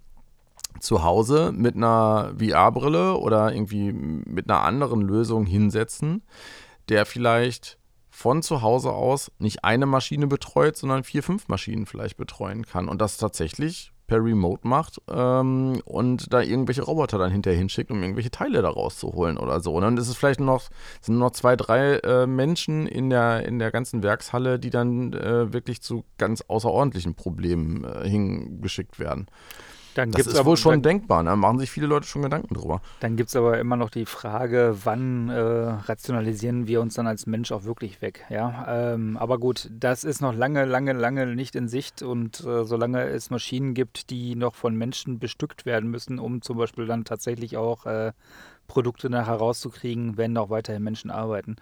zu 0.80 1.04
Hause 1.04 1.52
mit 1.56 1.76
einer 1.76 2.34
VR-Brille 2.38 3.18
oder 3.18 3.52
irgendwie 3.52 3.92
mit 3.94 4.48
einer 4.48 4.62
anderen 4.62 5.02
Lösung 5.02 5.48
hinsetzen, 5.48 6.22
der 6.88 7.08
vielleicht 7.08 7.80
von 8.12 8.44
zu 8.44 8.62
Hause 8.62 8.92
aus 8.92 9.32
nicht 9.40 9.64
eine 9.64 9.88
Maschine 9.88 10.28
betreut, 10.28 10.78
sondern 10.78 11.04
vier, 11.04 11.24
fünf 11.24 11.48
Maschinen 11.48 11.88
vielleicht 11.88 12.18
betreuen 12.18 12.64
kann 12.64 12.90
und 12.90 13.02
das 13.02 13.18
tatsächlich 13.18 13.92
per 14.08 14.24
Remote 14.24 14.66
macht 14.68 15.02
ähm, 15.10 15.82
und 15.86 16.34
da 16.34 16.42
irgendwelche 16.42 16.82
Roboter 16.82 17.18
dann 17.18 17.32
hinterher 17.32 17.60
hinschickt, 17.60 17.92
um 17.92 18.02
irgendwelche 18.02 18.32
Teile 18.32 18.62
da 18.62 18.70
rauszuholen 18.70 19.38
oder 19.38 19.60
so. 19.60 19.74
Und 19.74 19.82
dann 19.82 19.98
ist 19.98 20.08
es 20.08 20.16
vielleicht 20.16 20.40
noch, 20.40 20.70
sind 21.02 21.18
noch 21.18 21.32
zwei, 21.32 21.56
drei 21.56 21.98
äh, 21.98 22.26
Menschen 22.26 22.88
in 22.88 23.10
der, 23.10 23.46
in 23.46 23.60
der 23.60 23.72
ganzen 23.72 24.04
Werkshalle, 24.04 24.60
die 24.60 24.70
dann 24.70 25.14
äh, 25.14 25.52
wirklich 25.54 25.82
zu 25.82 26.06
ganz 26.18 26.42
außerordentlichen 26.42 27.16
Problemen 27.16 27.84
äh, 27.84 28.08
hingeschickt 28.08 29.00
werden. 29.00 29.28
Dann 29.98 30.12
Das 30.12 30.18
gibt's 30.18 30.34
ist 30.34 30.40
aber, 30.40 30.50
wohl 30.50 30.58
schon 30.58 30.74
dann, 30.74 30.84
denkbar, 30.84 31.24
ne? 31.24 31.32
da 31.32 31.36
machen 31.36 31.58
sich 31.58 31.72
viele 31.72 31.88
Leute 31.88 32.06
schon 32.06 32.22
Gedanken 32.22 32.54
drüber. 32.54 32.82
dann 33.00 33.16
gibt 33.16 33.30
es 33.30 33.36
aber 33.36 33.58
immer 33.58 33.76
noch 33.78 33.90
die 33.90 34.06
Frage, 34.06 34.78
wann 34.84 35.30
äh, 35.30 35.40
rationalisieren 35.40 36.68
wir 36.68 36.82
uns 36.82 36.94
dann 36.94 37.08
als 37.08 37.26
Mensch 37.26 37.52
auch 37.52 37.64
wirklich 37.64 38.02
weg. 38.02 38.26
Ja? 38.30 38.94
Ähm, 38.94 39.18
aber 39.18 39.40
gut, 39.40 39.70
das 39.72 40.04
ist 40.04 40.22
noch 40.22 40.36
lange, 40.36 40.66
lange, 40.66 40.94
lange 40.94 41.26
nicht 41.36 41.56
in 41.56 41.68
Sicht. 41.68 42.04
Und 42.04 42.42
äh, 42.46 42.64
solange 42.64 43.06
es 43.08 43.32
Maschinen 43.32 43.74
gibt, 43.74 44.12
die 44.12 44.36
noch 44.36 44.54
von 44.54 44.76
Menschen 44.76 45.18
bestückt 45.18 45.66
werden 45.66 45.90
müssen, 45.90 46.20
um 46.20 46.42
zum 46.44 46.58
Beispiel 46.58 46.86
dann 46.86 47.04
tatsächlich 47.04 47.58
auch 47.58 47.86
äh, 47.88 48.12
Produkte 48.68 49.10
nachher 49.10 49.36
rauszukriegen, 49.36 50.18
werden 50.18 50.38
auch 50.38 50.50
weiterhin 50.50 50.84
Menschen 50.84 51.10
arbeiten. 51.10 51.56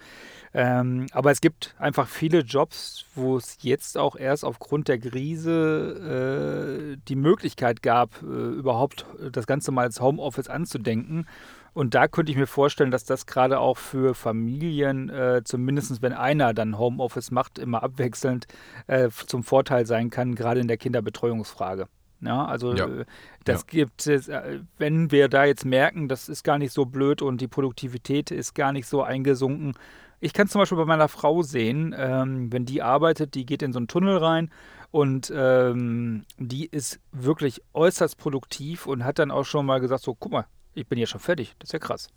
Ähm, 0.53 1.07
aber 1.11 1.31
es 1.31 1.41
gibt 1.41 1.75
einfach 1.77 2.07
viele 2.07 2.39
Jobs, 2.39 3.05
wo 3.15 3.37
es 3.37 3.57
jetzt 3.61 3.97
auch 3.97 4.15
erst 4.15 4.43
aufgrund 4.43 4.87
der 4.87 4.99
Krise 4.99 6.95
äh, 6.95 6.97
die 7.07 7.15
Möglichkeit 7.15 7.81
gab, 7.81 8.21
äh, 8.21 8.25
überhaupt 8.25 9.05
das 9.31 9.47
Ganze 9.47 9.71
mal 9.71 9.83
als 9.83 10.01
Homeoffice 10.01 10.47
anzudenken. 10.47 11.27
Und 11.75 11.93
da 11.93 12.07
könnte 12.07 12.31
ich 12.31 12.37
mir 12.37 12.47
vorstellen, 12.47 12.89
dass 12.89 13.03
das 13.03 13.25
gerade 13.25 13.59
auch 13.59 13.77
für 13.77 14.15
Familien, 14.15 15.09
äh, 15.09 15.41
zumindest 15.43 16.01
wenn 16.01 16.13
einer 16.13 16.53
dann 16.53 16.77
Homeoffice 16.77 17.31
macht, 17.31 17.59
immer 17.59 17.83
abwechselnd 17.83 18.47
äh, 18.87 19.09
zum 19.09 19.43
Vorteil 19.43 19.85
sein 19.85 20.09
kann, 20.09 20.35
gerade 20.35 20.61
in 20.61 20.69
der 20.69 20.77
Kinderbetreuungsfrage. 20.77 21.87
Ja, 22.21 22.45
also 22.45 22.73
Ja. 22.73 22.87
äh, 22.87 23.05
das 23.43 23.67
gibt 23.67 24.07
es, 24.07 24.27
äh, 24.27 24.59
wenn 24.77 25.11
wir 25.11 25.27
da 25.27 25.45
jetzt 25.45 25.65
merken, 25.65 26.07
das 26.07 26.29
ist 26.29 26.43
gar 26.43 26.57
nicht 26.57 26.73
so 26.73 26.85
blöd 26.85 27.21
und 27.21 27.41
die 27.41 27.47
Produktivität 27.47 28.31
ist 28.31 28.55
gar 28.55 28.71
nicht 28.71 28.87
so 28.87 29.03
eingesunken. 29.03 29.73
Ich 30.21 30.33
kann 30.33 30.47
zum 30.47 30.61
Beispiel 30.61 30.77
bei 30.77 30.85
meiner 30.85 31.09
Frau 31.09 31.43
sehen, 31.43 31.93
ähm, 31.97 32.51
wenn 32.51 32.65
die 32.65 32.81
arbeitet, 32.81 33.35
die 33.35 33.45
geht 33.45 33.61
in 33.61 33.73
so 33.73 33.79
einen 33.79 33.87
Tunnel 33.87 34.17
rein 34.17 34.49
und 34.91 35.31
ähm, 35.35 36.25
die 36.37 36.65
ist 36.65 36.99
wirklich 37.11 37.61
äußerst 37.73 38.17
produktiv 38.17 38.87
und 38.87 39.03
hat 39.03 39.19
dann 39.19 39.29
auch 39.29 39.43
schon 39.43 39.65
mal 39.65 39.79
gesagt, 39.79 40.03
so, 40.03 40.15
guck 40.15 40.31
mal, 40.31 40.45
ich 40.73 40.87
bin 40.87 40.97
ja 40.97 41.05
schon 41.05 41.19
fertig, 41.19 41.53
das 41.59 41.67
ist 41.67 41.73
ja 41.73 41.79
krass. 41.79 42.07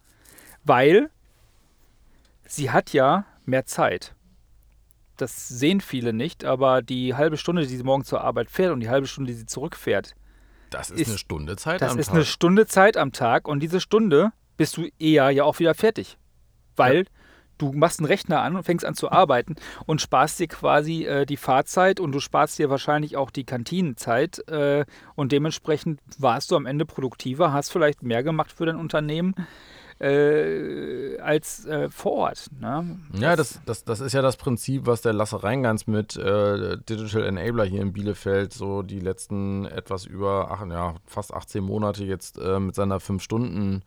Weil 0.65 1.11
sie 2.47 2.71
hat 2.71 2.93
ja 2.93 3.25
mehr 3.45 3.67
Zeit. 3.67 4.15
Das 5.19 5.49
sehen 5.49 5.81
viele 5.81 6.13
nicht, 6.13 6.45
aber 6.45 6.81
die 6.81 7.15
halbe 7.15 7.37
Stunde, 7.37 7.67
die 7.67 7.77
sie 7.77 7.83
morgen 7.83 8.05
zur 8.05 8.23
Arbeit 8.23 8.51
fährt 8.51 8.73
und 8.73 8.81
die 8.81 8.89
halbe 8.89 9.07
Stunde, 9.07 9.31
die 9.33 9.37
sie 9.39 9.47
zurückfährt, 9.47 10.15
Das 10.71 10.91
ist, 10.91 11.01
Ist- 11.01 11.09
eine 11.09 11.19
Stunde 11.19 11.57
Zeit 11.57 11.81
das 11.83 11.93
am 11.93 11.99
ist 11.99 12.07
Tag. 12.07 12.15
eine 12.15 12.25
Stunde 12.25 12.67
Zeit 12.67 12.97
am 12.97 13.13
Tag 13.13 13.47
und 13.49 13.61
diese 13.61 13.81
Stunde 13.81 14.33
bist 14.57 14.77
du 14.77 14.87
eher 14.99 15.31
ja 15.31 15.45
auch 15.45 15.59
wieder 15.59 15.75
fertig. 15.75 16.19
Weil 16.77 17.07
du 17.59 17.73
machst 17.73 17.99
einen 17.99 18.07
Rechner 18.07 18.43
an 18.43 18.55
und 18.55 18.63
fängst 18.63 18.85
an 18.85 18.95
zu 18.95 19.11
arbeiten 19.11 19.57
und 19.87 20.01
sparst 20.01 20.39
dir 20.39 20.47
quasi 20.47 21.05
äh, 21.07 21.27
die 21.27 21.37
Fahrzeit 21.37 21.99
und 21.99 22.13
du 22.13 22.21
sparst 22.21 22.57
dir 22.59 22.71
wahrscheinlich 22.71 23.17
auch 23.17 23.31
die 23.33 23.45
Kantinenzeit 23.45 24.47
äh, 24.49 24.85
und 25.17 25.33
dementsprechend 25.33 26.01
warst 26.19 26.51
du 26.53 26.57
am 26.57 26.67
Ende 26.67 26.85
produktiver, 26.87 27.53
hast 27.53 27.71
vielleicht 27.73 28.03
mehr 28.05 28.23
gemacht 28.23 28.53
für 28.53 28.67
dein 28.67 28.77
Unternehmen 28.77 29.35
äh, 30.01 31.19
als 31.19 31.67
äh, 31.67 31.91
vor 31.91 32.13
Ort. 32.13 32.47
Ne? 32.61 32.99
Ja, 33.15 33.37
das, 33.37 33.61
das, 33.67 33.85
das 33.85 34.01
ist 34.01 34.13
ja 34.13 34.23
das 34.23 34.37
Prinzip, 34.37 34.87
was 34.87 35.03
der 35.03 35.13
Lasse 35.13 35.43
Reingans 35.43 35.87
mit 35.87 36.17
äh, 36.17 36.77
Digital 36.89 37.25
Enabler 37.25 37.65
hier 37.65 37.83
in 37.83 37.93
Bielefeld 37.93 38.53
so 38.53 38.83
die 38.83 39.01
letzten 39.01 39.67
etwas 39.67 40.07
über 40.07 40.49
ach, 40.51 40.67
ja, 40.67 40.95
fast 41.07 41.35
18 41.35 41.63
Monate 41.65 42.05
jetzt 42.05 42.39
äh, 42.39 42.61
mit 42.61 42.75
seiner 42.75 43.01
5 43.01 43.23
Stunden 43.23 43.83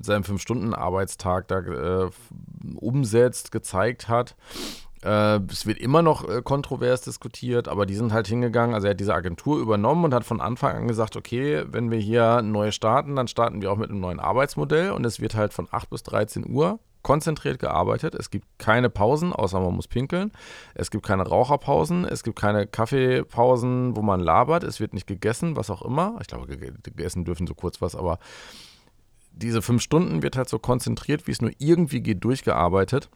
mit 0.00 0.06
seinem 0.06 0.24
Fünf-Stunden-Arbeitstag 0.24 1.46
da 1.48 1.58
äh, 1.58 2.10
umsetzt, 2.76 3.52
gezeigt 3.52 4.08
hat. 4.08 4.34
Äh, 5.02 5.40
es 5.50 5.66
wird 5.66 5.78
immer 5.78 6.02
noch 6.02 6.28
äh, 6.28 6.42
kontrovers 6.42 7.02
diskutiert, 7.02 7.68
aber 7.68 7.86
die 7.86 7.94
sind 7.94 8.12
halt 8.12 8.26
hingegangen. 8.26 8.74
Also 8.74 8.86
er 8.86 8.92
hat 8.92 9.00
diese 9.00 9.14
Agentur 9.14 9.58
übernommen 9.58 10.04
und 10.04 10.14
hat 10.14 10.24
von 10.24 10.40
Anfang 10.40 10.76
an 10.76 10.88
gesagt, 10.88 11.16
okay, 11.16 11.64
wenn 11.66 11.90
wir 11.90 11.98
hier 11.98 12.42
neu 12.42 12.70
starten, 12.70 13.16
dann 13.16 13.28
starten 13.28 13.62
wir 13.62 13.72
auch 13.72 13.76
mit 13.76 13.90
einem 13.90 14.00
neuen 14.00 14.20
Arbeitsmodell 14.20 14.90
und 14.90 15.04
es 15.06 15.20
wird 15.20 15.34
halt 15.34 15.52
von 15.52 15.68
8 15.70 15.90
bis 15.90 16.02
13 16.02 16.48
Uhr 16.48 16.78
konzentriert 17.02 17.58
gearbeitet. 17.58 18.14
Es 18.14 18.30
gibt 18.30 18.46
keine 18.58 18.90
Pausen, 18.90 19.32
außer 19.32 19.58
man 19.60 19.74
muss 19.74 19.88
pinkeln. 19.88 20.32
Es 20.74 20.90
gibt 20.90 21.04
keine 21.06 21.22
Raucherpausen. 21.26 22.04
Es 22.04 22.22
gibt 22.22 22.38
keine 22.38 22.66
Kaffeepausen, 22.66 23.96
wo 23.96 24.02
man 24.02 24.20
labert. 24.20 24.64
Es 24.64 24.80
wird 24.80 24.92
nicht 24.92 25.06
gegessen, 25.06 25.56
was 25.56 25.70
auch 25.70 25.82
immer. 25.82 26.18
Ich 26.20 26.26
glaube, 26.26 26.46
gegessen 26.46 27.24
dürfen 27.24 27.46
so 27.46 27.54
kurz 27.54 27.80
was, 27.80 27.96
aber 27.96 28.18
diese 29.32 29.62
fünf 29.62 29.80
Stunden 29.80 30.22
wird 30.22 30.36
halt 30.36 30.48
so 30.48 30.58
konzentriert, 30.58 31.26
wie 31.26 31.30
es 31.30 31.40
nur 31.40 31.52
irgendwie 31.58 32.00
geht, 32.00 32.22
durchgearbeitet. 32.22 33.08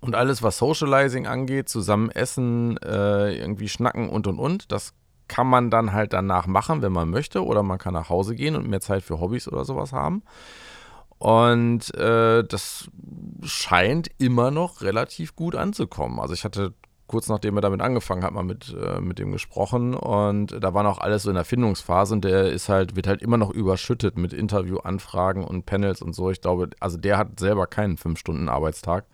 Und 0.00 0.14
alles, 0.14 0.42
was 0.42 0.58
Socializing 0.58 1.26
angeht, 1.26 1.68
zusammen 1.68 2.10
essen, 2.10 2.76
äh, 2.78 3.34
irgendwie 3.34 3.68
schnacken 3.68 4.08
und 4.08 4.26
und 4.26 4.38
und, 4.38 4.70
das 4.72 4.94
kann 5.28 5.46
man 5.46 5.70
dann 5.70 5.92
halt 5.92 6.12
danach 6.12 6.46
machen, 6.46 6.82
wenn 6.82 6.92
man 6.92 7.08
möchte. 7.08 7.44
Oder 7.44 7.62
man 7.62 7.78
kann 7.78 7.94
nach 7.94 8.10
Hause 8.10 8.34
gehen 8.34 8.56
und 8.56 8.68
mehr 8.68 8.80
Zeit 8.80 9.02
für 9.02 9.20
Hobbys 9.20 9.48
oder 9.48 9.64
sowas 9.64 9.92
haben. 9.92 10.22
Und 11.18 11.94
äh, 11.94 12.44
das 12.44 12.90
scheint 13.42 14.10
immer 14.18 14.50
noch 14.50 14.82
relativ 14.82 15.34
gut 15.34 15.54
anzukommen. 15.54 16.20
Also 16.20 16.34
ich 16.34 16.44
hatte 16.44 16.74
kurz 17.06 17.28
nachdem 17.28 17.56
er 17.56 17.60
damit 17.60 17.80
angefangen 17.80 18.24
hat, 18.24 18.32
mal 18.32 18.42
mit, 18.42 18.74
äh, 18.74 19.00
mit 19.00 19.18
dem 19.18 19.32
gesprochen 19.32 19.94
und 19.94 20.56
da 20.62 20.74
war 20.74 20.82
noch 20.82 20.98
alles 20.98 21.24
so 21.24 21.30
in 21.30 21.36
der 21.36 21.44
Findungsphase 21.44 22.14
und 22.14 22.24
der 22.24 22.50
ist 22.50 22.68
halt, 22.68 22.96
wird 22.96 23.06
halt 23.06 23.22
immer 23.22 23.36
noch 23.36 23.50
überschüttet 23.50 24.16
mit 24.16 24.32
Interviewanfragen 24.32 25.44
und 25.44 25.66
Panels 25.66 26.02
und 26.02 26.14
so. 26.14 26.30
Ich 26.30 26.40
glaube, 26.40 26.70
also 26.80 26.96
der 26.96 27.18
hat 27.18 27.38
selber 27.38 27.66
keinen 27.66 27.96
5-Stunden-Arbeitstag. 27.96 29.04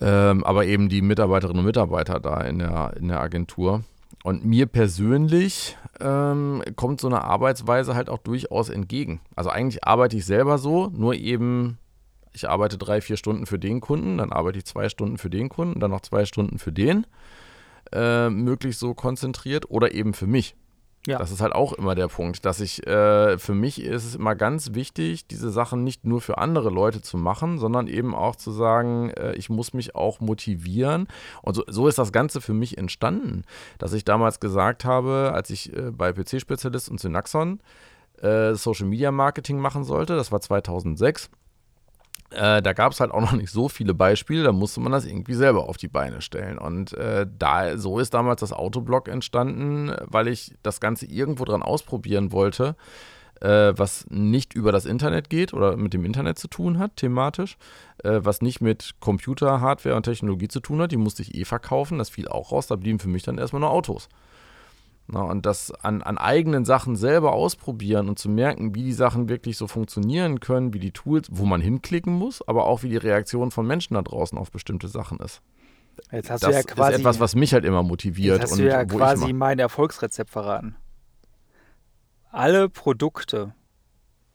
Ähm, 0.00 0.44
aber 0.44 0.66
eben 0.66 0.88
die 0.88 1.02
Mitarbeiterinnen 1.02 1.60
und 1.60 1.66
Mitarbeiter 1.66 2.20
da 2.20 2.40
in 2.40 2.58
der, 2.58 2.94
in 2.98 3.08
der 3.08 3.20
Agentur. 3.20 3.82
Und 4.22 4.44
mir 4.44 4.66
persönlich 4.66 5.76
ähm, 6.00 6.62
kommt 6.74 7.00
so 7.00 7.06
eine 7.06 7.22
Arbeitsweise 7.22 7.94
halt 7.94 8.08
auch 8.08 8.18
durchaus 8.18 8.68
entgegen. 8.68 9.20
Also 9.36 9.50
eigentlich 9.50 9.84
arbeite 9.84 10.16
ich 10.16 10.26
selber 10.26 10.58
so, 10.58 10.88
nur 10.88 11.14
eben, 11.14 11.78
ich 12.32 12.48
arbeite 12.48 12.76
drei, 12.76 13.00
vier 13.00 13.16
Stunden 13.16 13.46
für 13.46 13.58
den 13.58 13.80
Kunden, 13.80 14.18
dann 14.18 14.32
arbeite 14.32 14.58
ich 14.58 14.66
zwei 14.66 14.88
Stunden 14.88 15.16
für 15.16 15.30
den 15.30 15.48
Kunden, 15.48 15.80
dann 15.80 15.92
noch 15.92 16.00
zwei 16.00 16.24
Stunden 16.24 16.58
für 16.58 16.72
den. 16.72 17.06
Äh, 17.92 18.30
möglichst 18.30 18.80
so 18.80 18.94
konzentriert 18.94 19.70
oder 19.70 19.94
eben 19.94 20.12
für 20.12 20.26
mich. 20.26 20.56
Ja. 21.06 21.18
Das 21.18 21.30
ist 21.30 21.40
halt 21.40 21.54
auch 21.54 21.72
immer 21.72 21.94
der 21.94 22.08
Punkt, 22.08 22.44
dass 22.44 22.60
ich, 22.60 22.86
äh, 22.86 23.38
für 23.38 23.54
mich 23.54 23.80
ist 23.80 24.04
es 24.04 24.16
immer 24.16 24.34
ganz 24.34 24.74
wichtig, 24.74 25.26
diese 25.26 25.50
Sachen 25.50 25.84
nicht 25.84 26.04
nur 26.04 26.20
für 26.20 26.38
andere 26.38 26.70
Leute 26.70 27.00
zu 27.00 27.16
machen, 27.16 27.58
sondern 27.58 27.86
eben 27.86 28.14
auch 28.14 28.36
zu 28.36 28.50
sagen, 28.50 29.10
äh, 29.10 29.34
ich 29.34 29.48
muss 29.48 29.72
mich 29.72 29.94
auch 29.94 30.20
motivieren. 30.20 31.06
Und 31.42 31.54
so, 31.54 31.64
so, 31.68 31.88
ist 31.88 31.98
das 31.98 32.12
Ganze 32.12 32.40
für 32.40 32.54
mich 32.54 32.76
entstanden, 32.76 33.44
dass 33.78 33.92
ich 33.92 34.04
damals 34.04 34.40
gesagt 34.40 34.84
habe, 34.84 35.30
als 35.32 35.50
ich 35.50 35.72
äh, 35.76 35.92
bei 35.92 36.12
PC-Spezialist 36.12 36.90
und 36.90 37.00
Synaxon 37.00 37.60
äh, 38.20 38.54
Social 38.54 38.86
Media 38.86 39.12
Marketing 39.12 39.58
machen 39.58 39.84
sollte, 39.84 40.16
das 40.16 40.32
war 40.32 40.40
2006 40.40 41.30
äh, 42.30 42.60
da 42.60 42.72
gab 42.72 42.92
es 42.92 43.00
halt 43.00 43.10
auch 43.10 43.20
noch 43.20 43.32
nicht 43.32 43.50
so 43.50 43.68
viele 43.68 43.94
Beispiele, 43.94 44.42
da 44.42 44.52
musste 44.52 44.80
man 44.80 44.92
das 44.92 45.04
irgendwie 45.04 45.34
selber 45.34 45.68
auf 45.68 45.76
die 45.76 45.88
Beine 45.88 46.20
stellen. 46.20 46.58
Und 46.58 46.92
äh, 46.94 47.26
da, 47.38 47.78
so 47.78 47.98
ist 47.98 48.14
damals 48.14 48.40
das 48.40 48.52
Autoblog 48.52 49.08
entstanden, 49.08 49.92
weil 50.04 50.28
ich 50.28 50.54
das 50.62 50.80
Ganze 50.80 51.06
irgendwo 51.06 51.44
dran 51.44 51.62
ausprobieren 51.62 52.32
wollte, 52.32 52.76
äh, 53.40 53.72
was 53.76 54.06
nicht 54.08 54.54
über 54.54 54.72
das 54.72 54.86
Internet 54.86 55.30
geht 55.30 55.52
oder 55.52 55.76
mit 55.76 55.92
dem 55.92 56.04
Internet 56.04 56.38
zu 56.38 56.48
tun 56.48 56.78
hat, 56.78 56.96
thematisch, 56.96 57.56
äh, 58.02 58.20
was 58.22 58.42
nicht 58.42 58.60
mit 58.60 58.94
Computer, 59.00 59.60
Hardware 59.60 59.94
und 59.94 60.02
Technologie 60.02 60.48
zu 60.48 60.60
tun 60.60 60.80
hat. 60.80 60.92
Die 60.92 60.96
musste 60.96 61.22
ich 61.22 61.34
eh 61.34 61.44
verkaufen, 61.44 61.98
das 61.98 62.10
fiel 62.10 62.28
auch 62.28 62.52
raus, 62.52 62.66
da 62.66 62.76
blieben 62.76 62.98
für 62.98 63.08
mich 63.08 63.22
dann 63.22 63.38
erstmal 63.38 63.60
nur 63.60 63.70
Autos. 63.70 64.08
Na, 65.08 65.22
und 65.22 65.46
das 65.46 65.70
an, 65.72 66.02
an 66.02 66.18
eigenen 66.18 66.64
Sachen 66.64 66.96
selber 66.96 67.32
ausprobieren 67.32 68.08
und 68.08 68.18
zu 68.18 68.28
merken, 68.28 68.74
wie 68.74 68.82
die 68.82 68.92
Sachen 68.92 69.28
wirklich 69.28 69.56
so 69.56 69.68
funktionieren 69.68 70.40
können, 70.40 70.74
wie 70.74 70.80
die 70.80 70.90
Tools, 70.90 71.28
wo 71.30 71.44
man 71.44 71.60
hinklicken 71.60 72.12
muss, 72.12 72.46
aber 72.46 72.64
auch 72.66 72.82
wie 72.82 72.88
die 72.88 72.96
Reaktion 72.96 73.52
von 73.52 73.66
Menschen 73.66 73.94
da 73.94 74.02
draußen 74.02 74.36
auf 74.36 74.50
bestimmte 74.50 74.88
Sachen 74.88 75.20
ist. 75.20 75.42
Jetzt 76.10 76.30
hast 76.30 76.42
das 76.42 76.50
du 76.50 76.56
ja 76.56 76.62
quasi, 76.62 76.94
ist 76.94 76.98
etwas, 77.00 77.20
was 77.20 77.34
mich 77.36 77.52
halt 77.52 77.64
immer 77.64 77.82
motiviert. 77.82 78.40
Jetzt 78.40 78.50
hast 78.50 78.58
du 78.58 78.64
ja 78.66 78.84
quasi 78.84 79.32
mein 79.32 79.58
Erfolgsrezept 79.58 80.30
verraten. 80.30 80.76
Alle 82.30 82.68
Produkte, 82.68 83.54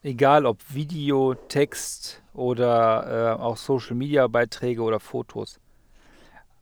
egal 0.01 0.45
ob 0.45 0.73
Video, 0.73 1.35
Text 1.35 2.23
oder 2.33 3.35
äh, 3.37 3.41
auch 3.41 3.57
Social-Media-Beiträge 3.57 4.81
oder 4.81 4.99
Fotos, 4.99 5.59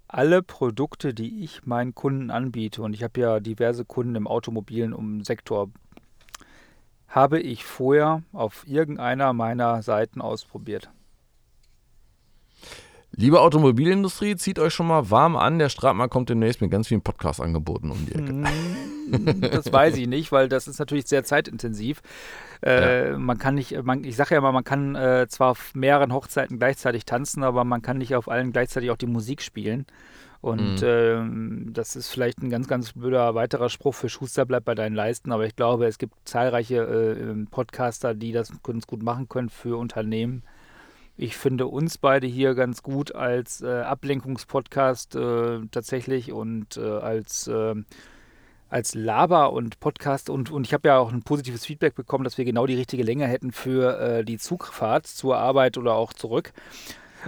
alle 0.09 0.41
Produkte, 0.41 1.13
die 1.13 1.43
ich 1.43 1.65
meinen 1.65 1.93
Kunden 1.93 2.31
anbiete, 2.31 2.81
und 2.81 2.93
ich 2.93 3.03
habe 3.03 3.21
ja 3.21 3.39
diverse 3.39 3.85
Kunden 3.85 4.15
im 4.15 4.27
automobilen 4.27 5.23
Sektor, 5.23 5.69
habe 7.07 7.39
ich 7.39 7.63
vorher 7.63 8.23
auf 8.33 8.67
irgendeiner 8.67 9.33
meiner 9.33 9.81
Seiten 9.83 10.19
ausprobiert. 10.19 10.89
Liebe 13.19 13.41
Automobilindustrie, 13.41 14.37
zieht 14.37 14.59
euch 14.59 14.73
schon 14.73 14.87
mal 14.87 15.11
warm 15.11 15.35
an. 15.35 15.59
Der 15.59 15.67
Stratmann 15.67 16.09
kommt 16.09 16.29
demnächst 16.29 16.61
mit 16.61 16.71
ganz 16.71 16.87
vielen 16.87 17.01
Podcast-Angeboten 17.01 17.91
um 17.91 18.05
die 18.05 18.15
Ecke. 18.15 18.29
Hm, 18.29 19.41
das 19.41 19.73
weiß 19.73 19.97
ich 19.97 20.07
nicht, 20.07 20.31
weil 20.31 20.47
das 20.47 20.69
ist 20.69 20.79
natürlich 20.79 21.05
sehr 21.05 21.25
zeitintensiv. 21.25 22.01
Äh, 22.65 23.09
ja. 23.09 23.17
Man 23.17 23.37
kann 23.37 23.55
nicht, 23.55 23.83
man, 23.83 24.05
ich 24.05 24.15
sage 24.15 24.35
ja 24.35 24.37
immer, 24.37 24.53
man 24.53 24.63
kann 24.63 24.95
äh, 24.95 25.27
zwar 25.27 25.49
auf 25.49 25.75
mehreren 25.75 26.13
Hochzeiten 26.13 26.59
gleichzeitig 26.59 27.03
tanzen, 27.03 27.43
aber 27.43 27.65
man 27.65 27.81
kann 27.81 27.97
nicht 27.97 28.15
auf 28.15 28.29
allen 28.29 28.53
gleichzeitig 28.53 28.89
auch 28.89 28.95
die 28.95 29.05
Musik 29.05 29.41
spielen. 29.41 29.85
Und 30.39 30.81
mhm. 30.81 30.87
ähm, 30.87 31.69
das 31.73 31.97
ist 31.97 32.07
vielleicht 32.07 32.41
ein 32.41 32.49
ganz, 32.49 32.69
ganz 32.69 32.93
blöder 32.93 33.35
weiterer 33.35 33.67
Spruch 33.67 33.95
für 33.95 34.07
Schuster 34.07 34.45
bleibt 34.45 34.65
bei 34.65 34.75
deinen 34.75 34.95
Leisten, 34.95 35.33
aber 35.33 35.45
ich 35.45 35.57
glaube, 35.57 35.87
es 35.87 35.97
gibt 35.97 36.13
zahlreiche 36.23 36.77
äh, 36.77 37.45
Podcaster, 37.51 38.13
die 38.13 38.31
das 38.31 38.53
ganz 38.63 38.87
gut 38.87 39.03
machen 39.03 39.27
können 39.27 39.49
für 39.49 39.77
Unternehmen. 39.77 40.43
Ich 41.21 41.35
finde 41.35 41.67
uns 41.67 41.97
beide 41.97 42.27
hier 42.27 42.55
ganz 42.55 42.81
gut 42.81 43.13
als 43.13 43.61
äh, 43.61 43.81
Ablenkungspodcast 43.81 45.15
äh, 45.15 45.59
tatsächlich 45.69 46.31
und 46.31 46.77
äh, 46.77 46.79
als 46.79 47.49
ähm, 47.53 47.85
als 48.69 48.95
Laber 48.95 49.51
und 49.51 49.81
Podcast 49.81 50.29
und, 50.29 50.49
und 50.49 50.65
ich 50.65 50.73
habe 50.73 50.87
ja 50.87 50.97
auch 50.97 51.11
ein 51.11 51.23
positives 51.23 51.65
Feedback 51.65 51.93
bekommen, 51.95 52.23
dass 52.23 52.37
wir 52.37 52.45
genau 52.45 52.65
die 52.67 52.75
richtige 52.75 53.03
Länge 53.03 53.27
hätten 53.27 53.51
für 53.51 53.99
äh, 53.99 54.23
die 54.23 54.37
Zugfahrt 54.37 55.07
zur 55.07 55.37
Arbeit 55.37 55.77
oder 55.77 55.95
auch 55.95 56.13
zurück. 56.13 56.53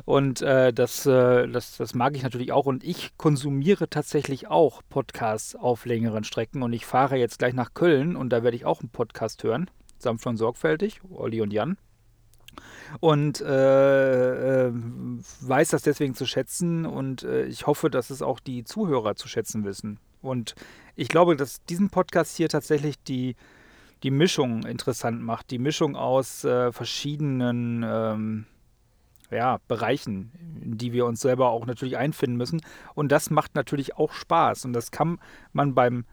Und 0.06 0.42
äh, 0.42 0.72
das, 0.72 1.06
äh, 1.06 1.50
das, 1.50 1.76
das 1.76 1.94
mag 1.94 2.16
ich 2.16 2.24
natürlich 2.24 2.54
auch. 2.54 2.68
Und 2.68 2.86
ich 2.86 3.18
konsumiere 3.18 3.90
tatsächlich 3.90 4.48
auch 4.48 4.84
Podcasts 4.88 5.54
auf 5.54 5.86
längeren 5.86 6.24
Strecken. 6.24 6.64
Und 6.64 6.72
ich 6.72 6.86
fahre 6.86 7.18
jetzt 7.18 7.40
gleich 7.40 7.54
nach 7.54 7.74
Köln 7.74 8.16
und 8.16 8.30
da 8.30 8.42
werde 8.42 8.56
ich 8.56 8.64
auch 8.64 8.80
einen 8.80 8.90
Podcast 8.90 9.44
hören. 9.44 9.70
Sanft 9.98 10.26
und 10.28 10.38
sorgfältig, 10.38 11.02
Olli 11.10 11.42
und 11.42 11.52
Jan. 11.52 11.76
Und 13.00 13.42
äh, 13.42 14.68
äh, 14.68 14.72
weiß 15.42 15.70
das 15.70 15.82
deswegen 15.84 16.14
zu 16.14 16.26
schätzen. 16.26 16.86
Und 16.86 17.24
äh, 17.24 17.46
ich 17.46 17.68
hoffe, 17.68 17.90
dass 17.90 18.10
es 18.10 18.22
auch 18.22 18.40
die 18.40 18.64
Zuhörer 18.64 19.16
zu 19.16 19.28
schätzen 19.28 19.64
wissen. 19.64 20.00
Und 20.22 20.56
ich 20.96 21.08
glaube, 21.08 21.36
dass 21.36 21.64
diesen 21.66 21.90
Podcast 21.90 22.38
hier 22.38 22.50
tatsächlich 22.50 23.02
die, 23.04 23.36
die 24.04 24.12
Mischung 24.12 24.64
interessant 24.64 25.22
macht. 25.22 25.52
Die 25.52 25.60
Mischung 25.60 25.96
aus 25.96 26.44
äh, 26.44 26.72
verschiedenen 26.72 27.84
ähm, 27.86 28.46
ja, 29.32 29.60
Bereichen, 29.68 30.32
in 30.62 30.78
die 30.78 30.94
wir 30.94 31.06
uns 31.06 31.22
selber 31.22 31.50
auch 31.50 31.66
natürlich 31.66 31.98
einfinden 31.98 32.38
müssen. 32.38 32.62
Und 32.94 33.12
das 33.12 33.30
macht 33.30 33.56
natürlich 33.56 33.96
auch 33.98 34.12
Spaß. 34.12 34.66
Und 34.66 34.74
das 34.74 34.92
kann 34.92 35.20
man 35.54 35.74
beim 35.74 36.06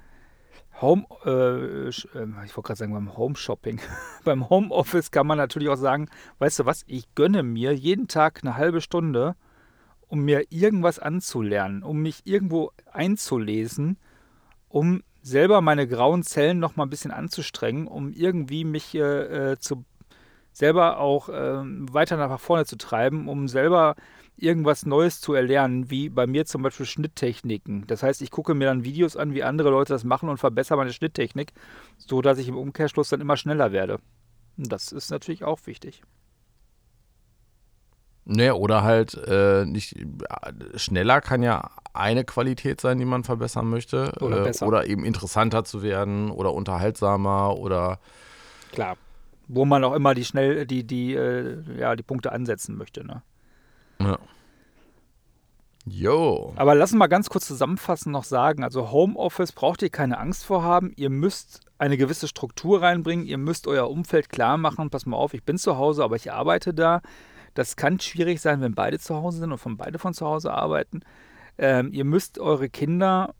Home, 0.81 1.07
äh, 1.25 1.89
ich 1.89 2.05
wollte 2.15 2.63
gerade 2.63 2.77
sagen, 2.77 2.93
beim 2.93 3.17
Home 3.17 3.37
Shopping, 3.37 3.81
beim 4.25 4.49
Homeoffice 4.49 5.11
kann 5.11 5.27
man 5.27 5.39
natürlich 5.39 5.69
auch 5.69 5.77
sagen, 5.77 6.09
weißt 6.39 6.61
du 6.61 6.67
was, 6.67 6.85
ich 6.87 7.15
gönne 7.15 7.43
mir 7.43 7.75
jeden 7.75 8.09
Tag 8.09 8.41
eine 8.43 8.57
halbe 8.57 8.81
Stunde 8.81 9.35
um 10.09 10.25
mir 10.25 10.45
irgendwas 10.51 10.99
anzulernen, 10.99 11.83
um 11.83 12.01
mich 12.01 12.23
irgendwo 12.25 12.73
einzulesen, 12.91 13.99
um 14.69 15.03
selber 15.23 15.61
meine 15.61 15.87
grauen 15.87 16.23
Zellen 16.23 16.59
noch 16.59 16.77
mal 16.77 16.85
ein 16.85 16.91
bisschen 16.91 17.11
anzustrengen, 17.11 17.87
um 17.87 18.11
irgendwie 18.11 18.65
mich 18.65 18.95
äh, 18.95 19.53
äh 19.53 19.59
zu 19.59 19.85
selber 20.53 20.99
auch 20.99 21.29
äh, 21.29 21.63
weiter 21.63 22.17
nach 22.17 22.41
vorne 22.41 22.65
zu 22.65 22.77
treiben, 22.77 23.29
um 23.29 23.49
selber 23.49 23.95
irgendwas 24.41 24.87
Neues 24.87 25.21
zu 25.21 25.35
erlernen, 25.35 25.91
wie 25.91 26.09
bei 26.09 26.27
mir 26.27 26.47
zum 26.47 26.63
Beispiel 26.63 26.87
Schnitttechniken. 26.87 27.87
Das 27.87 28.03
heißt, 28.03 28.23
ich 28.23 28.31
gucke 28.31 28.55
mir 28.55 28.67
dann 28.67 28.85
Videos 28.85 29.17
an, 29.17 29.35
wie 29.35 29.43
andere 29.43 29.71
Leute 29.71 29.93
das 29.93 30.05
machen 30.05 30.29
und 30.29 30.39
verbessere 30.39 30.79
meine 30.79 30.93
Schnitttechnik, 30.93 31.53
so 31.97 32.23
dass 32.23 32.39
ich 32.39 32.49
im 32.49 32.57
Umkehrschluss 32.57 33.09
dann 33.09 33.21
immer 33.21 33.37
schneller 33.37 33.73
werde. 33.73 33.99
Das 34.57 34.93
ist 34.93 35.11
natürlich 35.11 35.45
auch 35.45 35.61
wichtig. 35.67 36.03
Ne, 38.31 38.55
oder 38.55 38.83
halt 38.83 39.15
äh, 39.15 39.65
nicht 39.65 39.97
schneller 40.75 41.23
kann 41.23 41.43
ja 41.43 41.71
eine 41.95 42.25
Qualität 42.25 42.79
sein, 42.79 42.99
die 42.99 43.07
man 43.07 43.25
verbessern 43.25 43.71
möchte. 43.71 44.13
Oder, 44.21 44.47
äh, 44.47 44.65
oder 44.65 44.87
eben 44.87 45.05
interessanter 45.07 45.65
zu 45.65 45.83
werden 45.83 46.31
oder 46.31 46.53
unterhaltsamer 46.53 47.57
oder 47.57 48.01
Klar. 48.71 48.99
wo 49.47 49.65
man 49.65 49.83
auch 49.83 49.95
immer 49.95 50.15
die 50.15 50.27
schnell, 50.27 50.67
die, 50.67 50.85
die, 50.85 51.15
äh, 51.15 51.57
ja, 51.79 51.97
die 51.97 52.03
Punkte 52.03 52.33
ansetzen 52.33 52.77
möchte. 52.77 53.03
Ne? 53.03 53.23
Ja. 54.01 54.19
Jo. 55.87 56.53
Aber 56.57 56.75
lass 56.75 56.93
uns 56.93 56.99
mal 56.99 57.07
ganz 57.07 57.31
kurz 57.31 57.47
zusammenfassen 57.47 58.13
noch 58.13 58.25
sagen, 58.25 58.63
also 58.63 58.91
Homeoffice 58.91 59.53
braucht 59.53 59.83
ihr 59.83 59.91
keine 59.91 60.19
Angst 60.19 60.45
vor 60.45 60.63
haben. 60.63 60.93
Ihr 60.97 61.11
müsst 61.11 61.61
eine 61.79 61.97
gewisse 61.97 62.29
Struktur 62.29 62.83
reinbringen. 62.83 63.25
Ihr 63.25 63.39
müsst 63.39 63.67
euer 63.67 63.89
Umfeld 63.89 64.29
klar 64.29 64.59
machen. 64.59 64.91
Pass 64.91 65.07
mal 65.07 65.17
auf, 65.17 65.35
ich 65.35 65.45
bin 65.45 65.57
zu 65.57 65.79
Hause, 65.79 66.05
aber 66.05 66.17
ich 66.17 66.33
arbeite 66.33 66.75
da. 66.75 67.01
Das 67.55 67.77
kann 67.77 67.99
schwierig 68.01 68.41
sein, 68.41 68.61
wenn 68.61 68.75
beide 68.75 68.99
zu 68.99 69.17
Hause 69.17 69.39
sind 69.39 69.53
und 69.53 69.59
von 69.59 69.77
beide 69.77 69.99
von 69.99 70.15
zu 70.15 70.27
Hause 70.27 70.53
arbeiten. 70.53 71.01
Ähm, 71.57 71.93
ihr 71.93 72.05
müsst 72.05 72.39
eure 72.39 72.69
Kinder, 72.69 73.35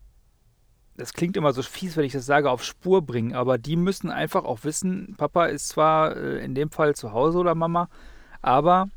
das 0.97 1.13
klingt 1.13 1.37
immer 1.37 1.53
so 1.53 1.61
fies, 1.61 1.95
wenn 1.95 2.03
ich 2.03 2.11
das 2.11 2.25
sage, 2.25 2.51
auf 2.51 2.63
Spur 2.63 3.01
bringen, 3.01 3.33
aber 3.33 3.57
die 3.57 3.77
müssen 3.77 4.11
einfach 4.11 4.43
auch 4.43 4.65
wissen, 4.65 5.15
Papa 5.17 5.45
ist 5.45 5.69
zwar 5.69 6.17
äh, 6.17 6.43
in 6.43 6.53
dem 6.53 6.69
Fall 6.69 6.95
zu 6.95 7.13
Hause 7.13 7.37
oder 7.37 7.55
Mama, 7.55 7.87
aber 8.41 8.89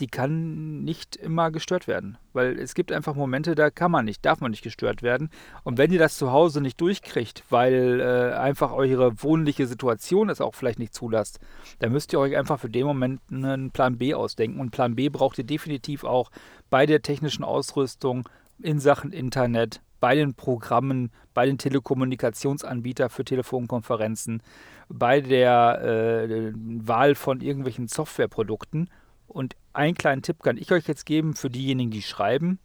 die 0.00 0.06
kann 0.06 0.84
nicht 0.84 1.16
immer 1.16 1.50
gestört 1.50 1.86
werden. 1.86 2.18
Weil 2.32 2.58
es 2.58 2.74
gibt 2.74 2.92
einfach 2.92 3.14
Momente, 3.14 3.54
da 3.54 3.70
kann 3.70 3.90
man 3.90 4.04
nicht, 4.04 4.24
darf 4.24 4.40
man 4.40 4.50
nicht 4.50 4.62
gestört 4.62 5.02
werden. 5.02 5.30
Und 5.64 5.78
wenn 5.78 5.92
ihr 5.92 5.98
das 5.98 6.16
zu 6.16 6.32
Hause 6.32 6.60
nicht 6.60 6.80
durchkriegt, 6.80 7.44
weil 7.50 8.00
äh, 8.00 8.36
einfach 8.36 8.72
eure 8.72 9.22
wohnliche 9.22 9.66
Situation 9.66 10.28
es 10.28 10.40
auch 10.40 10.54
vielleicht 10.54 10.78
nicht 10.78 10.94
zulasst, 10.94 11.40
dann 11.80 11.92
müsst 11.92 12.12
ihr 12.12 12.20
euch 12.20 12.36
einfach 12.36 12.60
für 12.60 12.70
den 12.70 12.86
Moment 12.86 13.20
einen 13.30 13.70
Plan 13.70 13.98
B 13.98 14.14
ausdenken. 14.14 14.60
Und 14.60 14.70
Plan 14.70 14.94
B 14.94 15.08
braucht 15.08 15.38
ihr 15.38 15.44
definitiv 15.44 16.04
auch 16.04 16.30
bei 16.70 16.86
der 16.86 17.02
technischen 17.02 17.44
Ausrüstung 17.44 18.28
in 18.60 18.80
Sachen 18.80 19.12
Internet, 19.12 19.80
bei 20.00 20.14
den 20.14 20.34
Programmen, 20.34 21.10
bei 21.34 21.46
den 21.46 21.58
Telekommunikationsanbietern 21.58 23.10
für 23.10 23.24
Telefonkonferenzen, 23.24 24.42
bei 24.88 25.20
der 25.20 25.82
äh, 25.82 26.52
Wahl 26.54 27.14
von 27.14 27.40
irgendwelchen 27.40 27.88
Softwareprodukten 27.88 28.90
und 29.26 29.54
einen 29.78 29.96
kleinen 29.96 30.22
Tipp 30.22 30.42
kann 30.42 30.58
ich 30.58 30.72
euch 30.72 30.86
jetzt 30.88 31.06
geben 31.06 31.34
für 31.34 31.48
diejenigen, 31.48 31.90
die 31.90 32.02
schreiben. 32.02 32.58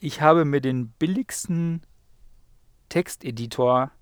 Ich 0.00 0.20
habe 0.20 0.44
mir 0.44 0.60
den 0.60 0.88
billigsten 0.88 1.82
Texteditor 2.88 3.92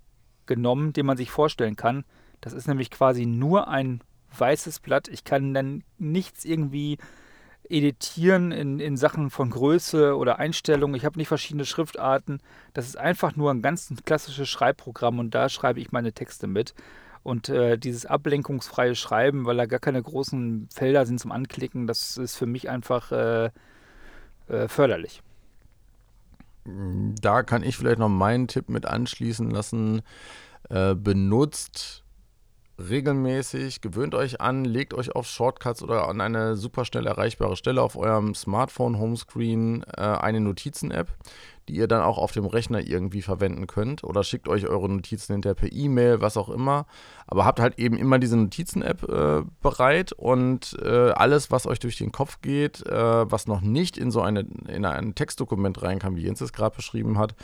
genommen, 0.47 0.91
den 0.91 1.05
man 1.05 1.17
sich 1.17 1.29
vorstellen 1.29 1.75
kann. 1.75 2.03
Das 2.41 2.53
ist 2.53 2.67
nämlich 2.67 2.89
quasi 2.89 3.27
nur 3.27 3.67
ein 3.67 4.01
weißes 4.35 4.79
Blatt. 4.79 5.07
Ich 5.07 5.23
kann 5.23 5.53
dann 5.53 5.83
nichts 5.99 6.43
irgendwie 6.43 6.97
editieren 7.69 8.51
in, 8.51 8.79
in 8.79 8.97
Sachen 8.97 9.29
von 9.29 9.51
Größe 9.51 10.17
oder 10.17 10.39
Einstellung. 10.39 10.95
Ich 10.95 11.05
habe 11.05 11.19
nicht 11.19 11.27
verschiedene 11.27 11.65
Schriftarten. 11.65 12.41
Das 12.73 12.87
ist 12.87 12.97
einfach 12.97 13.35
nur 13.35 13.51
ein 13.51 13.61
ganz 13.61 13.93
klassisches 14.03 14.49
Schreibprogramm 14.49 15.19
und 15.19 15.35
da 15.35 15.47
schreibe 15.47 15.79
ich 15.79 15.91
meine 15.91 16.11
Texte 16.11 16.47
mit. 16.47 16.73
Und 17.23 17.49
äh, 17.49 17.77
dieses 17.77 18.05
ablenkungsfreie 18.05 18.95
Schreiben, 18.95 19.45
weil 19.45 19.57
da 19.57 19.65
gar 19.67 19.79
keine 19.79 20.01
großen 20.01 20.67
Felder 20.73 21.05
sind 21.05 21.19
zum 21.19 21.31
Anklicken, 21.31 21.85
das 21.85 22.17
ist 22.17 22.35
für 22.35 22.47
mich 22.47 22.69
einfach 22.69 23.11
äh, 23.11 23.51
äh, 24.47 24.67
förderlich. 24.67 25.21
Da 26.65 27.43
kann 27.43 27.63
ich 27.63 27.77
vielleicht 27.77 27.99
noch 27.99 28.09
meinen 28.09 28.47
Tipp 28.47 28.69
mit 28.69 28.85
anschließen 28.85 29.49
lassen. 29.49 30.01
Äh, 30.69 30.95
benutzt 30.95 32.03
regelmäßig, 32.89 33.81
gewöhnt 33.81 34.15
euch 34.15 34.41
an, 34.41 34.65
legt 34.65 34.93
euch 34.93 35.15
auf 35.15 35.27
Shortcuts 35.27 35.83
oder 35.83 36.07
an 36.07 36.21
eine 36.21 36.55
super 36.55 36.85
schnell 36.85 37.05
erreichbare 37.05 37.55
Stelle 37.55 37.81
auf 37.81 37.95
eurem 37.95 38.33
Smartphone 38.35 38.97
Homescreen 38.97 39.83
äh, 39.95 40.01
eine 40.01 40.39
Notizen-App 40.39 41.13
die 41.67 41.75
ihr 41.75 41.87
dann 41.87 42.01
auch 42.01 42.17
auf 42.17 42.31
dem 42.31 42.45
Rechner 42.45 42.81
irgendwie 42.81 43.21
verwenden 43.21 43.67
könnt 43.67 44.03
oder 44.03 44.23
schickt 44.23 44.47
euch 44.47 44.67
eure 44.67 44.89
Notizen 44.89 45.33
hinterher 45.33 45.55
per 45.55 45.71
E-Mail, 45.71 46.21
was 46.21 46.37
auch 46.37 46.49
immer. 46.49 46.85
Aber 47.27 47.45
habt 47.45 47.59
halt 47.59 47.79
eben 47.79 47.97
immer 47.97 48.19
diese 48.19 48.37
Notizen-App 48.37 49.03
äh, 49.03 49.43
bereit 49.61 50.11
und 50.11 50.77
äh, 50.83 51.11
alles, 51.11 51.51
was 51.51 51.67
euch 51.67 51.79
durch 51.79 51.97
den 51.97 52.11
Kopf 52.11 52.41
geht, 52.41 52.85
äh, 52.85 53.31
was 53.31 53.47
noch 53.47 53.61
nicht 53.61 53.97
in 53.97 54.11
so 54.11 54.21
eine, 54.21 54.45
in 54.67 54.85
ein 54.85 55.15
Textdokument 55.15 55.81
rein 55.81 55.99
kann, 55.99 56.15
wie 56.15 56.23
Jens 56.23 56.41
es 56.41 56.53
gerade 56.53 56.75
beschrieben 56.75 57.17
hat, 57.17 57.35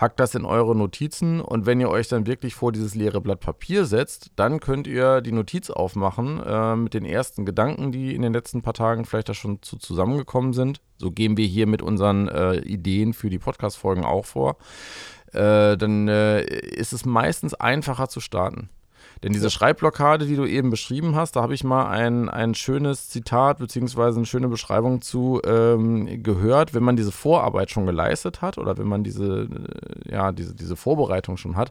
hackt 0.00 0.18
das 0.18 0.34
in 0.34 0.46
eure 0.46 0.74
Notizen 0.74 1.40
und 1.40 1.66
wenn 1.66 1.78
ihr 1.78 1.90
euch 1.90 2.08
dann 2.08 2.26
wirklich 2.26 2.54
vor 2.54 2.72
dieses 2.72 2.94
leere 2.94 3.20
Blatt 3.20 3.40
Papier 3.40 3.84
setzt, 3.84 4.30
dann 4.36 4.58
könnt 4.58 4.86
ihr 4.86 5.20
die 5.20 5.32
Notiz 5.32 5.68
aufmachen 5.68 6.42
äh, 6.42 6.74
mit 6.76 6.94
den 6.94 7.04
ersten 7.04 7.44
Gedanken, 7.44 7.92
die 7.92 8.14
in 8.14 8.22
den 8.22 8.32
letzten 8.32 8.62
paar 8.62 8.72
Tagen 8.72 9.04
vielleicht 9.04 9.28
da 9.28 9.34
schon 9.34 9.60
zu 9.62 9.76
zusammengekommen 9.76 10.54
sind. 10.54 10.80
So 10.96 11.10
gehen 11.10 11.36
wir 11.36 11.46
hier 11.46 11.66
mit 11.66 11.82
unseren 11.82 12.28
äh, 12.28 12.56
Ideen 12.60 13.12
für 13.12 13.28
die 13.28 13.38
Podcast-Folgen 13.38 14.04
auch 14.04 14.24
vor. 14.24 14.56
Äh, 15.32 15.76
dann 15.76 16.08
äh, 16.08 16.44
ist 16.44 16.92
es 16.92 17.04
meistens 17.04 17.54
einfacher 17.54 18.08
zu 18.08 18.20
starten. 18.20 18.70
Denn 19.22 19.32
diese 19.32 19.50
Schreibblockade, 19.50 20.26
die 20.26 20.36
du 20.36 20.46
eben 20.46 20.70
beschrieben 20.70 21.14
hast, 21.14 21.36
da 21.36 21.42
habe 21.42 21.54
ich 21.54 21.62
mal 21.62 21.88
ein, 21.88 22.28
ein 22.28 22.54
schönes 22.54 23.10
Zitat 23.10 23.58
beziehungsweise 23.58 24.18
eine 24.18 24.26
schöne 24.26 24.48
Beschreibung 24.48 25.02
zu 25.02 25.42
ähm, 25.44 26.22
gehört. 26.22 26.72
Wenn 26.72 26.82
man 26.82 26.96
diese 26.96 27.12
Vorarbeit 27.12 27.70
schon 27.70 27.84
geleistet 27.84 28.40
hat 28.40 28.56
oder 28.56 28.78
wenn 28.78 28.88
man 28.88 29.04
diese, 29.04 29.48
äh, 30.06 30.12
ja, 30.12 30.32
diese, 30.32 30.54
diese 30.54 30.76
Vorbereitung 30.76 31.36
schon 31.36 31.56
hat, 31.56 31.70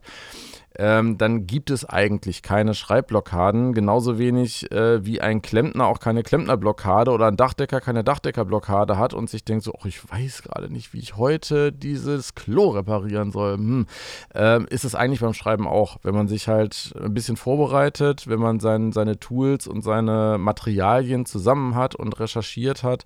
ähm, 0.77 1.17
dann 1.17 1.47
gibt 1.47 1.71
es 1.71 1.83
eigentlich 1.83 2.43
keine 2.43 2.73
Schreibblockaden. 2.73 3.73
Genauso 3.73 4.19
wenig 4.19 4.71
äh, 4.71 5.03
wie 5.03 5.19
ein 5.19 5.41
Klempner 5.41 5.87
auch 5.87 5.99
keine 5.99 6.21
Klempnerblockade 6.21 7.11
oder 7.11 7.27
ein 7.27 7.37
Dachdecker 7.37 7.81
keine 7.81 8.03
Dachdeckerblockade 8.03 8.97
hat 8.97 9.13
und 9.13 9.29
sich 9.29 9.43
denkt 9.43 9.63
so, 9.63 9.73
oh, 9.73 9.85
ich 9.85 10.09
weiß 10.09 10.43
gerade 10.43 10.71
nicht, 10.71 10.93
wie 10.93 10.99
ich 10.99 11.17
heute 11.17 11.71
dieses 11.71 12.35
Klo 12.35 12.69
reparieren 12.69 13.31
soll. 13.31 13.57
Hm. 13.57 13.87
Ähm, 14.35 14.67
ist 14.69 14.85
es 14.85 14.95
eigentlich 14.95 15.21
beim 15.21 15.33
Schreiben 15.33 15.67
auch. 15.67 15.97
Wenn 16.03 16.13
man 16.13 16.27
sich 16.27 16.47
halt 16.47 16.93
ein 17.01 17.13
bisschen 17.13 17.35
vorbereitet, 17.35 18.27
wenn 18.27 18.39
man 18.39 18.59
sein, 18.59 18.91
seine 18.91 19.19
Tools 19.19 19.67
und 19.67 19.81
seine 19.81 20.37
Materialien 20.39 21.25
zusammen 21.25 21.75
hat 21.75 21.95
und 21.95 22.19
recherchiert 22.19 22.83
hat, 22.83 23.05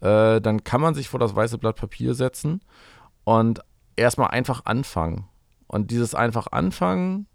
äh, 0.00 0.40
dann 0.40 0.62
kann 0.62 0.80
man 0.80 0.94
sich 0.94 1.08
vor 1.08 1.20
das 1.20 1.34
weiße 1.34 1.58
Blatt 1.58 1.76
Papier 1.76 2.14
setzen 2.14 2.60
und 3.24 3.60
erstmal 3.96 4.28
einfach 4.28 4.66
anfangen. 4.66 5.24
Und 5.68 5.90
dieses 5.90 6.14
einfach 6.14 6.48
anfangen, 6.50 7.26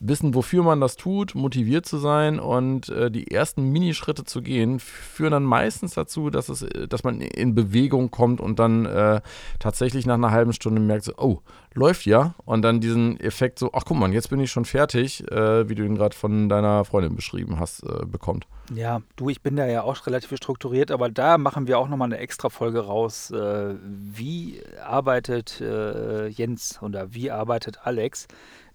wissen, 0.00 0.34
wofür 0.34 0.62
man 0.62 0.80
das 0.80 0.96
tut, 0.96 1.34
motiviert 1.34 1.86
zu 1.86 1.98
sein 1.98 2.38
und 2.38 2.88
äh, 2.88 3.10
die 3.10 3.30
ersten 3.30 3.70
Minischritte 3.70 4.24
zu 4.24 4.42
gehen, 4.42 4.80
führen 4.80 5.32
dann 5.32 5.44
meistens 5.44 5.94
dazu, 5.94 6.30
dass, 6.30 6.48
es, 6.48 6.66
dass 6.88 7.04
man 7.04 7.20
in 7.20 7.54
Bewegung 7.54 8.10
kommt 8.10 8.40
und 8.40 8.58
dann 8.58 8.86
äh, 8.86 9.20
tatsächlich 9.58 10.06
nach 10.06 10.14
einer 10.14 10.30
halben 10.30 10.52
Stunde 10.52 10.80
merkt, 10.80 11.04
so, 11.04 11.12
oh, 11.16 11.40
läuft 11.76 12.06
ja. 12.06 12.34
Und 12.44 12.62
dann 12.62 12.80
diesen 12.80 13.20
Effekt 13.20 13.58
so, 13.58 13.70
ach 13.72 13.84
guck 13.84 13.96
mal, 13.96 14.12
jetzt 14.12 14.30
bin 14.30 14.40
ich 14.40 14.50
schon 14.50 14.64
fertig, 14.64 15.30
äh, 15.30 15.68
wie 15.68 15.74
du 15.74 15.84
ihn 15.84 15.94
gerade 15.94 16.16
von 16.16 16.48
deiner 16.48 16.84
Freundin 16.84 17.14
beschrieben 17.14 17.60
hast, 17.60 17.82
äh, 17.82 18.04
bekommt. 18.06 18.46
Ja, 18.74 19.02
du, 19.14 19.28
ich 19.28 19.42
bin 19.42 19.56
da 19.56 19.66
ja 19.66 19.82
auch 19.82 20.06
relativ 20.06 20.36
strukturiert, 20.36 20.90
aber 20.90 21.08
da 21.08 21.38
machen 21.38 21.68
wir 21.68 21.78
auch 21.78 21.88
nochmal 21.88 22.06
eine 22.06 22.18
extra 22.18 22.48
Folge 22.48 22.80
raus. 22.80 23.30
Äh, 23.30 23.74
wie 23.82 24.60
arbeitet 24.84 25.60
äh, 25.60 26.26
Jens 26.28 26.82
oder 26.82 27.14
wie 27.14 27.30
arbeitet 27.30 27.78
Alex? 27.84 28.26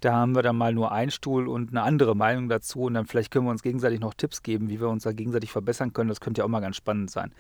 Da 0.02 0.14
haben 0.14 0.36
wir 0.36 0.42
dann 0.42 0.58
mal 0.58 0.74
nur 0.74 0.92
einen 0.92 1.12
Stuhl 1.12 1.48
und 1.48 1.70
eine 1.70 1.84
andere 1.84 2.16
Meinung 2.16 2.50
dazu 2.50 2.82
und 2.82 2.96
dann 2.96 3.06
vielleicht 3.06 3.32
können 3.32 3.46
wir 3.46 3.52
uns 3.52 3.64
gegenseitig 3.64 4.00
noch 4.00 4.14
Tipps 4.14 4.44
geben, 4.44 4.70
wie 4.70 4.82
wir 4.82 4.90
uns 4.90 5.04
da 5.04 5.14
gegenseitig 5.14 5.52
verbessern 5.52 5.94
können. 5.94 6.10
Das 6.10 6.20
könnte 6.20 6.40
ja 6.40 6.46
auch 6.46 6.50
mal 6.50 6.60
ganz 6.60 6.76
spannend 6.76 7.10
sein. 7.10 7.32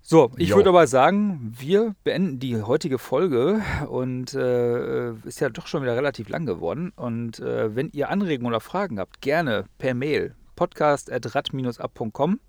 So, 0.00 0.30
ich 0.36 0.54
würde 0.54 0.70
aber 0.70 0.86
sagen, 0.86 1.52
wir 1.58 1.94
beenden 2.02 2.38
die 2.38 2.62
heutige 2.62 2.98
Folge 2.98 3.60
und 3.88 4.32
äh, 4.32 5.12
ist 5.24 5.40
ja 5.40 5.50
doch 5.50 5.66
schon 5.66 5.82
wieder 5.82 5.96
relativ 5.96 6.30
lang 6.30 6.46
geworden. 6.46 6.92
Und 6.96 7.40
äh, 7.40 7.74
wenn 7.76 7.90
ihr 7.90 8.08
Anregungen 8.08 8.52
oder 8.52 8.60
Fragen 8.60 8.98
habt, 9.00 9.20
gerne 9.20 9.66
per 9.76 9.92
Mail 9.94 10.34
podcast.rad-ab.com. 10.56 12.40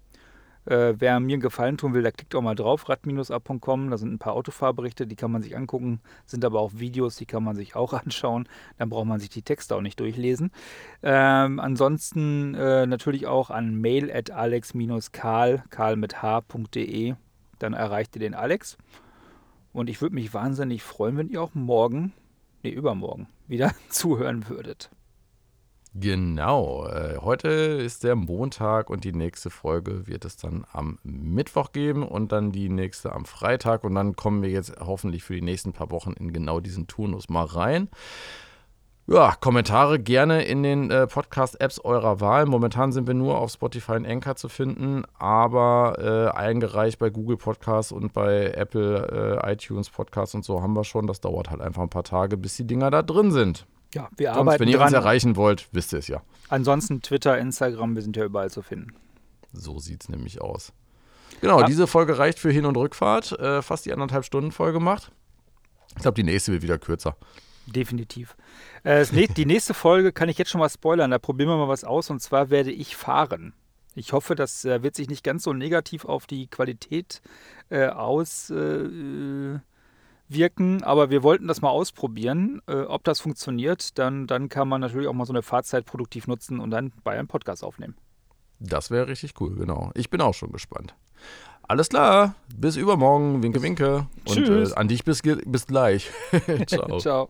Äh, 0.70 1.00
wer 1.00 1.20
mir 1.20 1.34
einen 1.34 1.41
Gefallen 1.41 1.78
tun 1.78 1.96
will, 1.96 2.04
der 2.04 2.12
klickt 2.12 2.36
auch 2.36 2.44
mal 2.44 2.54
drauf, 2.54 2.88
rad-ab.com. 2.88 3.90
Da 3.90 3.98
sind 3.98 4.14
ein 4.14 4.20
paar 4.20 4.34
Autofahrberichte, 4.34 5.08
die 5.08 5.16
kann 5.16 5.32
man 5.32 5.41
sich 5.41 5.58
angucken, 5.58 6.00
sind 6.28 6.46
aber 6.46 6.60
auch 6.60 6.74
Videos, 6.76 7.16
die 7.16 7.26
kann 7.26 7.44
man 7.44 7.56
sich 7.56 7.76
auch 7.76 7.94
anschauen. 8.06 8.48
Dann 8.78 8.90
braucht 8.90 9.08
man 9.08 9.20
sich 9.20 9.30
die 9.30 9.41
Texte 9.41 9.76
auch 9.76 9.82
nicht 9.82 10.00
durchlesen. 10.00 10.52
Ähm, 11.02 11.60
ansonsten 11.60 12.54
äh, 12.54 12.86
natürlich 12.86 13.26
auch 13.26 13.50
an 13.50 13.76
mail 13.82 14.12
at 14.12 14.30
alex-karl, 14.30 15.64
karl 15.72 15.96
mit 15.96 16.22
h.de. 16.22 17.16
Dann 17.58 17.74
erreicht 17.74 18.16
ihr 18.16 18.20
den 18.20 18.36
Alex. 18.36 18.78
Und 19.74 19.90
ich 19.90 20.02
würde 20.02 20.16
mich 20.16 20.34
wahnsinnig 20.36 20.84
freuen, 20.84 21.18
wenn 21.18 21.30
ihr 21.30 21.41
auch 21.41 21.56
morgen, 21.56 22.14
nee, 22.62 22.70
übermorgen, 22.70 23.28
wieder 23.48 23.72
zuhören 23.90 24.48
würdet. 24.50 24.91
Genau, 25.95 26.86
äh, 26.86 27.18
heute 27.20 27.48
ist 27.48 28.03
der 28.03 28.16
Montag 28.16 28.91
und 28.91 29.03
die 29.03 29.11
nächste 29.11 29.49
Folge 29.49 30.06
wird 30.06 30.24
es 30.24 30.38
dann 30.38 30.64
am 30.72 30.99
Mittwoch 31.02 31.72
geben 31.72 32.07
und 32.07 32.32
dann 32.32 32.52
die 32.52 32.70
nächste 32.70 33.11
am 33.11 33.26
Freitag 33.26 33.84
und 33.84 33.95
dann 33.95 34.16
kommen 34.16 34.44
wir 34.44 34.52
jetzt 34.52 34.76
hoffentlich 34.80 35.24
für 35.24 35.34
die 35.34 35.41
nächsten 35.41 35.74
paar 35.74 35.90
Wochen 35.90 36.14
in 36.14 36.32
genau 36.32 36.60
diesen 36.60 36.86
Turnus 36.86 37.28
mal 37.28 37.45
rein. 37.45 37.90
Ja, 39.07 39.34
Kommentare 39.40 39.98
gerne 39.98 40.44
in 40.44 40.61
den 40.61 40.91
äh, 40.91 41.07
Podcast-Apps 41.07 41.80
eurer 41.80 42.20
Wahl. 42.22 42.45
Momentan 42.45 42.91
sind 42.91 43.07
wir 43.07 43.16
nur 43.16 43.40
auf 43.40 43.49
Spotify 43.49 43.94
und 43.94 44.06
Anchor 44.06 44.36
zu 44.36 44.48
finden, 44.48 45.06
aber 45.18 45.95
äh, 45.98 46.38
eingereicht 46.38 46.99
bei 46.99 47.10
Google 47.10 47.38
Podcasts 47.38 47.91
und 47.91 48.14
bei 48.14 48.52
Apple 48.52 49.40
äh, 49.44 49.52
iTunes 49.52 49.90
Podcasts 49.90 50.36
und 50.36 50.45
so 50.45 50.61
haben 50.61 50.74
wir 50.74 50.84
schon. 50.84 51.07
Das 51.07 51.22
dauert 51.22 51.49
halt 51.49 51.61
einfach 51.61 51.82
ein 51.82 51.90
paar 51.90 52.03
Tage, 52.03 52.38
bis 52.38 52.57
die 52.57 52.68
Dinger 52.68 52.91
da 52.91 53.02
drin 53.02 53.32
sind. 53.32 53.66
Ja, 53.94 54.10
wir 54.18 54.28
Sonst, 54.28 54.40
arbeiten 54.40 54.61
wenn 54.61 54.70
ihr 54.70 54.78
dran. 54.78 54.88
uns 54.88 54.94
erreichen 54.94 55.36
wollt, 55.36 55.68
wisst 55.72 55.94
ihr 55.94 55.99
es 55.99 56.07
ja. 56.07 56.22
Ansonsten 56.49 57.02
Twitter, 57.02 57.38
Instagram, 57.38 57.95
wir 57.95 58.02
sind 58.02 58.16
ja 58.16 58.26
überall 58.26 58.52
zu 58.52 58.61
finden. 58.61 58.94
So 59.52 59.80
sieht 59.80 60.03
es 60.03 60.10
nämlich 60.10 60.41
aus. 60.41 60.74
Genau, 61.41 61.61
ja. 61.61 61.66
diese 61.66 61.88
Folge 61.88 62.18
reicht 62.18 62.40
für 62.40 62.52
Hin- 62.52 62.66
und 62.66 62.78
Rückfahrt. 62.78 63.32
Äh, 63.40 63.61
fast 63.61 63.86
die 63.86 63.94
anderthalb 63.94 64.26
Stunden 64.26 64.52
voll 64.52 64.74
gemacht. 64.74 65.11
Ich 65.95 66.02
glaube, 66.02 66.16
die 66.16 66.24
nächste 66.24 66.52
wird 66.52 66.61
wieder 66.61 66.78
kürzer. 66.78 67.16
Definitiv. 67.66 68.36
Äh, 68.84 69.06
die 69.06 69.45
nächste 69.45 69.74
Folge 69.74 70.11
kann 70.11 70.30
ich 70.30 70.38
jetzt 70.38 70.49
schon 70.49 70.60
mal 70.60 70.70
spoilern. 70.70 71.11
Da 71.11 71.20
probieren 71.20 71.49
wir 71.49 71.57
mal 71.57 71.68
was 71.68 71.84
aus. 71.84 72.10
Und 72.10 72.22
zwar 72.22 72.49
werde 72.49 72.72
ich 72.72 72.95
fahren. 72.95 73.53
Ich 73.95 74.14
hoffe, 74.14 74.36
das 74.36 74.66
äh, 74.66 74.84
wird 74.84 74.95
sich 74.95 75.10
nicht 75.10 75.24
ganz 75.24 75.44
so 75.44 75.53
negativ 75.53 76.06
auf 76.06 76.28
die 76.28 76.48
Qualität 76.48 77.22
äh, 77.70 77.88
auswirken, 77.88 79.56
äh, 79.56 79.60
aber 80.84 81.10
wir 81.10 81.23
wollten 81.23 81.47
das 81.47 81.61
mal 81.61 81.69
ausprobieren. 81.69 82.61
Äh, 82.68 82.81
ob 82.81 83.03
das 83.03 83.19
funktioniert, 83.19 83.97
dann, 83.97 84.27
dann 84.27 84.49
kann 84.49 84.68
man 84.68 84.81
natürlich 84.81 85.07
auch 85.07 85.14
mal 85.14 85.26
so 85.26 85.34
eine 85.34 85.41
Fahrzeit 85.41 85.85
produktiv 85.85 86.27
nutzen 86.27 86.60
und 86.60 86.72
dann 86.72 86.91
bei 87.03 87.18
einem 87.18 87.27
Podcast 87.27 87.64
aufnehmen. 87.64 87.95
Das 88.60 88.91
wäre 88.91 89.07
richtig 89.07 89.39
cool, 89.39 89.56
genau. 89.56 89.91
Ich 89.95 90.10
bin 90.10 90.22
auch 90.22 90.34
schon 90.34 90.51
gespannt. 90.51 90.93
Alles 91.64 91.89
klar, 91.89 92.35
bis 92.56 92.76
übermorgen, 92.76 93.43
winke, 93.43 93.61
winke. 93.61 94.07
Und 94.27 94.49
äh, 94.49 94.73
an 94.73 94.88
dich 94.88 95.03
bis, 95.03 95.22
bis 95.22 95.68
gleich. 95.68 96.10
Ciao. 96.68 96.97
Ciao. 96.99 97.30